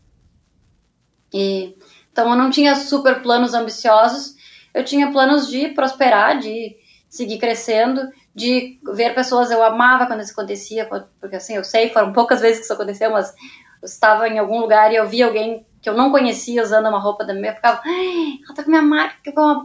E 1.33 1.75
então 2.11 2.29
eu 2.29 2.35
não 2.35 2.49
tinha 2.49 2.75
super 2.75 3.21
planos 3.21 3.53
ambiciosos, 3.53 4.35
eu 4.73 4.85
tinha 4.85 5.11
planos 5.11 5.49
de 5.49 5.67
prosperar, 5.69 6.39
de 6.39 6.77
seguir 7.09 7.37
crescendo, 7.37 8.09
de 8.33 8.79
ver 8.93 9.13
pessoas 9.13 9.51
eu 9.51 9.61
amava 9.61 10.05
quando 10.05 10.21
isso 10.21 10.31
acontecia, 10.31 10.89
porque 11.19 11.35
assim, 11.35 11.55
eu 11.55 11.63
sei, 11.63 11.89
foram 11.89 12.13
poucas 12.13 12.39
vezes 12.41 12.59
que 12.59 12.63
isso 12.63 12.73
aconteceu, 12.73 13.11
mas 13.11 13.33
eu 13.81 13.85
estava 13.85 14.27
em 14.29 14.39
algum 14.39 14.59
lugar 14.59 14.91
e 14.91 14.95
eu 14.95 15.07
vi 15.07 15.21
alguém 15.21 15.65
que 15.81 15.89
eu 15.89 15.93
não 15.93 16.09
conhecia 16.09 16.63
usando 16.63 16.87
uma 16.87 16.99
roupa 16.99 17.23
da 17.23 17.33
minha, 17.33 17.51
eu 17.51 17.55
ficava, 17.55 17.81
"Ai, 17.85 18.39
ela 18.43 18.55
tá 18.55 18.63
com 18.63 18.69
minha 18.69 18.81
marca, 18.81 19.17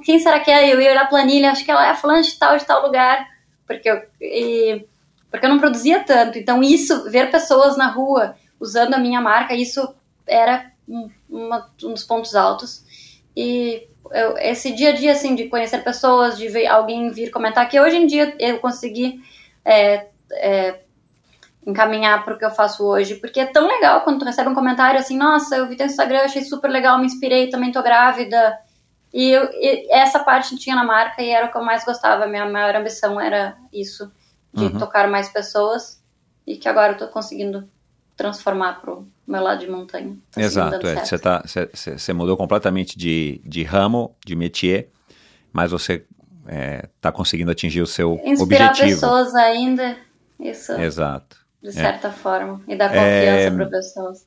quem 0.04 0.18
será 0.18 0.40
que 0.40 0.50
é? 0.50 0.72
Eu 0.72 0.80
ia 0.80 0.90
olhar 0.90 1.04
a 1.04 1.08
planilha, 1.08 1.50
acho 1.50 1.64
que 1.64 1.70
ela 1.70 1.86
é 1.86 1.90
a 1.90 1.96
fulana 1.96 2.22
de 2.22 2.36
tal, 2.36 2.56
de 2.56 2.64
tal 2.64 2.82
lugar, 2.82 3.26
porque 3.66 3.88
eu, 3.88 4.02
e, 4.20 4.86
porque 5.30 5.46
eu 5.46 5.50
não 5.50 5.58
produzia 5.58 6.02
tanto, 6.02 6.38
então 6.38 6.62
isso, 6.62 7.08
ver 7.10 7.30
pessoas 7.30 7.76
na 7.76 7.88
rua 7.88 8.34
usando 8.58 8.94
a 8.94 8.98
minha 8.98 9.20
marca, 9.20 9.54
isso 9.54 9.94
era 10.26 10.70
um, 10.88 11.08
uma, 11.28 11.70
um 11.82 11.92
dos 11.92 12.04
pontos 12.04 12.34
altos. 12.34 12.84
E 13.36 13.88
eu, 14.10 14.36
esse 14.38 14.72
dia 14.72 14.90
a 14.90 14.92
dia, 14.92 15.12
assim, 15.12 15.34
de 15.34 15.48
conhecer 15.48 15.78
pessoas, 15.84 16.36
de 16.36 16.48
ver 16.48 16.66
alguém 16.66 17.10
vir 17.10 17.30
comentar, 17.30 17.68
que 17.68 17.80
hoje 17.80 17.96
em 17.96 18.06
dia 18.06 18.34
eu 18.38 18.58
consegui 18.58 19.22
é, 19.64 20.08
é, 20.32 20.80
encaminhar 21.66 22.24
para 22.24 22.34
o 22.34 22.38
que 22.38 22.44
eu 22.44 22.50
faço 22.50 22.84
hoje, 22.84 23.16
porque 23.16 23.40
é 23.40 23.46
tão 23.46 23.66
legal 23.66 24.00
quando 24.02 24.18
tu 24.20 24.24
recebe 24.24 24.48
um 24.48 24.54
comentário 24.54 24.98
assim, 24.98 25.16
nossa, 25.16 25.56
eu 25.56 25.68
vi 25.68 25.76
teu 25.76 25.86
Instagram, 25.86 26.22
achei 26.22 26.42
super 26.42 26.70
legal, 26.70 26.98
me 26.98 27.06
inspirei, 27.06 27.50
também 27.50 27.72
tô 27.72 27.82
grávida. 27.82 28.58
E, 29.12 29.30
eu, 29.30 29.44
e 29.52 29.88
essa 29.90 30.20
parte 30.20 30.56
tinha 30.56 30.76
na 30.76 30.84
marca 30.84 31.22
e 31.22 31.30
era 31.30 31.46
o 31.46 31.50
que 31.50 31.56
eu 31.56 31.64
mais 31.64 31.84
gostava, 31.84 32.26
minha 32.26 32.46
maior 32.46 32.76
ambição 32.76 33.20
era 33.20 33.56
isso, 33.72 34.10
de 34.52 34.64
Uhum. 34.64 34.78
tocar 34.78 35.08
mais 35.08 35.28
pessoas, 35.28 36.02
e 36.46 36.56
que 36.56 36.68
agora 36.68 36.92
eu 36.94 36.98
tô 36.98 37.08
conseguindo 37.08 37.68
transformar 38.16 38.80
pro 38.80 39.06
meu 39.26 39.42
lado 39.42 39.60
de 39.60 39.70
montanha. 39.70 40.16
Tá 40.30 40.40
Exato, 40.42 40.86
é. 40.86 41.04
Você 41.04 41.18
tá, 41.18 42.14
mudou 42.14 42.36
completamente 42.36 42.98
de, 42.98 43.40
de 43.44 43.62
ramo, 43.62 44.14
de 44.26 44.34
métier, 44.36 44.90
mas 45.52 45.70
você 45.70 46.04
está 46.96 47.10
conseguindo 47.12 47.50
atingir 47.50 47.80
o 47.80 47.86
seu 47.86 48.20
Inspirar 48.24 48.70
objetivo. 48.70 49.00
pessoas 49.00 49.34
ainda, 49.34 49.96
isso, 50.38 50.72
Exato. 50.72 51.36
de 51.62 51.72
certa 51.72 52.10
forma, 52.10 52.60
e 52.66 52.74
dar 52.76 52.88
confiança 52.88 53.08
É, 53.08 53.50
para 53.50 53.66
pessoas. 53.66 54.26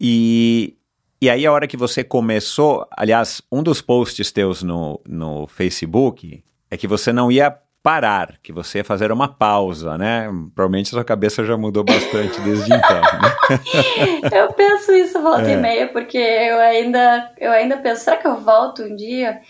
E, 0.00 0.76
e 1.20 1.30
aí, 1.30 1.46
a 1.46 1.52
hora 1.52 1.66
que 1.68 1.76
você 1.76 2.02
começou, 2.02 2.86
aliás, 2.96 3.42
um 3.50 3.62
dos 3.62 3.80
posts 3.80 4.32
teus 4.32 4.62
no, 4.62 5.00
no 5.06 5.46
Facebook, 5.46 6.42
é 6.70 6.76
que 6.76 6.88
você 6.88 7.12
não 7.12 7.30
ia 7.30 7.56
parar, 7.82 8.38
que 8.42 8.52
você 8.52 8.78
ia 8.78 8.84
fazer 8.84 9.10
uma 9.10 9.26
pausa, 9.26 9.98
né? 9.98 10.28
Provavelmente 10.54 10.90
sua 10.90 11.04
cabeça 11.04 11.44
já 11.44 11.56
mudou 11.56 11.82
bastante 11.82 12.40
desde 12.40 12.72
então. 12.72 13.00
Né? 13.00 14.30
eu 14.38 14.52
penso 14.52 14.92
isso 14.92 15.20
volta 15.20 15.50
é. 15.50 15.54
e 15.54 15.56
meia, 15.56 15.88
porque 15.88 16.16
eu 16.16 16.60
ainda, 16.60 17.32
eu 17.38 17.50
ainda 17.50 17.76
penso, 17.78 18.04
será 18.04 18.16
que 18.16 18.26
eu 18.26 18.36
volto 18.36 18.84
um 18.84 18.94
dia? 18.94 19.40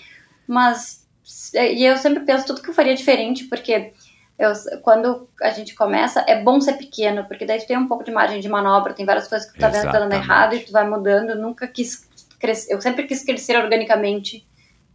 Mas, 0.47 1.07
e 1.55 1.85
eu 1.85 1.97
sempre 1.99 2.25
penso 2.25 2.47
tudo 2.47 2.63
que 2.63 2.71
eu 2.71 2.75
faria 2.75 2.95
diferente, 2.95 3.45
porque 3.45 3.93
eu, 4.39 4.53
quando 4.83 5.29
a 5.41 5.51
gente 5.51 5.75
começa, 5.75 6.25
é 6.27 6.43
bom 6.43 6.61
ser 6.61 6.75
pequeno, 6.75 7.25
porque 7.25 7.45
daí 7.45 7.61
tu 7.61 7.67
tem 7.67 7.77
um 7.77 7.87
pouco 7.87 8.03
de 8.03 8.11
margem 8.11 8.41
de 8.41 8.49
manobra, 8.49 8.95
tem 8.95 9.05
várias 9.05 9.29
coisas 9.29 9.47
que 9.47 9.55
tu 9.55 9.61
tá 9.61 9.69
vendo 9.69 9.87
que 9.87 9.93
tá 9.93 10.01
dando 10.01 10.15
errado 10.15 10.55
e 10.55 10.61
tu 10.61 10.73
vai 10.73 10.89
mudando. 10.89 11.31
Eu 11.31 11.37
nunca 11.37 11.69
quis 11.69 12.09
crescer, 12.41 12.73
eu 12.73 12.81
sempre 12.81 13.05
quis 13.05 13.23
crescer 13.23 13.57
organicamente 13.57 14.47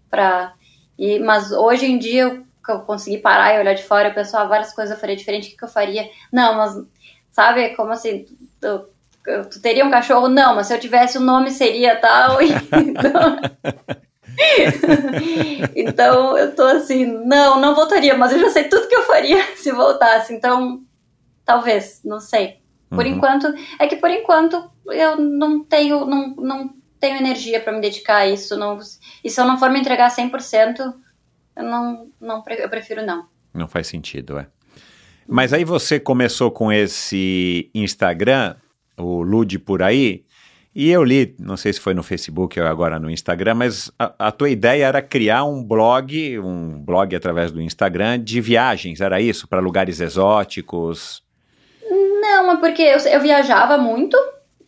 para 0.09 0.53
e 0.97 1.19
mas 1.19 1.51
hoje 1.51 1.85
em 1.85 1.99
dia 1.99 2.23
eu, 2.23 2.46
eu 2.71 2.79
consegui 2.81 3.17
parar 3.17 3.55
e 3.55 3.59
olhar 3.59 3.73
de 3.73 3.83
fora, 3.83 4.09
eu 4.09 4.13
penso, 4.13 4.37
ah, 4.37 4.45
várias 4.45 4.73
coisas 4.73 4.93
eu 4.93 4.99
faria 4.99 5.15
diferente, 5.15 5.47
o 5.47 5.51
que, 5.51 5.57
que 5.57 5.63
eu 5.63 5.69
faria? 5.69 6.09
Não, 6.31 6.55
mas 6.55 6.75
sabe, 7.31 7.75
como 7.75 7.91
assim, 7.91 8.25
tu, 8.59 8.89
tu, 9.49 9.61
teria 9.61 9.85
um 9.85 9.91
cachorro? 9.91 10.27
Não, 10.27 10.55
mas 10.55 10.67
se 10.67 10.73
eu 10.73 10.79
tivesse 10.79 11.17
o 11.17 11.21
um 11.21 11.23
nome 11.23 11.51
seria 11.51 11.95
tal. 11.97 12.41
então, 12.41 13.39
então 15.75 16.37
eu 16.37 16.55
tô 16.55 16.63
assim, 16.63 17.05
não, 17.05 17.59
não 17.59 17.75
voltaria, 17.75 18.17
mas 18.17 18.31
eu 18.31 18.39
já 18.39 18.49
sei 18.49 18.65
tudo 18.65 18.87
que 18.87 18.95
eu 18.95 19.03
faria 19.03 19.37
se 19.57 19.71
voltasse. 19.71 20.33
Então, 20.33 20.81
talvez, 21.45 22.01
não 22.03 22.19
sei. 22.19 22.59
Por 22.89 23.05
uhum. 23.05 23.13
enquanto, 23.13 23.53
é 23.79 23.87
que 23.87 23.97
por 23.97 24.09
enquanto 24.09 24.71
eu 24.87 25.17
não 25.17 25.63
tenho, 25.63 26.05
não, 26.05 26.29
não 26.35 26.73
tenho 26.99 27.17
energia 27.17 27.59
para 27.59 27.73
me 27.73 27.81
dedicar 27.81 28.17
a 28.17 28.27
isso. 28.27 28.55
Não, 28.55 28.79
e 29.23 29.29
se 29.29 29.39
eu 29.39 29.45
não 29.45 29.59
for 29.59 29.69
me 29.69 29.79
entregar 29.79 30.09
100%, 30.09 30.93
eu 31.57 31.63
não, 31.63 32.09
não 32.19 32.43
eu 32.47 32.69
prefiro 32.69 33.05
não. 33.05 33.27
Não 33.53 33.67
faz 33.67 33.87
sentido, 33.87 34.37
é. 34.37 34.47
Mas 35.27 35.51
aí 35.51 35.65
você 35.65 35.99
começou 35.99 36.51
com 36.51 36.71
esse 36.71 37.69
Instagram, 37.73 38.55
o 38.95 39.21
Lude 39.21 39.59
por 39.59 39.81
aí, 39.81 40.23
e 40.73 40.91
eu 40.91 41.03
li, 41.03 41.35
não 41.39 41.57
sei 41.57 41.73
se 41.73 41.79
foi 41.79 41.95
no 41.95 42.03
Facebook 42.03 42.59
ou 42.59 42.67
agora 42.67 42.99
no 42.99 43.09
Instagram, 43.09 43.55
mas 43.55 43.91
a, 43.97 44.27
a, 44.27 44.31
tua 44.31 44.47
ideia 44.47 44.85
era 44.85 45.01
criar 45.01 45.43
um 45.43 45.63
blog, 45.63 46.37
um 46.39 46.79
blog 46.79 47.15
através 47.15 47.51
do 47.51 47.59
Instagram 47.59 48.19
de 48.19 48.39
viagens, 48.39 49.01
era 49.01 49.19
isso? 49.19 49.47
Para 49.47 49.59
lugares 49.59 49.99
exóticos? 49.99 51.23
Não, 52.21 52.51
é 52.51 52.57
porque 52.57 52.83
eu, 52.83 52.99
eu, 52.99 53.19
viajava 53.19 53.75
muito 53.77 54.15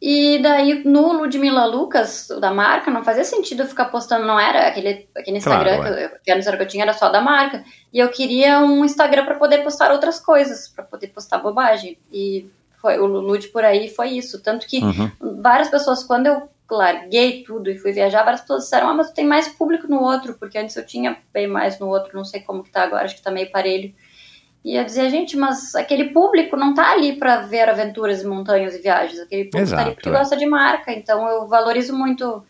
e 0.02 0.40
daí 0.40 0.82
no 0.86 1.12
Ludmilla 1.12 1.66
Lucas, 1.66 2.30
da 2.40 2.54
marca, 2.54 2.90
não 2.90 3.04
fazia 3.04 3.26
sentido 3.26 3.64
eu 3.64 3.68
ficar 3.68 3.86
postando, 3.86 4.26
não 4.26 4.40
era 4.40 4.68
aquele, 4.68 5.10
aquele 5.16 5.38
Instagram 5.38 5.78
claro, 5.78 5.96
que, 5.96 6.02
eu, 6.02 6.10
que, 6.24 6.32
era 6.32 6.58
que 6.58 6.64
eu 6.64 6.68
tinha, 6.68 6.84
era 6.84 6.94
só 6.94 7.10
da 7.10 7.20
marca. 7.20 7.66
E 7.92 8.00
eu 8.00 8.10
queria 8.10 8.62
um 8.62 8.86
Instagram 8.86 9.26
para 9.26 9.36
poder 9.36 9.58
postar 9.62 9.92
outras 9.92 10.20
coisas, 10.20 10.70
para 10.70 10.86
poder 10.86 11.08
postar 11.08 11.40
bobagem. 11.40 11.98
E 12.12 12.50
foi, 12.82 12.98
o 12.98 13.06
Lulude 13.06 13.50
por 13.50 13.66
aí 13.66 13.90
foi 13.90 14.10
isso. 14.12 14.42
Tanto 14.42 14.66
que 14.68 14.82
uhum. 14.82 15.12
várias 15.42 15.70
pessoas, 15.70 16.02
quando 16.04 16.28
eu 16.28 16.50
larguei 16.72 17.44
tudo 17.44 17.70
e 17.70 17.78
fui 17.78 17.92
viajar, 17.92 18.24
várias 18.24 18.42
pessoas 18.42 18.64
disseram, 18.64 18.90
ah, 18.90 18.94
mas 18.94 19.10
tu 19.10 19.16
tem 19.16 19.26
mais 19.26 19.50
público 19.50 19.88
no 19.88 20.02
outro, 20.02 20.36
porque 20.36 20.58
antes 20.58 20.78
eu 20.78 20.86
tinha 20.86 21.18
bem 21.34 21.48
mais 21.48 21.78
no 21.78 21.88
outro, 21.88 22.16
não 22.16 22.24
sei 22.24 22.40
como 22.40 22.64
que 22.64 22.72
tá 22.72 22.84
agora, 22.84 23.04
acho 23.04 23.16
que 23.16 23.22
tá 23.22 23.32
meio 23.32 23.52
parelho. 23.52 23.94
Eu 24.64 24.84
dizia, 24.84 25.10
gente, 25.10 25.38
mas 25.38 25.74
aquele 25.74 26.10
público 26.10 26.58
não 26.58 26.74
tá 26.74 26.92
ali 26.92 27.18
para 27.18 27.42
ver 27.42 27.70
aventuras 27.70 28.22
e 28.22 28.28
montanhas 28.28 28.76
e 28.76 28.80
viagens, 28.80 29.20
aquele 29.20 29.46
público 29.46 29.64
Exato, 29.64 29.82
tá 29.82 29.86
ali 29.88 29.96
porque 29.96 30.10
é. 30.10 30.12
gosta 30.12 30.36
de 30.36 30.46
marca, 30.46 30.92
então 30.92 31.28
eu 31.28 31.48
valorizo 31.48 31.98
muito 31.98 32.44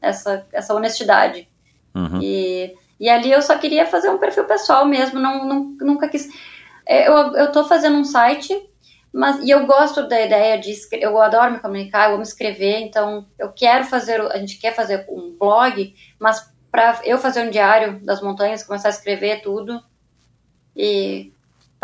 essa, 0.00 0.46
essa 0.52 0.74
honestidade. 0.74 1.48
Uhum. 1.94 2.20
E, 2.20 2.74
e 3.00 3.08
ali 3.08 3.32
eu 3.32 3.40
só 3.40 3.56
queria 3.56 3.86
fazer 3.86 4.10
um 4.10 4.18
perfil 4.18 4.44
pessoal 4.44 4.84
mesmo, 4.84 5.18
não, 5.18 5.44
não, 5.44 5.76
nunca 5.80 6.08
quis... 6.08 6.28
É, 6.86 7.08
eu, 7.08 7.34
eu 7.34 7.50
tô 7.50 7.64
fazendo 7.64 7.96
um 7.96 8.04
site 8.04 8.54
mas, 9.14 9.38
e 9.44 9.50
eu 9.50 9.64
gosto 9.64 10.08
da 10.08 10.20
ideia 10.20 10.58
de 10.58 10.74
eu 10.94 11.22
adoro 11.22 11.52
me 11.52 11.60
comunicar, 11.60 12.08
eu 12.08 12.14
amo 12.14 12.24
escrever, 12.24 12.80
então 12.80 13.24
eu 13.38 13.52
quero 13.52 13.84
fazer, 13.84 14.20
a 14.20 14.38
gente 14.38 14.58
quer 14.58 14.74
fazer 14.74 15.06
um 15.08 15.36
blog, 15.38 15.94
mas 16.18 16.52
para 16.68 17.00
eu 17.04 17.16
fazer 17.16 17.46
um 17.46 17.50
diário 17.50 18.04
das 18.04 18.20
montanhas, 18.20 18.64
começar 18.64 18.88
a 18.88 18.90
escrever 18.90 19.40
tudo 19.40 19.80
e 20.74 21.32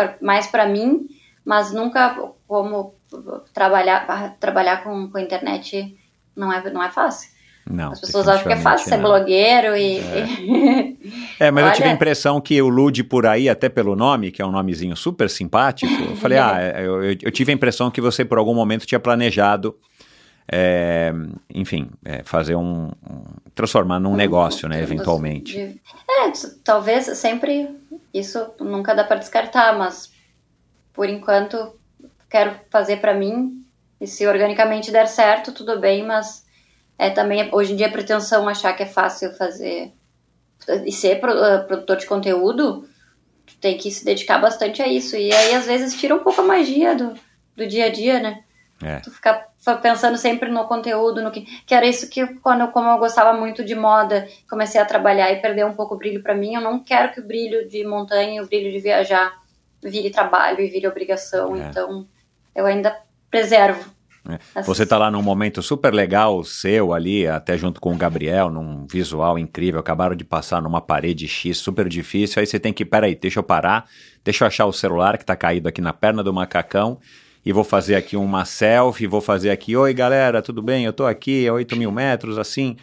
pra, 0.00 0.16
mais 0.20 0.46
para 0.46 0.66
mim, 0.66 1.06
mas 1.44 1.72
nunca 1.72 2.16
como 2.46 2.94
trabalhar 3.52 4.36
trabalhar 4.38 4.82
com, 4.82 5.10
com 5.10 5.18
a 5.18 5.22
internet 5.22 5.96
não 6.34 6.52
é 6.52 6.70
não 6.70 6.82
é 6.82 6.90
fácil. 6.90 7.30
Não, 7.68 7.92
As 7.92 8.00
pessoas 8.00 8.26
acham 8.26 8.46
que 8.46 8.52
é 8.52 8.56
fácil 8.56 8.88
ser 8.88 8.98
blogueiro 8.98 9.76
e. 9.76 9.98
É, 11.38 11.46
é 11.46 11.50
mas 11.50 11.64
Olha... 11.64 11.70
eu 11.70 11.76
tive 11.76 11.88
a 11.88 11.92
impressão 11.92 12.40
que 12.40 12.60
o 12.60 12.68
Lude 12.68 13.04
por 13.04 13.26
aí, 13.26 13.48
até 13.48 13.68
pelo 13.68 13.94
nome, 13.94 14.32
que 14.32 14.42
é 14.42 14.46
um 14.46 14.50
nomezinho 14.50 14.96
super 14.96 15.30
simpático, 15.30 15.92
eu 16.02 16.16
falei, 16.16 16.38
ah, 16.40 16.56
é, 16.58 16.84
eu, 16.84 17.04
eu, 17.04 17.30
tive 17.30 17.52
a 17.52 17.54
impressão 17.54 17.90
que 17.90 18.00
você 18.00 18.24
por 18.24 18.38
algum 18.38 18.54
momento 18.54 18.86
tinha 18.86 18.98
planejado. 18.98 19.76
É, 20.52 21.12
enfim, 21.54 21.88
é, 22.04 22.24
fazer 22.24 22.56
um, 22.56 22.86
um, 23.08 23.22
transformar 23.54 24.00
num 24.00 24.16
negócio, 24.16 24.68
né, 24.68 24.82
eventualmente. 24.82 25.56
É, 25.56 26.32
talvez 26.64 27.04
sempre 27.16 27.68
isso 28.12 28.54
nunca 28.58 28.94
dá 28.94 29.04
para 29.04 29.20
descartar, 29.20 29.76
mas 29.78 30.12
por 30.92 31.08
enquanto 31.08 31.78
quero 32.28 32.58
fazer 32.70 32.98
para 32.98 33.14
mim 33.14 33.64
e 34.00 34.06
se 34.06 34.26
organicamente 34.26 34.90
der 34.90 35.06
certo, 35.06 35.52
tudo 35.52 35.78
bem, 35.78 36.04
mas 36.04 36.44
é 36.98 37.10
também 37.10 37.48
hoje 37.52 37.72
em 37.72 37.76
dia 37.76 37.86
a 37.86 37.92
pretensão 37.92 38.48
achar 38.48 38.72
que 38.74 38.82
é 38.82 38.86
fácil 38.86 39.32
fazer 39.32 39.92
e 40.84 40.92
ser 40.92 41.20
ah, 41.24 41.64
produtor 41.66 41.96
de 41.96 42.06
conteúdo, 42.06 42.88
tem 43.60 43.76
que 43.76 43.90
se 43.90 44.04
dedicar 44.04 44.38
bastante 44.38 44.82
a 44.82 44.86
isso. 44.86 45.16
E 45.16 45.32
aí, 45.32 45.54
às 45.54 45.66
vezes, 45.66 45.98
tira 45.98 46.14
um 46.14 46.20
pouco 46.20 46.40
a 46.40 46.44
magia 46.44 46.94
do, 46.94 47.14
do 47.56 47.66
dia 47.66 47.86
a 47.86 47.88
dia, 47.88 48.20
né? 48.20 48.44
É. 48.82 48.96
Tu 49.00 49.10
ficar 49.10 49.48
pensando 49.82 50.16
sempre 50.16 50.50
no 50.50 50.64
conteúdo, 50.64 51.22
no 51.22 51.30
que. 51.30 51.42
Que 51.66 51.74
era 51.74 51.86
isso 51.86 52.08
que, 52.08 52.26
quando 52.38 52.68
como 52.68 52.88
eu 52.88 52.98
gostava 52.98 53.38
muito 53.38 53.64
de 53.64 53.74
moda, 53.74 54.26
comecei 54.48 54.80
a 54.80 54.86
trabalhar 54.86 55.30
e 55.30 55.40
perder 55.40 55.66
um 55.66 55.74
pouco 55.74 55.94
o 55.94 55.98
brilho 55.98 56.22
para 56.22 56.34
mim. 56.34 56.54
Eu 56.54 56.60
não 56.60 56.82
quero 56.82 57.12
que 57.12 57.20
o 57.20 57.26
brilho 57.26 57.68
de 57.68 57.84
montanha, 57.86 58.42
o 58.42 58.46
brilho 58.46 58.70
de 58.70 58.80
viajar, 58.80 59.32
vire 59.82 60.10
trabalho 60.10 60.60
e 60.60 60.68
vire 60.68 60.86
obrigação. 60.86 61.54
É. 61.56 61.60
Então, 61.60 62.06
eu 62.54 62.66
ainda 62.66 62.96
preservo 63.30 63.90
é. 64.54 64.62
Você 64.62 64.82
está 64.82 64.98
lá 64.98 65.10
num 65.10 65.22
momento 65.22 65.62
super 65.62 65.94
legal 65.94 66.44
seu 66.44 66.92
ali, 66.92 67.26
até 67.26 67.56
junto 67.56 67.80
com 67.80 67.92
o 67.92 67.96
Gabriel, 67.96 68.50
num 68.50 68.86
visual 68.86 69.38
incrível, 69.38 69.80
acabaram 69.80 70.14
de 70.14 70.24
passar 70.24 70.60
numa 70.60 70.80
parede 70.80 71.26
X 71.26 71.56
super 71.58 71.88
difícil, 71.88 72.40
aí 72.40 72.46
você 72.46 72.60
tem 72.60 72.72
que, 72.72 72.84
peraí, 72.84 73.14
deixa 73.14 73.38
eu 73.38 73.42
parar, 73.42 73.88
deixa 74.22 74.44
eu 74.44 74.48
achar 74.48 74.66
o 74.66 74.72
celular 74.72 75.16
que 75.16 75.22
está 75.22 75.34
caído 75.34 75.68
aqui 75.68 75.80
na 75.80 75.92
perna 75.92 76.22
do 76.22 76.32
macacão 76.32 76.98
e 77.44 77.52
vou 77.52 77.64
fazer 77.64 77.94
aqui 77.94 78.16
uma 78.16 78.44
selfie, 78.44 79.06
vou 79.06 79.20
fazer 79.20 79.50
aqui, 79.50 79.76
oi 79.76 79.94
galera, 79.94 80.42
tudo 80.42 80.62
bem? 80.62 80.84
Eu 80.84 80.90
estou 80.90 81.06
aqui 81.06 81.46
a 81.48 81.52
8 81.54 81.76
mil 81.76 81.90
metros, 81.90 82.38
assim... 82.38 82.76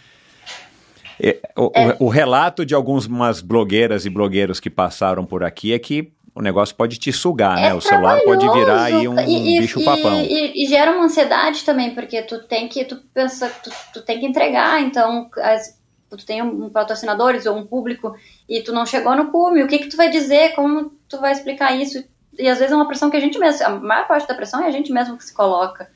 O, 1.56 1.72
é. 1.74 1.96
o, 2.00 2.06
o, 2.06 2.10
relato 2.10 2.64
de 2.64 2.76
algumas 2.76 3.42
blogueiras 3.42 4.06
e 4.06 4.10
blogueiros 4.10 4.60
que 4.60 4.70
passaram 4.70 5.26
por 5.26 5.44
aqui 5.44 5.74
é 5.74 5.80
que 5.80 6.12
o 6.38 6.42
negócio 6.44 6.76
pode 6.76 7.00
te 7.00 7.12
sugar, 7.12 7.58
é 7.58 7.62
né? 7.62 7.74
O 7.74 7.82
celular 7.82 8.22
pode 8.22 8.48
virar 8.52 8.84
aí 8.84 9.08
um, 9.08 9.20
e, 9.20 9.60
bicho 9.60 9.84
papão. 9.84 10.22
E, 10.22 10.64
e, 10.64 10.68
gera 10.68 10.92
uma 10.92 11.06
ansiedade 11.06 11.64
também, 11.64 11.96
porque 11.96 12.22
tu 12.22 12.44
tem 12.44 12.68
que, 12.68 12.86
tu 12.86 12.98
pensa, 13.12 13.50
tu, 13.64 13.72
tu 13.92 14.02
tem 14.04 14.20
que 14.20 14.28
entregar, 14.28 14.80
então 14.84 15.28
as, 15.38 15.80
tu 16.12 16.24
tem 16.24 16.44
um 16.44 16.70
patrocinadores 16.70 17.48
ou 17.48 17.58
um 17.58 17.66
público 17.66 18.16
e 18.48 18.62
tu 18.62 18.72
não 18.72 18.86
chegou 18.86 19.16
no 19.16 19.32
cume, 19.32 19.64
o 19.64 19.68
que 19.68 19.80
que 19.80 19.88
tu 19.88 19.98
vai 19.98 20.12
dizer, 20.12 20.54
como 20.54 20.92
tu 21.10 21.20
vai 21.20 21.32
explicar 21.32 21.76
isso? 21.76 22.04
E 22.38 22.48
às 22.48 22.60
vezes 22.60 22.72
é 22.72 22.76
uma 22.76 22.88
pressão 22.88 23.10
que 23.10 23.18
a 23.18 23.20
gente 23.20 23.40
mesmo, 23.40 23.66
a 23.66 23.70
maior 23.70 24.08
parte 24.08 24.28
da 24.28 24.36
pressão 24.36 24.62
é 24.62 24.68
a 24.68 24.72
gente 24.72 24.92
mesmo 24.92 25.18
que 25.18 25.24
se 25.24 25.34
coloca. 25.34 25.90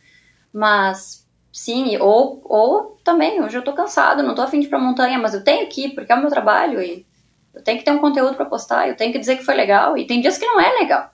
Mas 0.52 1.28
sim, 1.52 1.98
ou, 1.98 2.42
ou 2.46 3.00
também, 3.04 3.42
hoje 3.42 3.58
eu 3.58 3.64
tô 3.64 3.74
cansado, 3.74 4.24
não 4.24 4.36
tô 4.36 4.42
afim 4.42 4.60
de 4.60 4.68
ir 4.68 4.70
pra 4.70 4.80
montanha, 4.80 5.20
mas 5.20 5.34
eu 5.34 5.44
tenho 5.44 5.68
que 5.68 5.86
ir, 5.86 5.90
porque 5.96 6.12
é 6.12 6.16
o 6.16 6.20
meu 6.20 6.30
trabalho 6.30 6.82
e 6.82 7.06
eu 7.54 7.62
tenho 7.64 7.78
que 7.78 7.86
ter 7.86 7.92
um 7.92 8.00
conteúdo 8.00 8.36
para 8.36 8.46
postar, 8.46 8.88
eu 8.88 8.96
tenho 8.96 9.12
que 9.12 9.20
dizer 9.20 9.38
que 9.38 9.46
foi 9.46 9.56
legal. 9.56 9.98
E 9.98 10.08
tem 10.08 10.22
dias 10.22 10.38
que 10.38 10.46
não 10.46 10.60
é 10.60 10.72
legal. 10.80 11.12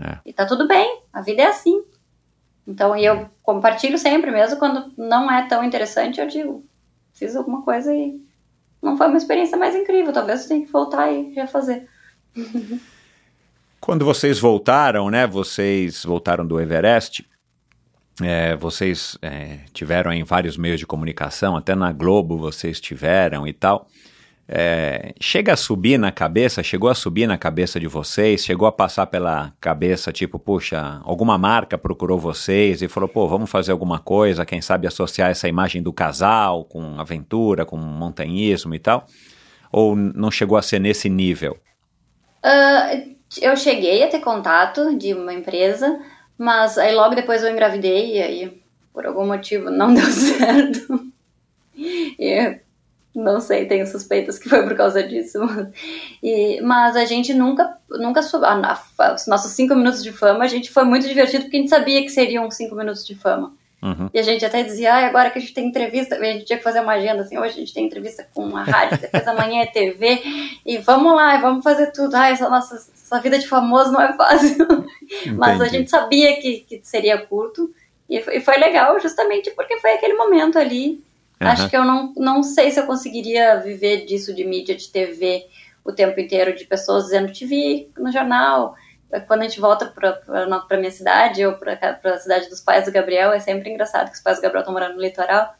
É. 0.00 0.18
E 0.26 0.32
tá 0.32 0.46
tudo 0.46 0.66
bem, 0.66 1.02
a 1.12 1.20
vida 1.20 1.42
é 1.42 1.46
assim. 1.46 1.84
Então, 2.66 2.96
e 2.96 3.04
eu 3.04 3.28
compartilho 3.42 3.98
sempre, 3.98 4.30
mesmo 4.30 4.58
quando 4.58 4.92
não 4.96 5.30
é 5.30 5.46
tão 5.46 5.62
interessante, 5.62 6.20
eu 6.20 6.26
digo, 6.26 6.64
fiz 7.12 7.36
alguma 7.36 7.62
coisa 7.62 7.94
e 7.94 8.20
não 8.82 8.96
foi 8.96 9.06
uma 9.08 9.18
experiência 9.18 9.56
mais 9.56 9.74
incrível, 9.74 10.12
talvez 10.12 10.42
eu 10.42 10.48
tenha 10.48 10.64
que 10.64 10.72
voltar 10.72 11.10
e 11.12 11.32
refazer. 11.34 11.88
Quando 13.84 14.02
vocês 14.02 14.38
voltaram, 14.38 15.10
né, 15.10 15.26
vocês 15.26 16.04
voltaram 16.06 16.46
do 16.46 16.58
Everest, 16.58 17.22
é, 18.22 18.56
vocês 18.56 19.18
é, 19.20 19.58
tiveram 19.74 20.10
em 20.10 20.24
vários 20.24 20.56
meios 20.56 20.80
de 20.80 20.86
comunicação, 20.86 21.54
até 21.54 21.74
na 21.74 21.92
Globo 21.92 22.38
vocês 22.38 22.80
tiveram 22.80 23.46
e 23.46 23.52
tal. 23.52 23.86
É, 24.48 25.12
chega 25.20 25.52
a 25.52 25.56
subir 25.56 25.98
na 25.98 26.10
cabeça, 26.10 26.62
chegou 26.62 26.88
a 26.88 26.94
subir 26.94 27.26
na 27.26 27.36
cabeça 27.36 27.78
de 27.78 27.86
vocês, 27.86 28.42
chegou 28.42 28.66
a 28.66 28.72
passar 28.72 29.04
pela 29.04 29.52
cabeça, 29.60 30.10
tipo, 30.10 30.38
puxa, 30.38 31.02
alguma 31.04 31.36
marca 31.36 31.76
procurou 31.76 32.18
vocês 32.18 32.80
e 32.80 32.88
falou, 32.88 33.06
pô, 33.06 33.28
vamos 33.28 33.50
fazer 33.50 33.72
alguma 33.72 33.98
coisa, 33.98 34.46
quem 34.46 34.62
sabe 34.62 34.86
associar 34.86 35.28
essa 35.28 35.46
imagem 35.46 35.82
do 35.82 35.92
casal 35.92 36.64
com 36.64 36.98
aventura, 36.98 37.66
com 37.66 37.76
montanhismo 37.76 38.74
e 38.74 38.78
tal? 38.78 39.06
Ou 39.70 39.94
não 39.94 40.30
chegou 40.30 40.56
a 40.56 40.62
ser 40.62 40.78
nesse 40.78 41.10
nível? 41.10 41.58
Uh, 42.42 43.13
eu 43.40 43.56
cheguei 43.56 44.02
a 44.02 44.08
ter 44.08 44.20
contato 44.20 44.96
de 44.96 45.14
uma 45.14 45.32
empresa, 45.32 46.00
mas 46.36 46.78
aí 46.78 46.94
logo 46.94 47.14
depois 47.14 47.42
eu 47.42 47.50
engravidei 47.50 48.16
e 48.16 48.22
aí 48.22 48.62
por 48.92 49.06
algum 49.06 49.26
motivo 49.26 49.70
não 49.70 49.92
deu 49.94 50.04
certo. 50.04 51.12
e 51.76 52.60
não 53.14 53.40
sei, 53.40 53.66
tenho 53.66 53.86
suspeitas 53.86 54.38
que 54.38 54.48
foi 54.48 54.62
por 54.64 54.76
causa 54.76 55.02
disso. 55.02 55.38
E, 56.22 56.60
mas 56.62 56.96
a 56.96 57.04
gente 57.04 57.32
nunca, 57.32 57.78
nunca 57.88 58.22
soube. 58.22 58.46
Os 59.14 59.26
nossos 59.26 59.52
cinco 59.52 59.74
minutos 59.76 60.02
de 60.02 60.10
fama, 60.12 60.44
a 60.44 60.48
gente 60.48 60.70
foi 60.70 60.84
muito 60.84 61.06
divertido 61.06 61.44
porque 61.44 61.56
a 61.56 61.60
gente 61.60 61.70
sabia 61.70 62.02
que 62.02 62.08
seriam 62.08 62.50
cinco 62.50 62.74
minutos 62.74 63.06
de 63.06 63.14
fama. 63.14 63.54
Uhum. 63.84 64.08
E 64.14 64.18
a 64.18 64.22
gente 64.22 64.42
até 64.46 64.62
dizia, 64.62 64.94
ah, 64.94 65.06
agora 65.06 65.28
que 65.28 65.36
a 65.36 65.40
gente 65.42 65.52
tem 65.52 65.66
entrevista, 65.66 66.16
a 66.16 66.24
gente 66.24 66.46
tinha 66.46 66.56
que 66.56 66.64
fazer 66.64 66.80
uma 66.80 66.94
agenda 66.94 67.20
assim, 67.20 67.36
hoje 67.36 67.50
a 67.50 67.58
gente 67.58 67.74
tem 67.74 67.84
entrevista 67.84 68.26
com 68.32 68.56
a 68.56 68.62
rádio, 68.62 68.98
depois 68.98 69.28
amanhã 69.28 69.60
é 69.60 69.66
TV, 69.66 70.22
e 70.64 70.78
vamos 70.78 71.14
lá, 71.14 71.36
vamos 71.36 71.62
fazer 71.62 71.92
tudo. 71.92 72.14
Ah, 72.14 72.30
essa 72.30 72.48
nossa 72.48 72.76
essa 72.76 73.20
vida 73.20 73.38
de 73.38 73.46
famoso 73.46 73.92
não 73.92 74.00
é 74.00 74.14
fácil. 74.14 74.66
Mas 75.36 75.60
a 75.60 75.68
gente 75.68 75.90
sabia 75.90 76.40
que, 76.40 76.60
que 76.60 76.80
seria 76.82 77.18
curto, 77.18 77.74
e 78.08 78.22
foi, 78.22 78.38
e 78.38 78.40
foi 78.40 78.56
legal 78.56 78.98
justamente 78.98 79.50
porque 79.50 79.76
foi 79.76 79.92
aquele 79.92 80.14
momento 80.14 80.58
ali. 80.58 81.04
Uhum. 81.38 81.48
Acho 81.48 81.68
que 81.68 81.76
eu 81.76 81.84
não, 81.84 82.10
não 82.16 82.42
sei 82.42 82.70
se 82.70 82.80
eu 82.80 82.86
conseguiria 82.86 83.56
viver 83.56 84.06
disso 84.06 84.34
de 84.34 84.44
mídia, 84.44 84.74
de 84.74 84.88
TV, 84.88 85.46
o 85.84 85.92
tempo 85.92 86.18
inteiro, 86.18 86.56
de 86.56 86.64
pessoas 86.64 87.04
dizendo 87.04 87.30
te 87.30 87.44
vi 87.44 87.90
no 87.98 88.10
jornal, 88.10 88.74
quando 89.26 89.40
a 89.40 89.44
gente 89.44 89.60
volta 89.60 89.86
para 89.86 90.78
minha 90.78 90.90
cidade 90.90 91.44
ou 91.44 91.54
para 91.54 91.78
a 92.04 92.18
cidade 92.18 92.48
dos 92.48 92.60
pais 92.60 92.84
do 92.84 92.92
Gabriel, 92.92 93.32
é 93.32 93.40
sempre 93.40 93.70
engraçado 93.70 94.10
que 94.10 94.16
os 94.16 94.22
pais 94.22 94.38
do 94.38 94.42
Gabriel 94.42 94.60
estão 94.60 94.72
morando 94.72 94.96
no 94.96 95.02
litoral, 95.02 95.54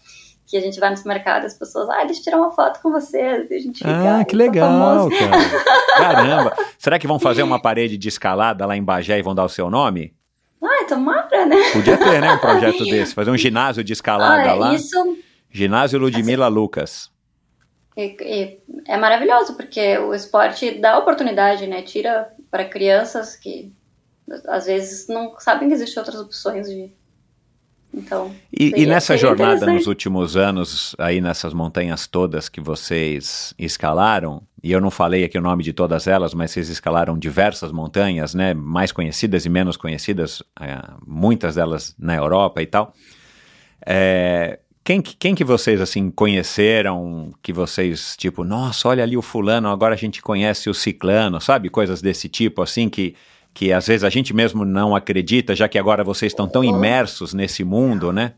que 0.47 0.57
a 0.57 0.61
gente 0.61 0.79
vai 0.79 0.91
nos 0.91 1.05
mercados 1.05 1.53
as 1.53 1.59
pessoas, 1.59 1.89
ah, 1.89 2.05
deixa 2.05 2.21
eu 2.21 2.25
tirar 2.25 2.37
uma 2.39 2.51
foto 2.51 2.81
com 2.83 2.91
você, 2.91 3.19
a 3.19 3.59
gente 3.59 3.79
fica, 3.79 4.21
Ah, 4.21 4.25
que 4.25 4.37
legal, 4.37 5.09
cara. 5.09 5.65
Caramba. 5.97 6.57
Será 6.79 6.99
que 6.99 7.07
vão 7.07 7.19
fazer 7.19 7.43
uma 7.43 7.61
parede 7.61 7.97
de 7.97 8.09
escalada 8.09 8.67
lá 8.67 8.77
em 8.77 8.83
Bagé 8.83 9.19
e 9.19 9.23
vão 9.23 9.35
dar 9.35 9.45
o 9.45 9.49
seu 9.49 9.71
nome? 9.71 10.15
Ah, 10.63 10.85
tomara, 10.89 11.47
né? 11.47 11.57
Podia 11.73 11.97
ter, 11.97 12.21
né, 12.21 12.33
um 12.33 12.39
projeto 12.39 12.85
desse, 12.87 13.15
fazer 13.15 13.31
um 13.31 13.37
ginásio 13.37 13.85
de 13.85 13.93
escalada 13.93 14.51
ah, 14.51 14.55
lá. 14.55 14.75
Isso... 14.75 14.97
Ginásio 15.51 16.01
Ludmila 16.01 16.47
assim, 16.47 16.55
Lucas. 16.55 17.11
E, 17.97 18.17
e 18.21 18.59
é 18.89 18.97
maravilhoso, 18.97 19.57
porque 19.57 19.97
o 19.99 20.13
esporte 20.13 20.73
dá 20.81 20.99
oportunidade, 20.99 21.67
né? 21.67 21.83
Tira 21.83 22.29
para 22.55 22.65
crianças 22.67 23.35
que 23.35 23.73
às 24.47 24.67
vezes 24.67 25.09
não 25.09 25.35
sabem 25.41 25.67
que 25.67 25.75
existem 25.75 26.01
outras 26.01 26.21
opções 26.21 26.69
de. 26.69 26.93
Então. 27.93 28.33
E, 28.57 28.83
e 28.83 28.87
nessa 28.87 29.17
jornada 29.17 29.67
nos 29.67 29.89
últimos 29.89 30.37
anos, 30.37 30.95
aí 30.97 31.21
nessas 31.21 31.53
montanhas 31.53 32.07
todas 32.07 32.49
que 32.49 32.61
vocês 32.61 33.53
escalaram, 33.59 34.41
e 34.63 34.71
eu 34.71 34.81
não 34.81 34.89
falei 34.89 35.25
aqui 35.25 35.37
o 35.37 35.43
nome 35.43 35.65
de 35.65 35.73
todas 35.73 36.07
elas, 36.07 36.33
mas 36.33 36.53
vocês 36.53 36.69
escalaram 36.69 37.19
diversas 37.19 37.73
montanhas, 37.73 38.35
né? 38.35 38.55
Mais 38.55 38.93
conhecidas 38.93 39.45
e 39.45 39.49
menos 39.49 39.77
conhecidas, 39.77 40.41
é, 40.61 40.79
muitas 41.05 41.57
delas 41.57 41.93
na 41.99 42.15
Europa 42.15 42.63
e 42.63 42.67
tal. 42.67 42.95
É, 43.85 44.61
quem, 44.85 45.01
quem 45.01 45.35
que 45.35 45.43
vocês, 45.43 45.81
assim, 45.81 46.11
conheceram, 46.11 47.33
que 47.43 47.55
vocês, 47.55 48.15
tipo, 48.19 48.45
nossa, 48.45 48.87
olha 48.87 49.03
ali 49.03 49.17
o 49.17 49.23
fulano, 49.23 49.71
agora 49.71 49.95
a 49.95 49.97
gente 49.97 50.21
conhece 50.21 50.69
o 50.69 50.75
ciclano, 50.75 51.41
sabe? 51.41 51.71
Coisas 51.71 52.03
desse 52.03 52.29
tipo, 52.29 52.61
assim, 52.61 52.91
que, 52.91 53.15
que 53.55 53.73
às 53.73 53.87
vezes 53.87 54.05
a 54.05 54.11
gente 54.11 54.35
mesmo 54.35 54.63
não 54.63 54.95
acredita, 54.95 55.57
já 55.57 55.67
que 55.69 55.79
agora 55.79 56.05
vocês 56.05 56.33
estão 56.33 56.47
tão 56.47 56.63
imersos 56.63 57.33
nesse 57.33 57.65
mundo, 57.65 58.13
né? 58.13 58.35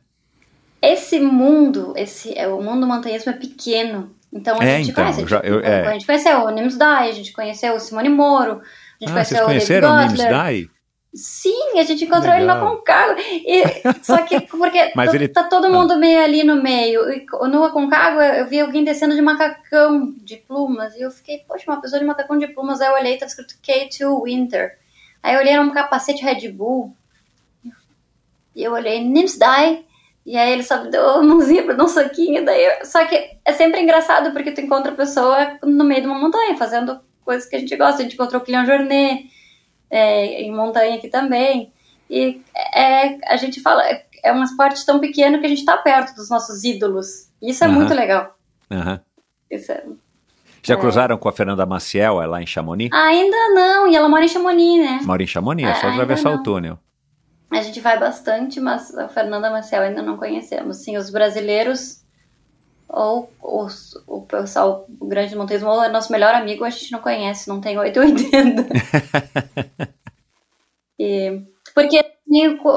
Esse 0.81 1.18
mundo, 1.18 1.93
esse, 1.97 2.39
é, 2.39 2.47
o 2.47 2.62
mundo 2.62 2.82
do 2.82 2.86
montanhismo 2.86 3.32
é 3.32 3.35
pequeno, 3.35 4.12
então 4.32 4.60
a 4.60 4.64
é, 4.64 4.78
gente 4.78 4.90
então, 4.90 5.02
conhece. 5.02 5.27
Já, 5.27 5.40
eu, 5.40 5.59
é. 5.59 5.89
A 5.89 5.93
gente 5.94 6.06
conheceu 6.06 6.39
o 6.39 6.51
Nims 6.51 6.77
Dai, 6.77 7.09
a 7.09 7.12
gente 7.12 7.32
conheceu 7.32 7.74
o 7.74 7.81
Simone 7.81 8.09
Moro, 8.09 8.60
a 9.01 9.05
gente 9.05 9.10
ah, 9.10 9.12
conheceu 9.14 9.39
vocês 9.39 9.47
conheceram 9.47 9.90
o 9.90 10.06
Nims 10.06 10.18
Dai? 10.18 10.68
Sim, 11.16 11.78
a 11.78 11.82
gente 11.82 12.05
encontrou 12.05 12.34
Legal. 12.34 12.36
ele 12.36 12.47
no 12.47 12.52
Aconcagua. 12.52 13.16
E, 13.18 13.64
só 14.02 14.18
que 14.18 14.38
porque 14.43 14.93
Mas 14.94 15.14
ele... 15.14 15.28
tá 15.28 15.44
todo 15.44 15.70
mundo 15.70 15.94
ah. 15.94 15.97
meio 15.97 16.22
ali 16.22 16.44
no 16.44 16.62
meio. 16.62 17.10
E 17.10 17.26
no 17.48 17.64
Aconcagua 17.64 18.22
eu 18.22 18.47
vi 18.47 18.60
alguém 18.60 18.84
descendo 18.84 19.14
de 19.14 19.22
macacão 19.22 20.14
de 20.18 20.36
plumas. 20.36 20.94
E 20.94 21.01
eu 21.01 21.10
fiquei, 21.10 21.38
poxa, 21.38 21.64
uma 21.66 21.80
pessoa 21.80 21.98
de 21.98 22.05
macacão 22.05 22.36
de 22.38 22.47
plumas. 22.48 22.82
Aí 22.82 22.88
eu 22.88 22.94
olhei 22.94 23.14
e 23.14 23.18
tava 23.18 23.30
escrito 23.30 23.55
K2 23.66 24.24
Winter. 24.24 24.78
Aí 25.22 25.34
eu 25.34 25.40
olhei, 25.40 25.55
era 25.55 25.62
um 25.62 25.72
capacete 25.72 26.22
Red 26.22 26.51
Bull. 26.51 26.94
E 28.55 28.62
eu 28.62 28.72
olhei, 28.72 29.02
Nims 29.02 29.38
Die. 29.38 29.86
E 30.26 30.36
aí 30.36 30.52
ele 30.52 30.64
só 30.64 30.82
me 30.82 30.90
deu 30.90 31.02
uma 31.02 31.22
mãozinha 31.22 31.62
pra 31.62 31.74
dar 31.74 31.84
um 31.84 31.88
soquinho. 31.88 32.44
Daí 32.44 32.62
eu... 32.62 32.84
Só 32.84 33.06
que 33.06 33.38
é 33.43 33.52
sempre 33.55 33.80
engraçado 33.80 34.32
porque 34.32 34.52
tu 34.52 34.60
encontra 34.60 34.93
a 34.93 34.94
pessoa 34.94 35.59
no 35.62 35.84
meio 35.84 36.02
de 36.02 36.06
uma 36.09 36.18
montanha, 36.18 36.59
fazendo 36.59 37.01
coisas 37.24 37.48
que 37.48 37.56
a 37.56 37.59
gente 37.59 37.74
gosta. 37.74 38.01
A 38.01 38.02
gente 38.02 38.14
encontrou 38.14 38.43
o 38.43 38.44
Kylian 38.44 38.66
Jornet 38.66 39.34
é, 39.91 40.43
em 40.43 40.53
montanha 40.53 40.97
aqui 40.97 41.09
também. 41.09 41.73
E 42.09 42.41
é, 42.75 43.19
a 43.33 43.37
gente 43.37 43.61
fala, 43.61 43.83
é 44.23 44.33
um 44.33 44.43
esporte 44.43 44.85
tão 44.85 44.99
pequeno 44.99 45.39
que 45.41 45.47
a 45.47 45.49
gente 45.49 45.59
está 45.61 45.77
perto 45.77 46.15
dos 46.15 46.29
nossos 46.31 46.65
ídolos. 46.65 47.31
Isso 47.43 47.65
é 47.65 47.69
uhum. 47.69 47.75
muito 47.75 47.95
legal. 47.95 48.37
Uhum. 48.71 48.99
Isso 49.51 49.73
é, 49.73 49.85
Já 50.63 50.75
é. 50.75 50.77
cruzaram 50.77 51.17
com 51.17 51.29
a 51.29 51.33
Fernanda 51.33 51.65
Maciel, 51.67 52.21
é 52.21 52.27
lá 52.27 52.43
em 52.43 52.47
Chamonix? 52.47 52.93
Ainda 52.93 53.51
não, 53.51 53.89
e 53.89 53.97
ela 53.97 54.09
mora 54.09 54.25
em 54.25 54.29
Chamonix, 54.29 54.85
né? 54.85 55.01
Mora 55.05 55.23
em 55.23 55.27
Chamonix, 55.27 55.69
é 55.69 55.75
só 55.75 55.89
atravessar 55.89 56.33
o 56.33 56.43
túnel. 56.43 56.79
A 57.51 57.63
gente 57.63 57.81
vai 57.81 57.99
bastante, 57.99 58.61
mas 58.61 58.93
a 58.97 59.09
Fernanda 59.09 59.51
Maciel 59.51 59.83
ainda 59.83 60.03
não 60.03 60.17
conhecemos. 60.17 60.79
Sim, 60.79 60.97
os 60.97 61.11
brasileiros 61.11 62.05
ou 62.89 63.33
os, 63.43 63.95
o 64.07 64.23
pessoal, 64.23 64.87
o 65.01 65.07
grande 65.07 65.35
montanhismo, 65.35 65.69
ou 65.69 65.83
é 65.83 65.89
nosso 65.89 66.13
melhor 66.13 66.35
amigo, 66.35 66.65
a 66.65 66.71
gente 66.71 66.93
não 66.93 67.01
conhece, 67.01 67.49
não 67.49 67.61
tem 67.61 67.79
880. 67.79 68.69
e, 70.99 71.43
porque, 71.75 72.05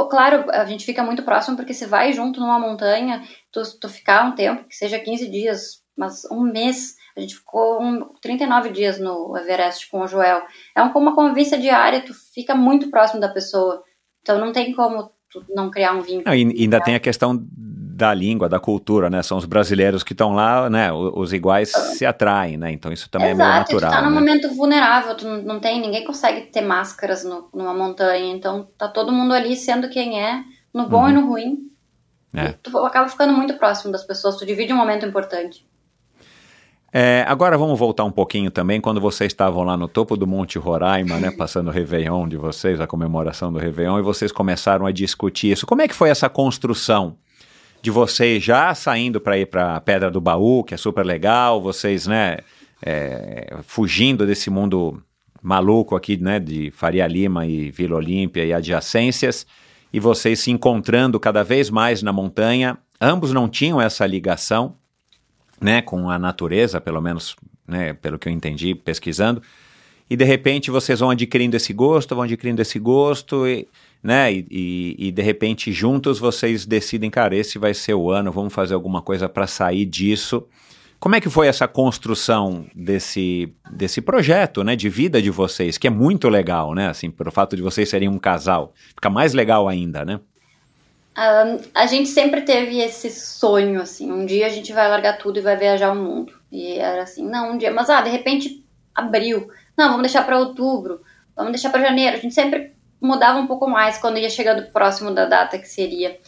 claro, 0.09 0.49
a 0.51 0.65
gente 0.65 0.85
fica 0.85 1.03
muito 1.03 1.23
próximo, 1.23 1.55
porque 1.55 1.73
você 1.73 1.85
vai 1.85 2.11
junto 2.13 2.39
numa 2.39 2.59
montanha, 2.59 3.23
tu, 3.51 3.61
tu 3.79 3.87
ficar 3.87 4.25
um 4.25 4.35
tempo, 4.35 4.65
que 4.65 4.75
seja 4.75 4.99
15 4.99 5.29
dias, 5.29 5.83
mas 5.95 6.25
um 6.31 6.41
mês, 6.41 6.95
a 7.15 7.19
gente 7.19 7.35
ficou 7.35 7.81
um, 7.81 8.13
39 8.21 8.69
dias 8.71 8.99
no 8.99 9.37
Everest 9.37 9.89
com 9.89 10.01
o 10.01 10.07
Joel. 10.07 10.41
É 10.75 10.81
uma 10.81 11.15
convivência 11.15 11.57
diária, 11.57 12.01
tu 12.01 12.13
fica 12.33 12.55
muito 12.55 12.89
próximo 12.89 13.19
da 13.19 13.29
pessoa. 13.29 13.83
Então 14.21 14.39
não 14.39 14.51
tem 14.51 14.73
como 14.73 15.11
não 15.49 15.69
criar 15.69 15.93
um 15.93 16.01
vínculo. 16.01 16.29
Ainda 16.29 16.81
tem 16.81 16.95
a 16.95 16.99
questão 16.99 17.37
da 17.99 18.13
língua, 18.13 18.47
da 18.47 18.59
cultura, 18.59 19.09
né? 19.09 19.21
São 19.21 19.37
os 19.37 19.45
brasileiros 19.45 20.01
que 20.01 20.13
estão 20.13 20.33
lá, 20.33 20.69
né? 20.69 20.91
Os 20.91 21.33
iguais 21.33 21.69
se 21.69 22.05
atraem, 22.05 22.57
né? 22.57 22.71
Então 22.71 22.91
isso 22.91 23.09
também 23.09 23.31
Exato, 23.31 23.43
é 23.43 23.51
meio 23.51 23.59
natural. 23.59 23.91
Tu 23.91 23.95
tá 23.95 24.01
num 24.01 24.09
né? 24.09 24.19
momento 24.19 24.55
vulnerável, 24.55 25.15
tu 25.15 25.27
não 25.27 25.59
tem, 25.59 25.81
ninguém 25.81 26.05
consegue 26.05 26.47
ter 26.47 26.61
máscaras 26.61 27.23
no, 27.23 27.49
numa 27.53 27.73
montanha, 27.73 28.33
então 28.33 28.67
tá 28.77 28.87
todo 28.87 29.11
mundo 29.11 29.33
ali 29.33 29.55
sendo 29.55 29.89
quem 29.89 30.19
é, 30.23 30.43
no 30.73 30.87
bom 30.87 31.03
uhum. 31.03 31.09
e 31.09 31.13
no 31.13 31.27
ruim. 31.27 31.57
É. 32.33 32.53
Tu 32.63 32.75
acaba 32.79 33.09
ficando 33.09 33.33
muito 33.33 33.55
próximo 33.55 33.91
das 33.91 34.03
pessoas, 34.03 34.37
tu 34.37 34.45
divide 34.45 34.71
um 34.71 34.77
momento 34.77 35.05
importante. 35.05 35.67
É, 36.91 37.23
agora 37.27 37.55
vamos 37.57 37.77
voltar 37.77 38.03
um 38.03 38.11
pouquinho 38.11 38.49
também, 38.49 38.81
quando 38.81 38.99
vocês 38.99 39.31
estavam 39.31 39.63
lá 39.63 39.77
no 39.77 39.87
topo 39.87 40.17
do 40.17 40.25
Monte 40.25 40.57
Roraima, 40.57 41.19
né, 41.19 41.29
passando 41.29 41.67
o 41.67 41.71
Réveillon 41.71 42.27
de 42.27 42.37
vocês, 42.37 42.81
a 42.81 42.87
comemoração 42.87 43.53
do 43.53 43.59
Réveillon, 43.59 43.99
e 43.99 44.01
vocês 44.01 44.31
começaram 44.31 44.85
a 44.85 44.91
discutir 44.91 45.51
isso. 45.51 45.67
Como 45.67 45.81
é 45.81 45.87
que 45.87 45.93
foi 45.93 46.09
essa 46.09 46.29
construção 46.29 47.17
de 47.81 47.89
vocês 47.89 48.43
já 48.43 48.73
saindo 48.75 49.21
para 49.21 49.37
ir 49.37 49.45
para 49.45 49.75
a 49.75 49.81
Pedra 49.81 50.11
do 50.11 50.19
Baú, 50.19 50.63
que 50.63 50.73
é 50.73 50.77
super 50.77 51.05
legal, 51.05 51.61
vocês, 51.61 52.07
né, 52.07 52.39
é, 52.81 53.57
fugindo 53.63 54.25
desse 54.25 54.49
mundo 54.49 55.01
maluco 55.41 55.95
aqui, 55.95 56.17
né, 56.17 56.39
de 56.39 56.71
Faria 56.71 57.07
Lima 57.07 57.45
e 57.45 57.71
Vila 57.71 57.95
Olímpia 57.95 58.45
e 58.45 58.53
adjacências, 58.53 59.47
e 59.91 59.99
vocês 59.99 60.39
se 60.39 60.51
encontrando 60.51 61.19
cada 61.19 61.43
vez 61.43 61.69
mais 61.69 62.03
na 62.03 62.11
montanha. 62.11 62.77
Ambos 62.99 63.33
não 63.33 63.47
tinham 63.47 63.81
essa 63.81 64.05
ligação, 64.05 64.75
né, 65.59 65.81
com 65.81 66.09
a 66.09 66.19
natureza, 66.19 66.81
pelo 66.81 67.01
menos, 67.01 67.35
né, 67.67 67.93
pelo 67.93 68.19
que 68.19 68.27
eu 68.27 68.33
entendi 68.33 68.75
pesquisando. 68.75 69.41
E 70.09 70.15
de 70.15 70.25
repente 70.25 70.71
vocês 70.71 70.99
vão 70.99 71.11
adquirindo 71.11 71.55
esse 71.55 71.71
gosto, 71.71 72.15
vão 72.15 72.23
adquirindo 72.23 72.61
esse 72.61 72.79
gosto 72.79 73.47
e 73.47 73.67
né? 74.01 74.31
E, 74.31 74.47
e, 74.49 75.07
e, 75.07 75.11
de 75.11 75.21
repente 75.21 75.71
juntos 75.71 76.19
vocês 76.19 76.65
decidem, 76.65 77.09
cara, 77.09 77.35
esse 77.35 77.57
vai 77.57 77.73
ser 77.73 77.93
o 77.93 78.09
ano, 78.09 78.31
vamos 78.31 78.53
fazer 78.53 78.73
alguma 78.73 79.01
coisa 79.01 79.27
para 79.27 79.47
sair 79.47 79.85
disso. 79.85 80.47
Como 80.99 81.15
é 81.15 81.21
que 81.21 81.29
foi 81.29 81.47
essa 81.47 81.67
construção 81.67 82.65
desse, 82.75 83.53
desse 83.71 84.01
projeto, 84.01 84.63
né, 84.63 84.75
de 84.75 84.89
vida 84.89 85.21
de 85.21 85.29
vocês, 85.29 85.77
que 85.77 85.87
é 85.87 85.89
muito 85.89 86.27
legal, 86.27 86.73
né, 86.73 86.89
assim, 86.89 87.09
pelo 87.09 87.31
fato 87.31 87.55
de 87.55 87.61
vocês 87.61 87.87
serem 87.87 88.09
um 88.09 88.19
casal, 88.19 88.73
fica 88.95 89.09
mais 89.09 89.33
legal 89.33 89.67
ainda, 89.67 90.03
né? 90.03 90.19
Um, 91.17 91.59
a 91.73 91.85
gente 91.85 92.07
sempre 92.07 92.41
teve 92.41 92.79
esse 92.79 93.09
sonho, 93.09 93.81
assim, 93.81 94.11
um 94.11 94.25
dia 94.25 94.45
a 94.45 94.49
gente 94.49 94.71
vai 94.71 94.87
largar 94.87 95.17
tudo 95.17 95.39
e 95.39 95.41
vai 95.41 95.57
viajar 95.57 95.91
o 95.91 95.95
mundo. 95.95 96.33
E 96.51 96.77
era 96.77 97.03
assim, 97.03 97.27
não, 97.27 97.53
um 97.53 97.57
dia, 97.57 97.71
mas 97.71 97.89
ah, 97.89 98.01
de 98.01 98.09
repente 98.09 98.63
abril, 98.95 99.49
não, 99.77 99.87
vamos 99.89 100.03
deixar 100.03 100.25
para 100.25 100.39
outubro, 100.39 101.01
vamos 101.35 101.51
deixar 101.51 101.69
para 101.69 101.81
janeiro. 101.81 102.15
A 102.15 102.19
gente 102.19 102.33
sempre 102.33 102.73
mudava 103.01 103.39
um 103.39 103.47
pouco 103.47 103.67
mais 103.67 103.97
quando 103.97 104.17
ia 104.17 104.29
chegando 104.29 104.71
próximo 104.71 105.11
da 105.11 105.25
data 105.25 105.57
que 105.57 105.67
seria. 105.67 106.19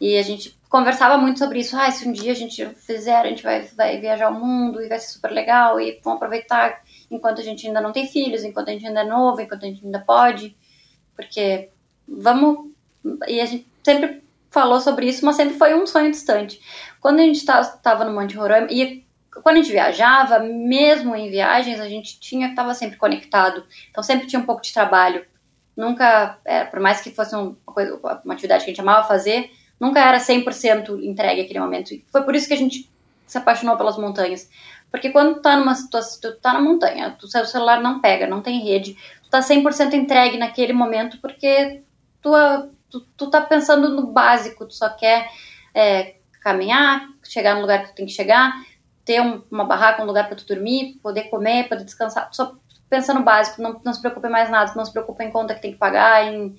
E 0.00 0.16
a 0.16 0.22
gente 0.22 0.58
conversava 0.68 1.16
muito 1.16 1.38
sobre 1.38 1.60
isso. 1.60 1.76
Ah, 1.76 1.90
se 1.90 2.08
um 2.08 2.12
dia 2.12 2.32
a 2.32 2.34
gente 2.34 2.66
fizer, 2.74 3.20
a 3.20 3.28
gente 3.28 3.42
vai, 3.42 3.62
vai 3.62 4.00
viajar 4.00 4.30
o 4.30 4.34
mundo 4.34 4.82
e 4.82 4.88
vai 4.88 4.98
ser 4.98 5.12
super 5.12 5.30
legal 5.30 5.80
e 5.80 6.00
vamos 6.02 6.16
aproveitar. 6.16 6.82
enquanto 7.10 7.40
a 7.40 7.44
gente 7.44 7.66
ainda 7.66 7.80
não 7.80 7.92
tem 7.92 8.08
filhos, 8.08 8.42
enquanto 8.42 8.68
a 8.68 8.72
gente 8.72 8.86
ainda 8.86 9.02
é 9.02 9.04
novo, 9.04 9.40
enquanto 9.40 9.64
a 9.64 9.68
gente 9.68 9.84
ainda 9.84 10.00
pode, 10.00 10.56
porque 11.14 11.68
vamos. 12.08 12.70
E 13.28 13.40
a 13.40 13.46
gente 13.46 13.66
sempre 13.84 14.22
falou 14.50 14.80
sobre 14.80 15.06
isso, 15.06 15.24
mas 15.24 15.36
sempre 15.36 15.54
foi 15.56 15.74
um 15.74 15.86
sonho 15.86 16.10
distante. 16.10 16.60
Quando 17.00 17.20
a 17.20 17.22
gente 17.22 17.36
estava 17.36 18.04
no 18.04 18.12
Monte 18.12 18.36
Roraima, 18.36 18.68
e 18.70 19.04
quando 19.42 19.56
a 19.56 19.62
gente 19.62 19.72
viajava, 19.72 20.40
mesmo 20.40 21.14
em 21.16 21.30
viagens, 21.30 21.80
a 21.80 21.88
gente 21.88 22.20
tinha 22.20 22.48
estava 22.48 22.74
sempre 22.74 22.96
conectado. 22.96 23.64
Então 23.90 24.02
sempre 24.02 24.26
tinha 24.26 24.40
um 24.40 24.44
pouco 24.44 24.62
de 24.62 24.72
trabalho. 24.72 25.24
Nunca, 25.82 26.38
é, 26.44 26.64
por 26.64 26.78
mais 26.78 27.00
que 27.00 27.10
fosse 27.10 27.34
uma, 27.34 27.56
coisa, 27.66 27.98
uma 28.24 28.34
atividade 28.34 28.64
que 28.64 28.70
a 28.70 28.72
gente 28.72 28.80
amava 28.80 29.08
fazer, 29.08 29.50
nunca 29.80 29.98
era 29.98 30.18
100% 30.18 31.02
entregue 31.02 31.40
aquele 31.40 31.58
momento. 31.58 31.92
E 31.92 32.04
foi 32.12 32.22
por 32.22 32.36
isso 32.36 32.46
que 32.46 32.54
a 32.54 32.56
gente 32.56 32.88
se 33.26 33.36
apaixonou 33.36 33.76
pelas 33.76 33.98
montanhas. 33.98 34.48
Porque 34.92 35.10
quando 35.10 35.34
tu 35.34 35.42
tá 35.42 35.56
numa 35.56 35.74
situação, 35.74 36.20
tu 36.20 36.40
tá 36.40 36.52
na 36.52 36.60
montanha, 36.60 37.18
o 37.20 37.26
seu 37.26 37.44
celular 37.46 37.82
não 37.82 38.00
pega, 38.00 38.28
não 38.28 38.40
tem 38.40 38.62
rede, 38.62 38.96
tu 39.24 39.28
tá 39.28 39.40
100% 39.40 39.94
entregue 39.94 40.38
naquele 40.38 40.72
momento 40.72 41.18
porque 41.20 41.82
tu, 42.20 42.30
tu, 42.88 43.00
tu 43.16 43.26
tá 43.28 43.40
pensando 43.40 43.88
no 43.88 44.06
básico, 44.06 44.64
tu 44.64 44.74
só 44.74 44.88
quer 44.88 45.28
é, 45.74 46.14
caminhar, 46.42 47.08
chegar 47.24 47.56
no 47.56 47.62
lugar 47.62 47.82
que 47.82 47.88
tu 47.88 47.94
tem 47.96 48.06
que 48.06 48.12
chegar, 48.12 48.52
ter 49.04 49.20
um, 49.20 49.42
uma 49.50 49.64
barraca, 49.64 50.00
um 50.00 50.06
lugar 50.06 50.28
para 50.28 50.36
tu 50.36 50.46
dormir, 50.46 51.00
poder 51.02 51.24
comer, 51.24 51.68
poder 51.68 51.82
descansar, 51.82 52.28
só 52.30 52.54
pensa 52.92 53.14
no 53.14 53.22
básico, 53.22 53.62
não, 53.62 53.80
não 53.82 53.94
se 53.94 54.02
preocupe 54.02 54.28
mais 54.28 54.50
nada, 54.50 54.74
não 54.76 54.84
se 54.84 54.92
preocupe 54.92 55.24
em 55.24 55.30
conta 55.30 55.54
que 55.54 55.62
tem 55.62 55.72
que 55.72 55.78
pagar, 55.78 56.30
em 56.30 56.54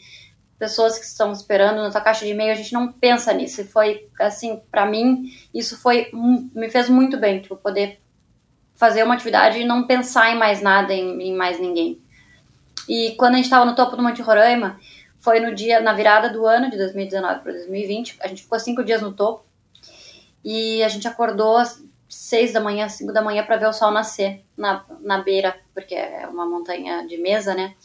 pessoas 0.58 0.98
que 0.98 1.06
estão 1.06 1.32
esperando 1.32 1.84
na 1.84 1.92
tua 1.92 2.02
caixa 2.02 2.26
de 2.26 2.32
e-mail, 2.32 2.52
a 2.52 2.56
gente 2.56 2.74
não 2.74 2.92
pensa 2.92 3.32
nisso. 3.32 3.62
E 3.62 3.66
foi, 3.66 4.10
assim, 4.20 4.60
para 4.72 4.84
mim, 4.84 5.32
isso 5.54 5.80
foi, 5.80 6.10
me 6.12 6.72
fez 6.72 6.90
muito 6.90 7.18
bem, 7.18 7.40
tipo, 7.40 7.56
poder 7.56 8.02
fazer 8.74 9.04
uma 9.04 9.14
atividade 9.14 9.60
e 9.60 9.64
não 9.64 9.86
pensar 9.86 10.32
em 10.32 10.36
mais 10.36 10.60
nada, 10.60 10.92
em, 10.92 11.22
em 11.22 11.36
mais 11.36 11.60
ninguém. 11.60 12.02
E 12.90 13.12
quando 13.12 13.34
a 13.34 13.38
gente 13.38 13.46
estava 13.46 13.64
no 13.64 13.76
topo 13.76 13.96
do 13.96 14.02
Monte 14.02 14.24
Roraima, 14.24 14.80
foi 15.20 15.40
no 15.40 15.54
dia, 15.54 15.82
na 15.82 15.94
virada 15.94 16.30
do 16.30 16.48
ano 16.48 16.68
de 16.72 16.78
2019 16.78 17.42
para 17.42 17.52
2020, 17.52 18.18
a 18.22 18.28
gente 18.28 18.42
ficou 18.42 18.60
cinco 18.60 18.84
dias 18.84 19.04
no 19.04 19.14
topo 19.14 19.46
e 20.44 20.82
a 20.82 20.88
gente 20.88 21.08
acordou 21.08 21.62
seis 22.14 22.54
da 22.54 22.60
manhã, 22.60 22.88
cinco 22.88 23.12
da 23.12 23.22
manhã 23.22 23.44
para 23.44 23.58
ver 23.58 23.68
o 23.68 23.74
sol 23.74 23.92
nascer 23.92 24.44
na, 24.58 24.86
na 25.02 25.20
beira, 25.20 25.56
porque 25.74 25.96
é 25.96 26.28
uma 26.28 26.46
montanha 26.46 27.06
de 27.08 27.18
mesa, 27.18 27.54
né? 27.54 27.76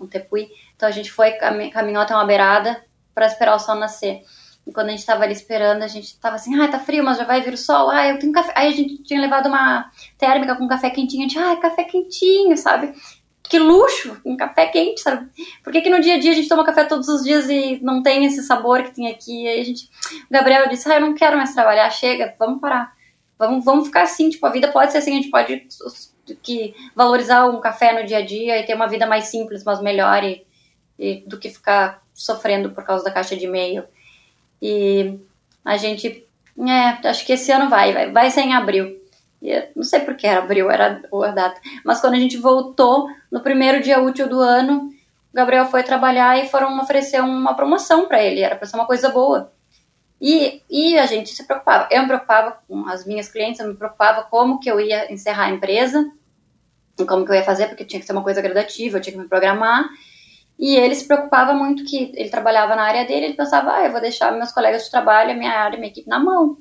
Um 0.00 0.06
tepuí. 0.06 0.48
Então 0.76 0.88
a 0.88 0.92
gente 0.92 1.10
foi, 1.10 1.32
caminhou 1.32 2.02
até 2.02 2.14
uma 2.14 2.24
beirada 2.24 2.84
para 3.14 3.26
esperar 3.26 3.54
o 3.54 3.58
sol 3.58 3.74
nascer. 3.74 4.22
E 4.66 4.72
quando 4.72 4.88
a 4.88 4.90
gente 4.90 5.04
tava 5.04 5.24
ali 5.24 5.32
esperando, 5.32 5.82
a 5.82 5.88
gente 5.88 6.18
tava 6.20 6.36
assim, 6.36 6.58
ai, 6.60 6.70
tá 6.70 6.78
frio, 6.78 7.02
mas 7.02 7.18
já 7.18 7.24
vai 7.24 7.40
vir 7.40 7.54
o 7.54 7.58
sol. 7.58 7.90
Ai, 7.90 8.12
eu 8.12 8.18
tenho 8.18 8.32
café. 8.32 8.52
Aí 8.54 8.68
a 8.68 8.76
gente 8.76 9.02
tinha 9.02 9.20
levado 9.20 9.48
uma 9.48 9.90
térmica 10.18 10.54
com 10.54 10.68
café 10.68 10.90
quentinho. 10.90 11.24
A 11.24 11.28
gente, 11.28 11.38
ai, 11.38 11.56
café 11.58 11.84
quentinho, 11.84 12.56
sabe? 12.56 12.94
Que 13.42 13.58
luxo, 13.58 14.20
um 14.24 14.36
café 14.36 14.66
quente, 14.66 15.00
sabe? 15.00 15.28
Por 15.64 15.72
que, 15.72 15.80
que 15.80 15.90
no 15.90 16.00
dia 16.00 16.14
a 16.14 16.18
dia 16.20 16.30
a 16.30 16.34
gente 16.34 16.48
toma 16.48 16.64
café 16.64 16.84
todos 16.84 17.08
os 17.08 17.24
dias 17.24 17.48
e 17.48 17.80
não 17.82 18.02
tem 18.02 18.24
esse 18.24 18.42
sabor 18.42 18.82
que 18.84 18.94
tem 18.94 19.08
aqui? 19.08 19.48
Aí 19.48 19.60
a 19.60 19.64
gente, 19.64 19.86
o 19.86 20.32
Gabriel 20.32 20.68
disse, 20.68 20.88
ai, 20.88 20.98
eu 20.98 21.00
não 21.00 21.14
quero 21.14 21.36
mais 21.36 21.52
trabalhar, 21.52 21.90
chega, 21.90 22.34
vamos 22.38 22.60
parar. 22.60 22.92
Vamos, 23.40 23.64
vamos 23.64 23.86
ficar 23.86 24.02
assim, 24.02 24.28
tipo, 24.28 24.44
a 24.44 24.50
vida 24.50 24.68
pode 24.68 24.92
ser 24.92 24.98
assim, 24.98 25.12
a 25.12 25.14
gente 25.14 25.30
pode 25.30 25.66
que 26.42 26.74
valorizar 26.94 27.46
um 27.46 27.58
café 27.58 27.98
no 27.98 28.06
dia 28.06 28.18
a 28.18 28.24
dia 28.24 28.60
e 28.60 28.66
ter 28.66 28.74
uma 28.74 28.86
vida 28.86 29.06
mais 29.06 29.24
simples, 29.24 29.64
mas 29.64 29.80
melhor 29.80 30.22
e, 30.22 30.46
e 30.98 31.24
do 31.26 31.38
que 31.38 31.48
ficar 31.48 32.02
sofrendo 32.12 32.70
por 32.72 32.84
causa 32.84 33.02
da 33.02 33.10
caixa 33.10 33.34
de 33.34 33.46
e-mail. 33.46 33.84
E 34.60 35.18
a 35.64 35.78
gente, 35.78 36.28
é, 36.58 37.08
acho 37.08 37.24
que 37.24 37.32
esse 37.32 37.50
ano 37.50 37.70
vai, 37.70 37.94
vai, 37.94 38.12
vai 38.12 38.30
ser 38.30 38.42
em 38.42 38.52
abril. 38.52 39.00
E 39.40 39.68
não 39.74 39.84
sei 39.84 40.00
por 40.00 40.14
que 40.18 40.26
era 40.26 40.40
abril, 40.40 40.70
era 40.70 41.00
a 41.10 41.30
data. 41.30 41.58
Mas 41.82 41.98
quando 41.98 42.12
a 42.12 42.18
gente 42.18 42.36
voltou, 42.36 43.08
no 43.32 43.40
primeiro 43.40 43.82
dia 43.82 44.02
útil 44.02 44.28
do 44.28 44.38
ano, 44.38 44.90
o 45.32 45.34
Gabriel 45.34 45.64
foi 45.64 45.82
trabalhar 45.82 46.38
e 46.38 46.48
foram 46.50 46.78
oferecer 46.78 47.22
uma 47.22 47.54
promoção 47.54 48.06
para 48.06 48.22
ele. 48.22 48.42
Era 48.42 48.54
para 48.54 48.66
ser 48.66 48.76
uma 48.76 48.86
coisa 48.86 49.08
boa. 49.08 49.50
E, 50.20 50.62
e 50.68 50.98
a 50.98 51.06
gente 51.06 51.30
se 51.30 51.46
preocupava. 51.46 51.88
Eu 51.90 52.02
me 52.02 52.08
preocupava 52.08 52.58
com 52.68 52.86
as 52.86 53.06
minhas 53.06 53.28
clientes, 53.28 53.60
eu 53.60 53.68
me 53.68 53.74
preocupava 53.74 54.22
como 54.24 54.60
que 54.60 54.70
eu 54.70 54.78
ia 54.78 55.10
encerrar 55.12 55.44
a 55.44 55.50
empresa, 55.50 56.10
como 57.08 57.24
que 57.24 57.30
eu 57.30 57.36
ia 57.36 57.44
fazer, 57.44 57.68
porque 57.68 57.84
tinha 57.84 58.00
que 58.00 58.06
ser 58.06 58.12
uma 58.12 58.22
coisa 58.22 58.42
gradativa, 58.42 58.98
eu 58.98 59.00
tinha 59.00 59.14
que 59.14 59.18
me 59.18 59.28
programar. 59.28 59.88
E 60.58 60.76
ele 60.76 60.94
se 60.94 61.06
preocupava 61.06 61.54
muito 61.54 61.84
que 61.84 62.12
ele 62.14 62.28
trabalhava 62.28 62.76
na 62.76 62.82
área 62.82 63.06
dele, 63.06 63.26
ele 63.26 63.34
pensava, 63.34 63.76
ah, 63.76 63.86
eu 63.86 63.92
vou 63.92 64.00
deixar 64.00 64.30
meus 64.32 64.52
colegas 64.52 64.84
de 64.84 64.90
trabalho, 64.90 65.34
minha 65.38 65.52
área, 65.52 65.78
minha 65.78 65.90
equipe 65.90 66.06
na 66.06 66.18
mão. 66.18 66.58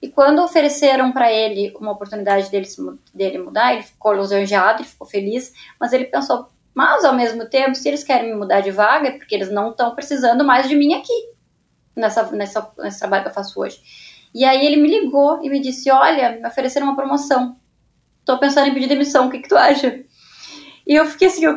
E 0.00 0.08
quando 0.08 0.42
ofereceram 0.42 1.12
para 1.12 1.30
ele 1.30 1.74
uma 1.78 1.92
oportunidade 1.92 2.50
dele, 2.50 2.66
dele 3.12 3.38
mudar, 3.38 3.74
ele 3.74 3.82
ficou 3.82 4.14
lisonjeado, 4.14 4.80
ele 4.80 4.88
ficou 4.88 5.06
feliz, 5.06 5.52
mas 5.78 5.92
ele 5.92 6.06
pensou, 6.06 6.48
mas 6.74 7.04
ao 7.04 7.14
mesmo 7.14 7.44
tempo, 7.46 7.74
se 7.74 7.86
eles 7.86 8.02
querem 8.02 8.30
me 8.30 8.36
mudar 8.36 8.60
de 8.60 8.70
vaga, 8.70 9.08
é 9.08 9.12
porque 9.12 9.34
eles 9.34 9.50
não 9.50 9.70
estão 9.70 9.94
precisando 9.94 10.42
mais 10.42 10.66
de 10.66 10.74
mim 10.74 10.94
aqui, 10.94 11.33
nessa, 11.96 12.30
nessa, 12.32 12.72
nesse 12.78 12.98
trabalho 12.98 13.24
que 13.24 13.30
eu 13.30 13.34
faço 13.34 13.60
hoje. 13.60 13.80
E 14.34 14.44
aí 14.44 14.66
ele 14.66 14.76
me 14.76 14.88
ligou 14.88 15.42
e 15.44 15.48
me 15.48 15.60
disse, 15.60 15.90
olha, 15.90 16.32
me 16.32 16.46
ofereceram 16.46 16.86
uma 16.86 16.96
promoção, 16.96 17.56
tô 18.24 18.38
pensando 18.38 18.68
em 18.68 18.74
pedir 18.74 18.88
demissão, 18.88 19.28
o 19.28 19.30
que, 19.30 19.38
que 19.38 19.48
tu 19.48 19.56
acha? 19.56 20.02
E 20.86 20.94
eu 20.94 21.06
fiquei 21.06 21.28
assim, 21.28 21.44
eu 21.44 21.56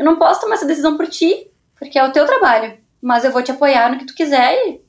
eu 0.00 0.04
não 0.06 0.16
posso 0.16 0.40
tomar 0.40 0.54
essa 0.54 0.66
decisão 0.66 0.96
por 0.96 1.06
ti, 1.08 1.50
porque 1.78 1.98
é 1.98 2.02
o 2.02 2.10
teu 2.10 2.24
trabalho, 2.24 2.78
mas 3.02 3.22
eu 3.22 3.30
vou 3.30 3.42
te 3.42 3.50
apoiar 3.50 3.92
no 3.92 3.98
que 3.98 4.06
tu 4.06 4.14
quiser. 4.14 4.54
E, 4.66 4.80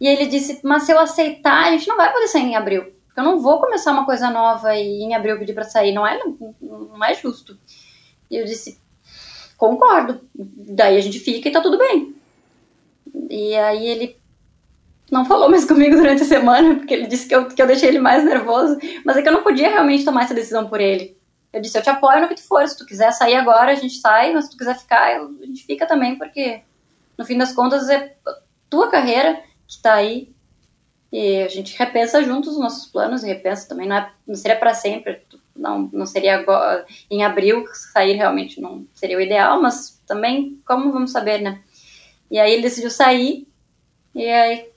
e 0.00 0.08
ele 0.08 0.24
disse, 0.24 0.58
mas 0.64 0.84
se 0.84 0.92
eu 0.92 0.98
aceitar, 0.98 1.66
a 1.66 1.70
gente 1.70 1.86
não 1.86 1.98
vai 1.98 2.10
poder 2.10 2.28
sair 2.28 2.44
em 2.44 2.56
abril. 2.56 2.90
Eu 3.14 3.22
não 3.22 3.40
vou 3.40 3.60
começar 3.60 3.92
uma 3.92 4.06
coisa 4.06 4.30
nova 4.30 4.74
e 4.74 5.02
em 5.02 5.14
abril 5.14 5.38
pedir 5.38 5.52
para 5.52 5.64
sair, 5.64 5.92
não 5.92 6.06
é, 6.06 6.18
não 6.62 7.04
é 7.04 7.12
justo. 7.12 7.58
E 8.30 8.36
eu 8.36 8.46
disse, 8.46 8.80
concordo. 9.58 10.26
Daí 10.34 10.96
a 10.96 11.00
gente 11.02 11.20
fica 11.20 11.46
e 11.46 11.52
tá 11.52 11.60
tudo 11.60 11.76
bem. 11.76 12.16
E 13.30 13.54
aí 13.56 13.86
ele 13.86 14.20
não 15.10 15.24
falou 15.24 15.50
mais 15.50 15.64
comigo 15.66 15.96
durante 15.96 16.22
a 16.22 16.26
semana, 16.26 16.76
porque 16.76 16.94
ele 16.94 17.06
disse 17.06 17.28
que 17.28 17.34
eu, 17.34 17.48
que 17.48 17.60
eu 17.60 17.66
deixei 17.66 17.88
ele 17.88 17.98
mais 17.98 18.24
nervoso, 18.24 18.78
mas 19.04 19.16
é 19.16 19.22
que 19.22 19.28
eu 19.28 19.32
não 19.32 19.42
podia 19.42 19.68
realmente 19.68 20.04
tomar 20.04 20.24
essa 20.24 20.34
decisão 20.34 20.68
por 20.68 20.80
ele. 20.80 21.16
Eu 21.52 21.60
disse, 21.60 21.78
eu 21.78 21.82
te 21.82 21.90
apoio 21.90 22.20
no 22.20 22.28
que 22.28 22.34
tu 22.34 22.46
for. 22.46 22.66
Se 22.68 22.76
tu 22.76 22.84
quiser 22.84 23.10
sair 23.12 23.34
agora, 23.34 23.72
a 23.72 23.74
gente 23.74 23.94
sai, 23.94 24.32
mas 24.32 24.44
se 24.44 24.50
tu 24.50 24.56
quiser 24.56 24.78
ficar, 24.78 25.20
a 25.20 25.46
gente 25.46 25.64
fica 25.64 25.86
também, 25.86 26.16
porque 26.16 26.62
no 27.16 27.24
fim 27.24 27.38
das 27.38 27.52
contas 27.52 27.88
é 27.88 28.14
tua 28.68 28.90
carreira 28.90 29.42
que 29.66 29.80
tá 29.80 29.94
aí. 29.94 30.32
E 31.10 31.42
a 31.42 31.48
gente 31.48 31.76
repensa 31.78 32.22
juntos 32.22 32.52
os 32.52 32.60
nossos 32.60 32.86
planos 32.86 33.24
e 33.24 33.28
repensa 33.28 33.66
também. 33.66 33.88
Não, 33.88 33.96
é, 33.96 34.10
não 34.26 34.34
seria 34.34 34.58
para 34.58 34.74
sempre, 34.74 35.22
não, 35.56 35.88
não 35.92 36.04
seria 36.04 36.38
agora, 36.38 36.86
em 37.10 37.24
abril 37.24 37.64
sair 37.72 38.12
realmente 38.12 38.60
não 38.60 38.86
seria 38.94 39.16
o 39.16 39.20
ideal, 39.20 39.60
mas 39.60 40.00
também, 40.06 40.60
como 40.66 40.92
vamos 40.92 41.10
saber, 41.10 41.40
né? 41.40 41.62
E 42.30 42.38
aí 42.38 42.52
ele 42.52 42.62
decidiu 42.62 42.90
sair, 42.90 43.46
e 44.14 44.26
aí 44.26 44.70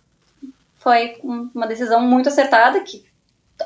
foi 0.76 1.20
uma 1.24 1.68
decisão 1.68 2.02
muito 2.02 2.30
acertada, 2.30 2.80
que 2.82 3.06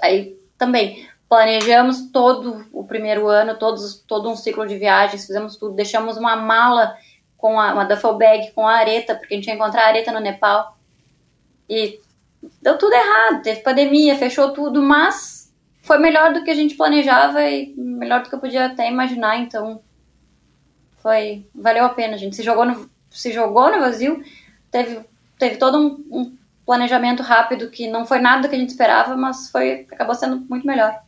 aí 0.01 0.37
também 0.57 1.07
planejamos 1.29 2.09
todo 2.11 2.65
o 2.71 2.83
primeiro 2.83 3.27
ano, 3.27 3.57
todos, 3.57 4.03
todo 4.07 4.29
um 4.29 4.35
ciclo 4.35 4.67
de 4.67 4.77
viagens, 4.77 5.25
fizemos 5.25 5.57
tudo, 5.57 5.75
deixamos 5.75 6.17
uma 6.17 6.35
mala 6.35 6.95
com 7.37 7.59
a, 7.59 7.73
uma 7.73 7.83
duffel 7.83 8.17
bag 8.17 8.51
com 8.51 8.67
a 8.67 8.75
areta, 8.75 9.15
porque 9.15 9.33
a 9.33 9.37
gente 9.37 9.47
ia 9.47 9.53
encontrar 9.53 9.85
areta 9.85 10.11
no 10.11 10.19
Nepal. 10.19 10.77
E 11.69 11.99
deu 12.61 12.77
tudo 12.77 12.93
errado, 12.93 13.41
teve 13.41 13.61
pandemia, 13.61 14.17
fechou 14.17 14.51
tudo, 14.51 14.81
mas 14.81 15.53
foi 15.81 15.97
melhor 15.99 16.33
do 16.33 16.43
que 16.43 16.51
a 16.51 16.55
gente 16.55 16.75
planejava 16.75 17.41
e 17.43 17.73
melhor 17.75 18.23
do 18.23 18.29
que 18.29 18.35
eu 18.35 18.39
podia 18.39 18.65
até 18.65 18.89
imaginar, 18.89 19.37
então 19.37 19.81
foi 20.97 21.45
valeu 21.53 21.85
a 21.85 21.89
pena, 21.89 22.15
a 22.15 22.17
gente 22.17 22.35
se 22.35 22.43
jogou 22.43 22.65
no, 22.65 22.89
se 23.15 23.31
jogou 23.31 23.71
no 23.71 23.79
vazio, 23.79 24.21
teve, 24.69 24.99
teve 25.39 25.55
todo 25.57 25.77
um, 25.77 26.19
um 26.19 26.37
planejamento 26.65 27.23
rápido 27.23 27.69
que 27.69 27.87
não 27.87 28.05
foi 28.05 28.19
nada 28.19 28.43
do 28.43 28.49
que 28.49 28.55
a 28.55 28.59
gente 28.59 28.69
esperava, 28.69 29.15
mas 29.15 29.49
foi 29.49 29.87
acabou 29.91 30.15
sendo 30.15 30.45
muito 30.49 30.67
melhor. 30.67 30.99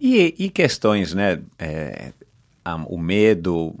E, 0.00 0.34
e 0.38 0.50
questões, 0.50 1.14
né? 1.14 1.40
É, 1.58 2.12
o 2.88 2.98
medo, 2.98 3.74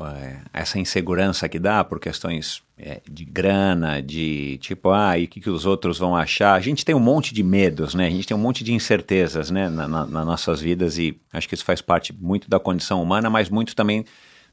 é, 0.00 0.38
essa 0.52 0.78
insegurança 0.78 1.48
que 1.48 1.58
dá 1.58 1.84
por 1.84 2.00
questões 2.00 2.62
é, 2.76 3.00
de 3.08 3.24
grana, 3.24 4.02
de 4.02 4.58
tipo, 4.58 4.90
ah, 4.90 5.16
e 5.16 5.24
o 5.24 5.28
que, 5.28 5.40
que 5.40 5.50
os 5.50 5.64
outros 5.64 5.98
vão 5.98 6.16
achar? 6.16 6.54
A 6.54 6.60
gente 6.60 6.84
tem 6.84 6.94
um 6.94 7.00
monte 7.00 7.32
de 7.32 7.42
medos, 7.42 7.94
né? 7.94 8.06
A 8.06 8.10
gente 8.10 8.26
tem 8.26 8.36
um 8.36 8.40
monte 8.40 8.64
de 8.64 8.74
incertezas, 8.74 9.50
né, 9.50 9.68
na, 9.68 9.86
na, 9.86 10.06
nas 10.06 10.26
nossas 10.26 10.60
vidas 10.60 10.98
e 10.98 11.18
acho 11.32 11.48
que 11.48 11.54
isso 11.54 11.64
faz 11.64 11.80
parte 11.80 12.12
muito 12.12 12.50
da 12.50 12.58
condição 12.58 13.02
humana, 13.02 13.30
mas 13.30 13.48
muito 13.48 13.76
também 13.76 14.04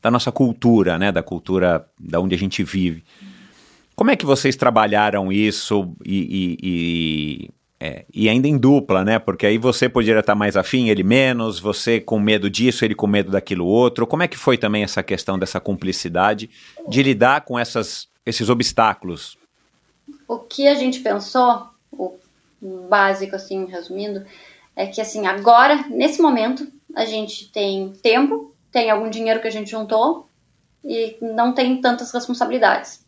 da 0.01 0.09
nossa 0.09 0.31
cultura, 0.31 0.97
né? 0.97 1.11
Da 1.11 1.23
cultura 1.23 1.85
da 1.99 2.19
onde 2.19 2.35
a 2.35 2.37
gente 2.37 2.63
vive. 2.63 3.03
Como 3.95 4.11
é 4.11 4.15
que 4.15 4.25
vocês 4.25 4.55
trabalharam 4.55 5.31
isso 5.31 5.93
e, 6.05 6.57
e, 6.63 7.49
é, 7.79 8.05
e 8.13 8.29
ainda 8.29 8.47
em 8.47 8.57
dupla, 8.57 9.03
né? 9.03 9.19
Porque 9.19 9.45
aí 9.45 9.57
você 9.57 9.89
poderia 9.89 10.19
estar 10.19 10.35
mais 10.35 10.55
afim, 10.55 10.89
ele 10.89 11.03
menos, 11.03 11.59
você 11.59 11.99
com 11.99 12.19
medo 12.19 12.49
disso, 12.49 12.85
ele 12.85 12.95
com 12.95 13.07
medo 13.07 13.31
daquilo 13.31 13.65
outro. 13.65 14.07
Como 14.07 14.23
é 14.23 14.27
que 14.27 14.37
foi 14.37 14.57
também 14.57 14.83
essa 14.83 15.03
questão 15.03 15.37
dessa 15.37 15.59
cumplicidade 15.59 16.49
de 16.87 17.03
lidar 17.03 17.41
com 17.41 17.59
essas, 17.59 18.07
esses 18.25 18.49
obstáculos? 18.49 19.37
O 20.27 20.39
que 20.39 20.67
a 20.67 20.75
gente 20.75 20.99
pensou, 20.99 21.67
o 21.91 22.17
básico, 22.89 23.35
assim, 23.35 23.65
resumindo, 23.65 24.25
é 24.75 24.85
que, 24.85 25.01
assim, 25.01 25.27
agora, 25.27 25.85
nesse 25.89 26.21
momento, 26.21 26.67
a 26.95 27.05
gente 27.05 27.51
tem 27.51 27.91
tempo, 28.01 28.53
tem 28.71 28.89
algum 28.89 29.09
dinheiro 29.09 29.41
que 29.41 29.47
a 29.47 29.51
gente 29.51 29.71
juntou 29.71 30.29
e 30.83 31.17
não 31.21 31.53
tem 31.53 31.81
tantas 31.81 32.11
responsabilidades. 32.11 33.05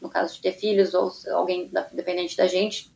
No 0.00 0.08
caso 0.08 0.34
de 0.34 0.42
ter 0.42 0.52
filhos 0.52 0.94
ou 0.94 1.10
alguém 1.32 1.70
dependente 1.92 2.36
da 2.36 2.46
gente. 2.46 2.90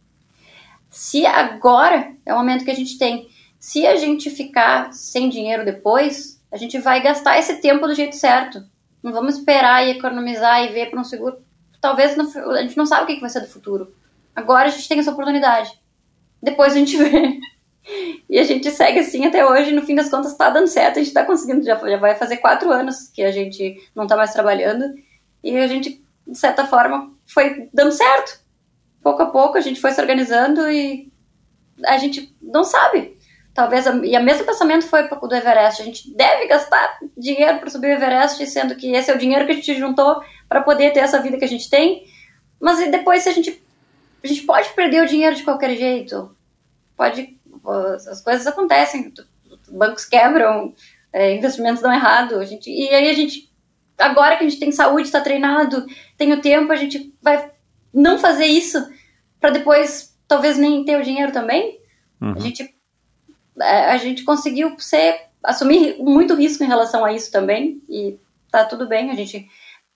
Se 0.91 1.25
agora 1.25 2.15
é 2.27 2.35
o 2.35 2.37
momento 2.37 2.65
que 2.65 2.71
a 2.71 2.75
gente 2.75 2.99
tem, 2.99 3.29
se 3.59 3.87
a 3.87 3.97
gente 3.97 4.29
ficar 4.29 4.93
sem 4.93 5.29
dinheiro 5.29 5.65
depois, 5.65 6.43
a 6.51 6.57
gente 6.57 6.79
vai 6.79 7.01
gastar 7.01 7.39
esse 7.39 7.61
tempo 7.61 7.87
do 7.87 7.95
jeito 7.95 8.17
certo. 8.17 8.63
Não 9.03 9.13
vamos 9.13 9.39
esperar 9.39 9.87
e 9.87 9.93
economizar 9.93 10.65
e 10.65 10.73
ver 10.73 10.91
para 10.91 11.01
um 11.01 11.05
seguro. 11.05 11.39
Talvez 11.81 12.19
a 12.19 12.63
gente 12.63 12.77
não 12.77 12.87
sabe 12.87 13.05
o 13.05 13.07
que 13.07 13.21
vai 13.21 13.31
ser 13.31 13.41
do 13.41 13.49
futuro. 13.49 13.95
Agora 14.35 14.69
a 14.69 14.71
gente 14.71 14.89
tem 14.89 14.99
essa 14.99 15.13
oportunidade. 15.13 15.71
Depois 16.43 16.73
a 16.73 16.77
gente 16.77 16.97
vê. 16.99 17.39
E 18.29 18.39
a 18.39 18.45
gente 18.45 18.71
segue 18.71 19.01
assim 19.01 19.27
até 19.27 19.45
hoje, 19.45 19.73
no 19.73 19.83
fim 19.83 19.95
das 19.95 20.09
contas 20.09 20.33
está 20.33 20.49
dando 20.51 20.69
certo, 20.69 20.97
a 20.97 20.99
gente 20.99 21.09
está 21.09 21.25
conseguindo, 21.25 21.65
já, 21.65 21.77
já 21.77 21.97
vai 21.97 22.15
fazer 22.15 22.37
quatro 22.37 22.71
anos 22.71 23.09
que 23.09 23.23
a 23.23 23.33
gente 23.33 23.77
não 23.95 24.05
está 24.05 24.17
mais 24.17 24.33
trabalhando, 24.33 24.95
e 25.43 25.57
a 25.57 25.67
gente, 25.67 26.03
de 26.27 26.39
certa 26.39 26.65
forma, 26.67 27.13
foi 27.27 27.69
dando 27.73 27.93
certo. 27.93 28.41
Pouco 29.03 29.23
a 29.23 29.27
pouco 29.27 29.59
a 29.59 29.61
gente 29.61 29.81
foi 29.81 29.91
se 29.91 30.01
organizando 30.01 30.71
e 30.71 31.11
a 31.85 31.99
gente 31.99 32.35
não 32.41 32.63
sabe. 32.63 33.19
Talvez, 33.53 33.85
e 33.85 34.17
o 34.17 34.23
mesmo 34.23 34.47
pensamento 34.47 34.87
foi 34.87 35.09
do 35.09 35.35
Everest, 35.35 35.83
a 35.83 35.85
gente 35.85 36.15
deve 36.17 36.47
gastar 36.47 36.99
dinheiro 37.19 37.59
para 37.59 37.69
subir 37.69 37.89
o 37.89 37.91
Everest, 37.91 38.47
sendo 38.47 38.77
que 38.77 38.93
esse 38.93 39.11
é 39.11 39.15
o 39.15 39.19
dinheiro 39.19 39.45
que 39.45 39.53
a 39.53 39.55
gente 39.55 39.75
juntou 39.75 40.23
para 40.49 40.63
poder 40.63 40.93
ter 40.93 41.01
essa 41.01 41.21
vida 41.21 41.37
que 41.37 41.45
a 41.45 41.49
gente 41.49 41.69
tem, 41.69 42.07
mas 42.59 42.79
depois 42.91 43.25
se 43.25 43.29
a 43.29 43.33
gente, 43.33 43.63
a 44.23 44.27
gente 44.27 44.43
pode 44.45 44.71
perder 44.71 45.03
o 45.03 45.07
dinheiro 45.07 45.37
de 45.37 45.43
qualquer 45.43 45.77
jeito, 45.77 46.35
pode 46.97 47.39
as 47.69 48.21
coisas 48.21 48.47
acontecem, 48.47 49.13
bancos 49.71 50.05
quebram, 50.05 50.75
é, 51.13 51.35
investimentos 51.35 51.83
dão 51.83 51.93
errado, 51.93 52.37
a 52.37 52.45
gente, 52.45 52.71
e 52.71 52.89
aí 52.89 53.09
a 53.09 53.13
gente, 53.13 53.53
agora 53.99 54.37
que 54.37 54.45
a 54.45 54.49
gente 54.49 54.61
tem 54.61 54.73
saúde, 54.73 55.07
está 55.07 55.21
treinado, 55.21 55.87
tem 56.17 56.33
o 56.33 56.41
tempo, 56.41 56.73
a 56.73 56.77
gente 56.77 57.15
vai 57.23 57.51
não 57.93 58.19
fazer 58.19 58.47
isso 58.47 58.79
para 59.41 59.51
depois 59.51 60.17
talvez 60.27 60.57
nem 60.57 60.85
ter 60.85 60.99
o 60.99 61.03
dinheiro 61.03 61.33
também. 61.33 61.79
Uhum. 62.21 62.35
A 62.35 62.39
gente 62.39 62.75
é, 63.61 63.91
a 63.91 63.97
gente 63.99 64.25
conseguiu 64.25 64.75
ser 64.79 65.21
assumir 65.43 65.99
muito 65.99 66.35
risco 66.35 66.65
em 66.65 66.69
relação 66.69 67.05
a 67.05 67.13
isso 67.13 67.31
também 67.31 67.83
e 67.89 68.19
tá 68.51 68.65
tudo 68.65 68.89
bem, 68.89 69.11
a 69.11 69.15
gente 69.15 69.47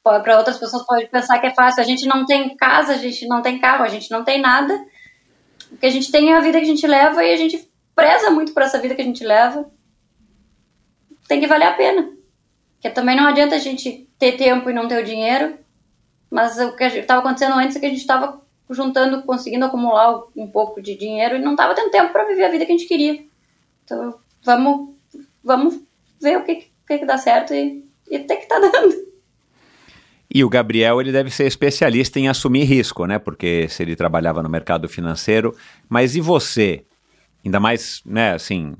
para 0.02 0.38
outras 0.38 0.58
pessoas 0.58 0.86
pode 0.86 1.06
pensar 1.06 1.38
que 1.40 1.46
é 1.46 1.54
fácil. 1.54 1.82
A 1.82 1.84
gente 1.84 2.06
não 2.06 2.24
tem 2.24 2.56
casa, 2.56 2.92
a 2.92 2.96
gente 2.96 3.26
não 3.26 3.42
tem 3.42 3.58
carro, 3.58 3.82
a 3.82 3.88
gente 3.88 4.08
não 4.10 4.22
tem 4.22 4.40
nada. 4.40 4.72
O 5.70 5.76
que 5.76 5.86
a 5.86 5.90
gente 5.90 6.10
tem 6.10 6.32
é 6.32 6.36
a 6.36 6.40
vida 6.40 6.58
que 6.58 6.64
a 6.64 6.68
gente 6.68 6.86
leva 6.86 7.24
e 7.24 7.32
a 7.32 7.36
gente 7.36 7.68
preza 7.94 8.30
muito 8.30 8.52
por 8.52 8.62
essa 8.62 8.78
vida 8.78 8.94
que 8.94 9.02
a 9.02 9.04
gente 9.04 9.24
leva. 9.24 9.70
Tem 11.28 11.40
que 11.40 11.46
valer 11.46 11.66
a 11.66 11.74
pena. 11.74 12.10
Porque 12.74 12.90
também 12.90 13.16
não 13.16 13.26
adianta 13.26 13.56
a 13.56 13.58
gente 13.58 14.08
ter 14.18 14.32
tempo 14.36 14.70
e 14.70 14.72
não 14.72 14.86
ter 14.86 15.02
o 15.02 15.04
dinheiro. 15.04 15.58
Mas 16.30 16.58
o 16.58 16.76
que 16.76 16.84
estava 16.84 17.20
acontecendo 17.20 17.54
antes 17.54 17.76
é 17.76 17.80
que 17.80 17.86
a 17.86 17.90
gente 17.90 18.00
estava 18.00 18.40
juntando, 18.70 19.22
conseguindo 19.22 19.64
acumular 19.64 20.22
um 20.36 20.48
pouco 20.48 20.82
de 20.82 20.96
dinheiro 20.96 21.36
e 21.36 21.40
não 21.40 21.52
estava 21.52 21.74
tendo 21.74 21.90
tempo 21.90 22.12
para 22.12 22.24
viver 22.24 22.44
a 22.44 22.50
vida 22.50 22.66
que 22.66 22.72
a 22.72 22.76
gente 22.76 22.88
queria. 22.88 23.24
Então, 23.84 24.18
vamos, 24.42 24.94
vamos 25.42 25.80
ver 26.20 26.38
o 26.38 26.44
que, 26.44 26.70
que, 26.86 26.98
que 26.98 27.04
dá 27.04 27.16
certo 27.16 27.54
e, 27.54 27.84
e 28.10 28.18
tem 28.18 28.36
que 28.36 28.42
estar 28.44 28.60
tá 28.60 28.68
dando. 28.68 29.05
E 30.36 30.44
o 30.44 30.50
Gabriel, 30.50 31.00
ele 31.00 31.12
deve 31.12 31.30
ser 31.30 31.46
especialista 31.46 32.20
em 32.20 32.28
assumir 32.28 32.64
risco, 32.64 33.06
né? 33.06 33.18
Porque 33.18 33.66
se 33.70 33.82
ele 33.82 33.96
trabalhava 33.96 34.42
no 34.42 34.50
mercado 34.50 34.86
financeiro. 34.86 35.56
Mas 35.88 36.14
e 36.14 36.20
você? 36.20 36.84
Ainda 37.42 37.58
mais, 37.58 38.02
né, 38.04 38.34
assim, 38.34 38.74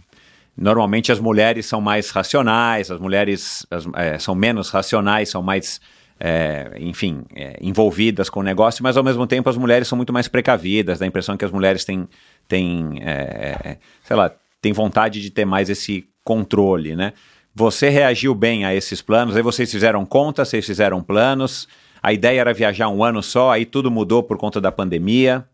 normalmente 0.55 1.11
as 1.11 1.19
mulheres 1.19 1.65
são 1.65 1.81
mais 1.81 2.11
racionais, 2.11 2.91
as 2.91 3.01
mulheres 3.01 3.67
as, 3.71 3.87
é, 3.95 4.19
são 4.19 4.35
menos 4.35 4.69
racionais, 4.69 5.31
são 5.31 5.43
mais, 5.43 5.81
é, 6.21 6.73
enfim, 6.79 7.25
é, 7.35 7.57
envolvidas 7.63 8.29
com 8.29 8.41
o 8.41 8.43
negócio, 8.43 8.83
mas 8.83 8.99
ao 8.99 9.03
mesmo 9.03 9.27
tempo 9.27 9.49
as 9.49 9.57
mulheres 9.57 9.89
são 9.89 9.97
muito 9.97 10.13
mais 10.13 10.29
precavidas, 10.29 10.99
dá 10.99 11.07
a 11.07 11.09
impressão 11.09 11.39
que 11.39 11.45
as 11.47 11.51
mulheres 11.51 11.87
têm, 11.87 12.07
têm 12.47 13.01
é, 13.01 13.79
sei 14.05 14.15
lá, 14.15 14.31
têm 14.61 14.75
vontade 14.75 15.23
de 15.23 15.31
ter 15.31 15.47
mais 15.47 15.71
esse 15.71 16.07
controle, 16.23 16.95
né? 16.95 17.15
Você 17.59 17.89
reagiu 17.89 18.35
bem 18.35 18.67
a 18.67 18.75
esses 18.75 19.01
planos, 19.01 19.35
aí 19.35 19.41
vocês 19.41 19.71
fizeram 19.73 20.05
conta, 20.05 20.45
vocês 20.45 20.67
fizeram 20.67 21.03
planos. 21.03 21.67
A 22.03 22.13
ideia 22.13 22.43
era 22.43 22.53
viajar 22.53 22.91
um 22.91 23.03
ano 23.03 23.23
só, 23.23 23.51
aí 23.51 23.65
tudo 23.65 23.91
mudou 23.91 24.23
por 24.23 24.37
conta 24.37 24.61
da 24.61 24.71
pandemia. 24.71 25.49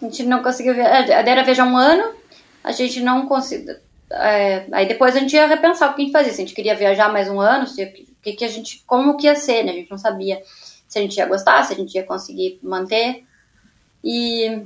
A 0.00 0.06
gente 0.06 0.22
não 0.22 0.42
conseguiu 0.42 0.72
viajar. 0.72 1.18
A 1.18 1.20
ideia 1.20 1.34
era 1.34 1.44
viajar 1.44 1.66
um 1.66 1.76
ano, 1.76 2.14
a 2.64 2.72
gente 2.72 3.02
não 3.02 3.26
conseguiu. 3.26 3.74
É, 4.10 4.64
aí 4.72 4.88
depois 4.88 5.14
a 5.14 5.18
gente 5.18 5.36
ia 5.36 5.46
repensar 5.46 5.90
o 5.90 5.94
que 5.94 6.00
a 6.00 6.04
gente 6.06 6.12
fazia. 6.12 6.32
Se 6.32 6.40
a 6.40 6.46
gente 6.46 6.54
queria 6.54 6.74
viajar 6.74 7.12
mais 7.12 7.28
um 7.28 7.38
ano, 7.38 7.66
se, 7.66 7.84
que, 8.22 8.32
que 8.32 8.44
a 8.46 8.48
gente, 8.48 8.82
como 8.86 9.18
que 9.18 9.26
ia 9.26 9.36
ser, 9.36 9.64
né? 9.64 9.72
A 9.72 9.74
gente 9.74 9.90
não 9.90 9.98
sabia 9.98 10.40
se 10.88 10.98
a 10.98 11.02
gente 11.02 11.18
ia 11.18 11.26
gostar, 11.26 11.62
se 11.64 11.74
a 11.74 11.76
gente 11.76 11.94
ia 11.94 12.04
conseguir 12.04 12.58
manter. 12.62 13.22
E 14.02 14.62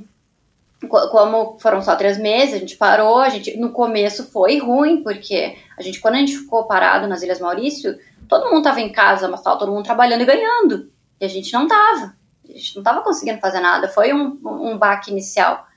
como 0.87 1.57
foram 1.59 1.81
só 1.81 1.95
três 1.95 2.17
meses, 2.17 2.55
a 2.55 2.57
gente 2.57 2.77
parou, 2.77 3.17
a 3.17 3.29
gente 3.29 3.57
no 3.57 3.71
começo 3.71 4.31
foi 4.31 4.59
ruim, 4.59 5.03
porque 5.03 5.57
a 5.77 5.81
gente, 5.81 5.99
quando 5.99 6.15
a 6.15 6.19
gente 6.19 6.37
ficou 6.37 6.65
parado 6.65 7.07
nas 7.07 7.21
Ilhas 7.21 7.39
Maurício, 7.39 7.97
todo 8.27 8.45
mundo 8.45 8.59
estava 8.59 8.79
em 8.79 8.91
casa, 8.91 9.27
mas 9.27 9.39
estava 9.41 9.59
todo 9.59 9.71
mundo 9.71 9.83
trabalhando 9.83 10.21
e 10.21 10.25
ganhando. 10.25 10.89
E 11.19 11.25
a 11.25 11.27
gente 11.27 11.51
não 11.51 11.63
estava. 11.63 12.15
A 12.47 12.51
gente 12.53 12.75
não 12.75 12.81
estava 12.81 13.01
conseguindo 13.01 13.39
fazer 13.39 13.59
nada. 13.59 13.89
Foi 13.89 14.13
um, 14.13 14.39
um 14.43 14.77
baque 14.77 15.11
inicial. 15.11 15.67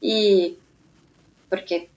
E 0.00 0.56
porque 1.50 1.88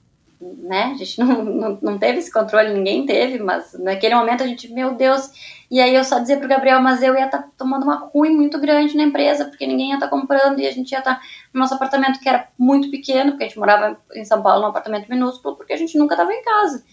né? 0.41 0.91
A 0.93 0.95
gente 0.95 1.19
não, 1.19 1.43
não, 1.43 1.79
não 1.81 1.97
teve 1.97 2.17
esse 2.19 2.31
controle, 2.31 2.73
ninguém 2.73 3.05
teve, 3.05 3.39
mas 3.39 3.73
naquele 3.79 4.15
momento 4.15 4.43
a 4.43 4.47
gente, 4.47 4.71
meu 4.73 4.95
Deus. 4.95 5.29
E 5.69 5.79
aí 5.79 5.95
eu 5.95 6.03
só 6.03 6.19
dizia 6.19 6.37
pro 6.37 6.47
Gabriel, 6.47 6.81
mas 6.81 7.01
eu 7.03 7.15
ia 7.15 7.25
estar 7.25 7.43
tá 7.43 7.49
tomando 7.57 7.83
uma 7.83 8.09
ruim 8.13 8.35
muito 8.35 8.59
grande 8.59 8.97
na 8.97 9.03
empresa, 9.03 9.45
porque 9.45 9.67
ninguém 9.67 9.89
ia 9.89 9.95
estar 9.95 10.07
tá 10.07 10.11
comprando 10.11 10.59
e 10.59 10.67
a 10.67 10.71
gente 10.71 10.91
ia 10.91 10.99
estar 10.99 11.15
tá 11.15 11.21
no 11.53 11.59
nosso 11.59 11.75
apartamento 11.75 12.19
que 12.19 12.27
era 12.27 12.47
muito 12.57 12.89
pequeno, 12.89 13.31
porque 13.31 13.43
a 13.43 13.47
gente 13.47 13.59
morava 13.59 13.97
em 14.13 14.25
São 14.25 14.41
Paulo 14.41 14.61
num 14.61 14.69
apartamento 14.69 15.09
minúsculo, 15.09 15.55
porque 15.55 15.73
a 15.73 15.77
gente 15.77 15.97
nunca 15.97 16.15
estava 16.15 16.33
em 16.33 16.43
casa. 16.43 16.83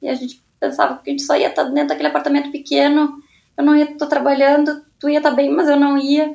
E 0.00 0.08
a 0.08 0.14
gente 0.14 0.42
pensava 0.58 0.98
que 0.98 1.10
a 1.10 1.12
gente 1.12 1.24
só 1.24 1.36
ia 1.36 1.48
estar 1.48 1.64
tá 1.64 1.70
dentro 1.70 1.88
daquele 1.88 2.08
apartamento 2.08 2.50
pequeno, 2.50 3.20
eu 3.56 3.64
não 3.64 3.76
ia 3.76 3.90
estar 3.90 4.06
trabalhando, 4.06 4.84
tu 4.98 5.08
ia 5.08 5.18
estar 5.18 5.30
tá 5.30 5.36
bem, 5.36 5.50
mas 5.50 5.68
eu 5.68 5.78
não 5.78 5.98
ia. 5.98 6.34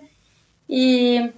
E 0.70 1.32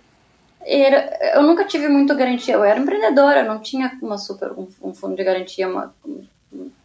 era, 0.69 1.35
eu 1.35 1.43
nunca 1.43 1.65
tive 1.65 1.87
muito 1.87 2.15
garantia. 2.15 2.53
Eu 2.53 2.63
era 2.63 2.79
empreendedora, 2.79 3.43
não 3.43 3.59
tinha 3.59 3.97
uma 4.01 4.17
super 4.17 4.51
um, 4.51 4.67
um 4.81 4.93
fundo 4.93 5.15
de 5.15 5.23
garantia, 5.23 5.67
uma, 5.67 5.95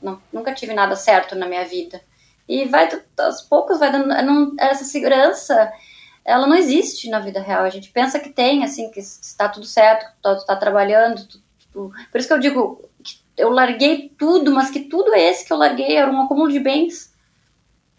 não, 0.00 0.20
nunca 0.32 0.54
tive 0.54 0.72
nada 0.72 0.96
certo 0.96 1.34
na 1.34 1.46
minha 1.46 1.64
vida. 1.64 2.00
E 2.48 2.64
vai 2.66 2.88
aos 3.18 3.42
poucos 3.42 3.78
vai 3.78 3.90
dando 3.90 4.08
não, 4.08 4.54
essa 4.58 4.84
segurança, 4.84 5.72
ela 6.24 6.46
não 6.46 6.56
existe 6.56 7.08
na 7.10 7.18
vida 7.20 7.40
real. 7.40 7.64
A 7.64 7.70
gente 7.70 7.90
pensa 7.90 8.18
que 8.18 8.30
tem, 8.30 8.64
assim, 8.64 8.90
que 8.90 9.00
está 9.00 9.48
tudo 9.48 9.66
certo, 9.66 10.06
que 10.06 10.22
tu 10.22 10.32
está 10.32 10.56
trabalhando. 10.56 11.26
Tu, 11.26 11.42
tu, 11.72 11.92
por 12.10 12.18
isso 12.18 12.28
que 12.28 12.34
eu 12.34 12.40
digo 12.40 12.88
que 13.02 13.18
eu 13.36 13.50
larguei 13.50 14.12
tudo, 14.16 14.50
mas 14.52 14.70
que 14.70 14.80
tudo 14.80 15.14
esse 15.14 15.44
que 15.44 15.52
eu 15.52 15.56
larguei 15.56 15.96
era 15.96 16.10
um 16.10 16.22
acúmulo 16.22 16.50
de 16.50 16.60
bens. 16.60 17.12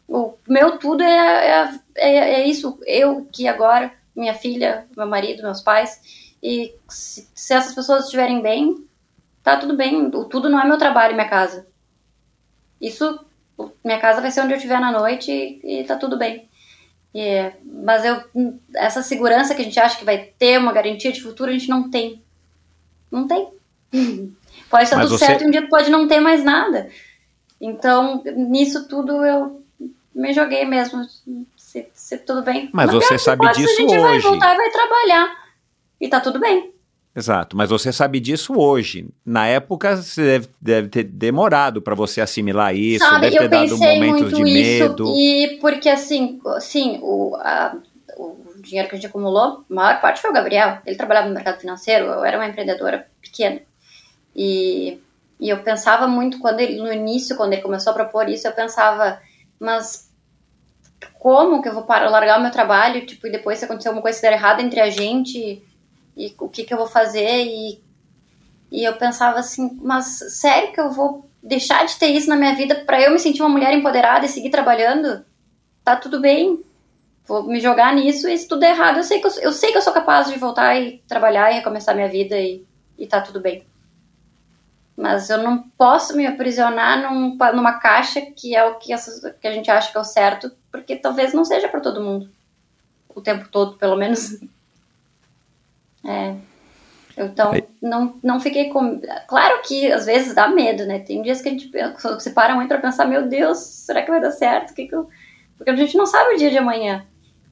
O 0.08 0.36
meu 0.48 0.78
tudo 0.78 1.04
é, 1.04 1.48
é, 1.48 1.80
é, 1.96 2.18
é 2.42 2.48
isso. 2.48 2.80
Eu 2.86 3.28
que 3.32 3.48
agora 3.48 3.92
minha 4.16 4.34
filha, 4.34 4.88
meu 4.96 5.08
marido, 5.08 5.44
meus 5.44 5.62
pais. 5.62 6.36
E 6.42 6.76
se, 6.88 7.28
se 7.34 7.54
essas 7.54 7.74
pessoas 7.74 8.06
estiverem 8.06 8.42
bem, 8.42 8.86
tá 9.44 9.58
tudo 9.58 9.76
bem. 9.76 10.08
O 10.08 10.26
tudo 10.26 10.50
não 10.50 10.60
é 10.60 10.66
meu 10.66 10.78
trabalho, 10.78 11.16
minha 11.16 11.30
casa. 11.30 11.68
Isso, 12.80 13.26
minha 13.84 14.00
casa 14.00 14.22
vai 14.22 14.32
ser 14.32 14.42
onde 14.42 14.54
eu 14.54 14.58
estiver 14.58 14.80
na 14.80 14.92
noite 14.92 15.32
e, 15.32 15.82
e 15.82 15.84
tá 15.84 15.96
tudo 15.96 16.18
bem. 16.18 16.48
E, 17.14 17.52
mas 17.64 18.04
eu, 18.04 18.24
essa 18.76 19.02
segurança 19.02 19.56
que 19.56 19.62
a 19.62 19.66
gente 19.66 19.80
acha 19.80 19.98
que 19.98 20.06
vai 20.06 20.18
ter 20.38 20.60
uma 20.60 20.74
garantia 20.74 21.12
de 21.12 21.22
futuro, 21.22 21.50
a 21.50 21.54
gente 21.54 21.70
não 21.70 21.90
tem. 21.90 22.22
Não 23.12 23.28
tem. 23.28 23.50
Pode 24.70 24.84
estar 24.84 24.98
mas 24.98 25.08
tudo 25.08 25.18
você... 25.18 25.26
certo 25.26 25.44
e 25.44 25.48
um 25.48 25.52
dia 25.52 25.68
pode 25.68 25.90
não 25.90 26.08
ter 26.08 26.20
mais 26.20 26.44
nada. 26.44 26.90
Então, 27.62 28.24
nisso 28.36 28.88
tudo 28.88 29.24
eu 29.26 29.64
me 30.14 30.34
joguei 30.34 30.66
mesmo 30.66 31.06
se, 32.06 32.20
tudo 32.20 32.44
bem. 32.44 32.70
Mas 32.72 32.92
você 32.92 33.18
sabe 33.18 33.52
disso 33.54 33.84
hoje. 33.84 33.96
A 33.96 33.98
gente 33.98 33.98
hoje. 33.98 34.04
vai 34.04 34.20
voltar 34.20 34.54
e 34.54 34.58
vai 34.58 34.70
trabalhar. 34.70 35.38
E 36.00 36.08
tá 36.08 36.20
tudo 36.20 36.40
bem. 36.40 36.72
Exato, 37.16 37.58
mas 37.58 37.72
você 37.72 37.92
sabe 37.92 38.20
disso 38.20 38.54
hoje. 38.56 39.08
Na 39.26 39.48
época, 39.48 39.98
você 39.98 40.22
deve, 40.22 40.50
deve 40.62 40.90
ter 40.90 41.04
demorado 41.04 41.82
para 41.82 41.96
você 41.96 42.22
assimilar 42.22 42.76
isso, 42.76 43.04
sabe, 43.04 43.22
deve 43.22 43.40
ter 43.40 43.48
dado 43.48 43.76
momentos 43.76 44.34
de 44.34 44.44
medo. 44.44 45.16
E 45.16 45.58
porque 45.60 45.90
assim, 45.90 46.40
sim, 46.60 47.00
o, 47.02 47.36
a, 47.38 47.76
o 48.18 48.38
dinheiro 48.60 48.88
que 48.88 48.96
a 48.96 49.00
gente 49.00 49.08
acumulou, 49.08 49.64
a 49.68 49.74
maior 49.74 50.00
parte 50.00 50.22
foi 50.22 50.30
o 50.30 50.34
Gabriel. 50.34 50.78
Ele 50.86 50.98
trabalhava 50.98 51.28
no 51.28 51.34
mercado 51.34 51.60
financeiro, 51.60 52.06
eu 52.06 52.24
era 52.24 52.38
uma 52.38 52.48
empreendedora 52.48 53.08
pequena. 53.20 53.62
E, 54.36 55.00
e 55.40 55.50
eu 55.50 55.64
pensava 55.64 56.06
muito 56.06 56.38
quando 56.38 56.60
ele, 56.60 56.80
no 56.80 56.94
início, 56.94 57.36
quando 57.36 57.54
ele 57.54 57.64
começou 57.64 57.90
a 57.90 57.96
propor 57.96 58.30
isso, 58.30 58.48
eu 58.48 58.52
pensava, 58.52 59.20
mas 59.60 60.05
como 61.20 61.62
que 61.62 61.70
eu 61.70 61.74
vou 61.74 61.84
parar, 61.84 62.10
largar 62.10 62.40
o 62.40 62.42
meu 62.42 62.52
trabalho, 62.52 63.06
tipo, 63.06 63.28
e 63.28 63.32
depois 63.32 63.60
se 63.60 63.66
acontecer 63.66 63.88
alguma 63.90 64.02
coisa 64.02 64.18
que 64.18 64.22
der 64.22 64.34
errado 64.34 64.62
entre 64.62 64.80
a 64.80 64.90
gente, 64.90 65.64
e, 66.18 66.36
o 66.40 66.50
que 66.50 66.64
que 66.64 66.74
eu 66.74 66.78
vou 66.78 66.88
fazer, 66.88 67.46
e, 67.46 67.84
E 68.72 68.84
eu 68.84 68.96
pensava 68.98 69.40
assim, 69.40 69.78
mas 69.82 70.06
sério 70.40 70.72
que 70.74 70.80
eu 70.80 70.92
vou 70.92 71.30
deixar 71.42 71.86
de 71.86 71.96
ter 71.98 72.08
isso 72.08 72.30
na 72.30 72.36
minha 72.36 72.56
vida 72.56 72.84
para 72.86 73.02
eu 73.02 73.12
me 73.12 73.20
sentir 73.20 73.42
uma 73.42 73.50
mulher 73.50 73.74
empoderada 73.74 74.26
e 74.26 74.30
seguir 74.30 74.50
trabalhando? 74.50 75.24
Tá 75.84 75.96
tudo 75.96 76.20
bem. 76.20 76.64
Vou 77.28 77.44
me 77.44 77.60
jogar 77.60 77.94
nisso 77.96 78.28
e 78.30 78.38
se 78.38 78.48
tudo 78.48 78.64
é 78.64 78.72
errado, 78.72 78.98
eu 78.98 79.04
sei 79.04 79.20
que 79.20 79.28
eu, 79.28 79.32
eu 79.42 79.52
sei 79.52 79.72
que 79.72 79.78
eu 79.78 79.82
sou 79.82 79.94
capaz 79.94 80.30
de 80.30 80.38
voltar 80.38 80.76
e 80.76 81.00
trabalhar 81.08 81.52
e 81.52 81.56
recomeçar 81.56 81.96
minha 81.96 82.10
vida 82.10 82.38
e, 82.40 82.66
e 82.98 83.08
tá 83.08 83.22
tudo 83.22 83.40
bem. 83.40 83.66
Mas 84.96 85.30
eu 85.30 85.40
não 85.40 85.64
posso 85.78 86.16
me 86.16 86.26
aprisionar 86.26 87.02
num, 87.02 87.38
numa 87.54 87.74
caixa 87.74 88.22
que 88.22 88.56
é 88.56 88.64
o 88.64 88.76
que, 88.76 88.94
que 89.42 89.48
a 89.48 89.52
gente 89.52 89.70
acha 89.70 89.92
que 89.92 89.98
é 89.98 90.02
o 90.02 90.06
certo, 90.06 90.52
porque 90.72 90.96
talvez 90.96 91.34
não 91.34 91.44
seja 91.44 91.68
para 91.68 91.82
todo 91.82 92.04
mundo. 92.04 92.30
O 93.14 93.22
tempo 93.22 93.48
todo, 93.50 93.78
pelo 93.78 93.98
menos. 93.98 94.40
É. 96.06 96.36
Então, 97.18 97.52
não, 97.82 98.18
não 98.22 98.40
fiquei 98.40 98.70
com. 98.70 99.02
Claro 99.28 99.62
que 99.64 99.92
às 99.92 100.06
vezes 100.06 100.34
dá 100.34 100.48
medo, 100.48 100.86
né? 100.86 101.00
Tem 101.00 101.22
dias 101.22 101.42
que 101.42 101.48
a 101.48 101.52
gente 101.52 101.72
se 102.20 102.32
para 102.32 102.56
muito 102.56 102.68
pra 102.68 102.78
pensar: 102.78 103.06
meu 103.06 103.28
Deus, 103.28 103.58
será 103.58 104.02
que 104.02 104.12
vai 104.12 104.22
dar 104.22 104.32
certo? 104.32 104.74
Que 104.74 104.88
que 104.88 104.96
eu... 104.96 105.10
Porque 105.58 105.72
a 105.72 105.76
gente 105.76 105.98
não 105.98 106.06
sabe 106.06 106.36
o 106.36 106.38
dia 106.38 106.52
de 106.52 106.58
amanhã. 106.58 107.06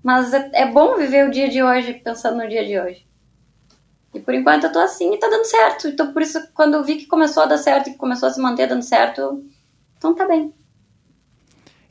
Mas 0.04 0.34
é, 0.34 0.50
é 0.54 0.66
bom 0.66 0.98
viver 0.98 1.28
o 1.28 1.32
dia 1.32 1.48
de 1.48 1.64
hoje 1.64 1.94
pensando 1.94 2.38
no 2.38 2.48
dia 2.48 2.66
de 2.66 2.78
hoje. 2.78 3.06
E 4.14 4.20
por 4.20 4.34
enquanto 4.34 4.66
eu 4.66 4.72
tô 4.72 4.80
assim 4.80 5.14
e 5.14 5.18
tá 5.18 5.28
dando 5.28 5.46
certo. 5.46 5.88
Então 5.88 6.14
por 6.14 6.22
isso, 6.22 6.40
quando 6.54 6.76
eu 6.76 6.84
vi 6.84 6.96
que 6.96 7.08
começou 7.08 7.44
a 7.44 7.48
dar 7.48 7.58
certo 7.58 7.90
e 7.90 7.96
começou 7.96 8.30
a 8.30 8.32
se 8.32 8.40
manter 8.40 8.68
dando 8.68 8.84
certo, 8.84 9.44
então 9.98 10.14
tá 10.14 10.28
bem. 10.28 10.54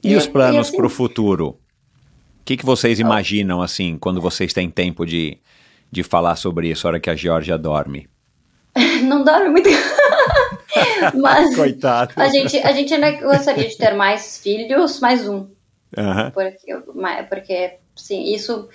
E, 0.02 0.12
e 0.12 0.16
os 0.16 0.26
planos 0.26 0.68
assim, 0.68 0.76
para 0.76 0.86
o 0.86 0.90
futuro? 0.90 1.48
O 1.48 2.44
que, 2.44 2.56
que 2.56 2.66
vocês 2.66 2.98
imaginam, 2.98 3.62
assim, 3.62 3.96
quando 3.96 4.20
vocês 4.20 4.52
têm 4.52 4.68
tempo 4.68 5.06
de, 5.06 5.38
de 5.90 6.02
falar 6.02 6.34
sobre 6.34 6.68
isso, 6.70 6.86
a 6.86 6.90
hora 6.90 7.00
que 7.00 7.08
a 7.08 7.14
Georgia 7.14 7.56
dorme? 7.56 8.08
Não 9.04 9.22
dorme 9.22 9.50
muito. 9.50 9.68
Mas 11.14 11.54
Coitado. 11.54 12.14
A 12.16 12.28
gente, 12.28 12.56
a 12.58 12.72
gente 12.72 12.92
ainda 12.94 13.12
gostaria 13.20 13.68
de 13.68 13.76
ter 13.76 13.94
mais 13.94 14.38
filhos, 14.38 14.98
mais 15.00 15.28
um. 15.28 15.48
Uhum. 15.96 16.30
Porque, 16.32 16.74
porque, 17.28 17.74
sim, 17.94 18.32
isso 18.32 18.68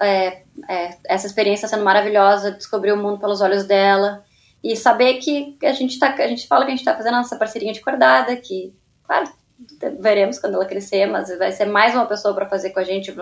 é, 0.00 0.42
é, 0.68 0.96
essa 1.06 1.26
experiência 1.26 1.68
sendo 1.68 1.84
maravilhosa, 1.84 2.52
descobrir 2.52 2.92
o 2.92 2.96
mundo 2.96 3.20
pelos 3.20 3.40
olhos 3.40 3.64
dela 3.64 4.24
e 4.62 4.76
saber 4.76 5.14
que 5.14 5.56
a 5.62 5.72
gente 5.72 5.98
tá, 5.98 6.14
a 6.14 6.28
gente 6.28 6.46
fala 6.46 6.64
que 6.64 6.70
a 6.70 6.74
gente 6.74 6.80
está 6.80 6.96
fazendo 6.96 7.18
essa 7.18 7.36
parceria 7.36 7.72
de 7.72 7.80
cordada, 7.80 8.34
que, 8.36 8.74
claro, 9.04 9.30
veremos 10.00 10.38
quando 10.38 10.54
ela 10.54 10.64
crescer, 10.64 11.06
mas 11.06 11.36
vai 11.38 11.52
ser 11.52 11.66
mais 11.66 11.94
uma 11.94 12.06
pessoa 12.06 12.34
para 12.34 12.48
fazer 12.48 12.70
com 12.70 12.80
a 12.80 12.84
gente, 12.84 13.14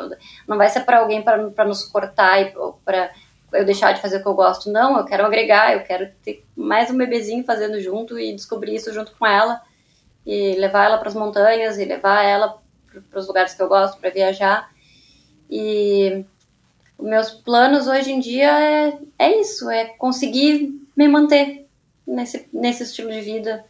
não 0.47 0.57
vai 0.57 0.69
ser 0.69 0.81
para 0.81 0.99
alguém 0.99 1.23
para 1.23 1.65
nos 1.65 1.85
cortar 1.85 2.40
e 2.40 2.55
para 2.85 3.11
eu 3.53 3.65
deixar 3.66 3.93
de 3.93 4.01
fazer 4.01 4.19
o 4.19 4.23
que 4.23 4.28
eu 4.28 4.35
gosto, 4.35 4.70
não, 4.70 4.97
eu 4.97 5.05
quero 5.05 5.27
agregar, 5.27 5.74
eu 5.74 5.82
quero 5.82 6.11
ter 6.23 6.44
mais 6.57 6.90
um 6.90 6.97
bebezinho 6.97 7.44
fazendo 7.44 7.78
junto 7.81 8.19
e 8.19 8.35
descobrir 8.35 8.77
isso 8.77 8.93
junto 8.94 9.12
com 9.12 9.27
ela 9.27 9.61
e 10.24 10.55
levar 10.55 10.85
ela 10.85 10.99
para 10.99 11.09
as 11.09 11.15
montanhas 11.15 11.78
e 11.78 11.85
levar 11.85 12.24
ela 12.24 12.62
para 13.11 13.19
os 13.19 13.27
lugares 13.27 13.53
que 13.53 13.62
eu 13.62 13.69
gosto 13.69 13.99
para 13.99 14.11
viajar 14.11 14.70
e 15.51 16.24
meus 17.01 17.31
planos 17.31 17.86
hoje 17.86 18.12
em 18.12 18.20
dia 18.20 18.51
é, 18.60 18.98
é 19.19 19.40
isso, 19.40 19.69
é 19.70 19.86
conseguir 19.86 20.73
me 20.97 21.09
manter 21.09 21.66
nesse, 22.06 22.48
nesse 22.52 22.85
estilo 22.85 23.10
de 23.10 23.20
vida. 23.20 23.64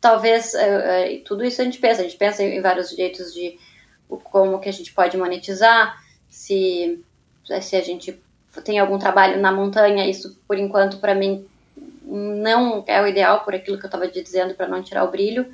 Talvez, 0.00 0.54
é, 0.54 1.14
é, 1.14 1.18
tudo 1.18 1.44
isso 1.44 1.60
a 1.60 1.64
gente 1.64 1.78
pensa, 1.78 2.00
a 2.00 2.04
gente 2.04 2.16
pensa 2.16 2.42
em 2.42 2.60
vários 2.60 2.90
jeitos 2.90 3.32
de 3.34 3.58
como 4.08 4.58
que 4.58 4.68
a 4.68 4.72
gente 4.72 4.92
pode 4.92 5.16
monetizar, 5.16 6.02
se, 6.28 7.04
se 7.60 7.76
a 7.76 7.80
gente 7.80 8.20
tem 8.64 8.78
algum 8.78 8.98
trabalho 8.98 9.40
na 9.40 9.52
montanha, 9.52 10.08
isso 10.08 10.36
por 10.48 10.58
enquanto 10.58 10.98
para 10.98 11.14
mim 11.14 11.46
não 12.02 12.82
é 12.86 13.00
o 13.00 13.06
ideal 13.06 13.44
por 13.44 13.54
aquilo 13.54 13.78
que 13.78 13.84
eu 13.84 13.88
estava 13.88 14.08
dizendo 14.08 14.54
para 14.54 14.66
não 14.66 14.82
tirar 14.82 15.04
o 15.04 15.10
brilho, 15.10 15.46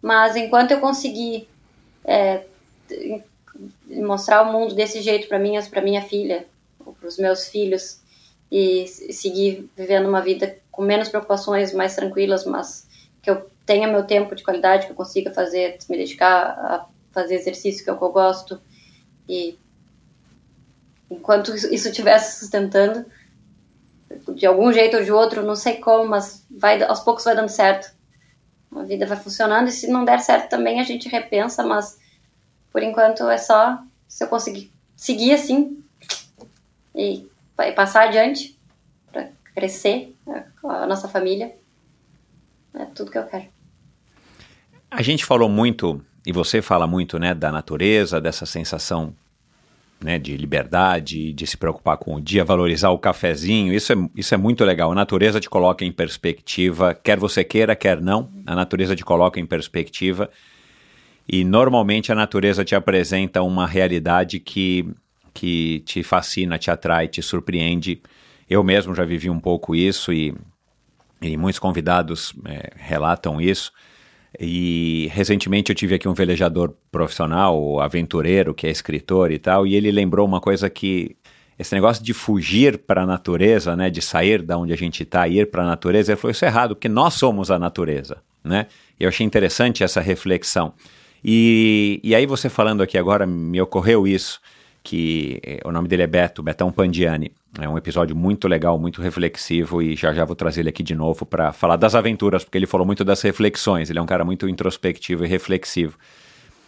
mas 0.00 0.34
enquanto 0.36 0.70
eu 0.70 0.80
conseguir 0.80 1.46
é, 2.04 2.44
mostrar 3.96 4.42
o 4.42 4.52
mundo 4.52 4.74
desse 4.74 5.00
jeito 5.02 5.28
para 5.28 5.38
mim, 5.38 5.58
para 5.70 5.82
minha 5.82 6.02
filha, 6.02 6.46
para 6.78 7.08
os 7.08 7.18
meus 7.18 7.48
filhos 7.48 8.00
e 8.50 8.86
seguir 8.86 9.70
vivendo 9.76 10.08
uma 10.08 10.20
vida 10.20 10.58
com 10.70 10.82
menos 10.82 11.08
preocupações, 11.08 11.72
mais 11.72 11.94
tranquilas, 11.94 12.44
mas 12.44 12.88
que 13.22 13.30
eu 13.30 13.48
tenha 13.66 13.86
meu 13.86 14.04
tempo 14.04 14.34
de 14.34 14.42
qualidade, 14.42 14.86
que 14.86 14.92
eu 14.92 14.96
consiga 14.96 15.32
fazer, 15.32 15.78
me 15.88 15.96
dedicar 15.96 16.42
a 16.58 16.86
fazer 17.12 17.34
exercício 17.34 17.84
que 17.84 17.90
é 17.90 17.92
o 17.92 17.98
que 17.98 18.04
eu 18.04 18.12
gosto 18.12 18.60
e 19.28 19.58
enquanto 21.10 21.54
isso 21.54 21.88
estivesse 21.88 22.40
sustentando 22.40 23.04
de 24.34 24.46
algum 24.46 24.72
jeito 24.72 24.96
ou 24.96 25.04
de 25.04 25.12
outro, 25.12 25.44
não 25.44 25.56
sei 25.56 25.76
como, 25.76 26.08
mas 26.08 26.44
vai 26.50 26.82
aos 26.82 27.00
poucos 27.00 27.24
vai 27.24 27.34
dando 27.34 27.48
certo. 27.48 27.94
A 28.74 28.82
vida 28.82 29.06
vai 29.06 29.16
funcionando 29.16 29.68
e 29.68 29.72
se 29.72 29.88
não 29.88 30.04
der 30.04 30.20
certo 30.20 30.48
também 30.48 30.80
a 30.80 30.84
gente 30.84 31.08
repensa, 31.08 31.64
mas 31.64 31.98
por 32.72 32.82
enquanto 32.82 33.28
é 33.28 33.38
só 33.38 33.78
se 34.08 34.24
eu 34.24 34.28
conseguir 34.28 34.72
seguir 34.96 35.32
assim 35.32 35.82
e, 36.94 37.26
passar 37.74 38.08
adiante 38.08 38.58
para 39.10 39.28
crescer 39.54 40.14
a 40.64 40.86
nossa 40.86 41.08
família. 41.08 41.54
É 42.74 42.84
tudo 42.86 43.10
que 43.10 43.18
eu 43.18 43.26
quero. 43.26 43.46
A 44.90 45.02
gente 45.02 45.24
falou 45.24 45.48
muito, 45.48 46.04
e 46.26 46.32
você 46.32 46.60
fala 46.60 46.86
muito, 46.86 47.18
né, 47.18 47.34
da 47.34 47.52
natureza, 47.52 48.20
dessa 48.20 48.46
sensação 48.46 49.14
né, 50.02 50.18
de 50.18 50.36
liberdade, 50.36 51.32
de 51.32 51.46
se 51.46 51.56
preocupar 51.56 51.96
com 51.98 52.14
o 52.14 52.20
dia, 52.20 52.44
valorizar 52.44 52.90
o 52.90 52.98
cafezinho. 52.98 53.72
Isso 53.72 53.92
é, 53.92 53.96
isso 54.16 54.34
é 54.34 54.36
muito 54.36 54.64
legal. 54.64 54.90
A 54.90 54.94
natureza 54.94 55.38
te 55.38 55.48
coloca 55.48 55.84
em 55.84 55.92
perspectiva, 55.92 56.94
quer 56.94 57.18
você 57.18 57.44
queira, 57.44 57.76
quer 57.76 58.00
não, 58.00 58.30
a 58.46 58.54
natureza 58.54 58.96
te 58.96 59.04
coloca 59.04 59.38
em 59.38 59.46
perspectiva. 59.46 60.30
E 61.32 61.44
normalmente 61.44 62.10
a 62.10 62.14
natureza 62.16 62.64
te 62.64 62.74
apresenta 62.74 63.40
uma 63.40 63.64
realidade 63.64 64.40
que, 64.40 64.84
que 65.32 65.78
te 65.86 66.02
fascina, 66.02 66.58
te 66.58 66.72
atrai, 66.72 67.06
te 67.06 67.22
surpreende. 67.22 68.02
Eu 68.48 68.64
mesmo 68.64 68.92
já 68.96 69.04
vivi 69.04 69.30
um 69.30 69.38
pouco 69.38 69.76
isso 69.76 70.12
e, 70.12 70.34
e 71.22 71.36
muitos 71.36 71.60
convidados 71.60 72.34
é, 72.44 72.72
relatam 72.74 73.40
isso. 73.40 73.70
E 74.40 75.08
recentemente 75.12 75.70
eu 75.70 75.76
tive 75.76 75.94
aqui 75.94 76.08
um 76.08 76.14
velejador 76.14 76.74
profissional, 76.90 77.78
aventureiro, 77.78 78.52
que 78.52 78.66
é 78.66 78.70
escritor 78.70 79.30
e 79.30 79.38
tal, 79.38 79.64
e 79.68 79.76
ele 79.76 79.92
lembrou 79.92 80.26
uma 80.26 80.40
coisa 80.40 80.68
que 80.68 81.16
esse 81.56 81.72
negócio 81.76 82.02
de 82.02 82.12
fugir 82.12 82.76
para 82.78 83.02
a 83.02 83.06
natureza, 83.06 83.76
né, 83.76 83.88
de 83.88 84.02
sair 84.02 84.42
da 84.42 84.58
onde 84.58 84.72
a 84.72 84.76
gente 84.76 85.04
está 85.04 85.28
e 85.28 85.38
ir 85.38 85.48
para 85.48 85.62
a 85.62 85.66
natureza, 85.66 86.10
ele 86.10 86.20
falou 86.20 86.32
isso 86.32 86.44
é 86.44 86.48
errado, 86.48 86.74
porque 86.74 86.88
nós 86.88 87.14
somos 87.14 87.52
a 87.52 87.58
natureza, 87.58 88.16
né? 88.42 88.66
Eu 88.98 89.08
achei 89.08 89.24
interessante 89.24 89.84
essa 89.84 90.00
reflexão. 90.00 90.74
E, 91.24 92.00
e 92.02 92.14
aí 92.14 92.26
você 92.26 92.48
falando 92.48 92.82
aqui 92.82 92.96
agora, 92.96 93.26
me 93.26 93.60
ocorreu 93.60 94.06
isso, 94.06 94.40
que 94.82 95.40
eh, 95.42 95.60
o 95.64 95.72
nome 95.72 95.88
dele 95.88 96.02
é 96.02 96.06
Beto, 96.06 96.42
Betão 96.42 96.72
Pandiani. 96.72 97.32
É 97.60 97.68
um 97.68 97.76
episódio 97.76 98.14
muito 98.16 98.48
legal, 98.48 98.78
muito 98.78 99.02
reflexivo 99.02 99.82
e 99.82 99.96
já 99.96 100.12
já 100.14 100.24
vou 100.24 100.36
trazer 100.36 100.60
ele 100.60 100.68
aqui 100.68 100.82
de 100.82 100.94
novo 100.94 101.26
para 101.26 101.52
falar 101.52 101.76
das 101.76 101.94
aventuras, 101.94 102.44
porque 102.44 102.56
ele 102.56 102.66
falou 102.66 102.86
muito 102.86 103.04
das 103.04 103.20
reflexões. 103.22 103.90
Ele 103.90 103.98
é 103.98 104.02
um 104.02 104.06
cara 104.06 104.24
muito 104.24 104.48
introspectivo 104.48 105.24
e 105.24 105.28
reflexivo. 105.28 105.98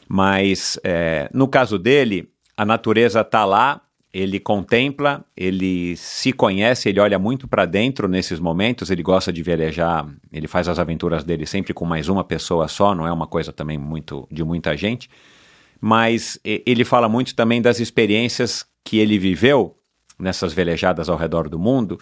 Mas 0.08 0.78
é, 0.84 1.30
no 1.32 1.48
caso 1.48 1.78
dele, 1.78 2.28
a 2.56 2.64
natureza 2.64 3.20
está 3.20 3.44
lá 3.44 3.80
ele 4.12 4.39
contempla, 4.39 5.24
ele 5.34 5.97
se 5.97 6.32
conhece, 6.32 6.89
ele 6.89 7.01
olha 7.01 7.18
muito 7.18 7.48
para 7.48 7.64
dentro 7.64 8.06
nesses 8.06 8.39
momentos, 8.39 8.90
ele 8.90 9.02
gosta 9.02 9.32
de 9.32 9.43
velejar, 9.43 10.06
ele 10.30 10.47
faz 10.47 10.68
as 10.68 10.78
aventuras 10.78 11.24
dele 11.24 11.47
sempre 11.47 11.72
com 11.72 11.86
mais 11.86 12.09
uma 12.09 12.22
pessoa 12.22 12.68
só, 12.68 12.94
não 12.94 13.06
é 13.06 13.12
uma 13.12 13.26
coisa 13.26 13.52
também 13.52 13.78
muito 13.78 14.28
de 14.30 14.44
muita 14.44 14.76
gente, 14.76 15.09
mas 15.80 16.39
ele 16.44 16.84
fala 16.84 17.09
muito 17.09 17.34
também 17.34 17.62
das 17.62 17.80
experiências 17.80 18.66
que 18.84 18.98
ele 18.98 19.18
viveu 19.18 19.76
nessas 20.18 20.52
velejadas 20.52 21.09
ao 21.09 21.16
redor 21.16 21.48
do 21.48 21.59
mundo, 21.59 21.98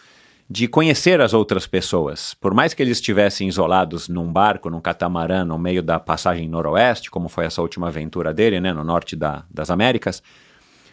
de 0.49 0.67
conhecer 0.67 1.21
as 1.21 1.33
outras 1.33 1.65
pessoas. 1.65 2.35
Por 2.35 2.53
mais 2.53 2.75
que 2.75 2.83
eles 2.83 2.99
estivessem 2.99 3.47
isolados 3.47 4.09
num 4.09 4.33
barco, 4.33 4.69
num 4.69 4.81
catamarã, 4.81 5.45
no 5.45 5.57
meio 5.57 5.81
da 5.81 6.01
passagem 6.01 6.49
noroeste, 6.49 7.09
como 7.09 7.29
foi 7.29 7.45
essa 7.45 7.63
última 7.63 7.87
aventura 7.87 8.35
dele, 8.35 8.61
né, 8.61 8.73
no 8.73 8.83
norte 8.83 9.15
da, 9.15 9.45
das 9.49 9.71
Américas, 9.71 10.21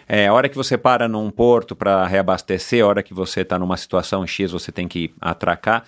é, 0.07 0.27
a 0.27 0.33
hora 0.33 0.47
que 0.47 0.55
você 0.55 0.77
para 0.77 1.07
num 1.07 1.29
porto 1.29 1.75
para 1.75 2.05
reabastecer, 2.05 2.83
a 2.83 2.87
hora 2.87 3.03
que 3.03 3.13
você 3.13 3.41
está 3.41 3.59
numa 3.59 3.75
situação 3.75 4.25
X, 4.25 4.51
você 4.51 4.71
tem 4.71 4.87
que 4.87 5.13
atracar. 5.19 5.83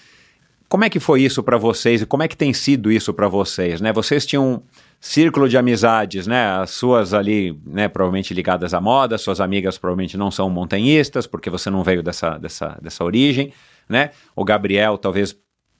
Como 0.67 0.83
é 0.83 0.89
que 0.89 0.99
foi 0.99 1.23
isso 1.23 1.41
para 1.41 1.57
vocês 1.57 2.01
e 2.01 2.05
como 2.05 2.21
é 2.21 2.27
que 2.27 2.37
tem 2.37 2.53
sido 2.53 2.91
isso 2.91 3.13
para 3.13 3.27
vocês? 3.27 3.81
Né? 3.81 3.91
Vocês 3.91 4.25
tinham 4.25 4.45
um 4.45 4.61
círculo 4.99 5.47
de 5.47 5.57
amizades, 5.57 6.27
né? 6.27 6.45
As 6.51 6.71
suas 6.71 7.13
ali, 7.13 7.57
né, 7.65 7.87
provavelmente 7.87 8.33
ligadas 8.33 8.73
à 8.73 8.81
moda, 8.81 9.17
suas 9.17 9.39
amigas 9.39 9.77
provavelmente 9.77 10.17
não 10.17 10.29
são 10.29 10.49
montanhistas, 10.49 11.25
porque 11.25 11.49
você 11.49 11.69
não 11.69 11.83
veio 11.83 12.03
dessa, 12.03 12.37
dessa, 12.37 12.77
dessa 12.81 13.03
origem, 13.03 13.53
né? 13.87 14.11
O 14.35 14.43
Gabriel 14.43 14.97
talvez 14.97 15.35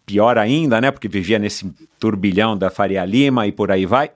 pior 0.06 0.38
ainda, 0.38 0.82
né? 0.82 0.90
Porque 0.90 1.08
vivia 1.08 1.38
nesse 1.38 1.72
turbilhão 2.00 2.58
da 2.58 2.72
Faria 2.72 3.06
Lima 3.06 3.46
e 3.46 3.52
por 3.52 3.72
aí 3.72 3.86
vai. 3.86 4.12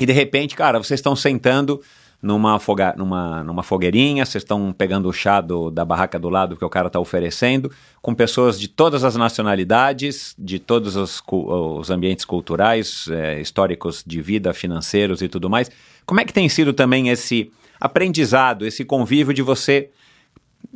E 0.00 0.04
de 0.04 0.12
repente, 0.12 0.54
cara, 0.54 0.78
vocês 0.78 0.98
estão 0.98 1.16
sentando 1.16 1.80
numa, 2.20 2.58
foga, 2.58 2.94
numa, 2.96 3.44
numa 3.44 3.62
fogueirinha, 3.62 4.26
vocês 4.26 4.42
estão 4.42 4.72
pegando 4.72 5.08
o 5.08 5.12
chá 5.12 5.40
do, 5.40 5.70
da 5.70 5.84
barraca 5.84 6.18
do 6.18 6.28
lado 6.28 6.56
que 6.56 6.64
o 6.64 6.68
cara 6.68 6.88
está 6.88 6.98
oferecendo, 6.98 7.70
com 8.02 8.14
pessoas 8.14 8.58
de 8.58 8.66
todas 8.66 9.04
as 9.04 9.14
nacionalidades, 9.14 10.34
de 10.38 10.58
todos 10.58 10.96
os, 10.96 11.22
os 11.30 11.90
ambientes 11.90 12.24
culturais, 12.24 13.06
é, 13.10 13.40
históricos 13.40 14.02
de 14.04 14.20
vida, 14.20 14.52
financeiros 14.52 15.22
e 15.22 15.28
tudo 15.28 15.48
mais. 15.48 15.70
Como 16.04 16.20
é 16.20 16.24
que 16.24 16.32
tem 16.32 16.48
sido 16.48 16.72
também 16.72 17.08
esse 17.08 17.52
aprendizado, 17.80 18.66
esse 18.66 18.84
convívio 18.84 19.32
de 19.32 19.42
você 19.42 19.90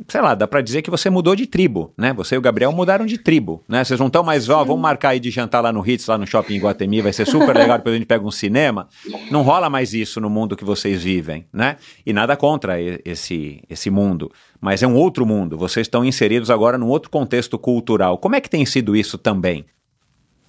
sei 0.07 0.21
lá, 0.21 0.33
dá 0.33 0.47
para 0.47 0.61
dizer 0.61 0.81
que 0.81 0.89
você 0.89 1.09
mudou 1.09 1.35
de 1.35 1.45
tribo, 1.45 1.93
né? 1.97 2.13
Você 2.13 2.35
e 2.35 2.37
o 2.37 2.41
Gabriel 2.41 2.71
mudaram 2.71 3.05
de 3.05 3.17
tribo, 3.17 3.63
né? 3.67 3.83
Vocês 3.83 3.99
não 3.99 4.07
estão 4.07 4.23
mais, 4.23 4.49
ó, 4.49 4.63
vamos 4.63 4.81
marcar 4.81 5.09
aí 5.09 5.19
de 5.19 5.29
jantar 5.29 5.61
lá 5.61 5.71
no 5.71 5.87
Hits, 5.87 6.07
lá 6.07 6.17
no 6.17 6.25
shopping 6.25 6.55
em 6.55 6.59
Guatemi, 6.59 7.01
vai 7.01 7.13
ser 7.13 7.25
super 7.25 7.55
legal, 7.55 7.77
depois 7.77 7.95
a 7.95 7.97
gente 7.97 8.07
pega 8.07 8.25
um 8.25 8.31
cinema. 8.31 8.87
Não 9.29 9.43
rola 9.43 9.69
mais 9.69 9.93
isso 9.93 10.19
no 10.19 10.29
mundo 10.29 10.55
que 10.55 10.65
vocês 10.65 11.03
vivem, 11.03 11.45
né? 11.53 11.77
E 12.05 12.11
nada 12.11 12.35
contra 12.35 12.75
esse, 13.05 13.61
esse 13.69 13.89
mundo, 13.89 14.31
mas 14.59 14.81
é 14.81 14.87
um 14.87 14.95
outro 14.95 15.25
mundo. 15.25 15.57
Vocês 15.57 15.85
estão 15.85 16.03
inseridos 16.03 16.49
agora 16.49 16.77
num 16.77 16.87
outro 16.87 17.09
contexto 17.09 17.57
cultural. 17.59 18.17
Como 18.17 18.35
é 18.35 18.41
que 18.41 18.49
tem 18.49 18.65
sido 18.65 18.95
isso 18.95 19.17
também? 19.17 19.65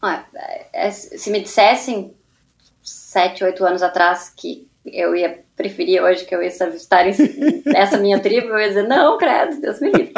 Ah, 0.00 0.24
é, 0.72 0.90
se 0.90 1.30
me 1.30 1.40
dissessem 1.40 2.12
sete, 2.82 3.44
oito 3.44 3.64
anos 3.64 3.82
atrás 3.82 4.32
que 4.36 4.68
eu 4.84 5.16
ia 5.16 5.42
preferir 5.56 6.02
hoje 6.02 6.24
que 6.24 6.34
eu 6.34 6.42
ia 6.42 6.50
nessa 7.64 7.96
minha 7.96 8.20
tribo, 8.20 8.48
eu 8.48 8.58
ia 8.58 8.68
dizer, 8.68 8.86
não, 8.86 9.16
credo, 9.16 9.60
Deus 9.60 9.80
me 9.80 9.90
livre. 9.90 10.12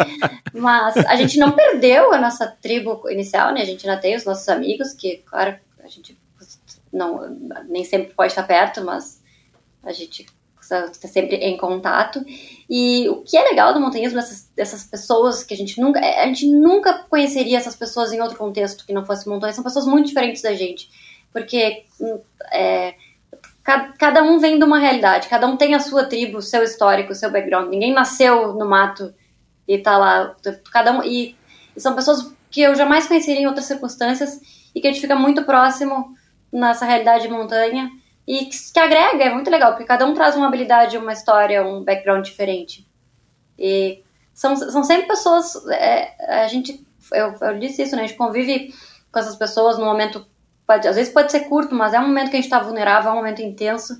Mas 0.52 0.96
a 0.96 1.14
gente 1.14 1.38
não 1.38 1.52
perdeu 1.52 2.12
a 2.12 2.18
nossa 2.18 2.46
tribo 2.46 3.08
inicial, 3.08 3.52
né? 3.52 3.62
A 3.62 3.64
gente 3.64 3.88
ainda 3.88 4.00
tem 4.00 4.16
os 4.16 4.24
nossos 4.24 4.48
amigos, 4.48 4.92
que, 4.92 5.18
claro, 5.18 5.56
a 5.82 5.88
gente 5.88 6.18
não, 6.92 7.28
nem 7.68 7.84
sempre 7.84 8.12
pode 8.14 8.32
estar 8.32 8.42
perto, 8.42 8.84
mas 8.84 9.22
a 9.84 9.92
gente 9.92 10.26
está 10.60 11.08
sempre 11.08 11.36
em 11.36 11.56
contato. 11.56 12.24
E 12.68 13.08
o 13.08 13.22
que 13.22 13.36
é 13.36 13.42
legal 13.44 13.72
do 13.72 13.80
montanhismo, 13.80 14.18
essas, 14.18 14.50
essas 14.56 14.84
pessoas 14.84 15.44
que 15.44 15.54
a 15.54 15.56
gente 15.56 15.80
nunca. 15.80 16.00
A 16.00 16.26
gente 16.26 16.46
nunca 16.50 17.04
conheceria 17.08 17.58
essas 17.58 17.76
pessoas 17.76 18.12
em 18.12 18.20
outro 18.20 18.36
contexto 18.36 18.84
que 18.84 18.92
não 18.92 19.04
fosse 19.04 19.28
montanha, 19.28 19.52
são 19.52 19.62
pessoas 19.62 19.86
muito 19.86 20.06
diferentes 20.06 20.42
da 20.42 20.54
gente. 20.54 20.90
Porque. 21.32 21.84
É, 22.52 22.94
cada 23.98 24.22
um 24.22 24.38
vem 24.38 24.58
de 24.58 24.64
uma 24.64 24.78
realidade, 24.78 25.28
cada 25.28 25.46
um 25.46 25.56
tem 25.56 25.74
a 25.74 25.80
sua 25.80 26.04
tribo, 26.04 26.38
o 26.38 26.42
seu 26.42 26.62
histórico, 26.62 27.12
o 27.12 27.14
seu 27.14 27.30
background. 27.30 27.68
Ninguém 27.68 27.92
nasceu 27.92 28.52
no 28.52 28.64
mato 28.64 29.12
e 29.66 29.78
tá 29.78 29.98
lá. 29.98 30.36
Cada 30.72 30.92
um. 30.92 31.02
E, 31.02 31.36
e 31.74 31.80
são 31.80 31.94
pessoas 31.94 32.32
que 32.50 32.60
eu 32.60 32.74
jamais 32.74 33.06
conheceria 33.06 33.42
em 33.42 33.46
outras 33.46 33.66
circunstâncias 33.66 34.40
e 34.74 34.80
que 34.80 34.86
a 34.86 34.92
gente 34.92 35.00
fica 35.00 35.16
muito 35.16 35.44
próximo 35.44 36.14
nessa 36.52 36.86
realidade 36.86 37.24
de 37.24 37.32
montanha 37.32 37.90
e 38.26 38.46
que, 38.46 38.72
que 38.72 38.78
agrega, 38.78 39.24
é 39.24 39.34
muito 39.34 39.50
legal, 39.50 39.72
porque 39.72 39.84
cada 39.84 40.06
um 40.06 40.14
traz 40.14 40.36
uma 40.36 40.48
habilidade, 40.48 40.98
uma 40.98 41.12
história, 41.12 41.64
um 41.64 41.84
background 41.84 42.24
diferente. 42.24 42.86
E 43.58 44.02
são, 44.32 44.56
são 44.56 44.82
sempre 44.84 45.06
pessoas. 45.06 45.54
É, 45.68 46.42
a 46.42 46.48
gente. 46.48 46.84
Eu, 47.12 47.34
eu 47.40 47.58
disse 47.58 47.82
isso, 47.82 47.96
né? 47.96 48.02
A 48.02 48.06
gente 48.06 48.16
convive 48.16 48.74
com 49.10 49.18
essas 49.18 49.36
pessoas 49.36 49.78
no 49.78 49.84
momento 49.84 50.26
Pode, 50.66 50.88
às 50.88 50.96
vezes 50.96 51.12
pode 51.12 51.30
ser 51.30 51.40
curto, 51.40 51.74
mas 51.74 51.94
é 51.94 52.00
um 52.00 52.08
momento 52.08 52.30
que 52.30 52.36
a 52.36 52.40
gente 52.40 52.46
está 52.46 52.58
vulnerável, 52.58 53.10
é 53.10 53.12
um 53.12 53.16
momento 53.16 53.40
intenso 53.40 53.98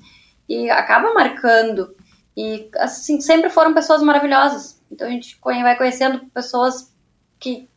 e 0.49 0.69
acaba 0.69 1.15
marcando. 1.15 1.95
E 2.37 2.69
assim, 2.77 3.21
sempre 3.21 3.49
foram 3.51 3.73
pessoas 3.73 4.03
maravilhosas. 4.03 4.81
Então 4.91 5.07
a 5.07 5.11
gente 5.11 5.39
vai 5.43 5.77
conhecendo 5.77 6.27
pessoas 6.27 6.93
que 7.39 7.69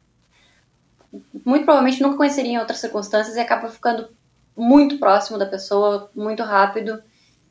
muito 1.45 1.65
provavelmente 1.65 2.01
nunca 2.01 2.17
conheceria 2.17 2.51
em 2.53 2.59
outras 2.59 2.79
circunstâncias 2.79 3.35
e 3.35 3.39
acaba 3.39 3.67
ficando 3.69 4.09
muito 4.55 4.99
próximo 4.99 5.37
da 5.37 5.45
pessoa, 5.45 6.09
muito 6.15 6.43
rápido. 6.43 7.01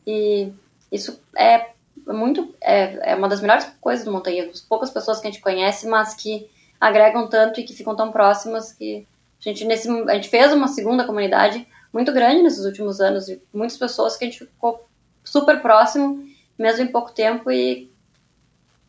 E 0.06 0.52
isso 0.90 1.20
é 1.36 1.70
muito 2.06 2.54
é, 2.60 3.12
é 3.12 3.14
uma 3.14 3.28
das 3.28 3.40
melhores 3.40 3.66
coisas 3.80 4.04
do 4.04 4.12
montanhismo. 4.12 4.52
Poucas 4.68 4.90
pessoas 4.90 5.20
que 5.20 5.26
a 5.26 5.30
gente 5.30 5.42
conhece, 5.42 5.86
mas 5.86 6.14
que 6.14 6.48
agregam 6.80 7.28
tanto 7.28 7.60
e 7.60 7.64
que 7.64 7.74
ficam 7.74 7.96
tão 7.96 8.12
próximas 8.12 8.72
que 8.72 9.06
a 9.40 9.48
gente, 9.48 9.64
nesse, 9.64 9.88
a 9.88 10.14
gente 10.14 10.28
fez 10.28 10.52
uma 10.52 10.68
segunda 10.68 11.04
comunidade 11.04 11.66
muito 11.92 12.12
grande 12.12 12.42
nesses 12.42 12.64
últimos 12.64 13.00
anos 13.00 13.28
e 13.28 13.40
muitas 13.52 13.76
pessoas 13.76 14.16
que 14.16 14.24
a 14.24 14.28
gente 14.28 14.40
ficou 14.40 14.86
super 15.24 15.60
próximo, 15.60 16.24
mesmo 16.58 16.84
em 16.84 16.88
pouco 16.88 17.12
tempo, 17.12 17.50
e 17.50 17.90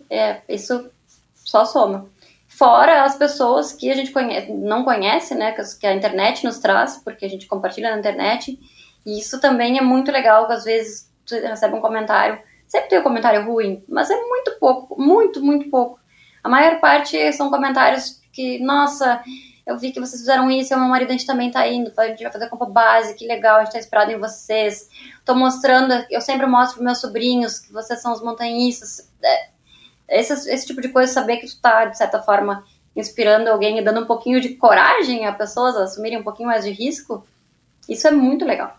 é, 0.09 0.41
isso 0.49 0.89
só 1.35 1.65
soma. 1.65 2.09
Fora 2.47 3.03
as 3.03 3.15
pessoas 3.15 3.71
que 3.71 3.91
a 3.91 3.95
gente 3.95 4.11
conhece, 4.11 4.51
não 4.51 4.84
conhece, 4.84 5.35
né, 5.35 5.55
que 5.80 5.88
a 5.88 5.93
internet 5.93 6.43
nos 6.43 6.59
traz, 6.59 6.97
porque 6.97 7.26
a 7.26 7.30
gente 7.30 7.47
compartilha 7.47 7.91
na 7.91 7.99
internet, 7.99 8.59
e 9.05 9.19
isso 9.19 9.39
também 9.39 9.77
é 9.77 9.81
muito 9.81 10.11
legal, 10.11 10.47
que 10.47 10.53
às 10.53 10.63
vezes 10.63 11.09
você 11.26 11.39
recebe 11.45 11.76
um 11.76 11.81
comentário, 11.81 12.39
sempre 12.67 12.89
tem 12.89 12.99
um 12.99 13.03
comentário 13.03 13.45
ruim, 13.45 13.84
mas 13.88 14.09
é 14.09 14.15
muito 14.15 14.57
pouco, 14.59 14.99
muito, 14.99 15.43
muito 15.43 15.69
pouco. 15.69 15.99
A 16.43 16.49
maior 16.49 16.80
parte 16.80 17.31
são 17.34 17.49
comentários 17.49 18.19
que, 18.31 18.59
nossa, 18.59 19.23
eu 19.70 19.78
vi 19.78 19.91
que 19.91 20.00
vocês 20.00 20.20
fizeram 20.20 20.50
isso, 20.50 20.74
e 20.74 20.76
o 20.76 20.80
meu 20.80 20.90
marido 20.90 21.10
a 21.10 21.12
gente 21.12 21.28
também 21.28 21.52
tá 21.52 21.68
indo, 21.68 21.91
a 21.96 22.08
gente 22.08 22.24
vai 22.24 22.32
fazer 22.32 22.50
compra 22.50 22.68
base, 22.68 23.14
que 23.14 23.28
legal, 23.28 23.58
a 23.58 23.64
gente 23.64 23.74
tá 23.74 23.78
inspirado 23.78 24.12
em 24.12 24.18
vocês. 24.18 24.90
Tô 25.24 25.36
mostrando, 25.36 25.94
eu 26.10 26.20
sempre 26.22 26.48
mostro 26.48 26.78
pros 26.78 26.86
meus 26.86 26.98
sobrinhos 27.00 27.60
que 27.60 27.72
vocês 27.72 28.02
são 28.02 28.12
os 28.12 28.20
montanhistas. 28.20 29.12
É, 29.24 29.50
esse, 30.10 30.34
esse 30.50 30.66
tipo 30.66 30.82
de 30.82 30.90
coisa, 30.90 31.14
saber 31.14 31.38
que 31.38 31.46
tu 31.46 31.62
tá, 31.62 31.86
de 31.86 31.96
certa 31.96 32.20
forma, 32.20 32.66
inspirando 32.96 33.48
alguém 33.48 33.78
e 33.78 33.84
dando 33.84 34.02
um 34.02 34.08
pouquinho 34.08 34.41
de 34.41 34.56
coragem 34.56 35.28
a 35.28 35.32
pessoas 35.32 35.78
a 35.78 35.84
assumirem 35.84 36.18
um 36.18 36.24
pouquinho 36.24 36.50
mais 36.50 36.66
de 36.66 36.72
risco, 36.72 37.24
isso 37.88 38.08
é 38.08 38.12
muito 38.12 38.46
legal. 38.46 38.76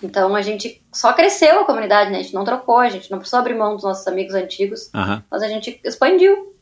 Então 0.00 0.36
a 0.36 0.42
gente 0.42 0.80
só 0.92 1.12
cresceu 1.12 1.58
a 1.58 1.64
comunidade, 1.64 2.12
né? 2.12 2.18
A 2.18 2.22
gente 2.22 2.34
não 2.34 2.44
trocou, 2.44 2.78
a 2.78 2.88
gente 2.88 3.10
não 3.10 3.18
precisou 3.18 3.40
abrir 3.40 3.54
mão 3.54 3.74
dos 3.74 3.82
nossos 3.82 4.06
amigos 4.06 4.34
antigos, 4.34 4.90
uhum. 4.94 5.20
mas 5.28 5.42
a 5.42 5.48
gente 5.48 5.80
expandiu. 5.82 6.54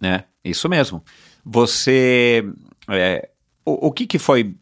É, 0.00 0.22
isso 0.44 0.68
mesmo. 0.68 1.02
Você. 1.48 2.44
É, 2.90 3.28
o, 3.64 3.86
o 3.86 3.92
que, 3.92 4.04
que 4.04 4.18
foi 4.18 4.56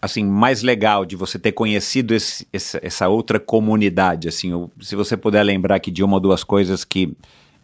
assim 0.00 0.24
mais 0.24 0.62
legal 0.62 1.04
de 1.06 1.14
você 1.14 1.38
ter 1.38 1.52
conhecido 1.52 2.12
esse, 2.12 2.44
essa, 2.52 2.80
essa, 2.82 3.08
outra 3.08 3.38
comunidade? 3.38 4.26
Assim, 4.26 4.68
se 4.80 4.96
você 4.96 5.16
puder 5.16 5.44
lembrar 5.44 5.76
aqui 5.76 5.92
de 5.92 6.02
uma 6.02 6.14
ou 6.14 6.20
duas 6.20 6.42
coisas 6.42 6.84
que 6.84 7.16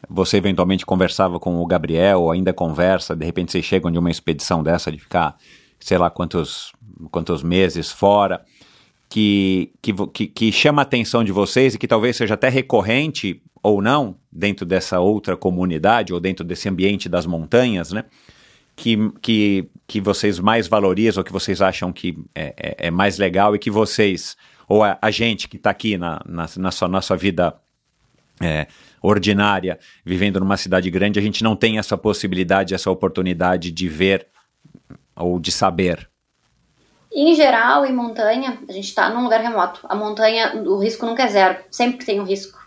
você 0.09 0.37
eventualmente 0.37 0.87
conversava 0.87 1.41
com 1.41 1.61
o 1.61 1.67
Gabriel, 1.67 2.23
ou 2.23 2.31
ainda 2.31 2.53
conversa, 2.53 3.17
de 3.17 3.27
repente 3.27 3.51
vocês 3.51 3.65
chegam 3.65 3.91
de 3.91 3.99
uma 3.99 4.11
expedição 4.11 4.63
dessa, 4.63 4.93
de 4.93 4.99
ficar, 4.99 5.37
sei 5.81 5.99
lá, 5.99 6.09
quantos, 6.09 6.73
quantos 7.11 7.43
meses 7.43 7.91
fora, 7.91 8.45
que, 9.09 9.73
que, 9.83 9.93
que, 10.13 10.27
que 10.29 10.53
chama 10.53 10.83
a 10.83 10.85
atenção 10.85 11.25
de 11.25 11.33
vocês 11.33 11.75
e 11.75 11.79
que 11.79 11.89
talvez 11.89 12.17
seja 12.17 12.35
até 12.35 12.49
recorrente 12.49 13.43
ou 13.61 13.83
não, 13.83 14.15
dentro 14.31 14.65
dessa 14.65 15.01
outra 15.01 15.37
comunidade 15.37 16.15
ou 16.15 16.21
dentro 16.21 16.45
desse 16.45 16.69
ambiente 16.69 17.09
das 17.09 17.27
montanhas, 17.27 17.91
né? 17.91 18.05
Que, 18.79 18.97
que, 19.21 19.69
que 19.89 20.01
vocês 20.01 20.39
mais 20.39 20.69
valorizam, 20.69 21.25
que 21.25 21.33
vocês 21.33 21.61
acham 21.61 21.93
que 21.93 22.17
é, 22.33 22.55
é, 22.57 22.87
é 22.87 22.91
mais 22.93 23.19
legal 23.19 23.57
e 23.57 23.59
que 23.59 23.73
vocês, 23.73 24.37
ou 24.69 24.85
a, 24.85 24.97
a 25.03 25.11
gente 25.11 25.49
que 25.49 25.57
está 25.57 25.71
aqui 25.71 25.99
na, 25.99 26.23
na, 26.25 26.47
na 26.57 26.71
sua, 26.71 26.87
nossa 26.87 27.17
vida 27.17 27.57
é, 28.41 28.69
ordinária, 29.03 29.81
vivendo 30.05 30.39
numa 30.39 30.57
cidade 30.57 30.89
grande, 30.91 31.19
a 31.19 31.23
gente 31.23 31.43
não 31.43 31.57
tem 31.57 31.77
essa 31.77 31.99
possibilidade, 31.99 32.73
essa 32.73 32.89
oportunidade 32.89 33.73
de 33.73 33.89
ver 33.89 34.29
ou 35.17 35.41
de 35.41 35.51
saber. 35.51 36.09
Em 37.13 37.35
geral, 37.35 37.85
em 37.85 37.93
montanha, 37.93 38.59
a 38.69 38.73
gente 38.73 38.85
está 38.85 39.11
num 39.11 39.25
lugar 39.25 39.41
remoto. 39.41 39.81
A 39.89 39.97
montanha, 39.97 40.55
o 40.55 40.79
risco 40.79 41.05
nunca 41.05 41.25
é 41.25 41.29
zero, 41.29 41.59
sempre 41.69 42.07
tem 42.07 42.21
um 42.21 42.25
risco. 42.25 42.59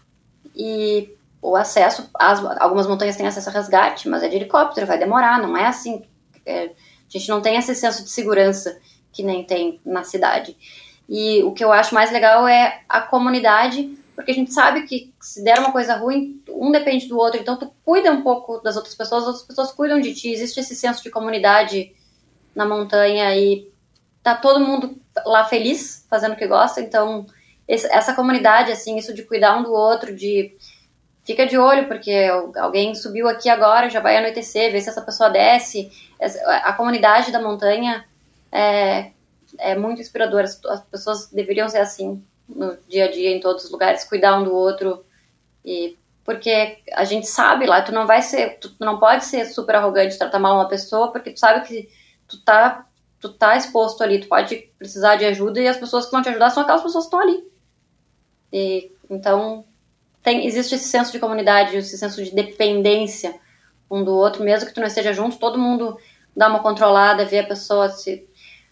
E 0.54 1.10
o 1.42 1.56
acesso, 1.56 2.10
as, 2.14 2.44
algumas 2.60 2.86
montanhas 2.86 3.16
têm 3.16 3.26
acesso 3.26 3.50
a 3.50 3.54
resgate, 3.54 4.08
mas 4.08 4.22
é 4.22 4.28
de 4.28 4.36
helicóptero, 4.36 4.86
vai 4.86 5.00
demorar, 5.00 5.42
não 5.42 5.58
é 5.58 5.66
assim. 5.66 6.04
É, 6.46 6.66
a 6.66 6.70
gente 7.10 7.30
não 7.30 7.42
tem 7.42 7.58
esse 7.58 7.74
senso 7.74 8.04
de 8.04 8.10
segurança 8.10 8.80
que 9.12 9.24
nem 9.24 9.44
tem 9.44 9.82
na 9.84 10.04
cidade. 10.04 10.56
E 11.10 11.44
o 11.44 11.52
que 11.52 11.64
eu 11.64 11.72
acho 11.72 11.96
mais 11.96 12.12
legal 12.12 12.48
é 12.48 12.84
a 12.88 13.02
comunidade, 13.02 13.98
porque 14.16 14.32
a 14.32 14.34
gente 14.36 14.54
sabe 14.54 14.84
que 14.84 15.14
se 15.20 15.44
der 15.44 15.60
uma 15.60 15.72
coisa 15.72 15.96
ruim, 15.96 16.42
um 16.50 16.72
depende 16.72 17.08
do 17.08 17.18
outro, 17.18 17.42
então 17.42 17.58
tu 17.58 17.74
cuida 17.84 18.12
um 18.12 18.22
pouco 18.22 18.60
das 18.60 18.76
outras 18.76 18.94
pessoas, 18.94 19.24
as 19.24 19.28
outras 19.28 19.46
pessoas 19.46 19.72
cuidam 19.72 20.00
de 20.00 20.14
ti, 20.14 20.32
existe 20.32 20.60
esse 20.60 20.76
senso 20.76 21.02
de 21.02 21.10
comunidade 21.10 21.94
na 22.56 22.66
montanha 22.66 23.36
e 23.36 23.68
tá 24.22 24.36
todo 24.36 24.60
mundo 24.60 24.96
lá 25.26 25.44
feliz, 25.46 26.06
fazendo 26.10 26.34
o 26.34 26.38
que 26.38 26.48
gosta, 26.48 26.80
então 26.80 27.26
essa 27.68 28.14
comunidade, 28.14 28.72
assim, 28.72 28.98
isso 28.98 29.14
de 29.14 29.24
cuidar 29.24 29.58
um 29.58 29.64
do 29.64 29.72
outro, 29.72 30.16
de 30.16 30.56
fica 31.24 31.46
de 31.46 31.58
olho, 31.58 31.88
porque 31.88 32.12
alguém 32.58 32.96
subiu 32.96 33.28
aqui 33.28 33.50
agora, 33.50 33.90
já 33.90 34.00
vai 34.00 34.18
anoitecer, 34.18 34.72
ver 34.72 34.82
se 34.82 34.90
essa 34.90 35.02
pessoa 35.02 35.30
desce. 35.30 35.92
A 36.64 36.74
comunidade 36.74 37.32
da 37.32 37.42
montanha 37.42 38.06
é, 38.52 39.12
é 39.58 39.76
muito 39.76 40.02
inspiradora. 40.02 40.46
As 40.46 40.82
pessoas 40.90 41.30
deveriam 41.30 41.70
ser 41.70 41.80
assim 41.80 42.24
no 42.48 42.78
dia 42.88 43.06
a 43.06 43.12
dia, 43.12 43.30
em 43.30 43.40
todos 43.40 43.66
os 43.66 43.72
lugares, 43.72 44.04
cuidar 44.04 44.38
um 44.40 44.44
do 44.44 44.54
outro. 44.54 45.06
E 45.64 45.98
porque 46.24 46.80
a 46.94 47.04
gente 47.04 47.28
sabe 47.28 47.66
lá, 47.66 47.82
tu 47.82 47.92
não 47.92 48.06
vai 48.06 48.22
ser, 48.22 48.60
tu 48.60 48.74
não 48.80 49.00
pode 49.00 49.26
ser 49.26 49.46
super 49.46 49.76
arrogante, 49.76 50.18
tratar 50.18 50.40
mal 50.40 50.56
uma 50.56 50.68
pessoa, 50.68 51.12
porque 51.12 51.32
tu 51.32 51.40
sabe 51.40 51.68
que 51.68 51.90
tu 52.28 52.40
tá, 52.44 52.86
tu 53.20 53.30
tá 53.30 53.56
exposto 53.56 54.04
ali, 54.04 54.20
tu 54.20 54.28
pode 54.28 54.72
precisar 54.78 55.16
de 55.16 55.26
ajuda 55.26 55.60
e 55.60 55.68
as 55.68 55.78
pessoas 55.78 56.06
que 56.06 56.12
vão 56.12 56.22
te 56.22 56.30
ajudar 56.30 56.50
são 56.52 56.64
aquelas 56.64 56.84
pessoas 56.84 57.06
que 57.06 57.08
estão 57.08 57.20
ali. 57.20 57.44
E 58.54 58.92
Então, 59.10 59.66
tem, 60.24 60.46
existe 60.46 60.76
esse 60.76 60.88
senso 60.88 61.12
de 61.12 61.20
comunidade, 61.20 61.78
esse 61.78 61.98
senso 61.98 62.24
de 62.24 62.34
dependência 62.34 63.40
um 63.90 64.04
do 64.04 64.16
outro, 64.16 64.44
mesmo 64.44 64.68
que 64.68 64.74
tu 64.74 64.80
não 64.80 64.88
esteja 64.88 65.12
junto, 65.12 65.38
todo 65.38 65.60
mundo 65.60 65.98
dá 66.36 66.48
uma 66.48 66.62
controlada, 66.62 67.26
vê 67.26 67.40
a 67.40 67.48
pessoa 67.48 67.90
se 67.90 68.26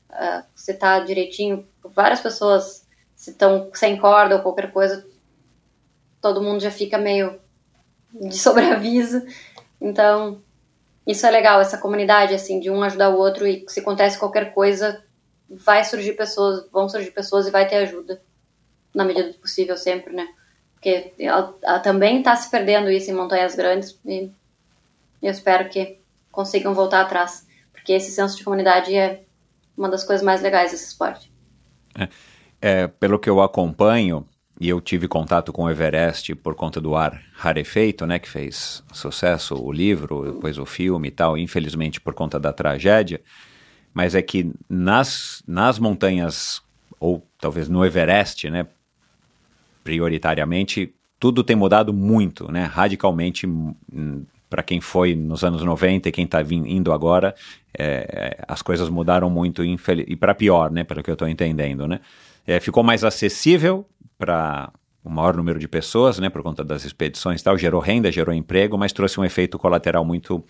uh, 0.10 0.44
se 0.56 0.74
tá 0.74 1.00
direitinho. 1.00 1.68
Várias 1.84 2.22
pessoas 2.22 2.88
se 3.16 3.32
estão 3.32 3.70
sem 3.74 3.98
corda 3.98 4.38
ou 4.38 4.42
qualquer 4.42 4.72
coisa, 4.72 5.06
todo 6.22 6.42
mundo 6.42 6.62
já 6.62 6.72
fica 6.72 6.98
meio 6.98 7.40
de 8.14 8.38
sobreaviso. 8.38 9.22
Então, 9.82 10.42
isso 11.06 11.26
é 11.26 11.32
legal, 11.32 11.60
essa 11.60 11.78
comunidade, 11.78 12.34
assim, 12.34 12.60
de 12.60 12.70
um 12.70 12.82
ajudar 12.84 13.10
o 13.10 13.18
outro 13.18 13.46
e 13.46 13.66
se 13.68 13.82
acontece 13.82 14.18
qualquer 14.18 14.54
coisa, 14.54 15.04
vai 15.50 15.84
surgir 15.84 16.14
pessoas, 16.14 16.70
vão 16.72 16.88
surgir 16.88 17.12
pessoas 17.12 17.48
e 17.48 17.52
vai 17.52 17.68
ter 17.68 17.78
ajuda, 17.78 18.22
na 18.94 19.04
medida 19.04 19.32
do 19.32 19.40
possível 19.40 19.76
sempre, 19.76 20.14
né? 20.14 20.28
Porque 20.80 21.12
ela, 21.20 21.54
ela 21.62 21.80
também 21.80 22.20
está 22.20 22.36
se 22.38 22.50
perdendo 22.50 22.90
isso 22.90 23.12
em 23.12 23.14
montanhas 23.14 23.54
grandes 23.54 24.00
e 24.06 24.32
eu 25.22 25.32
espero 25.32 25.68
que 25.68 26.00
consigam 26.32 26.74
voltar 26.74 27.02
atrás, 27.02 27.46
porque 27.74 27.92
esse 27.92 28.12
senso 28.12 28.38
de 28.38 28.46
comunidade 28.46 28.96
é 28.96 29.24
uma 29.78 29.90
das 29.90 30.06
coisas 30.06 30.26
mais 30.26 30.42
legais 30.42 30.72
desse 30.72 30.88
esporte. 30.88 31.30
É, 31.98 32.08
é, 32.62 32.88
pelo 32.88 33.20
que 33.20 33.30
eu 33.30 33.42
acompanho, 33.42 34.26
e 34.60 34.70
eu 34.70 34.80
tive 34.80 35.08
contato 35.08 35.52
com 35.52 35.64
o 35.64 35.70
Everest 35.70 36.36
por 36.36 36.56
conta 36.56 36.80
do 36.80 36.96
ar 36.96 37.22
rarefeito, 37.34 38.06
né, 38.06 38.20
que 38.20 38.30
fez 38.30 38.84
sucesso 38.94 39.56
o 39.56 39.72
livro, 39.72 40.34
depois 40.34 40.58
o 40.58 40.66
filme 40.66 41.10
e 41.10 41.12
tal, 41.12 41.38
infelizmente 41.38 42.00
por 42.00 42.14
conta 42.14 42.40
da 42.40 42.54
tragédia, 42.54 43.22
mas 43.94 44.16
é 44.16 44.22
que 44.22 44.52
nas, 44.70 45.44
nas 45.48 45.80
montanhas, 45.80 46.62
ou 47.00 47.26
talvez 47.40 47.68
no 47.68 47.86
Everest, 47.86 48.50
né, 48.50 48.68
prioritariamente, 49.90 50.94
tudo 51.20 51.44
tem 51.44 51.56
mudado 51.56 51.92
muito, 51.92 52.52
né, 52.52 52.64
radicalmente 52.66 53.48
hum, 53.48 54.24
para 54.48 54.62
quem 54.62 54.80
foi 54.80 55.16
nos 55.16 55.44
anos 55.44 55.64
90 55.64 56.08
e 56.08 56.12
quem 56.12 56.26
está 56.26 56.44
indo 56.44 56.94
agora, 56.94 57.34
é, 57.76 58.38
as 58.48 58.62
coisas 58.62 58.88
mudaram 58.88 59.32
muito 59.32 59.64
e 59.66 60.16
para 60.16 60.36
pior, 60.36 60.70
né, 60.70 60.84
pelo 60.84 61.02
que 61.02 61.10
eu 61.10 61.14
estou 61.14 61.28
entendendo, 61.28 61.88
né. 61.88 62.02
É, 62.46 62.60
ficou 62.60 62.84
mais 62.84 63.04
acessível 63.04 63.84
para 64.16 64.72
o 65.04 65.10
maior 65.10 65.36
número 65.36 65.58
de 65.58 65.68
pessoas, 65.68 66.20
né, 66.20 66.30
por 66.30 66.44
conta 66.44 66.64
das 66.64 66.86
expedições 66.86 67.42
e 67.42 67.44
tal, 67.44 67.58
gerou 67.58 67.82
renda, 67.82 68.12
gerou 68.12 68.34
emprego, 68.34 68.78
mas 68.78 68.94
trouxe 68.94 69.20
um 69.20 69.26
efeito 69.26 69.58
colateral 69.58 70.06
muito 70.06 70.44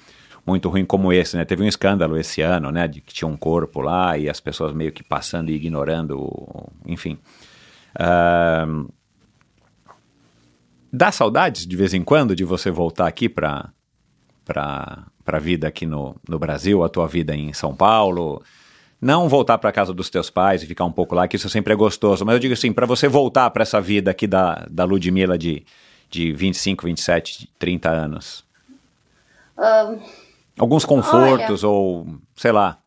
muito 0.46 0.70
ruim 0.70 0.86
como 0.86 1.12
esse, 1.12 1.36
né? 1.36 1.44
Teve 1.44 1.64
um 1.64 1.68
escândalo 1.68 2.18
esse 2.18 2.42
ano, 2.42 2.72
né, 2.72 2.88
de 2.88 3.02
que 3.02 3.14
tinha 3.14 3.28
um 3.28 3.36
corpo 3.36 3.82
lá 3.82 4.18
e 4.18 4.30
as 4.30 4.40
pessoas 4.40 4.74
meio 4.74 4.92
que 4.92 5.04
passando 5.04 5.52
e 5.52 5.54
ignorando, 5.54 6.18
enfim. 6.88 7.20
Uh, 7.94 8.90
dá 10.92 11.12
saudades 11.12 11.66
de 11.66 11.76
vez 11.76 11.94
em 11.94 12.04
quando 12.04 12.36
de 12.36 12.44
você 12.44 12.72
voltar 12.72 13.08
aqui 13.08 13.30
para 13.30 13.70
para 14.46 15.06
a 15.28 15.40
vida 15.40 15.68
aqui 15.68 15.86
no, 15.86 16.16
no 16.28 16.40
Brasil, 16.40 16.84
a 16.84 16.90
tua 16.90 17.08
vida 17.08 17.36
em 17.36 17.54
São 17.54 17.76
Paulo, 17.76 18.42
não 19.00 19.30
voltar 19.30 19.60
para 19.60 19.72
casa 19.72 19.94
dos 19.94 20.10
teus 20.10 20.30
pais 20.30 20.64
e 20.64 20.66
ficar 20.66 20.86
um 20.86 20.92
pouco 20.92 21.14
lá, 21.14 21.28
que 21.28 21.36
isso 21.36 21.48
sempre 21.50 21.72
é 21.72 21.76
gostoso. 21.76 22.26
Mas 22.26 22.34
eu 22.34 22.40
digo 22.40 22.54
assim, 22.54 22.74
para 22.74 22.88
você 22.88 23.08
voltar 23.08 23.50
para 23.52 23.62
essa 23.62 23.80
vida 23.80 24.10
aqui 24.10 24.26
da, 24.26 24.66
da 24.70 24.86
Ludmilla 24.86 25.38
de, 25.38 25.64
de 26.10 26.34
25, 26.34 26.86
27, 26.88 27.50
30 27.60 27.90
anos. 27.90 28.44
Um, 29.56 30.00
Alguns 30.58 30.84
confortos 30.84 31.64
olha, 31.64 31.72
ou, 31.72 32.08
sei 32.36 32.52
lá. 32.52 32.80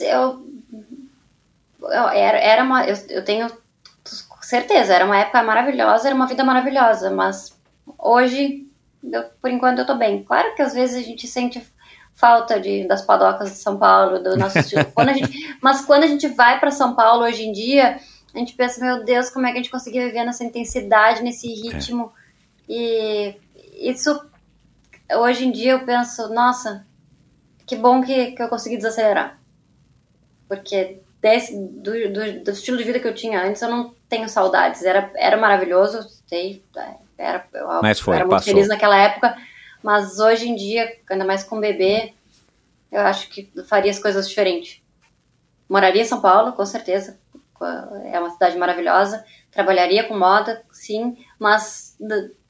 Eu, 0.00 0.44
eu 1.80 2.08
era, 2.08 2.38
era 2.38 2.64
uma, 2.64 2.84
eu, 2.86 2.96
eu 3.08 3.24
tenho 3.24 3.48
certeza, 4.46 4.94
era 4.94 5.04
uma 5.04 5.18
época 5.18 5.42
maravilhosa, 5.42 6.08
era 6.08 6.14
uma 6.14 6.26
vida 6.26 6.44
maravilhosa, 6.44 7.10
mas 7.10 7.58
hoje, 7.98 8.66
eu, 9.02 9.24
por 9.40 9.50
enquanto, 9.50 9.80
eu 9.80 9.86
tô 9.86 9.94
bem. 9.94 10.22
Claro 10.22 10.54
que 10.54 10.62
às 10.62 10.74
vezes 10.74 10.96
a 10.96 11.06
gente 11.06 11.26
sente 11.26 11.62
falta 12.14 12.58
de, 12.58 12.86
das 12.86 13.02
padocas 13.02 13.50
de 13.50 13.56
São 13.56 13.78
Paulo, 13.78 14.18
do 14.18 14.36
nosso 14.36 14.58
estilo. 14.58 14.84
Quando 14.94 15.12
gente, 15.12 15.56
mas 15.62 15.84
quando 15.84 16.04
a 16.04 16.06
gente 16.06 16.26
vai 16.28 16.58
para 16.58 16.70
São 16.70 16.94
Paulo 16.94 17.24
hoje 17.24 17.42
em 17.42 17.52
dia, 17.52 18.00
a 18.34 18.38
gente 18.38 18.54
pensa, 18.54 18.84
meu 18.84 19.04
Deus, 19.04 19.30
como 19.30 19.46
é 19.46 19.52
que 19.52 19.58
a 19.58 19.62
gente 19.62 19.70
conseguia 19.70 20.06
viver 20.06 20.24
nessa 20.24 20.44
intensidade, 20.44 21.22
nesse 21.22 21.46
ritmo? 21.48 22.12
É. 22.68 22.72
E 22.72 23.36
isso, 23.90 24.18
hoje 25.18 25.46
em 25.46 25.52
dia 25.52 25.72
eu 25.72 25.84
penso, 25.84 26.32
nossa, 26.32 26.86
que 27.66 27.76
bom 27.76 28.02
que, 28.02 28.32
que 28.32 28.42
eu 28.42 28.48
consegui 28.48 28.76
desacelerar. 28.76 29.38
Porque 30.48 31.00
desse, 31.20 31.58
do, 31.58 31.92
do, 32.12 32.44
do, 32.44 32.50
estilo 32.50 32.76
de 32.76 32.84
vida 32.84 33.00
que 33.00 33.08
eu 33.08 33.14
tinha 33.14 33.42
antes, 33.42 33.60
eu 33.60 33.68
não 33.68 33.94
tenho 34.08 34.28
saudades. 34.28 34.82
Era, 34.82 35.10
era 35.16 35.36
maravilhoso, 35.36 36.06
sei, 36.26 36.62
era, 37.18 37.46
eu, 37.52 37.66
Mas 37.82 38.00
foi, 38.00 38.16
era 38.16 38.24
muito 38.24 38.36
passou. 38.36 38.52
feliz 38.52 38.68
naquela 38.68 38.96
época, 38.96 39.36
mas 39.82 40.18
hoje 40.18 40.48
em 40.48 40.54
dia, 40.54 40.98
ainda 41.10 41.24
mais 41.24 41.44
com 41.44 41.60
bebê, 41.60 42.12
eu 42.90 43.00
acho 43.00 43.28
que 43.28 43.50
faria 43.68 43.90
as 43.90 43.98
coisas 43.98 44.28
diferentes. 44.28 44.82
Moraria 45.68 46.02
em 46.02 46.06
São 46.06 46.20
Paulo, 46.20 46.52
com 46.52 46.64
certeza. 46.64 47.18
É 48.04 48.18
uma 48.20 48.30
cidade 48.30 48.56
maravilhosa. 48.56 49.24
Trabalharia 49.50 50.04
com 50.04 50.16
moda, 50.16 50.62
sim, 50.70 51.16
mas 51.38 51.96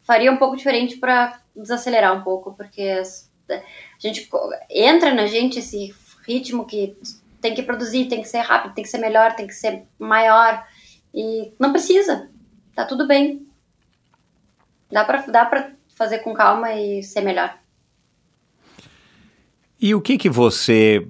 faria 0.02 0.30
um 0.30 0.36
pouco 0.36 0.56
diferente 0.56 0.96
para 0.96 1.40
desacelerar 1.54 2.14
um 2.14 2.22
pouco, 2.22 2.54
porque 2.54 3.00
a 3.48 3.62
gente 3.98 4.28
entra 4.68 5.14
na 5.14 5.26
gente 5.26 5.58
esse 5.60 5.94
ritmo 6.26 6.66
que 6.66 6.96
tem 7.40 7.54
que 7.54 7.62
produzir, 7.62 8.06
tem 8.06 8.20
que 8.20 8.28
ser 8.28 8.40
rápido, 8.40 8.74
tem 8.74 8.84
que 8.84 8.90
ser 8.90 8.98
melhor, 8.98 9.34
tem 9.34 9.46
que 9.46 9.54
ser 9.54 9.84
maior. 9.98 10.66
E 11.16 11.54
não 11.58 11.72
precisa. 11.72 12.28
Tá 12.74 12.84
tudo 12.84 13.08
bem. 13.08 13.48
Dá 14.92 15.02
pra, 15.02 15.22
dá 15.22 15.72
fazer 15.96 16.18
com 16.18 16.34
calma 16.34 16.74
e 16.74 17.02
ser 17.02 17.22
melhor. 17.22 17.58
E 19.80 19.94
o 19.94 20.00
que 20.00 20.18
que 20.18 20.28
você 20.28 21.08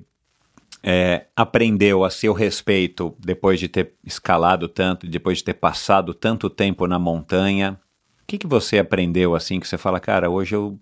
é, 0.83 1.27
aprendeu 1.35 2.05
a 2.05 2.11
seu 2.11 2.33
respeito 2.33 3.17
depois 3.19 3.59
de 3.59 3.69
ter 3.69 3.95
escalado 4.05 4.69
tanto, 4.69 5.09
depois 5.09 5.39
de 5.39 5.45
ter 5.45 5.55
passado 5.55 6.15
tanto 6.15 6.49
tempo 6.49 6.87
na 6.87 7.01
montanha? 7.01 7.81
O 8.23 8.27
que 8.27 8.39
que 8.39 8.47
você 8.47 8.79
aprendeu 8.79 9.35
assim 9.35 9.59
que 9.59 9.67
você 9.67 9.77
fala, 9.77 9.99
cara, 9.99 10.31
hoje 10.31 10.55
eu 10.55 10.79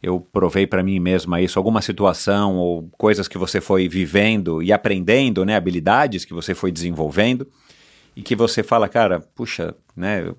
eu 0.00 0.20
provei 0.20 0.64
para 0.64 0.80
mim 0.80 1.00
mesma 1.00 1.40
isso, 1.40 1.58
alguma 1.58 1.82
situação 1.82 2.56
ou 2.56 2.88
coisas 2.96 3.26
que 3.26 3.36
você 3.36 3.60
foi 3.60 3.88
vivendo 3.88 4.62
e 4.62 4.72
aprendendo, 4.72 5.44
né, 5.44 5.56
habilidades 5.56 6.24
que 6.24 6.32
você 6.32 6.54
foi 6.54 6.70
desenvolvendo 6.70 7.48
e 8.18 8.22
que 8.22 8.34
você 8.34 8.64
fala, 8.64 8.88
cara, 8.88 9.20
puxa, 9.20 9.76
né, 9.94 10.34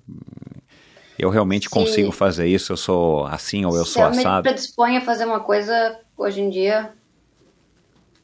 eu 1.18 1.30
realmente 1.30 1.64
se, 1.64 1.70
consigo 1.70 2.12
fazer 2.12 2.46
isso, 2.46 2.74
eu 2.74 2.76
sou 2.76 3.24
assim 3.24 3.64
ou 3.64 3.74
eu 3.74 3.86
sou 3.86 4.02
assado. 4.02 4.16
Se 4.16 4.26
eu 4.26 4.32
me 4.32 4.42
predisponho 4.42 4.98
a 4.98 5.00
fazer 5.00 5.24
uma 5.24 5.40
coisa 5.40 5.98
hoje 6.14 6.42
em 6.42 6.50
dia, 6.50 6.92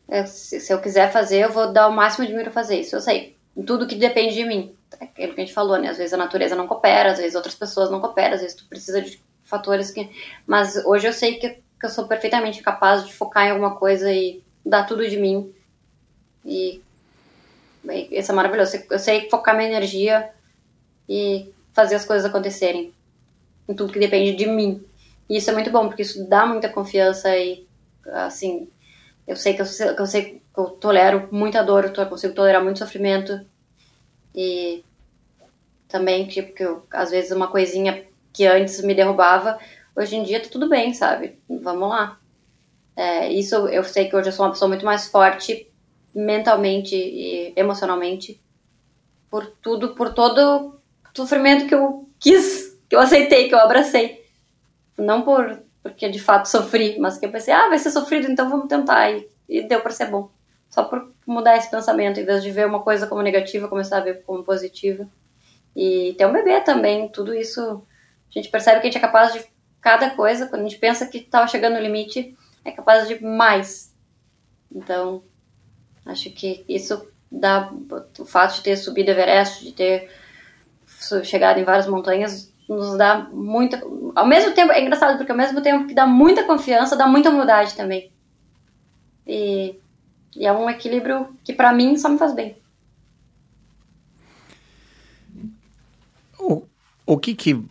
é, 0.07 0.27
se, 0.27 0.61
se, 0.61 0.70
eu 0.70 0.78
quiser 0.78 1.11
fazer, 1.11 1.39
eu 1.39 1.51
vou 1.51 1.73
dar 1.73 1.89
o 1.89 1.93
máximo 1.93 2.27
de 2.27 2.35
mim 2.35 2.43
para 2.43 2.53
fazer 2.53 2.78
isso, 2.78 2.97
eu 2.97 3.01
sei. 3.01 3.35
Tudo 3.66 3.87
que 3.87 3.95
depende 3.95 4.35
de 4.35 4.45
mim. 4.45 4.74
É 5.01 5.05
aquilo 5.05 5.33
que 5.33 5.41
a 5.41 5.45
gente 5.47 5.55
falou, 5.55 5.78
né? 5.78 5.89
Às 5.89 5.97
vezes 5.97 6.12
a 6.12 6.19
natureza 6.19 6.55
não 6.55 6.66
coopera, 6.66 7.12
às 7.12 7.19
vezes 7.19 7.35
outras 7.35 7.55
pessoas 7.55 7.91
não 7.91 7.99
cooperam, 7.99 8.35
às 8.35 8.43
vezes 8.43 8.55
tu 8.55 8.66
precisa 8.69 9.01
de 9.01 9.19
fatores 9.43 9.91
que... 9.91 10.11
Mas 10.47 10.77
hoje 10.85 11.07
eu 11.07 11.15
sei 11.15 11.37
que, 11.37 11.49
que 11.49 11.87
eu 11.87 11.89
sou 11.89 12.07
perfeitamente 12.07 12.62
capaz 12.62 13.07
de 13.07 13.15
focar 13.15 13.47
em 13.47 13.53
alguma 13.53 13.74
coisa 13.74 14.12
e 14.12 14.43
dar 14.66 14.85
tudo 14.85 15.09
de 15.09 15.16
mim. 15.16 15.51
E 16.45 16.83
isso 18.10 18.32
é 18.32 18.34
maravilhoso. 18.34 18.78
Eu 18.90 18.98
sei 18.98 19.28
focar 19.28 19.56
minha 19.56 19.68
energia 19.68 20.30
e 21.08 21.52
fazer 21.72 21.94
as 21.94 22.04
coisas 22.04 22.28
acontecerem. 22.28 22.92
Em 23.68 23.74
tudo 23.74 23.92
que 23.92 23.98
depende 23.98 24.36
de 24.36 24.46
mim. 24.46 24.84
E 25.28 25.36
isso 25.36 25.50
é 25.50 25.52
muito 25.52 25.70
bom, 25.70 25.88
porque 25.88 26.02
isso 26.02 26.28
dá 26.28 26.46
muita 26.46 26.68
confiança 26.68 27.36
e, 27.36 27.66
assim, 28.06 28.68
eu 29.26 29.34
sei 29.34 29.54
que 29.54 29.62
eu, 29.62 29.66
que 29.66 30.00
eu 30.00 30.06
sei 30.06 30.22
que 30.24 30.42
eu 30.56 30.66
tolero 30.66 31.28
muita 31.32 31.62
dor, 31.62 31.84
eu 31.84 32.06
consigo 32.06 32.34
tolerar 32.34 32.62
muito 32.62 32.78
sofrimento. 32.78 33.44
E 34.34 34.84
também, 35.88 36.26
tipo, 36.26 36.54
que 36.54 36.62
eu, 36.62 36.86
às 36.92 37.10
vezes 37.10 37.32
uma 37.32 37.48
coisinha 37.48 38.04
que 38.32 38.46
antes 38.46 38.80
me 38.82 38.94
derrubava, 38.94 39.58
hoje 39.96 40.14
em 40.14 40.22
dia 40.22 40.40
tá 40.40 40.48
tudo 40.48 40.68
bem, 40.68 40.94
sabe? 40.94 41.38
Vamos 41.48 41.88
lá. 41.88 42.20
É, 42.94 43.32
isso 43.32 43.54
eu 43.68 43.82
sei 43.82 44.08
que 44.08 44.16
hoje 44.16 44.28
eu 44.28 44.32
sou 44.32 44.46
uma 44.46 44.52
pessoa 44.52 44.68
muito 44.68 44.84
mais 44.84 45.08
forte 45.08 45.68
mentalmente 46.16 46.97
e 46.97 47.52
emocionalmente 47.55 48.40
por 49.30 49.47
tudo, 49.60 49.94
por 49.94 50.14
todo 50.14 50.80
sofrimento 51.14 51.66
que 51.66 51.74
eu 51.74 52.09
quis, 52.18 52.78
que 52.88 52.97
eu 52.97 53.01
aceitei, 53.01 53.48
que 53.48 53.55
eu 53.55 53.59
abracei. 53.59 54.24
Não 54.97 55.20
por 55.20 55.62
porque 55.82 56.09
de 56.09 56.18
fato 56.18 56.47
sofri, 56.47 56.98
mas 56.98 57.16
que 57.16 57.26
eu 57.26 57.30
pensei, 57.30 57.55
ah, 57.55 57.68
vai 57.68 57.78
ser 57.78 57.90
sofrido, 57.90 58.28
então 58.28 58.51
vamos 58.51 58.66
tentar. 58.66 59.09
E, 59.12 59.28
e 59.48 59.62
deu 59.62 59.80
para 59.80 59.93
ser 59.93 60.06
bom. 60.06 60.30
Só 60.68 60.82
por 60.82 61.12
mudar 61.24 61.56
esse 61.56 61.70
pensamento, 61.70 62.18
em 62.18 62.24
vez 62.24 62.43
de 62.43 62.51
ver 62.51 62.66
uma 62.66 62.82
coisa 62.82 63.06
como 63.06 63.22
negativa, 63.22 63.68
começar 63.68 63.98
a 63.98 64.01
ver 64.01 64.22
como 64.24 64.43
positiva. 64.43 65.06
E 65.76 66.14
ter 66.18 66.26
um 66.26 66.32
bebê 66.32 66.60
também, 66.60 67.09
tudo 67.09 67.32
isso, 67.32 67.60
a 67.60 68.32
gente 68.32 68.48
percebe 68.48 68.80
que 68.80 68.88
a 68.88 68.90
gente 68.90 68.98
é 68.98 69.01
capaz 69.01 69.32
de 69.32 69.44
cada 69.80 70.10
coisa, 70.10 70.47
quando 70.47 70.62
a 70.62 70.64
gente 70.64 70.78
pensa 70.78 71.06
que 71.06 71.18
estava 71.18 71.47
chegando 71.47 71.74
no 71.74 71.80
limite, 71.80 72.36
é 72.64 72.72
capaz 72.72 73.06
de 73.06 73.22
mais. 73.22 73.94
Então, 74.74 75.22
acho 76.07 76.31
que 76.31 76.65
isso 76.69 77.09
dá 77.31 77.70
o 78.19 78.24
fato 78.24 78.57
de 78.57 78.62
ter 78.62 78.77
subido 78.77 79.11
Everest, 79.11 79.65
de 79.65 79.73
ter 79.73 80.11
chegado 81.24 81.59
em 81.59 81.65
várias 81.65 81.87
montanhas 81.87 82.55
nos 82.69 82.97
dá 82.97 83.28
muita. 83.33 83.81
Ao 84.15 84.27
mesmo 84.27 84.53
tempo, 84.55 84.73
é 84.73 84.83
engraçado, 84.83 85.16
porque 85.16 85.31
ao 85.31 85.39
mesmo 85.39 85.61
tempo 85.61 85.87
que 85.87 85.95
dá 85.95 86.07
muita 86.07 86.45
confiança, 86.45 86.97
dá 86.97 87.07
muita 87.07 87.31
humildade 87.31 87.74
também. 87.74 88.11
E, 89.27 89.78
e 90.35 90.47
é 90.47 90.53
um 90.53 90.69
equilíbrio 90.69 91.28
que 91.45 91.53
para 91.53 91.73
mim 91.73 91.97
só 91.97 92.09
me 92.09 92.19
faz 92.19 92.35
bem. 92.35 92.57
O, 96.39 96.62
o 97.07 97.19
que 97.19 97.35
que. 97.35 97.65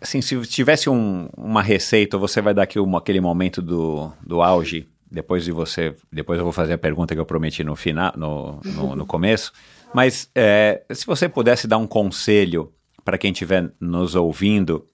Assim, 0.00 0.20
se 0.20 0.40
tivesse 0.42 0.88
um, 0.88 1.28
uma 1.36 1.62
receita, 1.62 2.16
você 2.16 2.40
vai 2.40 2.54
dar 2.54 2.62
aqui 2.62 2.78
um, 2.78 2.96
aquele 2.96 3.20
momento 3.20 3.60
do, 3.60 4.12
do 4.24 4.40
auge, 4.40 4.88
depois 5.10 5.44
de 5.44 5.52
você. 5.52 5.94
Depois 6.12 6.38
eu 6.38 6.44
vou 6.44 6.52
fazer 6.52 6.74
a 6.74 6.78
pergunta 6.78 7.14
que 7.14 7.20
eu 7.20 7.26
prometi 7.26 7.64
no 7.64 7.74
final, 7.76 8.12
no, 8.16 8.60
no, 8.64 8.96
no 8.96 9.06
começo. 9.06 9.52
Mas 9.94 10.30
é, 10.34 10.82
se 10.92 11.06
você 11.06 11.28
pudesse 11.28 11.66
dar 11.66 11.78
um 11.78 11.86
conselho 11.86 12.72
para 13.04 13.16
quem 13.18 13.32
estiver 13.32 13.70
nos 13.80 14.14
ouvindo, 14.14 14.86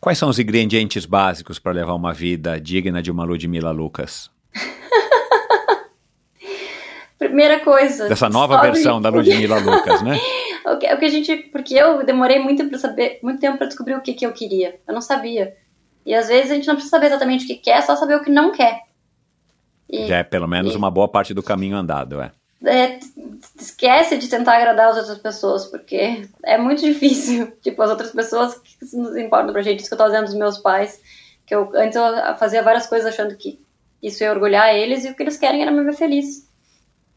quais 0.00 0.18
são 0.18 0.28
os 0.28 0.38
ingredientes 0.38 1.06
básicos 1.06 1.58
para 1.58 1.72
levar 1.72 1.94
uma 1.94 2.12
vida 2.12 2.60
digna 2.60 3.00
de 3.00 3.10
uma 3.10 3.24
Ludmilla 3.24 3.70
Lucas? 3.70 4.30
Primeira 7.18 7.60
coisa. 7.60 8.08
Dessa 8.08 8.28
nova 8.28 8.54
descobre- 8.54 8.72
versão 8.72 9.00
da 9.00 9.10
Ludmilla 9.10 9.58
Lucas, 9.58 10.02
né? 10.02 10.18
O 10.62 10.76
que, 10.76 10.92
o 10.92 10.98
que 10.98 11.06
a 11.06 11.08
gente. 11.08 11.34
Porque 11.50 11.74
eu 11.74 12.04
demorei 12.04 12.38
muito 12.38 12.68
para 12.68 12.78
saber, 12.78 13.18
muito 13.22 13.40
tempo 13.40 13.56
para 13.56 13.66
descobrir 13.66 13.94
o 13.94 14.02
que, 14.02 14.12
que 14.12 14.26
eu 14.26 14.32
queria. 14.32 14.78
Eu 14.86 14.92
não 14.92 15.00
sabia. 15.00 15.56
E 16.04 16.14
às 16.14 16.28
vezes 16.28 16.50
a 16.50 16.54
gente 16.54 16.66
não 16.66 16.74
precisa 16.74 16.90
saber 16.96 17.06
exatamente 17.06 17.44
o 17.44 17.46
que 17.46 17.56
quer, 17.56 17.78
é 17.78 17.82
só 17.82 17.94
saber 17.96 18.16
o 18.16 18.22
que 18.22 18.30
não 18.30 18.52
quer. 18.52 18.80
E, 19.88 20.06
Já 20.06 20.18
é 20.18 20.22
pelo 20.22 20.46
menos 20.48 20.74
e- 20.74 20.76
uma 20.76 20.90
boa 20.90 21.08
parte 21.08 21.34
do 21.34 21.42
caminho 21.42 21.76
andado, 21.76 22.20
é. 22.20 22.30
é, 22.64 22.98
esquece 23.58 24.16
de 24.16 24.28
tentar 24.28 24.56
agradar 24.56 24.90
as 24.90 24.96
outras 24.98 25.18
pessoas, 25.18 25.66
porque 25.66 26.28
é 26.44 26.56
muito 26.58 26.82
difícil. 26.82 27.52
Tipo, 27.62 27.82
as 27.82 27.90
outras 27.90 28.12
pessoas 28.12 28.54
que 28.58 28.84
se 28.86 28.96
nos 28.96 29.16
importam 29.16 29.52
pra 29.52 29.62
gente. 29.62 29.80
Isso 29.80 29.88
que 29.88 29.94
eu 29.94 29.98
tô 29.98 30.06
dizendo 30.06 30.24
dos 30.26 30.34
meus 30.34 30.58
pais. 30.58 31.00
Que 31.46 31.54
eu, 31.54 31.70
antes 31.74 31.96
eu 31.96 32.02
fazia 32.38 32.62
várias 32.62 32.86
coisas 32.86 33.12
achando 33.12 33.36
que 33.36 33.60
isso 34.02 34.22
ia 34.22 34.30
orgulhar 34.30 34.74
eles 34.74 35.04
e 35.04 35.10
o 35.10 35.14
que 35.14 35.22
eles 35.22 35.36
querem 35.36 35.62
era 35.62 35.70
me 35.72 35.82
ver 35.84 35.94
feliz. 35.94 36.48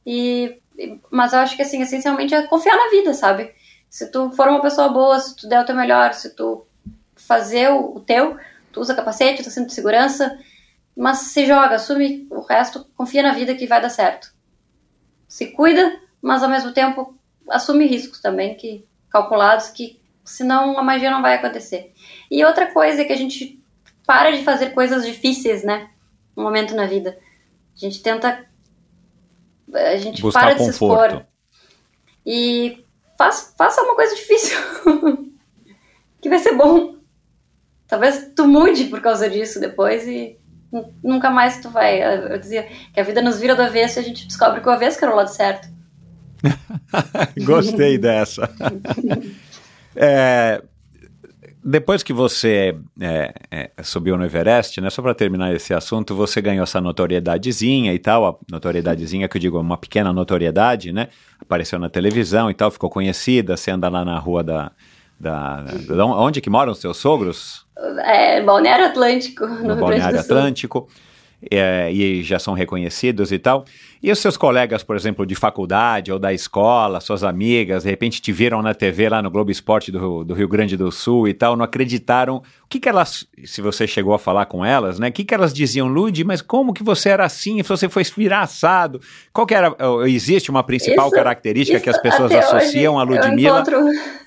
E, 0.05 0.57
e- 0.77 0.99
mas 1.11 1.31
eu 1.33 1.39
acho 1.39 1.55
que, 1.55 1.61
assim, 1.61 1.81
essencialmente 1.81 2.33
é 2.33 2.41
confiar 2.47 2.75
na 2.75 2.89
vida, 2.89 3.13
sabe? 3.13 3.53
Se 3.89 4.11
tu 4.11 4.31
for 4.31 4.47
uma 4.47 4.61
pessoa 4.61 4.89
boa, 4.89 5.19
se 5.19 5.35
tu 5.35 5.47
der 5.47 5.61
o 5.61 5.65
teu 5.65 5.75
melhor, 5.75 6.13
se 6.13 6.35
tu 6.35 6.65
fazer 7.15 7.69
o, 7.69 7.95
o 7.97 7.99
teu, 7.99 8.37
tu 8.73 8.81
usa 8.81 8.93
capacete, 8.93 9.43
tu 9.43 9.49
cinto 9.49 9.67
de 9.67 9.73
segurança, 9.73 10.37
mas 10.97 11.19
se 11.19 11.45
joga, 11.45 11.75
assume 11.75 12.27
o 12.29 12.41
resto, 12.41 12.85
confia 12.95 13.23
na 13.23 13.33
vida 13.33 13.55
que 13.55 13.65
vai 13.65 13.81
dar 13.81 13.89
certo 13.89 14.33
se 15.33 15.47
cuida, 15.47 15.99
mas 16.21 16.43
ao 16.43 16.49
mesmo 16.49 16.71
tempo 16.73 17.17
assume 17.49 17.87
riscos 17.87 18.21
também 18.21 18.53
que 18.53 18.85
calculados 19.09 19.69
que 19.69 19.99
senão 20.23 20.77
a 20.77 20.83
magia 20.83 21.09
não 21.09 21.23
vai 21.23 21.33
acontecer. 21.33 21.91
E 22.29 22.45
outra 22.45 22.71
coisa 22.71 23.01
é 23.01 23.05
que 23.05 23.13
a 23.13 23.17
gente 23.17 23.59
para 24.05 24.29
de 24.29 24.43
fazer 24.43 24.75
coisas 24.75 25.03
difíceis, 25.03 25.63
né? 25.63 25.89
Um 26.37 26.43
momento 26.43 26.75
na 26.75 26.85
vida. 26.85 27.17
A 27.75 27.79
gente 27.79 28.03
tenta 28.03 28.45
a 29.73 29.97
gente 29.97 30.21
Buscar 30.21 30.41
para 30.41 30.53
de 30.53 30.65
se 30.65 30.79
conforto. 30.79 31.15
expor 31.15 31.25
e 32.23 32.85
faz, 33.17 33.55
faça 33.57 33.81
uma 33.81 33.95
coisa 33.95 34.15
difícil 34.15 34.55
que 36.21 36.29
vai 36.29 36.37
ser 36.37 36.55
bom. 36.55 36.95
Talvez 37.93 38.31
tu 38.35 38.47
mude 38.47 38.85
por 38.85 39.01
causa 39.01 39.29
disso 39.29 39.59
depois 39.59 40.07
e 40.07 40.35
nu- 40.71 40.91
nunca 41.03 41.29
mais 41.29 41.61
tu 41.61 41.69
vai. 41.69 42.01
Eu 42.01 42.39
dizia 42.39 42.67
que 42.91 42.99
a 42.99 43.03
vida 43.03 43.21
nos 43.21 43.39
vira 43.39 43.55
do 43.55 43.61
avesso 43.61 43.99
e 43.99 44.01
a 44.01 44.03
gente 44.03 44.25
descobre 44.25 44.61
que 44.61 44.67
o 44.67 44.71
avesso 44.71 44.97
era 45.05 45.13
o 45.13 45.15
lado 45.15 45.27
certo. 45.27 45.67
Gostei 47.45 47.99
dessa. 47.99 48.49
É, 49.95 50.63
depois 51.63 52.01
que 52.01 52.11
você 52.11 52.75
é, 52.99 53.31
é, 53.51 53.69
subiu 53.83 54.17
no 54.17 54.25
Everest, 54.25 54.81
né? 54.81 54.89
Só 54.89 55.03
para 55.03 55.13
terminar 55.13 55.53
esse 55.53 55.71
assunto, 55.71 56.15
você 56.15 56.41
ganhou 56.41 56.63
essa 56.63 56.81
notoriedadezinha 56.81 57.93
e 57.93 57.99
tal, 57.99 58.25
a 58.25 58.35
notoriedadezinha 58.51 59.27
que 59.29 59.37
eu 59.37 59.41
digo, 59.41 59.59
uma 59.59 59.77
pequena 59.77 60.11
notoriedade, 60.11 60.91
né? 60.91 61.09
Apareceu 61.39 61.77
na 61.77 61.89
televisão 61.91 62.49
e 62.49 62.55
tal, 62.55 62.71
ficou 62.71 62.89
conhecida. 62.89 63.55
Você 63.55 63.69
anda 63.69 63.87
lá 63.87 64.03
na 64.03 64.17
rua 64.17 64.43
da, 64.43 64.71
da, 65.23 65.61
da 65.95 66.05
onde 66.05 66.39
que 66.41 66.49
moram 66.49 66.71
os 66.73 66.79
seus 66.79 66.97
sogros? 66.97 67.65
É, 68.05 68.41
Balneário 68.41 68.85
Atlântico, 68.85 69.47
no, 69.47 69.55
no 69.63 69.73
Rio 69.73 69.75
Balneário. 69.77 70.19
Atlântico, 70.19 70.87
é, 71.51 71.91
e 71.91 72.23
já 72.23 72.39
são 72.39 72.53
reconhecidos 72.53 73.31
e 73.31 73.39
tal. 73.39 73.65
E 74.01 74.09
os 74.11 74.19
seus 74.19 74.37
colegas, 74.37 74.83
por 74.83 74.95
exemplo, 74.95 75.25
de 75.25 75.33
faculdade 75.35 76.11
ou 76.11 76.17
da 76.19 76.31
escola, 76.33 76.99
suas 77.01 77.23
amigas, 77.23 77.83
de 77.83 77.89
repente 77.89 78.21
te 78.21 78.31
viram 78.31 78.61
na 78.61 78.73
TV 78.73 79.09
lá 79.09 79.21
no 79.21 79.29
Globo 79.31 79.49
Esporte 79.51 79.91
do, 79.91 80.23
do 80.23 80.33
Rio 80.33 80.47
Grande 80.47 80.77
do 80.77 80.91
Sul 80.91 81.27
e 81.27 81.33
tal, 81.33 81.55
não 81.57 81.65
acreditaram. 81.65 82.37
O 82.37 82.67
que 82.69 82.79
que 82.79 82.87
elas, 82.89 83.25
se 83.45 83.61
você 83.61 83.85
chegou 83.87 84.13
a 84.13 84.19
falar 84.19 84.45
com 84.45 84.63
elas, 84.65 84.99
né? 84.99 85.09
O 85.09 85.11
que 85.11 85.23
que 85.23 85.33
elas 85.33 85.53
diziam, 85.53 85.87
Lud, 85.87 86.23
mas 86.23 86.41
como 86.41 86.73
que 86.73 86.83
você 86.83 87.09
era 87.09 87.25
assim? 87.25 87.61
Se 87.63 87.69
você 87.69 87.87
foi 87.89 88.01
esviraçado? 88.03 88.99
Qual 89.33 89.45
que 89.47 89.53
era, 89.53 89.75
ou 89.85 90.05
existe 90.07 90.49
uma 90.51 90.63
principal 90.63 91.07
Isso- 91.07 91.15
característica 91.15 91.79
que 91.79 91.89
as 91.89 91.95
isso 91.95 92.03
pessoas 92.03 92.31
associam 92.33 92.97
a 92.99 93.03
hoje 93.03 93.13
eu 93.17 93.21
Ludmilla? 93.25 93.59
encontro- 93.61 94.22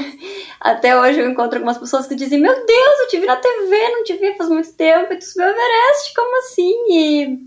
Até 0.60 0.98
hoje 0.98 1.20
eu 1.20 1.30
encontro 1.30 1.56
algumas 1.58 1.78
pessoas 1.78 2.06
que 2.06 2.14
dizem: 2.14 2.40
Meu 2.40 2.54
Deus, 2.54 3.00
eu 3.00 3.08
te 3.08 3.20
vi 3.20 3.26
na 3.26 3.36
TV, 3.36 3.88
não 3.88 4.04
te 4.04 4.16
vi 4.16 4.34
faz 4.36 4.48
muito 4.48 4.72
tempo, 4.74 5.12
e 5.12 5.18
tu 5.18 5.24
subiu 5.24 5.46
o 5.46 5.50
Everest, 5.50 6.14
como 6.14 6.38
assim? 6.38 6.74
E, 6.90 7.38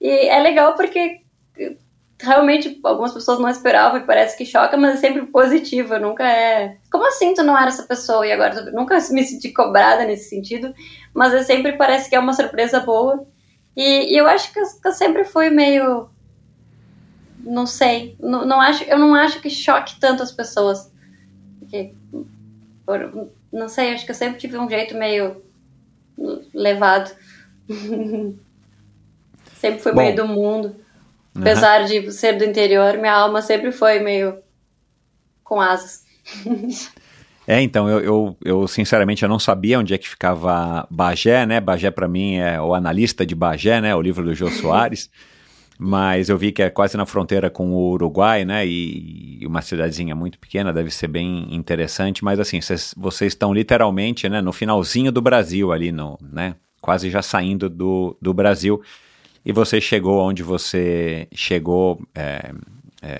e 0.00 0.28
é 0.28 0.40
legal 0.40 0.74
porque 0.74 1.20
realmente 2.22 2.78
algumas 2.84 3.12
pessoas 3.12 3.38
não 3.38 3.48
esperavam 3.48 3.98
e 3.98 4.04
parece 4.04 4.36
que 4.36 4.44
choca, 4.44 4.76
mas 4.76 4.96
é 4.96 4.96
sempre 4.98 5.26
positivo, 5.26 5.98
nunca 5.98 6.28
é. 6.28 6.76
Como 6.90 7.06
assim 7.06 7.34
tu 7.34 7.42
não 7.42 7.56
era 7.56 7.68
essa 7.68 7.84
pessoa 7.84 8.26
e 8.26 8.32
agora 8.32 8.64
tu... 8.64 8.72
nunca 8.72 8.98
me 9.10 9.24
senti 9.24 9.50
cobrada 9.52 10.04
nesse 10.04 10.28
sentido, 10.28 10.74
mas 11.14 11.32
é 11.32 11.42
sempre 11.42 11.72
parece 11.72 12.08
que 12.08 12.16
é 12.16 12.20
uma 12.20 12.34
surpresa 12.34 12.80
boa. 12.80 13.26
E, 13.76 14.12
e 14.12 14.16
eu 14.16 14.26
acho 14.26 14.52
que 14.52 14.58
eu, 14.58 14.64
que 14.64 14.88
eu 14.88 14.92
sempre 14.92 15.24
fui 15.24 15.48
meio 15.48 16.10
não 17.42 17.66
sei, 17.66 18.16
não, 18.20 18.44
não 18.44 18.60
acho, 18.60 18.84
eu 18.84 18.98
não 18.98 19.14
acho 19.14 19.40
que 19.40 19.48
choque 19.48 19.98
tanto 19.98 20.22
as 20.22 20.32
pessoas. 20.32 20.89
Porque, 21.70 21.94
por- 22.84 23.30
não 23.52 23.68
sei, 23.68 23.94
acho 23.94 24.04
que 24.04 24.10
eu 24.10 24.14
sempre 24.14 24.40
tive 24.40 24.58
um 24.58 24.68
jeito 24.68 24.96
meio 24.96 25.40
levado. 26.52 27.14
sempre 29.54 29.92
Bom. 29.92 30.02
meio 30.02 30.16
do 30.16 30.26
mundo. 30.26 30.74
Apesar 31.32 31.84
de 31.84 32.10
ser 32.10 32.36
do 32.36 32.44
interior, 32.44 32.98
minha 32.98 33.14
alma 33.14 33.40
sempre 33.40 33.70
foi 33.70 34.00
meio 34.00 34.38
com 35.44 35.60
asas. 35.60 36.04
É, 37.46 37.60
então, 37.62 37.88
eu, 37.88 38.00
eu, 38.00 38.36
eu, 38.44 38.68
sinceramente 38.68 39.22
eu 39.22 39.28
não 39.28 39.38
sabia 39.38 39.78
onde 39.78 39.94
é 39.94 39.98
que 39.98 40.08
ficava 40.08 40.86
Bagé, 40.90 41.46
né? 41.46 41.60
Bagé 41.60 41.90
para 41.90 42.08
mim 42.08 42.36
é 42.36 42.60
o 42.60 42.74
analista 42.74 43.24
de 43.24 43.34
Bagé, 43.34 43.80
né? 43.80 43.94
O 43.94 44.02
livro 44.02 44.24
do 44.24 44.34
Jô 44.34 44.50
Soares. 44.50 45.08
Mas 45.82 46.28
eu 46.28 46.36
vi 46.36 46.52
que 46.52 46.62
é 46.62 46.68
quase 46.68 46.94
na 46.98 47.06
fronteira 47.06 47.48
com 47.48 47.70
o 47.72 47.92
Uruguai, 47.92 48.44
né? 48.44 48.66
E, 48.66 49.38
e 49.40 49.46
uma 49.46 49.62
cidadezinha 49.62 50.14
muito 50.14 50.38
pequena, 50.38 50.74
deve 50.74 50.90
ser 50.90 51.08
bem 51.08 51.46
interessante. 51.54 52.22
Mas 52.22 52.38
assim, 52.38 52.60
cês- 52.60 52.94
vocês 52.98 53.32
estão 53.32 53.54
literalmente, 53.54 54.28
né? 54.28 54.42
No 54.42 54.52
finalzinho 54.52 55.10
do 55.10 55.22
Brasil 55.22 55.72
ali, 55.72 55.90
no, 55.90 56.18
né? 56.20 56.54
Quase 56.82 57.08
já 57.08 57.22
saindo 57.22 57.70
do, 57.70 58.14
do 58.20 58.34
Brasil. 58.34 58.82
E 59.42 59.52
você 59.52 59.80
chegou 59.80 60.20
onde 60.20 60.42
você 60.42 61.26
chegou, 61.34 61.98
é, 62.14 62.52
é, 63.00 63.18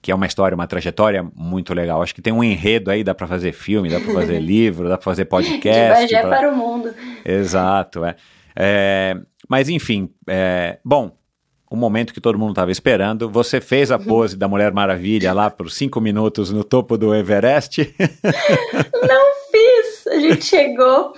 que 0.00 0.12
é 0.12 0.14
uma 0.14 0.26
história, 0.26 0.54
uma 0.54 0.68
trajetória 0.68 1.28
muito 1.34 1.74
legal. 1.74 2.00
Acho 2.02 2.14
que 2.14 2.22
tem 2.22 2.32
um 2.32 2.44
enredo 2.44 2.88
aí, 2.88 3.02
dá 3.02 3.16
para 3.16 3.26
fazer 3.26 3.50
filme, 3.52 3.88
dá 3.90 3.98
para 3.98 4.12
fazer 4.14 4.38
livro, 4.40 4.88
dá 4.88 4.96
para 4.96 5.04
fazer 5.04 5.24
De 5.24 5.28
podcast. 5.30 6.02
Bagé 6.02 6.20
pra- 6.20 6.36
para 6.38 6.52
o 6.52 6.56
mundo. 6.56 6.94
Exato, 7.24 8.04
é. 8.04 8.14
É, 8.54 9.16
mas 9.48 9.68
enfim, 9.68 10.08
é, 10.28 10.78
bom, 10.84 11.10
o 11.68 11.76
momento 11.76 12.14
que 12.14 12.20
todo 12.20 12.38
mundo 12.38 12.50
estava 12.50 12.70
esperando, 12.70 13.28
você 13.28 13.60
fez 13.60 13.90
a 13.90 13.98
pose 13.98 14.36
da 14.36 14.46
Mulher 14.46 14.72
Maravilha 14.72 15.32
lá 15.32 15.50
por 15.50 15.70
cinco 15.70 16.00
minutos 16.00 16.50
no 16.50 16.62
topo 16.62 16.96
do 16.96 17.14
Everest. 17.14 17.94
Não 19.08 19.26
fiz! 19.50 20.06
A 20.06 20.18
gente 20.20 20.44
chegou 20.44 21.12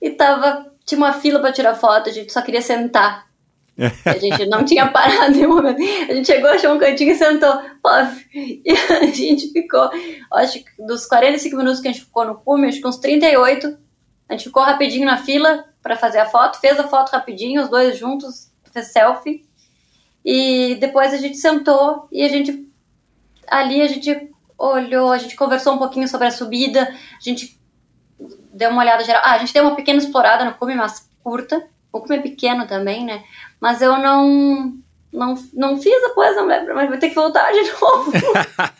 e 0.00 0.10
tava. 0.10 0.66
Tinha 0.84 0.98
uma 0.98 1.12
fila 1.12 1.38
pra 1.38 1.52
tirar 1.52 1.76
foto, 1.76 2.10
a 2.10 2.12
gente 2.12 2.32
só 2.32 2.42
queria 2.42 2.60
sentar. 2.60 3.26
A 4.04 4.18
gente 4.18 4.46
não 4.46 4.64
tinha 4.64 4.86
parado 4.90 5.32
em 5.32 5.36
nenhum 5.36 5.54
momento. 5.54 5.80
A 6.10 6.14
gente 6.14 6.26
chegou, 6.26 6.50
achou 6.50 6.74
um 6.74 6.78
cantinho 6.78 7.12
e 7.12 7.14
sentou. 7.14 7.52
Puff. 7.82 8.26
E 8.34 8.70
a 8.70 9.06
gente 9.06 9.50
ficou, 9.52 9.88
acho 10.34 10.62
que 10.62 10.86
dos 10.86 11.06
45 11.06 11.56
minutos 11.56 11.80
que 11.80 11.88
a 11.88 11.92
gente 11.92 12.04
ficou 12.04 12.24
no 12.24 12.34
cume, 12.34 12.68
acho 12.68 12.80
que 12.80 12.86
uns 12.86 12.98
38. 12.98 13.78
A 14.28 14.32
gente 14.32 14.44
ficou 14.44 14.62
rapidinho 14.62 15.06
na 15.06 15.18
fila 15.18 15.64
pra 15.82 15.96
fazer 15.96 16.18
a 16.18 16.26
foto, 16.26 16.60
fez 16.60 16.78
a 16.78 16.88
foto 16.88 17.10
rapidinho, 17.10 17.62
os 17.62 17.68
dois 17.68 17.96
juntos, 17.98 18.52
fez 18.72 18.92
selfie. 18.92 19.44
E 20.24 20.76
depois 20.76 21.12
a 21.12 21.16
gente 21.16 21.36
sentou 21.36 22.06
e 22.10 22.22
a 22.22 22.28
gente. 22.28 22.68
Ali 23.48 23.82
a 23.82 23.88
gente 23.88 24.30
olhou, 24.56 25.10
a 25.10 25.18
gente 25.18 25.34
conversou 25.34 25.74
um 25.74 25.78
pouquinho 25.78 26.06
sobre 26.06 26.28
a 26.28 26.30
subida, 26.30 26.82
a 26.82 27.20
gente 27.20 27.60
deu 28.52 28.70
uma 28.70 28.82
olhada 28.82 29.02
geral. 29.02 29.22
Ah, 29.24 29.32
a 29.32 29.38
gente 29.38 29.52
deu 29.52 29.64
uma 29.64 29.74
pequena 29.74 29.98
explorada 29.98 30.44
no 30.44 30.54
cume, 30.54 30.74
mas 30.74 31.10
curta. 31.22 31.62
O 31.92 32.00
cume 32.00 32.18
é 32.18 32.22
pequeno 32.22 32.66
também, 32.66 33.04
né? 33.04 33.24
Mas 33.60 33.82
eu 33.82 33.98
não. 33.98 34.72
não, 35.12 35.34
não 35.52 35.80
fiz 35.80 36.02
a 36.04 36.10
pós, 36.10 36.36
não 36.36 36.46
lembro, 36.46 36.74
mas 36.74 36.88
vou 36.88 36.98
ter 36.98 37.08
que 37.08 37.14
voltar 37.14 37.52
de 37.52 37.62
novo. 37.80 38.12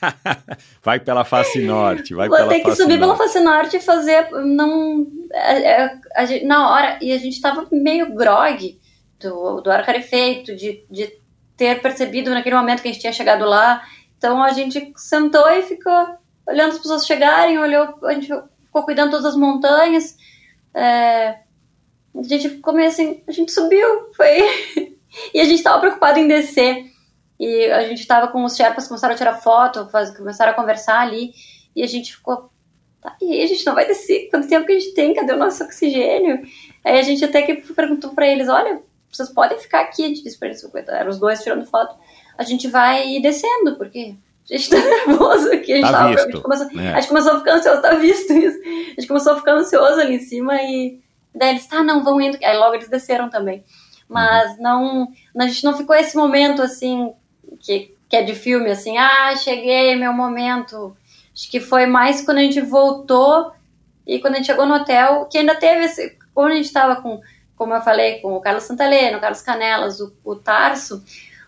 vai 0.82 1.01
pela 1.01 1.24
face 1.24 1.60
norte, 1.62 2.14
vai 2.14 2.28
vou 2.28 2.39
pela 2.39 2.48
ter 2.48 2.60
que 2.60 2.66
face 2.66 2.82
subir 2.82 2.98
pela 2.98 3.09
norte. 3.09 3.19
face 3.19 3.40
norte 3.40 3.77
e 3.77 3.81
fazer, 3.81 4.31
não, 4.31 5.06
é, 5.32 5.82
é, 5.82 5.98
a 6.14 6.47
na 6.47 6.70
hora, 6.70 6.98
e 7.02 7.12
a 7.12 7.19
gente 7.19 7.40
tava 7.40 7.66
meio 7.70 8.14
grog 8.14 8.81
do, 9.20 9.60
do 9.60 9.70
ar 9.70 9.82
rarefeito, 9.82 10.56
de, 10.56 10.85
de 10.90 11.22
ter 11.63 11.81
percebido 11.81 12.31
naquele 12.31 12.57
momento 12.57 12.83
que 12.83 12.89
a 12.89 12.93
gente 12.93 13.01
tinha 13.01 13.13
chegado 13.13 13.45
lá, 13.45 13.87
então 14.19 14.43
a 14.43 14.53
gente 14.53 14.93
sentou 14.97 15.49
e 15.49 15.63
ficou 15.63 16.19
olhando 16.47 16.73
as 16.73 16.79
pessoas 16.79 17.07
chegarem, 17.07 17.59
olhou, 17.59 17.99
a 18.03 18.15
gente 18.15 18.27
ficou 18.65 18.83
cuidando 18.83 19.13
todas 19.13 19.27
as 19.27 19.37
montanhas, 19.37 20.17
é, 20.75 21.39
a 22.15 22.23
gente 22.23 22.49
ficou 22.49 22.75
meio 22.75 22.89
assim, 22.89 23.23
a 23.29 23.33
gente 23.33 23.53
subiu, 23.53 24.13
foi... 24.17 24.43
e 25.33 25.41
a 25.41 25.45
gente 25.45 25.63
tava 25.63 25.79
preocupado 25.79 26.19
em 26.19 26.27
descer. 26.27 26.91
E 27.39 27.67
a 27.67 27.87
gente 27.89 28.07
tava 28.07 28.29
com 28.29 28.45
os 28.45 28.57
Sherpas, 28.57 28.87
começaram 28.87 29.15
a 29.15 29.17
tirar 29.17 29.35
foto, 29.35 29.89
faz- 29.89 30.17
começaram 30.17 30.53
a 30.53 30.55
conversar 30.55 31.01
ali. 31.01 31.33
E 31.75 31.83
a 31.83 31.87
gente 31.87 32.15
ficou, 32.15 32.51
tá, 33.01 33.17
e 33.21 33.33
aí, 33.33 33.43
a 33.43 33.47
gente 33.47 33.67
não 33.67 33.75
vai 33.75 33.87
descer? 33.87 34.29
Quanto 34.31 34.49
tempo 34.49 34.67
que 34.67 34.73
a 34.73 34.79
gente 34.79 34.95
tem? 34.95 35.15
Cadê 35.15 35.33
o 35.33 35.39
nosso 35.39 35.65
oxigênio? 35.65 36.43
Aí 36.85 36.99
a 36.99 37.03
gente 37.03 37.25
até 37.25 37.43
que 37.43 37.55
perguntou 37.73 38.15
pra 38.15 38.27
eles, 38.27 38.49
olha, 38.49 38.81
vocês 39.13 39.29
podem 39.29 39.59
ficar 39.59 39.81
aqui, 39.83 40.05
a 40.05 40.09
gente 40.09 40.23
disse 40.23 40.39
pra 40.39 40.49
eles, 40.49 40.65
eram 40.89 41.11
os 41.11 41.19
dois 41.19 41.43
tirando 41.43 41.65
foto. 41.67 41.95
A 42.39 42.43
gente 42.43 42.67
vai 42.69 43.21
descendo, 43.21 43.77
porque 43.77 44.15
a 44.51 44.57
gente 44.57 44.71
tá 44.71 44.77
nervoso 45.07 45.53
aqui. 45.53 45.73
A 45.73 45.77
gente, 45.77 45.85
Tá 45.87 45.93
tava- 45.93 46.05
a 46.05 46.09
visto. 46.15 46.31
gente 46.33 46.41
começou, 46.43 46.81
É. 46.81 46.93
a 46.93 47.01
gente 47.01 47.09
começou 47.09 47.33
a 47.33 47.39
ficar 47.39 47.53
ansioso, 47.55 47.83
tá 47.83 47.95
visto 47.95 48.33
isso? 48.33 48.59
A 48.63 49.01
gente 49.01 49.07
começou 49.09 49.33
a 49.33 49.37
ficar 49.37 49.53
ansioso 49.53 50.01
ali 50.01 50.17
em 50.17 50.21
cima 50.21 50.55
e 50.63 51.01
daí 51.35 51.51
eles, 51.51 51.67
tá, 51.67 51.83
não, 51.83 52.03
vão 52.03 52.21
indo. 52.21 52.39
Aí 52.43 52.57
logo 52.57 52.75
eles 52.75 52.89
desceram 52.89 53.29
também. 53.29 53.63
Mas 54.09 54.59
não, 54.59 55.09
a 55.39 55.47
gente 55.47 55.65
não 55.65 55.77
ficou 55.77 55.95
esse 55.97 56.17
momento 56.17 56.61
assim, 56.63 57.13
que, 57.61 57.95
que 58.09 58.17
é 58.17 58.23
de 58.23 58.35
filme, 58.35 58.71
assim, 58.71 58.99
ah, 58.99 59.35
cheguei, 59.37 59.95
meu 59.97 60.13
momento. 60.13 60.95
Acho 61.35 61.51
que 61.51 61.61
foi 61.61 61.87
mais 61.87 62.21
quando 62.23 62.39
a 62.39 62.43
gente 62.43 62.61
voltou 62.61 63.53
e 64.07 64.19
quando 64.19 64.35
a 64.35 64.37
gente 64.37 64.47
chegou 64.47 64.67
no 64.67 64.75
hotel, 64.75 65.27
que 65.31 65.39
ainda 65.39 65.55
teve 65.55 65.85
esse. 65.87 66.19
Quando 66.35 66.53
a 66.53 66.55
gente 66.57 66.67
estava 66.67 66.97
com, 66.97 67.21
como 67.63 67.75
eu 67.75 67.81
falei, 67.81 68.19
com 68.19 68.35
o 68.35 68.41
Carlos 68.41 68.65
Santalena, 68.65 69.19
o 69.19 69.21
Carlos 69.21 69.41
Canelas, 69.41 70.01
o, 70.01 70.13
o 70.25 70.35
Tarso, 70.35 71.01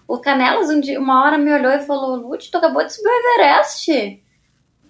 o 0.07 0.21
Canelas 0.21 0.71
um 0.71 0.79
dia, 0.79 1.01
uma 1.01 1.25
hora 1.25 1.37
me 1.37 1.53
olhou 1.53 1.73
e 1.73 1.81
falou: 1.81 2.15
Lute, 2.15 2.53
tu 2.53 2.59
acabou 2.59 2.85
de 2.85 2.95
subir 2.95 3.09
o 3.09 3.35
Everest. 3.41 4.23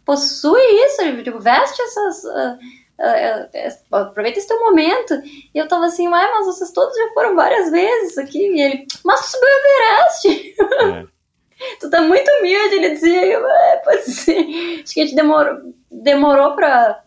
Possui 0.05 0.61
isso, 0.61 1.23
tipo, 1.23 1.41
veste 1.41 1.81
essas. 1.81 2.27
ah, 2.27 2.59
ah, 3.01 3.49
ah, 3.91 4.01
aproveita 4.03 4.39
esse 4.39 4.47
teu 4.47 4.61
momento. 4.61 5.15
E 5.55 5.59
eu 5.59 5.67
tava 5.67 5.87
assim, 5.87 6.07
ué, 6.09 6.31
mas 6.31 6.45
vocês 6.45 6.71
todos 6.73 6.95
já 6.95 7.09
foram 7.15 7.35
várias 7.35 7.71
vezes 7.71 8.19
aqui. 8.19 8.39
E 8.39 8.61
ele, 8.61 8.87
mas 9.03 9.21
tu 9.23 9.31
subiu 9.31 9.49
o 9.49 10.27
Everest. 10.29 10.55
É. 10.83 11.07
tu 11.81 11.89
tá 11.89 12.03
muito 12.03 12.31
humilde, 12.39 12.75
ele 12.75 12.91
dizia. 12.91 13.25
Eu, 13.25 13.49
é, 13.49 13.77
pode 13.79 14.03
ser. 14.03 14.37
Acho 14.83 14.93
que 14.93 15.01
a 15.01 15.07
gente 15.07 15.17
demorou, 15.17 15.73
demorou 15.91 16.55
pra 16.55 17.03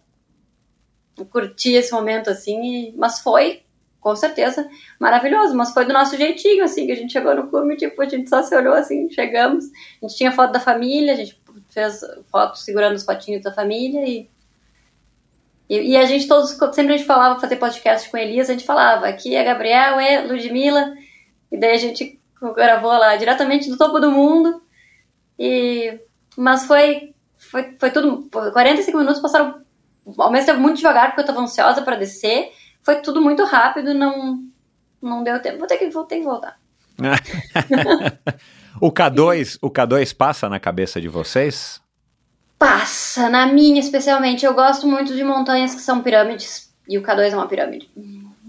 curtir 1.25 1.73
esse 1.73 1.91
momento, 1.91 2.29
assim, 2.29 2.61
e- 2.63 2.95
mas 2.95 3.19
foi, 3.19 3.63
com 3.99 4.15
certeza, 4.15 4.69
maravilhoso. 4.99 5.55
Mas 5.55 5.71
foi 5.73 5.85
do 5.85 5.93
nosso 5.93 6.17
jeitinho, 6.17 6.63
assim, 6.63 6.85
que 6.85 6.91
a 6.91 6.95
gente 6.95 7.11
chegou 7.11 7.35
no 7.35 7.47
cume, 7.47 7.75
tipo, 7.75 8.01
a 8.01 8.09
gente 8.09 8.29
só 8.29 8.41
se 8.43 8.55
olhou 8.55 8.73
assim, 8.73 9.09
chegamos. 9.09 9.65
A 10.01 10.07
gente 10.07 10.17
tinha 10.17 10.31
foto 10.31 10.51
da 10.51 10.59
família, 10.59 11.13
a 11.13 11.15
gente 11.15 11.39
fez 11.69 12.01
foto 12.31 12.57
segurando 12.57 12.95
os 12.95 13.05
fotinhos 13.05 13.43
da 13.43 13.53
família 13.53 14.07
e. 14.07 14.29
E, 15.69 15.91
e 15.91 15.97
a 15.97 16.05
gente 16.05 16.29
todos, 16.29 16.51
sempre 16.73 16.93
a 16.93 16.97
gente 16.97 17.05
falava 17.05 17.41
fazer 17.41 17.57
podcast 17.57 18.09
com 18.09 18.15
Elias, 18.15 18.49
a 18.49 18.53
gente 18.53 18.65
falava, 18.65 19.05
aqui 19.05 19.35
é 19.35 19.43
Gabriel, 19.43 19.99
é 19.99 20.21
Ludmilla, 20.21 20.95
e 21.51 21.57
daí 21.57 21.73
a 21.73 21.77
gente 21.77 22.17
gravou 22.55 22.91
lá 22.91 23.17
diretamente 23.17 23.69
do 23.69 23.77
topo 23.77 23.99
do 23.99 24.09
mundo. 24.09 24.61
E 25.37 25.99
mas 26.37 26.65
foi 26.65 27.13
foi, 27.37 27.75
foi 27.77 27.91
tudo 27.91 28.29
45 28.31 28.97
minutos 28.97 29.21
passaram 29.21 29.61
ao 30.17 30.31
mesmo 30.31 30.45
tempo 30.45 30.59
muito 30.61 30.77
devagar 30.77 31.07
porque 31.07 31.21
eu 31.21 31.25
tava 31.25 31.41
ansiosa 31.41 31.81
para 31.81 31.95
descer. 31.95 32.51
Foi 32.87 33.01
tudo 33.01 33.19
muito 33.19 33.43
rápido, 33.43 33.93
não 33.93 34.45
não 35.01 35.21
deu 35.21 35.41
tempo. 35.41 35.57
Vou 35.57 35.67
ter 35.67 35.77
que 35.77 35.89
vou 35.89 36.05
ter 36.05 36.19
que 36.19 36.23
voltar. 36.23 36.57
o 38.79 38.89
K2, 38.89 39.57
o 39.61 39.69
K2 39.69 40.15
passa 40.15 40.47
na 40.47 40.57
cabeça 40.57 41.01
de 41.01 41.09
vocês? 41.09 41.81
Passa, 42.57 43.27
na 43.27 43.45
minha 43.45 43.81
especialmente. 43.81 44.45
Eu 44.45 44.53
gosto 44.53 44.87
muito 44.87 45.13
de 45.13 45.21
montanhas 45.21 45.75
que 45.75 45.81
são 45.81 46.01
pirâmides. 46.01 46.73
E 46.87 46.97
o 46.97 47.03
K2 47.03 47.33
é 47.33 47.35
uma 47.35 47.49
pirâmide. 47.49 47.91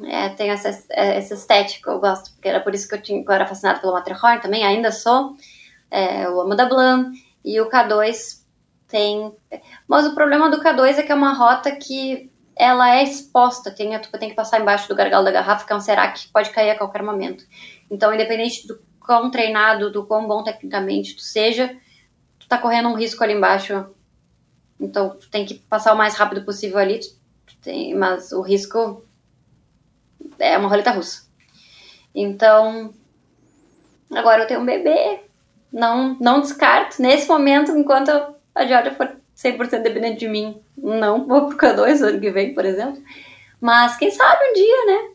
É, 0.04 0.28
tem 0.28 0.50
essa, 0.50 0.68
essa 0.88 1.34
estética, 1.34 1.90
eu 1.90 1.98
gosto. 1.98 2.30
Porque 2.34 2.48
era 2.48 2.60
por 2.60 2.72
isso 2.72 2.88
que 2.88 2.94
eu, 2.94 3.02
tinha, 3.02 3.24
que 3.24 3.28
eu 3.28 3.34
era 3.34 3.44
fascinada 3.44 3.80
pelo 3.80 3.92
Matterhorn 3.92 4.40
também, 4.40 4.64
ainda 4.64 4.92
sou. 4.92 5.34
É, 5.90 6.26
eu 6.26 6.40
amo 6.40 6.54
da 6.54 6.66
Blanc. 6.66 7.10
E 7.44 7.60
o 7.60 7.68
K2 7.68 8.40
tem... 8.86 9.32
Mas 9.88 10.06
o 10.06 10.14
problema 10.14 10.48
do 10.48 10.62
K2 10.62 10.98
é 10.98 11.02
que 11.02 11.10
é 11.10 11.14
uma 11.16 11.32
rota 11.32 11.72
que 11.72 12.27
ela 12.58 12.96
é 12.96 13.04
exposta. 13.04 13.70
Tem, 13.70 13.98
tu 14.00 14.10
tem 14.18 14.28
que 14.28 14.34
passar 14.34 14.60
embaixo 14.60 14.88
do 14.88 14.94
gargalo 14.94 15.24
da 15.24 15.30
garrafa, 15.30 15.66
que 15.66 15.72
é 15.72 15.76
um 15.76 15.80
serac 15.80 16.26
que 16.26 16.32
pode 16.32 16.50
cair 16.50 16.70
a 16.70 16.78
qualquer 16.78 17.02
momento. 17.02 17.44
Então, 17.90 18.12
independente 18.12 18.66
do 18.66 18.80
quão 19.00 19.30
treinado, 19.30 19.90
do 19.90 20.04
quão 20.04 20.26
bom 20.26 20.42
tecnicamente 20.42 21.14
tu 21.14 21.22
seja, 21.22 21.74
tu 22.38 22.48
tá 22.48 22.58
correndo 22.58 22.88
um 22.88 22.94
risco 22.94 23.22
ali 23.22 23.34
embaixo 23.34 23.86
então, 24.80 25.10
tu 25.10 25.28
tem 25.28 25.44
que 25.44 25.54
passar 25.54 25.92
o 25.92 25.96
mais 25.96 26.14
rápido 26.14 26.44
possível 26.44 26.78
ali, 26.78 27.00
tu, 27.00 27.08
tu 27.46 27.56
tem, 27.60 27.94
mas 27.94 28.30
o 28.32 28.40
risco 28.40 29.04
é 30.38 30.56
uma 30.56 30.68
roleta 30.68 30.92
russa. 30.92 31.26
Então, 32.14 32.94
agora 34.12 34.42
eu 34.42 34.46
tenho 34.46 34.60
um 34.60 34.66
bebê, 34.66 35.20
não, 35.72 36.16
não 36.20 36.40
descarto. 36.40 37.02
Nesse 37.02 37.28
momento, 37.28 37.72
enquanto 37.72 38.10
a 38.54 38.66
Georgia 38.66 38.94
for 38.94 39.16
100% 39.38 39.82
dependente 39.82 40.18
de 40.18 40.28
mim, 40.28 40.60
não 40.76 41.26
vou 41.26 41.46
pro 41.46 41.56
K2 41.56 42.02
ano 42.02 42.20
que 42.20 42.30
vem, 42.30 42.54
por 42.54 42.64
exemplo. 42.64 43.00
Mas 43.60 43.96
quem 43.96 44.10
sabe 44.10 44.50
um 44.50 44.52
dia, 44.52 44.84
né? 44.86 45.10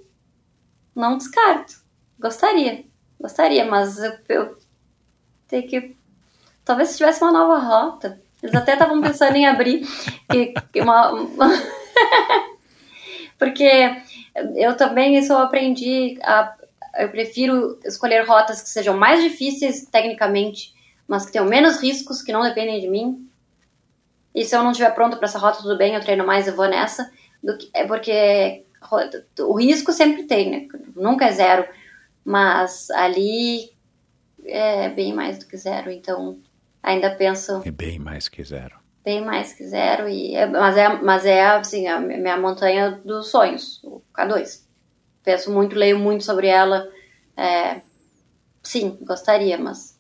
Não 0.96 1.18
descarto. 1.18 1.82
Gostaria, 2.18 2.86
gostaria, 3.20 3.66
mas 3.66 4.00
eu, 4.00 4.14
eu 4.30 4.58
tenho 5.48 5.68
que. 5.68 5.96
Talvez 6.64 6.90
se 6.90 6.98
tivesse 6.98 7.22
uma 7.22 7.34
nova 7.34 7.60
rota. 7.60 8.22
Eles 8.42 8.56
até 8.56 8.74
estavam 8.74 9.02
pensando 9.02 9.36
em 9.36 9.46
abrir 9.46 9.86
que, 10.30 10.54
que 10.72 10.82
uma... 10.82 11.12
porque 13.40 14.02
eu 14.56 14.76
também 14.76 15.18
isso 15.18 15.32
eu 15.32 15.40
aprendi 15.40 16.20
a 16.24 16.54
eu 16.96 17.10
prefiro 17.10 17.80
escolher 17.84 18.26
rotas 18.26 18.62
que 18.62 18.70
sejam 18.70 18.96
mais 18.96 19.24
difíceis 19.24 19.86
tecnicamente, 19.86 20.74
mas 21.08 21.26
que 21.26 21.32
tenham 21.32 21.48
menos 21.48 21.82
riscos, 21.82 22.22
que 22.22 22.32
não 22.32 22.44
dependem 22.44 22.80
de 22.80 22.88
mim. 22.88 23.28
E 24.34 24.44
se 24.46 24.56
eu 24.56 24.64
não 24.64 24.72
estiver 24.72 24.94
pronto 24.96 25.18
para 25.18 25.26
essa 25.28 25.38
rota, 25.40 25.62
tudo 25.62 25.78
bem, 25.78 25.94
eu 25.96 26.02
treino 26.02 26.26
mais, 26.26 26.48
eu 26.48 26.56
vou 26.56 26.68
nessa. 26.68 27.12
Do 27.44 27.58
que, 27.58 27.70
é 27.74 27.86
porque 27.86 28.64
o 29.40 29.54
risco 29.60 29.92
sempre 29.92 30.24
tem, 30.24 30.50
né? 30.50 30.68
Nunca 30.96 31.26
é 31.26 31.32
zero. 31.32 31.66
Mas 32.26 32.90
ali 32.92 33.72
é 34.46 34.90
bem 34.90 35.14
mais 35.14 35.38
do 35.40 35.46
que 35.46 35.58
zero, 35.58 35.92
então 35.92 36.40
ainda 36.82 37.12
penso 37.16 37.62
É 37.66 37.72
bem 37.72 38.00
mais 38.00 38.28
que 38.28 38.44
zero. 38.44 38.76
bem 39.04 39.24
mais 39.24 39.54
que 39.54 39.66
zero 39.68 40.08
e 40.08 40.36
é- 40.36 40.46
mas 40.48 40.78
é 40.78 40.90
mas 41.02 41.26
é 41.26 41.46
assim 41.46 41.88
a 41.88 42.00
minha 42.00 42.38
montanha 42.38 42.92
dos 43.06 43.28
sonhos 43.30 43.82
o 43.84 44.02
K2 44.14 44.66
penso 45.24 45.52
muito 45.52 45.76
leio 45.78 45.98
muito 46.00 46.24
sobre 46.26 46.48
ela 46.48 46.88
é, 47.38 47.82
sim 48.62 48.98
gostaria 49.02 49.58
mas 49.58 49.98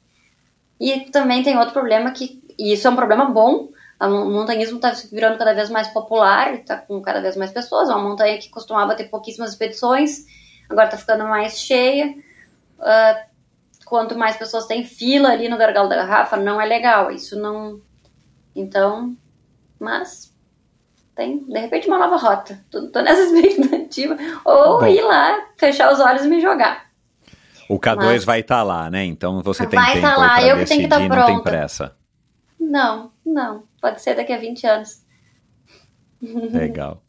e 0.80 1.01
também 1.11 1.43
tem 1.43 1.57
outro 1.57 1.73
problema 1.73 2.11
que 2.11 2.41
e 2.57 2.73
isso 2.73 2.88
é 2.88 2.89
um 2.91 2.95
problema 2.95 3.26
bom 3.26 3.69
o 4.08 4.30
montanhismo 4.30 4.78
está 4.78 4.94
se 4.94 5.14
virando 5.14 5.38
cada 5.38 5.54
vez 5.54 5.70
mais 5.70 5.88
popular 5.90 6.54
está 6.56 6.78
com 6.78 7.02
cada 7.02 7.22
vez 7.22 7.36
mais 7.38 7.52
pessoas 7.52 7.90
é 7.90 7.94
uma 7.94 8.10
montanha 8.10 8.38
que 8.38 8.50
costumava 8.50 8.96
ter 8.96 9.06
pouquíssimas 9.06 9.52
expedições 9.52 10.26
agora 10.70 10.86
está 10.86 10.98
ficando 10.98 11.24
mais 11.26 11.60
cheia 11.60 12.14
Ah, 12.80 13.24
quanto 13.86 14.18
mais 14.18 14.36
pessoas 14.36 14.66
têm 14.66 14.84
fila 14.84 15.30
ali 15.30 15.48
no 15.48 15.58
gargalo 15.58 15.88
da 15.88 15.96
garrafa, 15.96 16.36
não 16.36 16.60
é 16.60 16.66
legal. 16.66 17.12
Isso 17.12 17.40
não. 17.40 17.80
Então, 18.56 19.16
mas 19.80 20.34
tem, 21.16 21.46
de 21.46 21.60
repente, 21.60 21.88
uma 21.88 22.00
nova 22.00 22.18
rota. 22.18 22.60
Tô, 22.72 22.88
tô 22.90 23.02
nessa 23.02 23.22
expectativa. 23.38 24.18
Ou 24.44 24.80
Bom. 24.80 24.88
ir 24.88 25.02
lá, 25.02 25.48
fechar 25.58 25.94
os 25.94 26.00
olhos 26.00 26.26
e 26.26 26.28
me 26.28 26.42
jogar. 26.42 26.88
O 27.70 27.80
K2 27.80 27.96
Mas- 27.98 28.26
vai 28.26 28.40
estar 28.42 28.64
lá, 28.64 28.90
né? 28.90 29.06
Então 29.06 29.42
você 29.42 29.66
tem 29.66 29.80
Vai 29.80 29.94
tempo 29.94 30.08
tá 30.08 30.18
lá, 30.18 30.42
eu 30.44 30.58
que 30.58 30.66
tenho 30.66 30.82
que 30.82 30.88
decidir, 30.88 31.10
tá 31.10 31.16
não 31.16 31.26
tem 31.26 31.42
pressa. 31.42 31.96
Não, 32.60 33.12
não. 33.26 33.64
Pode 33.84 34.01
ser 34.01 34.15
daqui 34.15 34.31
a 34.31 34.38
20 34.38 34.65
anos. 34.65 35.03
Legal. 36.53 37.03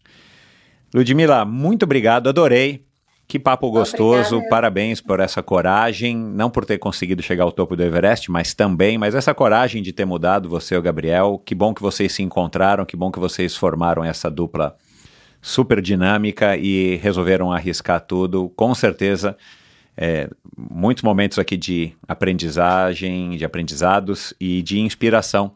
Ludmila, 0.93 1.45
muito 1.45 1.85
obrigado, 1.85 2.29
adorei. 2.29 2.85
Que 3.29 3.39
papo 3.39 3.71
gostoso, 3.71 4.35
Obrigada. 4.35 4.51
parabéns 4.51 5.01
por 5.01 5.21
essa 5.21 5.41
coragem, 5.41 6.17
não 6.17 6.51
por 6.51 6.65
ter 6.67 6.79
conseguido 6.79 7.23
chegar 7.23 7.45
ao 7.45 7.53
topo 7.53 7.77
do 7.77 7.83
Everest, 7.85 8.29
mas 8.29 8.55
também, 8.55 8.99
mas 8.99 9.15
essa 9.15 9.33
coragem 9.33 9.85
de 9.85 9.93
ter 9.93 10.05
mudado 10.05 10.49
você 10.49 10.75
e 10.75 10.79
o 10.79 10.83
Gabriel. 10.83 11.41
Que 11.47 11.55
bom 11.55 11.73
que 11.73 11.81
vocês 11.81 12.13
se 12.13 12.25
encontraram, 12.25 12.85
que 12.85 12.97
bom 12.97 13.13
que 13.13 13.21
vocês 13.21 13.55
formaram 13.55 14.05
essa 14.05 14.29
dupla 14.29 14.77
super 15.41 15.81
dinâmica 15.81 16.57
e 16.57 16.97
resolveram 16.97 17.53
arriscar 17.53 18.01
tudo. 18.01 18.49
Com 18.57 18.75
certeza 18.75 19.37
é, 19.97 20.29
muitos 20.57 21.05
momentos 21.05 21.39
aqui 21.39 21.57
de 21.57 21.95
aprendizagem, 22.09 23.37
de 23.37 23.45
aprendizados 23.45 24.35
e 24.41 24.61
de 24.61 24.81
inspiração, 24.81 25.55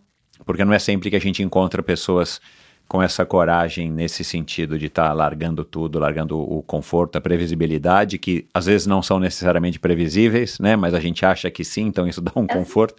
porque 0.48 0.64
não 0.64 0.72
é 0.72 0.78
sempre 0.78 1.10
que 1.10 1.16
a 1.16 1.20
gente 1.20 1.42
encontra 1.42 1.82
pessoas 1.82 2.40
com 2.88 3.02
essa 3.02 3.26
coragem 3.26 3.90
nesse 3.92 4.24
sentido 4.24 4.78
de 4.78 4.86
estar 4.86 5.08
tá 5.08 5.12
largando 5.12 5.62
tudo, 5.62 5.98
largando 5.98 6.40
o 6.40 6.62
conforto, 6.62 7.16
a 7.16 7.20
previsibilidade, 7.20 8.16
que 8.16 8.46
às 8.54 8.64
vezes 8.64 8.86
não 8.86 9.02
são 9.02 9.20
necessariamente 9.20 9.78
previsíveis, 9.78 10.58
né? 10.58 10.74
Mas 10.74 10.94
a 10.94 11.00
gente 11.00 11.26
acha 11.26 11.50
que 11.50 11.62
sim, 11.62 11.82
então 11.82 12.08
isso 12.08 12.22
dá 12.22 12.32
um 12.34 12.46
conforto 12.46 12.96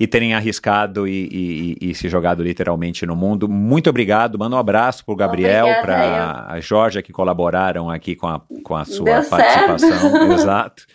e 0.00 0.06
terem 0.06 0.32
arriscado 0.32 1.08
e, 1.08 1.76
e, 1.80 1.90
e, 1.90 1.94
se 1.94 2.08
jogado 2.08 2.40
literalmente 2.42 3.04
no 3.04 3.16
mundo. 3.16 3.48
Muito 3.48 3.90
obrigado. 3.90 4.38
Manda 4.38 4.54
um 4.54 4.58
abraço 4.58 5.04
para 5.04 5.12
o 5.12 5.16
Gabriel, 5.16 5.66
para 5.82 6.46
a 6.48 6.60
Jorge, 6.60 7.02
que 7.02 7.12
colaboraram 7.12 7.90
aqui 7.90 8.14
com 8.14 8.28
a, 8.28 8.40
com 8.62 8.76
a 8.76 8.84
sua 8.84 9.04
Deu 9.04 9.28
participação. 9.28 9.98
Certo. 9.98 10.30
Exato. 10.32 10.86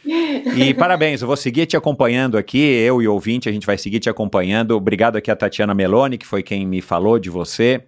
E 0.55 0.73
parabéns, 0.73 1.21
eu 1.21 1.27
vou 1.27 1.35
seguir 1.35 1.65
te 1.65 1.75
acompanhando 1.75 2.37
aqui, 2.37 2.59
eu 2.59 3.01
e 3.01 3.07
o 3.07 3.13
ouvinte, 3.13 3.49
a 3.49 3.51
gente 3.51 3.67
vai 3.67 3.77
seguir 3.77 3.99
te 3.99 4.09
acompanhando. 4.09 4.71
Obrigado 4.71 5.17
aqui 5.17 5.29
a 5.29 5.35
Tatiana 5.35 5.73
Meloni, 5.73 6.17
que 6.17 6.25
foi 6.25 6.41
quem 6.41 6.65
me 6.65 6.81
falou 6.81 7.19
de 7.19 7.29
você. 7.29 7.83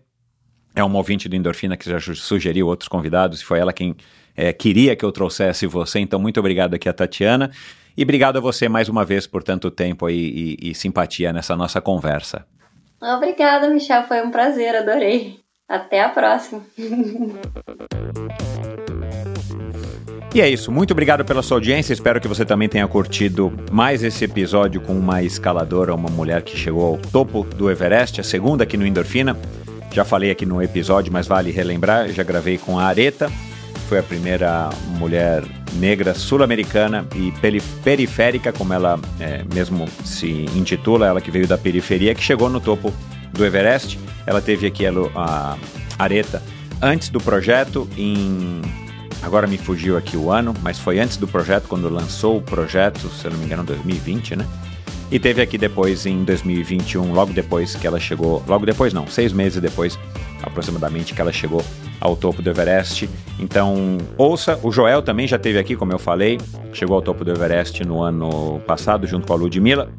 É 0.75 0.83
uma 0.83 0.97
ouvinte 0.97 1.29
do 1.29 1.35
Endorfina 1.37 1.77
que 1.77 1.89
já 1.89 1.97
sugeriu 1.99 2.67
outros 2.67 2.89
convidados, 2.89 3.39
e 3.39 3.45
foi 3.45 3.59
ela 3.59 3.71
quem 3.71 3.95
é, 4.35 4.51
queria 4.51 4.97
que 4.97 5.05
eu 5.05 5.11
trouxesse 5.13 5.65
você. 5.65 5.99
Então, 5.99 6.19
muito 6.19 6.37
obrigado 6.41 6.73
aqui 6.73 6.89
a 6.89 6.93
Tatiana. 6.93 7.51
E 7.97 8.03
obrigado 8.03 8.37
a 8.37 8.41
você 8.41 8.67
mais 8.67 8.89
uma 8.89 9.05
vez 9.05 9.25
por 9.25 9.41
tanto 9.41 9.71
tempo 9.71 10.09
e, 10.09 10.57
e, 10.61 10.71
e 10.71 10.75
simpatia 10.75 11.31
nessa 11.31 11.55
nossa 11.55 11.79
conversa. 11.79 12.45
Obrigada, 13.01 13.69
Michel. 13.69 14.03
Foi 14.03 14.21
um 14.21 14.31
prazer, 14.31 14.75
adorei. 14.75 15.39
Até 15.67 16.01
a 16.03 16.09
próxima. 16.09 16.61
E 20.33 20.41
é 20.41 20.49
isso, 20.49 20.69
muito 20.69 20.91
obrigado 20.91 21.23
pela 21.23 21.41
sua 21.41 21.55
audiência. 21.55 21.93
Espero 21.93 22.19
que 22.19 22.27
você 22.27 22.43
também 22.43 22.67
tenha 22.67 22.85
curtido 22.89 23.53
mais 23.71 24.03
esse 24.03 24.25
episódio 24.25 24.81
com 24.81 24.93
uma 24.93 25.23
escaladora, 25.23 25.95
uma 25.95 26.09
mulher 26.09 26.41
que 26.41 26.57
chegou 26.57 26.85
ao 26.85 26.97
topo 26.97 27.43
do 27.55 27.71
Everest, 27.71 28.19
a 28.19 28.23
segunda 28.23 28.65
aqui 28.65 28.75
no 28.75 28.85
Endorfina. 28.85 29.37
Já 29.93 30.03
falei 30.03 30.31
aqui 30.31 30.45
no 30.45 30.61
episódio, 30.61 31.11
mas 31.11 31.25
vale 31.25 31.51
relembrar, 31.51 32.09
já 32.09 32.21
gravei 32.21 32.57
com 32.57 32.77
a 32.77 32.83
Areta, 32.83 33.31
foi 33.85 33.99
a 33.99 34.03
primeira 34.03 34.69
mulher 34.97 35.43
negra 35.75 36.13
sul-americana 36.13 37.05
e 37.15 37.31
periférica, 37.83 38.51
como 38.51 38.73
ela 38.73 38.99
é, 39.19 39.43
mesmo 39.53 39.87
se 40.03 40.45
intitula, 40.55 41.07
ela 41.07 41.21
que 41.21 41.31
veio 41.31 41.47
da 41.47 41.57
periferia, 41.57 42.15
que 42.15 42.23
chegou 42.23 42.49
no 42.49 42.59
topo 42.59 42.93
do 43.31 43.45
Everest. 43.45 43.99
Ela 44.25 44.41
teve 44.41 44.67
aqui 44.67 44.85
a, 44.85 44.91
a 45.15 45.57
Areta 45.97 46.41
antes 46.81 47.09
do 47.09 47.19
projeto, 47.19 47.87
em. 47.97 48.61
Agora 49.21 49.47
me 49.47 49.57
fugiu 49.57 49.97
aqui 49.97 50.15
o 50.15 50.29
ano, 50.31 50.53
mas 50.61 50.77
foi 50.77 50.99
antes 50.99 51.17
do 51.17 51.27
projeto, 51.27 51.67
quando 51.67 51.89
lançou 51.89 52.37
o 52.37 52.41
projeto, 52.41 53.09
se 53.09 53.25
eu 53.25 53.31
não 53.31 53.37
me 53.39 53.45
engano, 53.45 53.63
2020, 53.63 54.35
né? 54.35 54.45
E 55.11 55.19
teve 55.19 55.41
aqui 55.41 55.57
depois 55.57 56.05
em 56.05 56.23
2021, 56.23 57.11
logo 57.13 57.33
depois 57.33 57.75
que 57.75 57.87
ela 57.87 57.99
chegou, 57.99 58.43
logo 58.47 58.65
depois 58.65 58.93
não, 58.93 59.07
seis 59.07 59.31
meses 59.31 59.61
depois 59.61 59.97
aproximadamente 60.43 61.13
que 61.13 61.21
ela 61.21 61.31
chegou 61.31 61.63
ao 61.99 62.15
topo 62.15 62.41
do 62.41 62.49
Everest. 62.49 63.09
Então, 63.39 63.97
ouça, 64.17 64.59
o 64.63 64.71
Joel 64.71 65.01
também 65.01 65.27
já 65.27 65.37
teve 65.37 65.57
aqui, 65.57 65.75
como 65.75 65.91
eu 65.91 65.99
falei, 65.99 66.37
chegou 66.73 66.95
ao 66.95 67.01
topo 67.01 67.23
do 67.23 67.31
Everest 67.31 67.83
no 67.83 68.01
ano 68.01 68.59
passado 68.65 69.07
junto 69.07 69.27
com 69.27 69.33
a 69.33 69.35
Ludmilla. 69.35 69.89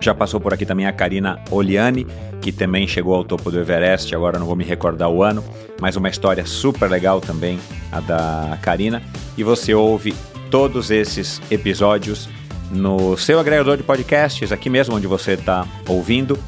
Já 0.00 0.14
passou 0.14 0.40
por 0.40 0.52
aqui 0.52 0.66
também 0.66 0.86
a 0.86 0.92
Karina 0.92 1.40
Oliani, 1.50 2.06
que 2.40 2.52
também 2.52 2.86
chegou 2.86 3.14
ao 3.14 3.24
topo 3.24 3.50
do 3.50 3.58
Everest, 3.58 4.14
agora 4.14 4.38
não 4.38 4.46
vou 4.46 4.54
me 4.54 4.64
recordar 4.64 5.08
o 5.08 5.22
ano, 5.22 5.42
mas 5.80 5.96
uma 5.96 6.08
história 6.08 6.44
super 6.44 6.90
legal 6.90 7.20
também, 7.20 7.58
a 7.90 8.00
da 8.00 8.58
Karina. 8.60 9.02
E 9.36 9.42
você 9.42 9.74
ouve 9.74 10.14
todos 10.50 10.90
esses 10.90 11.40
episódios 11.50 12.28
no 12.70 13.16
seu 13.16 13.38
agregador 13.38 13.76
de 13.76 13.82
podcasts, 13.82 14.52
aqui 14.52 14.68
mesmo 14.68 14.96
onde 14.96 15.06
você 15.06 15.32
está 15.32 15.66
ouvindo, 15.88 16.38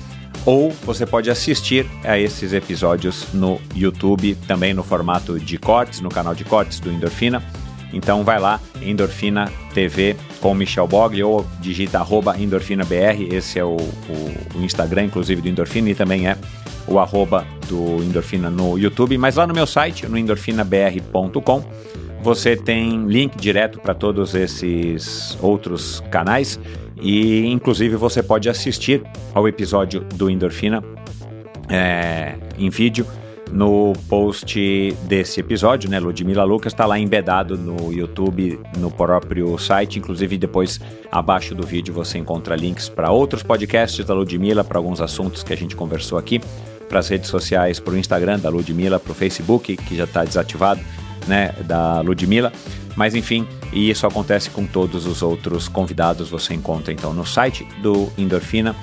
ou 0.48 0.70
você 0.82 1.04
pode 1.04 1.28
assistir 1.28 1.84
a 2.02 2.18
esses 2.18 2.54
episódios 2.54 3.34
no 3.34 3.60
YouTube, 3.76 4.34
também 4.46 4.72
no 4.72 4.82
formato 4.82 5.38
de 5.38 5.58
cortes, 5.58 6.00
no 6.00 6.08
canal 6.08 6.34
de 6.34 6.42
cortes 6.42 6.80
do 6.80 6.90
Endorfina. 6.90 7.42
Então 7.92 8.24
vai 8.24 8.40
lá, 8.40 8.58
Endorfina 8.80 9.52
TV 9.74 10.16
com 10.40 10.54
Michel 10.54 10.86
Bogli 10.86 11.22
ou 11.22 11.46
digita 11.60 11.98
arroba 11.98 12.34
EndorfinaBR, 12.40 13.28
esse 13.30 13.58
é 13.58 13.64
o, 13.64 13.76
o, 13.76 14.58
o, 14.58 14.64
Instagram, 14.64 15.04
inclusive, 15.04 15.42
do 15.42 15.48
Endorfina 15.50 15.90
e 15.90 15.94
também 15.94 16.26
é 16.26 16.38
o 16.86 16.98
arroba 16.98 17.46
do 17.68 18.02
Endorfina 18.02 18.48
no 18.48 18.78
YouTube, 18.78 19.18
mas 19.18 19.36
lá 19.36 19.46
no 19.46 19.52
meu 19.52 19.66
site, 19.66 20.06
no 20.06 20.16
endorfinabr.com, 20.16 21.62
você 22.22 22.56
tem 22.56 23.06
link 23.06 23.36
direto 23.36 23.80
para 23.80 23.94
todos 23.94 24.34
esses 24.34 25.38
outros 25.40 26.02
canais 26.10 26.58
e, 27.00 27.46
inclusive, 27.46 27.96
você 27.96 28.22
pode 28.22 28.48
assistir 28.48 29.02
ao 29.34 29.46
episódio 29.46 30.00
do 30.00 30.28
Endorfina 30.28 30.82
é, 31.68 32.34
em 32.58 32.68
vídeo 32.70 33.06
no 33.52 33.94
post 34.08 34.92
desse 35.04 35.40
episódio, 35.40 35.88
né? 35.88 35.98
Ludmila 35.98 36.44
Lucas 36.44 36.72
está 36.72 36.84
lá 36.84 36.98
embedado 36.98 37.56
no 37.56 37.92
YouTube, 37.92 38.60
no 38.76 38.90
próprio 38.90 39.56
site. 39.58 39.98
Inclusive, 39.98 40.36
depois 40.36 40.80
abaixo 41.10 41.54
do 41.54 41.66
vídeo 41.66 41.94
você 41.94 42.18
encontra 42.18 42.54
links 42.54 42.88
para 42.88 43.10
outros 43.10 43.42
podcasts 43.42 44.04
da 44.04 44.12
Ludmila, 44.12 44.62
para 44.62 44.78
alguns 44.78 45.00
assuntos 45.00 45.42
que 45.42 45.52
a 45.52 45.56
gente 45.56 45.74
conversou 45.74 46.18
aqui, 46.18 46.40
para 46.88 46.98
as 46.98 47.08
redes 47.08 47.30
sociais, 47.30 47.80
para 47.80 47.94
o 47.94 47.96
Instagram 47.96 48.38
da 48.38 48.50
Ludmila, 48.50 49.00
para 49.00 49.12
o 49.12 49.14
Facebook, 49.14 49.76
que 49.76 49.96
já 49.96 50.04
está 50.04 50.24
desativado 50.24 50.80
né, 51.28 51.54
da 51.64 52.00
Ludmilla. 52.00 52.52
Mas 52.96 53.14
enfim, 53.14 53.46
e 53.72 53.90
isso 53.90 54.06
acontece 54.06 54.50
com 54.50 54.66
todos 54.66 55.06
os 55.06 55.22
outros 55.22 55.68
convidados. 55.68 56.30
Você 56.30 56.54
encontra 56.54 56.92
então 56.92 57.12
no 57.12 57.24
site 57.24 57.66
do 57.80 58.10
Endorfina 58.18 58.74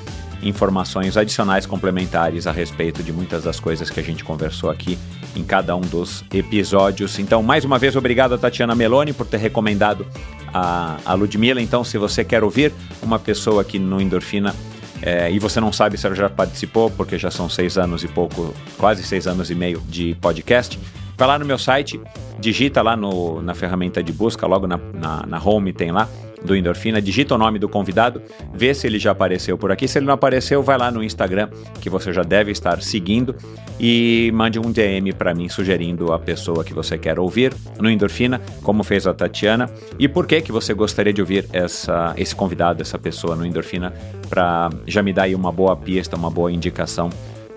informações 0.42 1.18
adicionais 1.18 1.66
complementares 1.66 2.46
a 2.48 2.52
respeito 2.52 3.02
de 3.02 3.12
muitas 3.12 3.44
das 3.44 3.60
coisas 3.60 3.90
que 3.90 4.00
a 4.00 4.04
gente 4.04 4.24
conversou 4.24 4.70
aqui 4.70 4.98
em 5.36 5.44
cada 5.44 5.76
um 5.76 5.82
dos 5.82 6.24
episódios. 6.34 7.20
Então, 7.20 7.42
mais 7.42 7.66
uma 7.66 7.80
vez, 7.80 7.96
obrigado 7.96 8.36
a 8.36 8.38
Tatiana 8.38 8.76
Meloni 8.76 9.12
por 9.12 9.26
ter 9.26 9.38
recomendado 9.38 10.06
a, 10.54 10.98
a 11.06 11.14
Ludmilla. 11.14 11.62
Então, 11.62 11.84
se 11.84 11.98
você 11.98 12.24
quer 12.24 12.44
ouvir 12.44 12.72
uma 13.02 13.20
pessoa 13.20 13.62
aqui 13.62 13.80
no 13.80 14.00
Endorfina 14.00 14.56
é, 15.02 15.32
e 15.32 15.40
você 15.40 15.60
não 15.60 15.74
sabe 15.74 15.98
se 15.98 16.06
ela 16.06 16.16
já 16.16 16.30
participou, 16.30 16.90
porque 16.90 17.18
já 17.18 17.30
são 17.30 17.50
seis 17.50 17.78
anos 17.78 18.04
e 18.04 18.08
pouco, 18.08 18.54
quase 18.78 19.04
seis 19.04 19.28
anos 19.28 19.52
e 19.52 19.56
meio 19.56 19.82
de 19.90 20.16
podcast, 20.22 20.80
Vai 21.18 21.28
lá 21.28 21.40
no 21.40 21.46
meu 21.46 21.58
site, 21.58 22.00
digita 22.40 22.82
lá 22.82 22.96
no, 22.96 23.42
na 23.42 23.54
ferramenta 23.54 24.04
de 24.04 24.12
busca, 24.12 24.46
logo 24.46 24.68
na, 24.68 24.78
na, 24.94 25.26
na 25.26 25.44
home 25.44 25.72
tem 25.72 25.92
lá, 25.92 26.10
do 26.46 26.56
Endorfina, 26.56 27.02
digita 27.02 27.36
o 27.36 27.38
nome 27.38 27.58
do 27.58 27.68
convidado, 27.68 28.22
vê 28.54 28.74
se 28.74 28.86
ele 28.88 29.00
já 29.00 29.12
apareceu 29.12 29.58
por 29.58 29.72
aqui. 29.72 29.88
Se 29.88 29.98
ele 29.98 30.06
não 30.06 30.14
apareceu, 30.14 30.62
vai 30.62 30.78
lá 30.78 30.92
no 30.92 31.04
Instagram, 31.04 31.50
que 31.82 31.90
você 31.90 32.14
já 32.14 32.22
deve 32.22 32.52
estar 32.52 32.82
seguindo, 32.82 33.36
e 33.80 34.32
mande 34.34 34.60
um 34.60 34.72
DM 34.72 35.12
para 35.14 35.34
mim 35.34 35.50
sugerindo 35.50 36.14
a 36.14 36.20
pessoa 36.20 36.64
que 36.64 36.74
você 36.74 36.98
quer 36.98 37.20
ouvir 37.20 37.54
no 37.80 37.90
Endorfina, 37.90 38.42
como 38.62 38.84
fez 38.84 39.08
a 39.08 39.14
Tatiana, 39.14 39.70
e 39.98 40.08
por 40.08 40.28
que 40.28 40.42
que 40.42 40.52
você 40.52 40.74
gostaria 40.74 41.12
de 41.12 41.22
ouvir 41.22 41.48
essa, 41.52 42.14
esse 42.16 42.36
convidado, 42.36 42.82
essa 42.82 43.00
pessoa 43.00 43.36
no 43.36 43.46
Endorfina, 43.46 43.94
para 44.30 44.70
já 44.86 45.02
me 45.02 45.12
dar 45.12 45.24
aí 45.24 45.36
uma 45.36 45.52
boa 45.52 45.76
pista, 45.76 46.16
uma 46.16 46.30
boa 46.30 46.52
indicação 46.52 47.10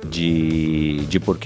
de, 0.09 1.05
de 1.07 1.21
por 1.21 1.39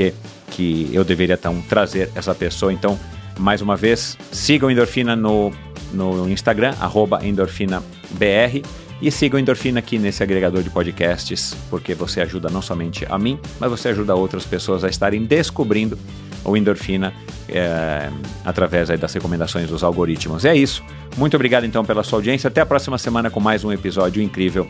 que 0.53 0.91
eu 0.93 1.03
deveria 1.03 1.35
então 1.35 1.61
trazer 1.69 2.11
essa 2.15 2.35
pessoa. 2.35 2.73
Então, 2.73 2.99
mais 3.39 3.63
uma 3.63 3.75
vez, 3.75 4.19
sigam 4.31 4.71
Endorfina 4.71 5.17
no, 5.17 5.51
no 5.93 6.29
Instagram, 6.29 6.75
EndorfinaBR, 7.23 8.63
e 9.01 9.11
sigam 9.11 9.41
Endorfina 9.41 9.81
aqui 9.81 9.99
nesse 9.99 10.23
agregador 10.23 10.63
de 10.63 10.71
podcasts, 10.71 11.57
porque 11.71 11.95
você 11.95 12.21
ajuda 12.21 12.49
não 12.49 12.63
somente 12.63 13.05
a 13.09 13.19
mim, 13.19 13.39
mas 13.59 13.71
você 13.71 13.89
ajuda 13.89 14.15
outras 14.15 14.45
pessoas 14.45 14.85
a 14.85 14.89
estarem 14.89 15.25
descobrindo 15.25 15.99
o 16.45 16.57
Endorfina 16.57 17.13
é, 17.49 18.11
através 18.45 18.89
das 18.89 19.13
recomendações 19.13 19.69
dos 19.69 19.83
algoritmos. 19.83 20.45
É 20.45 20.55
isso. 20.55 20.85
Muito 21.17 21.35
obrigado 21.35 21.65
então 21.65 21.85
pela 21.85 22.03
sua 22.03 22.19
audiência. 22.19 22.49
Até 22.49 22.61
a 22.61 22.67
próxima 22.67 22.99
semana 22.99 23.31
com 23.31 23.41
mais 23.41 23.65
um 23.65 23.73
episódio 23.73 24.23
incrível 24.23 24.69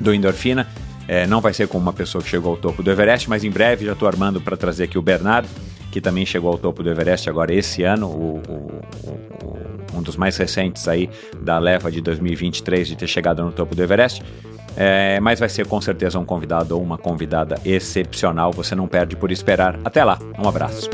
do 0.00 0.14
Endorfina. 0.14 0.66
É, 1.08 1.26
não 1.26 1.40
vai 1.40 1.54
ser 1.54 1.66
com 1.66 1.78
uma 1.78 1.92
pessoa 1.92 2.22
que 2.22 2.28
chegou 2.28 2.50
ao 2.52 2.56
topo 2.58 2.82
do 2.82 2.90
Everest, 2.90 3.30
mas 3.30 3.42
em 3.42 3.50
breve 3.50 3.86
já 3.86 3.92
estou 3.92 4.06
armando 4.06 4.42
para 4.42 4.58
trazer 4.58 4.84
aqui 4.84 4.98
o 4.98 5.02
Bernardo, 5.02 5.48
que 5.90 6.02
também 6.02 6.26
chegou 6.26 6.52
ao 6.52 6.58
topo 6.58 6.82
do 6.82 6.90
Everest 6.90 7.30
agora 7.30 7.52
esse 7.52 7.82
ano, 7.82 8.06
o, 8.08 8.42
o, 8.46 8.80
o, 9.42 9.96
um 9.96 10.02
dos 10.02 10.16
mais 10.16 10.36
recentes 10.36 10.86
aí 10.86 11.08
da 11.40 11.58
leva 11.58 11.90
de 11.90 12.02
2023 12.02 12.88
de 12.88 12.94
ter 12.94 13.06
chegado 13.06 13.42
no 13.42 13.50
topo 13.50 13.74
do 13.74 13.82
Everest. 13.82 14.22
É, 14.80 15.18
mas 15.18 15.40
vai 15.40 15.48
ser 15.48 15.66
com 15.66 15.80
certeza 15.80 16.20
um 16.20 16.24
convidado 16.24 16.76
ou 16.76 16.82
uma 16.82 16.96
convidada 16.96 17.60
excepcional. 17.64 18.52
Você 18.52 18.76
não 18.76 18.86
perde 18.86 19.16
por 19.16 19.32
esperar. 19.32 19.76
Até 19.84 20.04
lá, 20.04 20.20
um 20.38 20.48
abraço. 20.48 20.88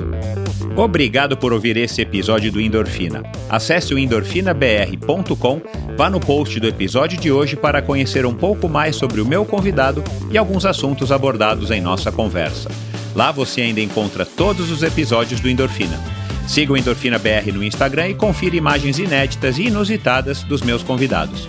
Obrigado 0.75 1.37
por 1.37 1.53
ouvir 1.53 1.77
esse 1.77 2.01
episódio 2.01 2.51
do 2.51 2.63
Endorfina. 2.63 3.23
Acesse 3.49 3.93
o 3.93 3.99
endorfinabr.com, 3.99 5.61
vá 5.99 6.09
no 6.09 6.19
post 6.19 6.59
do 6.59 6.67
episódio 6.67 7.21
de 7.21 7.31
hoje 7.31 7.57
para 7.57 7.83
conhecer 7.83 8.25
um 8.25 8.35
pouco 8.35 8.71
mais 8.71 8.97
sobre 8.97 9.21
o 9.21 9.27
meu 9.27 9.45
convidado 9.45 10.03
e 10.31 10.39
alguns 10.39 10.65
assuntos 10.65 11.13
abordados 11.13 11.71
em 11.71 11.83
nossa 11.83 12.11
conversa. 12.11 12.71
Lá 13.15 13.31
você 13.31 13.61
ainda 13.61 13.83
encontra 13.83 14.25
todos 14.25 14.71
os 14.71 14.83
episódios 14.83 15.41
do 15.41 15.49
Endorfina. 15.49 16.01
Siga 16.49 16.73
o 16.73 16.77
Endorfina 16.77 17.19
BR 17.19 17.53
no 17.53 17.63
Instagram 17.63 18.09
e 18.09 18.15
confira 18.15 18.57
imagens 18.57 18.99
inéditas 18.99 19.59
e 19.59 19.67
inusitadas 19.67 20.43
dos 20.43 20.63
meus 20.63 20.83
convidados. 20.83 21.49